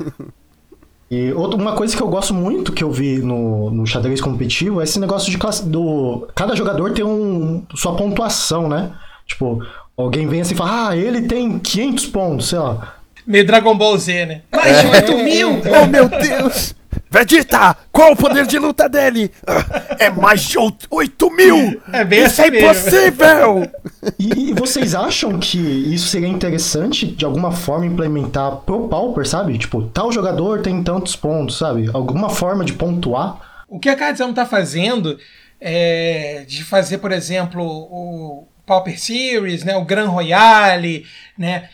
E 1.09 1.31
outra, 1.31 1.57
uma 1.57 1.73
coisa 1.73 1.95
que 1.95 2.03
eu 2.03 2.09
gosto 2.09 2.33
muito 2.33 2.73
que 2.73 2.83
eu 2.83 2.91
vi 2.91 3.19
no, 3.19 3.71
no 3.71 3.87
xadrez 3.87 4.19
competitivo 4.19 4.81
é 4.81 4.83
esse 4.83 4.99
negócio 4.99 5.31
de 5.31 5.37
classe, 5.37 5.65
do 5.65 6.27
cada 6.35 6.53
jogador 6.53 6.91
ter 6.91 7.05
um 7.05 7.65
sua 7.73 7.95
pontuação, 7.95 8.67
né? 8.67 8.93
Tipo, 9.25 9.65
alguém 9.97 10.27
vem 10.27 10.41
assim 10.41 10.53
e 10.53 10.57
fala: 10.57 10.89
"Ah, 10.89 10.95
ele 10.97 11.23
tem 11.23 11.57
500 11.59 12.05
pontos", 12.07 12.49
sei 12.49 12.59
lá. 12.59 12.93
Meio 13.25 13.45
Dragon 13.45 13.75
Ball 13.77 13.97
Z, 13.97 14.25
né? 14.25 14.41
Mais 14.55 14.79
de 14.81 14.87
8 14.87 15.17
mil! 15.17 15.61
Oh, 15.81 15.85
meu 15.85 16.07
Deus! 16.07 16.73
Vegeta, 17.11 17.75
qual 17.91 18.13
o 18.13 18.15
poder 18.15 18.45
de 18.47 18.57
luta 18.57 18.87
dele? 18.87 19.29
Ah, 19.45 19.95
É 19.99 20.09
mais 20.09 20.41
de 20.41 20.57
8 20.57 21.31
mil! 21.31 21.81
É 21.91 22.03
bem 22.05 22.23
Isso 22.23 22.41
assim 22.41 22.55
é 22.55 22.59
impossível! 22.59 23.71
E, 24.17 24.49
e 24.49 24.53
vocês 24.53 24.95
acham 24.95 25.37
que 25.39 25.57
isso 25.57 26.07
seria 26.07 26.27
interessante 26.27 27.05
de 27.05 27.25
alguma 27.25 27.51
forma 27.51 27.85
implementar 27.85 28.57
pro 28.65 28.87
Pauper, 28.87 29.27
sabe? 29.27 29.57
Tipo, 29.57 29.81
tal 29.83 30.11
jogador 30.11 30.61
tem 30.61 30.81
tantos 30.81 31.15
pontos, 31.15 31.57
sabe? 31.57 31.89
Alguma 31.93 32.29
forma 32.29 32.63
de 32.63 32.73
pontuar? 32.73 33.39
O 33.67 33.77
que 33.79 33.89
a 33.89 33.95
Cardzão 33.95 34.29
está 34.29 34.45
fazendo 34.45 35.17
é 35.59 36.45
de 36.47 36.63
fazer, 36.63 36.99
por 36.99 37.11
exemplo, 37.11 37.61
o 37.63 38.47
Pauper 38.67 38.99
Series, 38.99 39.63
né, 39.63 39.77
o 39.77 39.85
Gran 39.85 40.09
Royale, 40.09 41.07
né? 41.37 41.69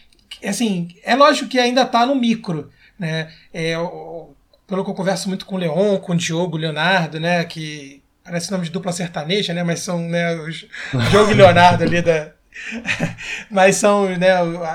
Assim, 0.45 0.95
é 1.03 1.15
lógico 1.15 1.49
que 1.49 1.59
ainda 1.59 1.81
está 1.81 2.05
no 2.05 2.13
micro, 2.13 2.69
né? 2.99 3.31
É, 3.51 3.75
pelo 4.67 4.83
que 4.83 4.91
eu 4.91 4.93
converso 4.93 5.27
muito 5.27 5.45
com 5.45 5.55
o 5.55 5.57
Leon, 5.57 5.97
com 5.97 6.13
o 6.13 6.15
Diogo, 6.15 6.55
Leonardo, 6.55 7.19
né? 7.19 7.43
Que 7.45 8.03
parece 8.23 8.51
nome 8.51 8.65
de 8.65 8.69
dupla 8.71 8.91
sertaneja, 8.91 9.53
né? 9.53 9.63
Mas 9.63 9.79
são 9.79 9.99
né, 9.99 10.35
os 10.35 10.67
Diogo 11.09 11.31
e 11.31 11.33
Leonardo 11.33 11.83
ali 11.83 12.01
da. 12.01 12.31
Mas 13.49 13.77
são 13.77 14.07
né, 14.15 14.31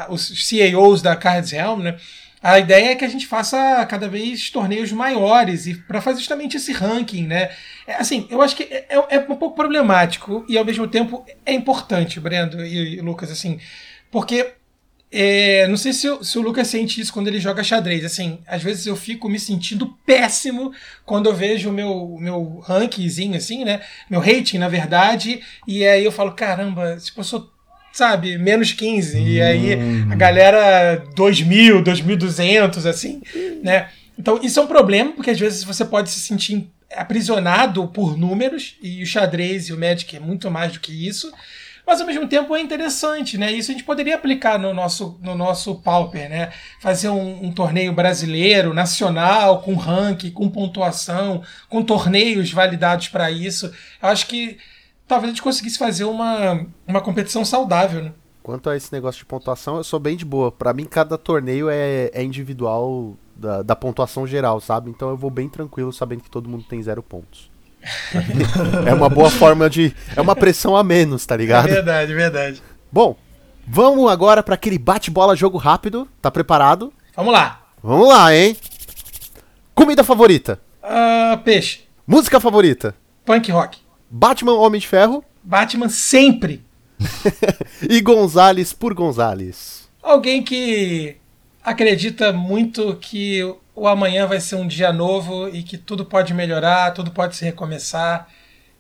os 0.08 0.48
CEOs 0.48 1.00
da 1.00 1.14
Cards 1.14 1.52
Helm, 1.52 1.82
né? 1.82 1.96
A 2.42 2.58
ideia 2.58 2.90
é 2.92 2.94
que 2.94 3.04
a 3.04 3.08
gente 3.08 3.26
faça 3.26 3.84
cada 3.86 4.08
vez 4.08 4.50
torneios 4.50 4.92
maiores 4.92 5.66
e 5.66 5.74
para 5.74 6.00
fazer 6.00 6.18
justamente 6.20 6.56
esse 6.56 6.72
ranking, 6.72 7.26
né? 7.26 7.50
É, 7.86 7.94
assim, 7.94 8.26
eu 8.30 8.40
acho 8.42 8.54
que 8.56 8.62
é, 8.64 8.86
é- 8.90 9.16
é 9.16 9.18
um 9.20 9.36
pouco 9.36 9.56
problemático 9.56 10.44
e 10.48 10.56
ao 10.56 10.64
mesmo 10.64 10.86
tempo 10.86 11.24
é 11.44 11.52
importante, 11.52 12.20
Brendo 12.20 12.64
e, 12.64 12.96
e 12.96 13.00
Lucas, 13.00 13.30
assim, 13.30 13.58
porque 14.10 14.52
é, 15.10 15.66
não 15.68 15.76
sei 15.78 15.92
se, 15.94 16.06
se 16.22 16.38
o 16.38 16.42
Lucas 16.42 16.68
sente 16.68 17.00
isso 17.00 17.12
quando 17.12 17.28
ele 17.28 17.40
joga 17.40 17.64
xadrez. 17.64 18.04
Assim, 18.04 18.40
às 18.46 18.62
vezes 18.62 18.86
eu 18.86 18.94
fico 18.96 19.28
me 19.28 19.38
sentindo 19.40 19.86
péssimo 20.04 20.72
quando 21.04 21.26
eu 21.30 21.34
vejo 21.34 21.70
o 21.70 21.72
meu, 21.72 22.16
meu 22.20 22.58
rankingzinho, 22.60 23.36
assim, 23.36 23.64
né? 23.64 23.80
Meu 24.10 24.20
rating, 24.20 24.58
na 24.58 24.68
verdade, 24.68 25.40
e 25.66 25.84
aí 25.86 26.04
eu 26.04 26.12
falo, 26.12 26.32
caramba, 26.32 26.96
tipo, 26.98 27.20
eu 27.20 27.24
sou, 27.24 27.50
sabe, 27.98 28.38
menos 28.38 28.72
15. 28.72 29.20
E 29.20 29.42
aí 29.42 29.72
a 30.10 30.14
galera 30.14 31.04
2.000, 31.16 31.82
2.200, 31.82 32.86
assim, 32.88 33.20
né? 33.62 33.88
Então 34.16 34.38
isso 34.40 34.60
é 34.60 34.62
um 34.62 34.68
problema, 34.68 35.12
porque 35.12 35.30
às 35.30 35.38
vezes 35.38 35.64
você 35.64 35.84
pode 35.84 36.10
se 36.10 36.20
sentir 36.20 36.70
aprisionado 36.96 37.88
por 37.88 38.16
números, 38.16 38.76
e 38.80 39.02
o 39.02 39.06
xadrez 39.06 39.68
e 39.68 39.72
o 39.72 39.78
Magic 39.78 40.16
é 40.16 40.20
muito 40.20 40.50
mais 40.50 40.72
do 40.72 40.80
que 40.80 40.92
isso. 41.06 41.30
Mas 41.84 42.00
ao 42.00 42.06
mesmo 42.06 42.28
tempo 42.28 42.54
é 42.54 42.60
interessante, 42.60 43.36
né? 43.36 43.50
Isso 43.50 43.70
a 43.70 43.74
gente 43.74 43.84
poderia 43.84 44.14
aplicar 44.14 44.58
no 44.58 44.72
nosso, 44.72 45.18
no 45.22 45.34
nosso 45.34 45.76
Pauper, 45.76 46.28
né? 46.28 46.50
Fazer 46.80 47.08
um, 47.08 47.46
um 47.46 47.50
torneio 47.50 47.92
brasileiro, 47.92 48.74
nacional, 48.74 49.62
com 49.62 49.74
ranking, 49.74 50.30
com 50.30 50.50
pontuação, 50.50 51.42
com 51.68 51.82
torneios 51.82 52.52
validados 52.52 53.08
para 53.08 53.30
isso. 53.30 53.72
Eu 54.02 54.08
acho 54.08 54.26
que 54.26 54.58
talvez 55.08 55.30
a 55.30 55.34
gente 55.34 55.42
conseguisse 55.42 55.78
fazer 55.78 56.04
uma, 56.04 56.66
uma 56.86 57.00
competição 57.00 57.44
saudável, 57.44 58.02
né? 58.02 58.12
Quanto 58.42 58.70
a 58.70 58.76
esse 58.76 58.92
negócio 58.92 59.18
de 59.18 59.24
pontuação, 59.26 59.76
eu 59.76 59.84
sou 59.84 59.98
bem 59.98 60.16
de 60.16 60.24
boa. 60.24 60.50
Pra 60.52 60.72
mim, 60.72 60.84
cada 60.84 61.18
torneio 61.18 61.68
é, 61.68 62.10
é 62.14 62.22
individual 62.22 63.14
da, 63.36 63.62
da 63.62 63.76
pontuação 63.76 64.26
geral, 64.26 64.60
sabe? 64.60 64.90
Então 64.90 65.08
eu 65.10 65.16
vou 65.16 65.30
bem 65.30 65.48
tranquilo 65.48 65.92
sabendo 65.92 66.22
que 66.22 66.30
todo 66.30 66.48
mundo 66.48 66.64
tem 66.64 66.82
zero 66.82 67.02
pontos. 67.02 67.50
é 68.86 68.92
uma 68.94 69.08
boa 69.08 69.30
forma 69.30 69.68
de. 69.68 69.94
É 70.16 70.20
uma 70.20 70.34
pressão 70.34 70.76
a 70.76 70.82
menos, 70.82 71.24
tá 71.26 71.34
É 71.34 71.38
ligado? 71.38 71.66
verdade, 71.68 72.14
verdade. 72.14 72.62
Bom, 72.90 73.16
vamos 73.66 74.10
agora 74.10 74.42
pra 74.42 74.54
aquele 74.54 74.78
bate-bola 74.78 75.36
jogo 75.36 75.58
rápido. 75.58 76.08
Tá 76.20 76.30
preparado? 76.30 76.92
Vamos 77.14 77.32
lá. 77.32 77.62
Vamos 77.82 78.08
lá, 78.08 78.34
hein? 78.34 78.56
Comida 79.74 80.02
favorita. 80.02 80.58
Ah, 80.82 81.38
peixe. 81.44 81.82
Música 82.06 82.40
favorita. 82.40 82.94
Punk 83.24 83.50
rock. 83.52 83.78
Batman 84.10 84.54
Homem 84.54 84.80
de 84.80 84.86
Ferro. 84.86 85.24
Batman 85.42 85.88
sempre. 85.88 86.64
E 87.88 88.00
Gonzales 88.00 88.72
por 88.72 88.92
Gonzales. 88.92 89.88
Alguém 90.02 90.42
que 90.42 91.16
acredita 91.62 92.32
muito 92.32 92.96
que 92.96 93.42
o 93.74 93.86
amanhã 93.86 94.26
vai 94.26 94.40
ser 94.40 94.56
um 94.56 94.66
dia 94.66 94.92
novo 94.92 95.48
e 95.48 95.62
que 95.62 95.78
tudo 95.78 96.04
pode 96.04 96.34
melhorar, 96.34 96.92
tudo 96.92 97.10
pode 97.12 97.36
se 97.36 97.44
recomeçar. 97.44 98.28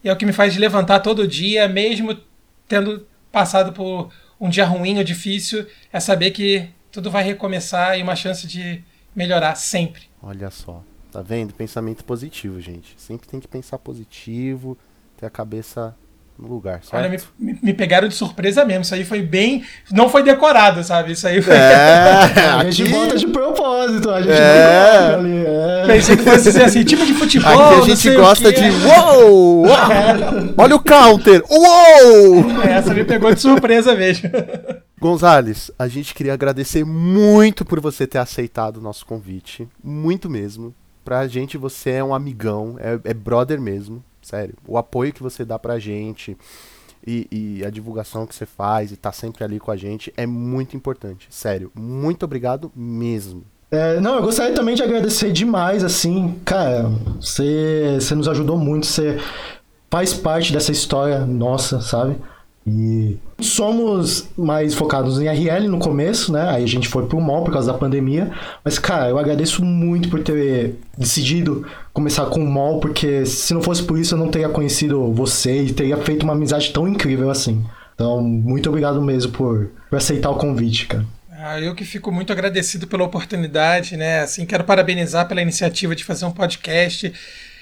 E 0.02 0.08
é 0.08 0.12
o 0.12 0.16
que 0.16 0.26
me 0.26 0.32
faz 0.32 0.56
levantar 0.56 1.00
todo 1.00 1.28
dia, 1.28 1.68
mesmo 1.68 2.18
tendo 2.66 3.06
passado 3.30 3.72
por 3.72 4.10
um 4.40 4.48
dia 4.48 4.64
ruim 4.64 4.98
ou 4.98 5.04
difícil, 5.04 5.66
é 5.92 6.00
saber 6.00 6.32
que 6.32 6.68
tudo 6.90 7.10
vai 7.10 7.22
recomeçar 7.22 7.98
e 7.98 8.02
uma 8.02 8.16
chance 8.16 8.46
de 8.46 8.82
melhorar 9.14 9.54
sempre. 9.54 10.02
Olha 10.22 10.50
só. 10.50 10.82
Tá 11.10 11.22
vendo? 11.22 11.54
Pensamento 11.54 12.04
positivo, 12.04 12.60
gente. 12.60 12.94
Sempre 12.98 13.28
tem 13.28 13.40
que 13.40 13.48
pensar 13.48 13.78
positivo, 13.78 14.76
ter 15.18 15.26
a 15.26 15.30
cabeça 15.30 15.94
no 16.38 16.46
lugar, 16.46 16.84
certo? 16.84 16.94
Olha, 17.04 17.20
me, 17.36 17.58
me- 17.60 17.74
pegaram 17.74 18.06
de 18.06 18.14
surpresa 18.14 18.64
mesmo. 18.64 18.82
Isso 18.82 18.94
aí 18.94 19.04
foi 19.04 19.20
bem. 19.22 19.64
Não 19.90 20.08
foi 20.08 20.22
decorado, 20.22 20.84
sabe? 20.84 21.10
Isso 21.12 21.26
aí 21.26 21.42
foi. 21.42 21.52
É, 21.52 22.22
A 22.60 22.70
gente 22.70 22.84
aqui, 22.84 22.92
bota 22.92 23.16
de 23.18 23.26
propósito, 23.26 24.08
a 24.08 24.20
gente 24.22 24.30
É. 24.32 25.14
ali. 25.14 25.44
É. 25.44 25.86
Pensei 25.88 26.16
que 26.16 26.22
fosse 26.22 26.44
dizer 26.44 26.62
assim, 26.62 26.84
tipo 26.84 27.04
de 27.04 27.14
futebol. 27.14 27.50
aqui 27.50 27.74
a 27.74 27.76
não 27.78 27.84
gente 27.86 28.14
gosta 28.14 28.52
de 28.52 28.62
uou! 28.86 29.66
uou! 29.66 29.66
Olha 30.56 30.76
o 30.76 30.80
counter! 30.80 31.42
Uou! 31.50 32.62
Essa 32.62 32.94
me 32.94 33.02
pegou 33.04 33.34
de 33.34 33.40
surpresa 33.40 33.94
mesmo. 33.96 34.30
Gonzales, 35.00 35.70
a 35.78 35.86
gente 35.88 36.14
queria 36.14 36.34
agradecer 36.34 36.84
muito 36.84 37.64
por 37.64 37.80
você 37.80 38.06
ter 38.06 38.18
aceitado 38.18 38.76
o 38.76 38.80
nosso 38.80 39.04
convite. 39.06 39.66
Muito 39.82 40.28
mesmo. 40.30 40.72
Pra 41.04 41.26
gente, 41.26 41.56
você 41.56 41.90
é 41.90 42.04
um 42.04 42.14
amigão, 42.14 42.76
é, 42.78 42.98
é 43.10 43.14
brother 43.14 43.60
mesmo. 43.60 44.04
Sério. 44.28 44.54
O 44.66 44.76
apoio 44.76 45.10
que 45.10 45.22
você 45.22 45.42
dá 45.42 45.58
pra 45.58 45.78
gente 45.78 46.36
e, 47.06 47.26
e 47.32 47.64
a 47.64 47.70
divulgação 47.70 48.26
que 48.26 48.34
você 48.34 48.44
faz 48.44 48.92
e 48.92 48.96
tá 48.96 49.10
sempre 49.10 49.42
ali 49.42 49.58
com 49.58 49.70
a 49.70 49.76
gente 49.76 50.12
é 50.18 50.26
muito 50.26 50.76
importante. 50.76 51.26
Sério. 51.30 51.72
Muito 51.74 52.24
obrigado 52.24 52.70
mesmo. 52.76 53.42
É, 53.70 53.98
não, 54.00 54.16
eu 54.16 54.22
gostaria 54.22 54.54
também 54.54 54.74
de 54.74 54.82
agradecer 54.82 55.32
demais, 55.32 55.82
assim, 55.82 56.38
cara, 56.44 56.90
você, 57.18 57.98
você 58.00 58.14
nos 58.14 58.26
ajudou 58.28 58.56
muito, 58.56 58.86
você 58.86 59.18
faz 59.90 60.12
parte 60.14 60.52
dessa 60.52 60.72
história 60.72 61.20
nossa, 61.26 61.80
sabe? 61.80 62.16
E 62.68 63.18
somos 63.40 64.28
mais 64.36 64.74
focados 64.74 65.20
em 65.20 65.26
RL 65.26 65.68
no 65.68 65.78
começo, 65.78 66.32
né? 66.32 66.48
Aí 66.50 66.64
a 66.64 66.68
gente 66.68 66.88
foi 66.88 67.06
pro 67.06 67.20
mall 67.20 67.44
por 67.44 67.52
causa 67.52 67.72
da 67.72 67.78
pandemia. 67.78 68.30
Mas, 68.64 68.78
cara, 68.78 69.08
eu 69.08 69.18
agradeço 69.18 69.64
muito 69.64 70.08
por 70.08 70.22
ter 70.22 70.74
decidido 70.96 71.66
começar 71.92 72.26
com 72.26 72.42
o 72.42 72.50
mall, 72.50 72.80
porque 72.80 73.24
se 73.24 73.54
não 73.54 73.62
fosse 73.62 73.82
por 73.82 73.98
isso 73.98 74.14
eu 74.14 74.18
não 74.18 74.28
teria 74.28 74.48
conhecido 74.48 75.12
você 75.12 75.62
e 75.62 75.72
teria 75.72 75.96
feito 75.96 76.22
uma 76.22 76.32
amizade 76.32 76.72
tão 76.72 76.86
incrível 76.86 77.30
assim. 77.30 77.64
Então, 77.94 78.20
muito 78.20 78.68
obrigado 78.68 79.00
mesmo 79.02 79.32
por, 79.32 79.70
por 79.88 79.96
aceitar 79.96 80.30
o 80.30 80.36
convite, 80.36 80.86
cara. 80.86 81.04
Ah, 81.40 81.60
eu 81.60 81.74
que 81.74 81.84
fico 81.84 82.10
muito 82.10 82.32
agradecido 82.32 82.86
pela 82.86 83.04
oportunidade, 83.04 83.96
né? 83.96 84.20
Assim, 84.20 84.44
quero 84.44 84.64
parabenizar 84.64 85.26
pela 85.28 85.40
iniciativa 85.40 85.94
de 85.94 86.04
fazer 86.04 86.24
um 86.24 86.32
podcast. 86.32 87.12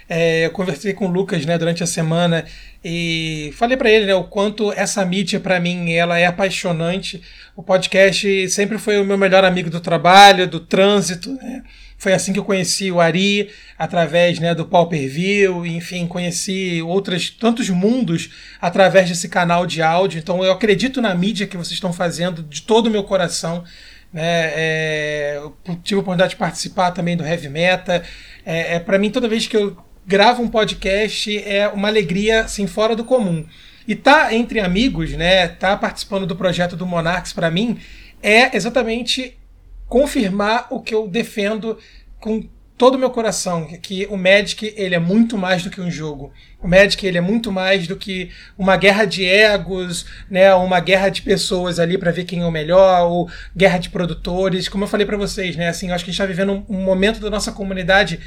É, 0.09 0.47
eu 0.47 0.51
conversei 0.51 0.93
com 0.93 1.07
o 1.07 1.11
Lucas, 1.11 1.45
né, 1.45 1.59
durante 1.59 1.83
a 1.83 1.87
semana 1.87 2.45
e 2.85 3.53
falei 3.57 3.77
para 3.77 3.91
ele, 3.91 4.07
né, 4.07 4.15
o 4.15 4.25
quanto 4.25 4.73
essa 4.73 5.05
mídia 5.05 5.41
para 5.41 5.59
mim 5.59 5.93
ela 5.93 6.19
é 6.19 6.27
apaixonante. 6.27 7.21
O 7.57 7.63
podcast 7.63 8.49
sempre 8.51 8.79
foi 8.79 9.01
o 9.01 9.05
meu 9.05 9.19
melhor 9.19 9.45
amigo 9.45 9.69
do 9.69 9.81
trabalho, 9.81 10.47
do 10.47 10.61
trânsito, 10.61 11.33
né? 11.33 11.63
Foi 11.99 12.13
assim 12.13 12.33
que 12.33 12.39
eu 12.39 12.45
conheci 12.45 12.93
o 12.93 13.01
Ari, 13.01 13.49
através 13.79 14.39
né, 14.39 14.55
do 14.55 14.67
Pau 14.67 14.87
Per 14.87 15.09
View, 15.09 15.65
enfim, 15.65 16.07
conheci 16.07 16.83
outros 16.83 17.31
tantos 17.31 17.71
mundos 17.71 18.31
através 18.61 19.09
desse 19.09 19.31
canal 19.31 19.67
de 19.67 19.81
áudio. 19.81 20.19
Então 20.19 20.45
eu 20.45 20.53
acredito 20.53 21.01
na 21.01 21.15
mídia 21.15 21.47
que 21.47 21.57
vocês 21.57 21.73
estão 21.73 21.95
fazendo 21.95 22.43
de 22.43 22.63
todo 22.63 22.89
o 22.89 22.91
meu 22.91 23.03
coração. 23.03 23.65
Né? 24.13 24.53
É, 24.55 25.33
eu 25.37 25.57
tive 25.83 25.99
a 25.99 26.03
oportunidade 26.03 26.31
de 26.31 26.37
participar 26.37 26.91
também 26.91 27.17
do 27.17 27.27
Heavy 27.27 27.49
Meta. 27.49 28.03
É, 28.45 28.77
é, 28.77 28.79
Para 28.79 28.99
mim, 28.99 29.11
toda 29.11 29.27
vez 29.27 29.47
que 29.47 29.57
eu 29.57 29.77
gravo 30.07 30.43
um 30.43 30.49
podcast, 30.49 31.37
é 31.39 31.69
uma 31.69 31.89
alegria 31.89 32.43
assim, 32.43 32.67
fora 32.67 32.95
do 32.95 33.05
comum. 33.05 33.45
E 33.89 33.95
tá 33.95 34.35
entre 34.35 34.61
amigos, 34.61 35.13
né? 35.13 35.49
Tá 35.49 35.77
participando 35.77 36.27
do 36.27 36.37
projeto 36.37 36.77
do 36.77 36.87
Monarchs 36.87 37.33
para 37.33 37.51
mim 37.51 37.79
é 38.23 38.57
exatamente 38.57 39.37
confirmar 39.87 40.67
o 40.71 40.81
que 40.81 40.95
eu 40.95 41.07
defendo 41.07 41.79
com 42.21 42.43
todo 42.77 42.97
o 42.97 42.99
meu 42.99 43.11
coração 43.11 43.67
que 43.81 44.07
o 44.11 44.17
Magic 44.17 44.75
ele 44.77 44.95
é 44.95 44.99
muito 44.99 45.39
mais 45.39 45.63
do 45.63 45.71
que 45.71 45.81
um 45.81 45.91
jogo. 45.91 46.33
O 46.63 46.69
Magic 46.69 47.07
ele 47.07 47.17
é 47.17 47.21
muito 47.21 47.51
mais 47.51 47.87
do 47.87 47.97
que 47.97 48.31
uma 48.59 48.77
guerra 48.77 49.05
de 49.05 49.25
egos, 49.25 50.05
né, 50.31 50.53
uma 50.55 50.81
guerra 50.81 51.09
de 51.09 51.23
pessoas 51.23 51.79
ali 51.79 51.97
para 51.97 52.11
ver 52.11 52.25
quem 52.25 52.43
é 52.43 52.47
o 52.47 52.51
melhor, 52.51 53.09
ou 53.09 53.31
guerra 53.57 53.79
de 53.79 53.89
produtores. 53.89 54.69
Como 54.69 54.85
eu 54.85 54.89
falei 54.89 55.07
para 55.07 55.17
vocês, 55.17 55.57
né, 55.57 55.69
assim, 55.69 55.89
eu 55.89 55.95
acho 55.95 56.05
que 56.05 56.11
a 56.11 56.13
gente 56.13 56.21
está 56.21 56.27
vivendo 56.27 56.65
um, 56.69 56.83
momento 56.83 57.21
da 57.21 57.31
nossa 57.31 57.51
comunidade 57.51 58.21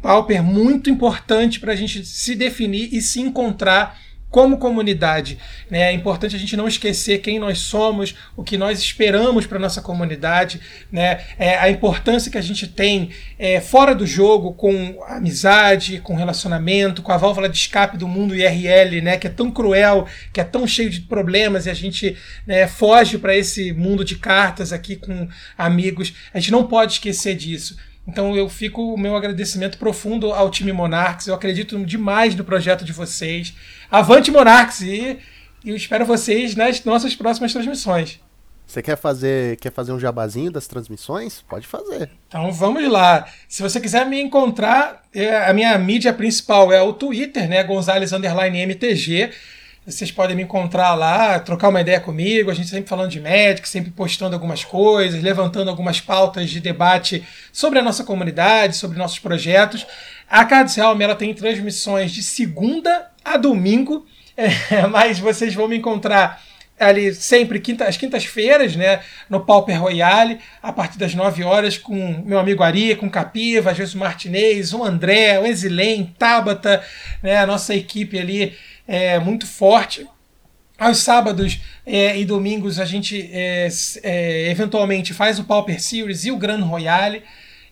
Pauper 0.00 0.42
muito 0.42 0.88
importante 0.90 1.58
para 1.58 1.72
a 1.72 1.76
gente 1.76 2.04
se 2.04 2.34
definir 2.34 2.88
e 2.92 3.02
se 3.02 3.20
encontrar 3.20 3.98
como 4.30 4.58
comunidade. 4.58 5.38
Né? 5.70 5.90
É 5.90 5.92
importante 5.92 6.36
a 6.36 6.38
gente 6.38 6.56
não 6.56 6.68
esquecer 6.68 7.18
quem 7.18 7.38
nós 7.38 7.58
somos, 7.58 8.14
o 8.36 8.42
que 8.42 8.58
nós 8.58 8.78
esperamos 8.78 9.46
para 9.46 9.58
nossa 9.58 9.80
comunidade, 9.80 10.60
né? 10.90 11.20
É, 11.38 11.56
a 11.56 11.70
importância 11.70 12.30
que 12.30 12.38
a 12.38 12.42
gente 12.42 12.66
tem 12.66 13.10
é, 13.38 13.60
fora 13.60 13.94
do 13.94 14.06
jogo 14.06 14.52
com 14.52 15.02
amizade, 15.08 16.00
com 16.00 16.14
relacionamento, 16.14 17.02
com 17.02 17.12
a 17.12 17.16
válvula 17.16 17.48
de 17.48 17.56
escape 17.56 17.96
do 17.96 18.06
mundo 18.06 18.34
IRL, 18.34 19.00
né? 19.00 19.16
que 19.16 19.26
é 19.26 19.30
tão 19.30 19.50
cruel, 19.50 20.06
que 20.32 20.40
é 20.40 20.44
tão 20.44 20.66
cheio 20.66 20.90
de 20.90 21.00
problemas 21.00 21.66
e 21.66 21.70
a 21.70 21.74
gente 21.74 22.16
né, 22.46 22.66
foge 22.66 23.18
para 23.18 23.36
esse 23.36 23.72
mundo 23.72 24.04
de 24.04 24.16
cartas 24.16 24.72
aqui 24.72 24.96
com 24.96 25.28
amigos. 25.56 26.12
A 26.32 26.38
gente 26.38 26.52
não 26.52 26.66
pode 26.66 26.94
esquecer 26.94 27.34
disso. 27.34 27.76
Então 28.08 28.34
eu 28.34 28.48
fico 28.48 28.94
o 28.94 28.98
meu 28.98 29.14
agradecimento 29.14 29.76
profundo 29.76 30.32
ao 30.32 30.50
time 30.50 30.72
Monarchs. 30.72 31.26
Eu 31.26 31.34
acredito 31.34 31.84
demais 31.84 32.34
no 32.34 32.42
projeto 32.42 32.82
de 32.82 32.92
vocês. 32.92 33.54
Avante 33.90 34.30
Monarchs 34.30 34.80
e 34.80 35.18
eu 35.62 35.76
espero 35.76 36.06
vocês 36.06 36.56
nas 36.56 36.82
nossas 36.84 37.14
próximas 37.14 37.52
transmissões. 37.52 38.18
Você 38.66 38.82
quer 38.82 38.96
fazer, 38.96 39.56
quer 39.56 39.72
fazer 39.72 39.92
um 39.92 40.00
jabazinho 40.00 40.50
das 40.50 40.66
transmissões? 40.66 41.42
Pode 41.42 41.66
fazer. 41.66 42.10
Então 42.28 42.50
vamos 42.50 42.90
lá. 42.90 43.26
Se 43.46 43.62
você 43.62 43.80
quiser 43.80 44.06
me 44.06 44.20
encontrar, 44.20 45.02
é, 45.14 45.44
a 45.46 45.52
minha 45.52 45.76
mídia 45.78 46.12
principal 46.12 46.72
é 46.72 46.80
o 46.82 46.92
Twitter, 46.92 47.48
né? 47.48 47.62
Gonzales 47.62 48.12
MTG. 48.12 49.30
Vocês 49.88 50.12
podem 50.12 50.36
me 50.36 50.42
encontrar 50.42 50.94
lá, 50.94 51.40
trocar 51.40 51.70
uma 51.70 51.80
ideia 51.80 51.98
comigo. 51.98 52.50
A 52.50 52.54
gente 52.54 52.68
sempre 52.68 52.90
falando 52.90 53.10
de 53.10 53.18
Magic, 53.18 53.66
sempre 53.66 53.90
postando 53.90 54.34
algumas 54.34 54.62
coisas, 54.62 55.22
levantando 55.22 55.70
algumas 55.70 55.98
pautas 55.98 56.50
de 56.50 56.60
debate 56.60 57.26
sobre 57.50 57.78
a 57.78 57.82
nossa 57.82 58.04
comunidade, 58.04 58.76
sobre 58.76 58.98
nossos 58.98 59.18
projetos. 59.18 59.86
A 60.28 60.44
Cards 60.44 60.76
ela 60.76 61.14
tem 61.14 61.32
transmissões 61.32 62.12
de 62.12 62.22
segunda 62.22 63.10
a 63.24 63.38
domingo, 63.38 64.06
é, 64.36 64.86
mas 64.88 65.18
vocês 65.18 65.54
vão 65.54 65.66
me 65.66 65.78
encontrar 65.78 66.42
ali 66.78 67.14
sempre 67.14 67.58
quinta, 67.58 67.86
às 67.86 67.96
quintas-feiras, 67.96 68.76
né, 68.76 69.00
no 69.28 69.40
Pauper 69.40 69.80
Royale, 69.80 70.38
a 70.62 70.72
partir 70.72 70.98
das 70.98 71.14
9 71.14 71.42
horas, 71.42 71.76
com 71.76 72.22
meu 72.24 72.38
amigo 72.38 72.62
Ari, 72.62 72.94
com 72.94 73.10
Capiva, 73.10 73.74
Jesus 73.74 73.94
Martinez, 73.96 74.72
o 74.72 74.84
André, 74.84 75.40
o 75.40 75.46
Exilém, 75.46 76.14
Tabata, 76.16 76.84
né, 77.22 77.38
a 77.38 77.46
nossa 77.46 77.74
equipe 77.74 78.18
ali 78.18 78.54
é, 78.88 79.18
muito 79.18 79.46
forte. 79.46 80.08
Aos 80.78 80.98
sábados 80.98 81.60
é, 81.84 82.16
e 82.18 82.24
domingos 82.24 82.78
a 82.78 82.84
gente 82.84 83.28
é, 83.32 83.68
é, 84.02 84.50
eventualmente 84.50 85.12
faz 85.12 85.38
o 85.38 85.44
Pauper 85.44 85.82
Series 85.82 86.24
e 86.24 86.30
o 86.30 86.36
Grand 86.36 86.64
Royale. 86.64 87.22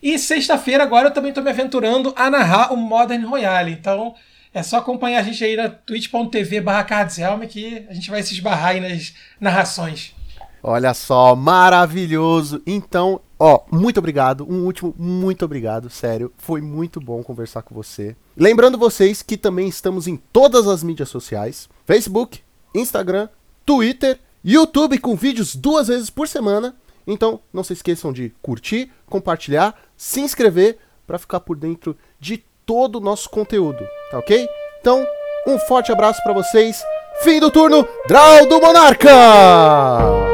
E 0.03 0.19
sexta-feira 0.19 0.83
agora 0.83 1.07
eu 1.07 1.13
também 1.13 1.29
estou 1.29 1.43
me 1.43 1.49
aventurando 1.49 2.13
a 2.15 2.29
narrar 2.29 2.71
o 2.73 2.77
Modern 2.77 3.25
Royale. 3.25 3.71
Então 3.71 4.13
é 4.53 4.61
só 4.61 4.77
acompanhar 4.77 5.19
a 5.19 5.23
gente 5.23 5.43
aí 5.43 5.55
na 5.55 5.69
twitch.tv 5.69 6.61
barra 6.61 7.05
que 7.47 7.85
a 7.89 7.93
gente 7.93 8.09
vai 8.09 8.21
se 8.21 8.33
esbarrar 8.33 8.71
aí 8.71 8.79
nas 8.81 9.13
narrações. 9.39 10.13
Olha 10.61 10.93
só, 10.93 11.33
maravilhoso. 11.33 12.61
Então, 12.67 13.21
ó, 13.39 13.61
muito 13.71 13.97
obrigado. 13.97 14.45
Um 14.49 14.65
último, 14.65 14.93
muito 14.97 15.45
obrigado, 15.45 15.89
sério. 15.89 16.31
Foi 16.37 16.61
muito 16.61 16.99
bom 16.99 17.23
conversar 17.23 17.61
com 17.61 17.73
você. 17.75 18.15
Lembrando 18.35 18.77
vocês 18.77 19.21
que 19.21 19.37
também 19.37 19.67
estamos 19.67 20.07
em 20.07 20.17
todas 20.17 20.67
as 20.67 20.83
mídias 20.83 21.09
sociais: 21.09 21.69
Facebook, 21.85 22.41
Instagram, 22.73 23.29
Twitter, 23.65 24.19
YouTube 24.43 24.97
com 24.99 25.15
vídeos 25.15 25.55
duas 25.55 25.87
vezes 25.87 26.09
por 26.09 26.27
semana. 26.27 26.75
Então, 27.05 27.39
não 27.53 27.63
se 27.63 27.73
esqueçam 27.73 28.11
de 28.11 28.33
curtir, 28.41 28.91
compartilhar, 29.05 29.75
se 29.95 30.19
inscrever 30.19 30.77
para 31.05 31.17
ficar 31.17 31.39
por 31.39 31.55
dentro 31.55 31.97
de 32.19 32.43
todo 32.65 32.97
o 32.97 33.01
nosso 33.01 33.29
conteúdo, 33.29 33.79
tá 34.11 34.19
OK? 34.19 34.47
Então, 34.81 35.05
um 35.47 35.57
forte 35.57 35.91
abraço 35.91 36.21
para 36.21 36.33
vocês. 36.33 36.83
Fim 37.21 37.39
do 37.39 37.49
turno, 37.49 37.87
Draw 38.07 38.47
do 38.47 38.59
Monarca! 38.59 40.26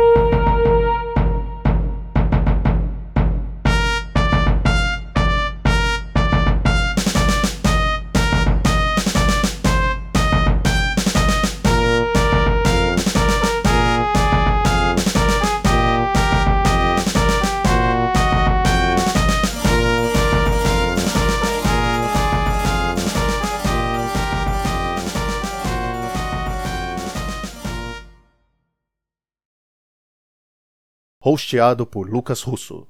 Hosteado 31.25 31.85
por 31.85 32.09
Lucas 32.09 32.41
Russo. 32.41 32.85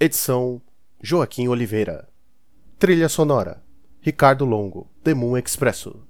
Edição 0.00 0.62
Joaquim 1.02 1.46
Oliveira. 1.48 2.08
Trilha 2.78 3.06
sonora 3.06 3.62
Ricardo 4.00 4.46
Longo, 4.46 4.90
The 5.04 5.12
Moon 5.12 5.36
Expresso. 5.36 6.02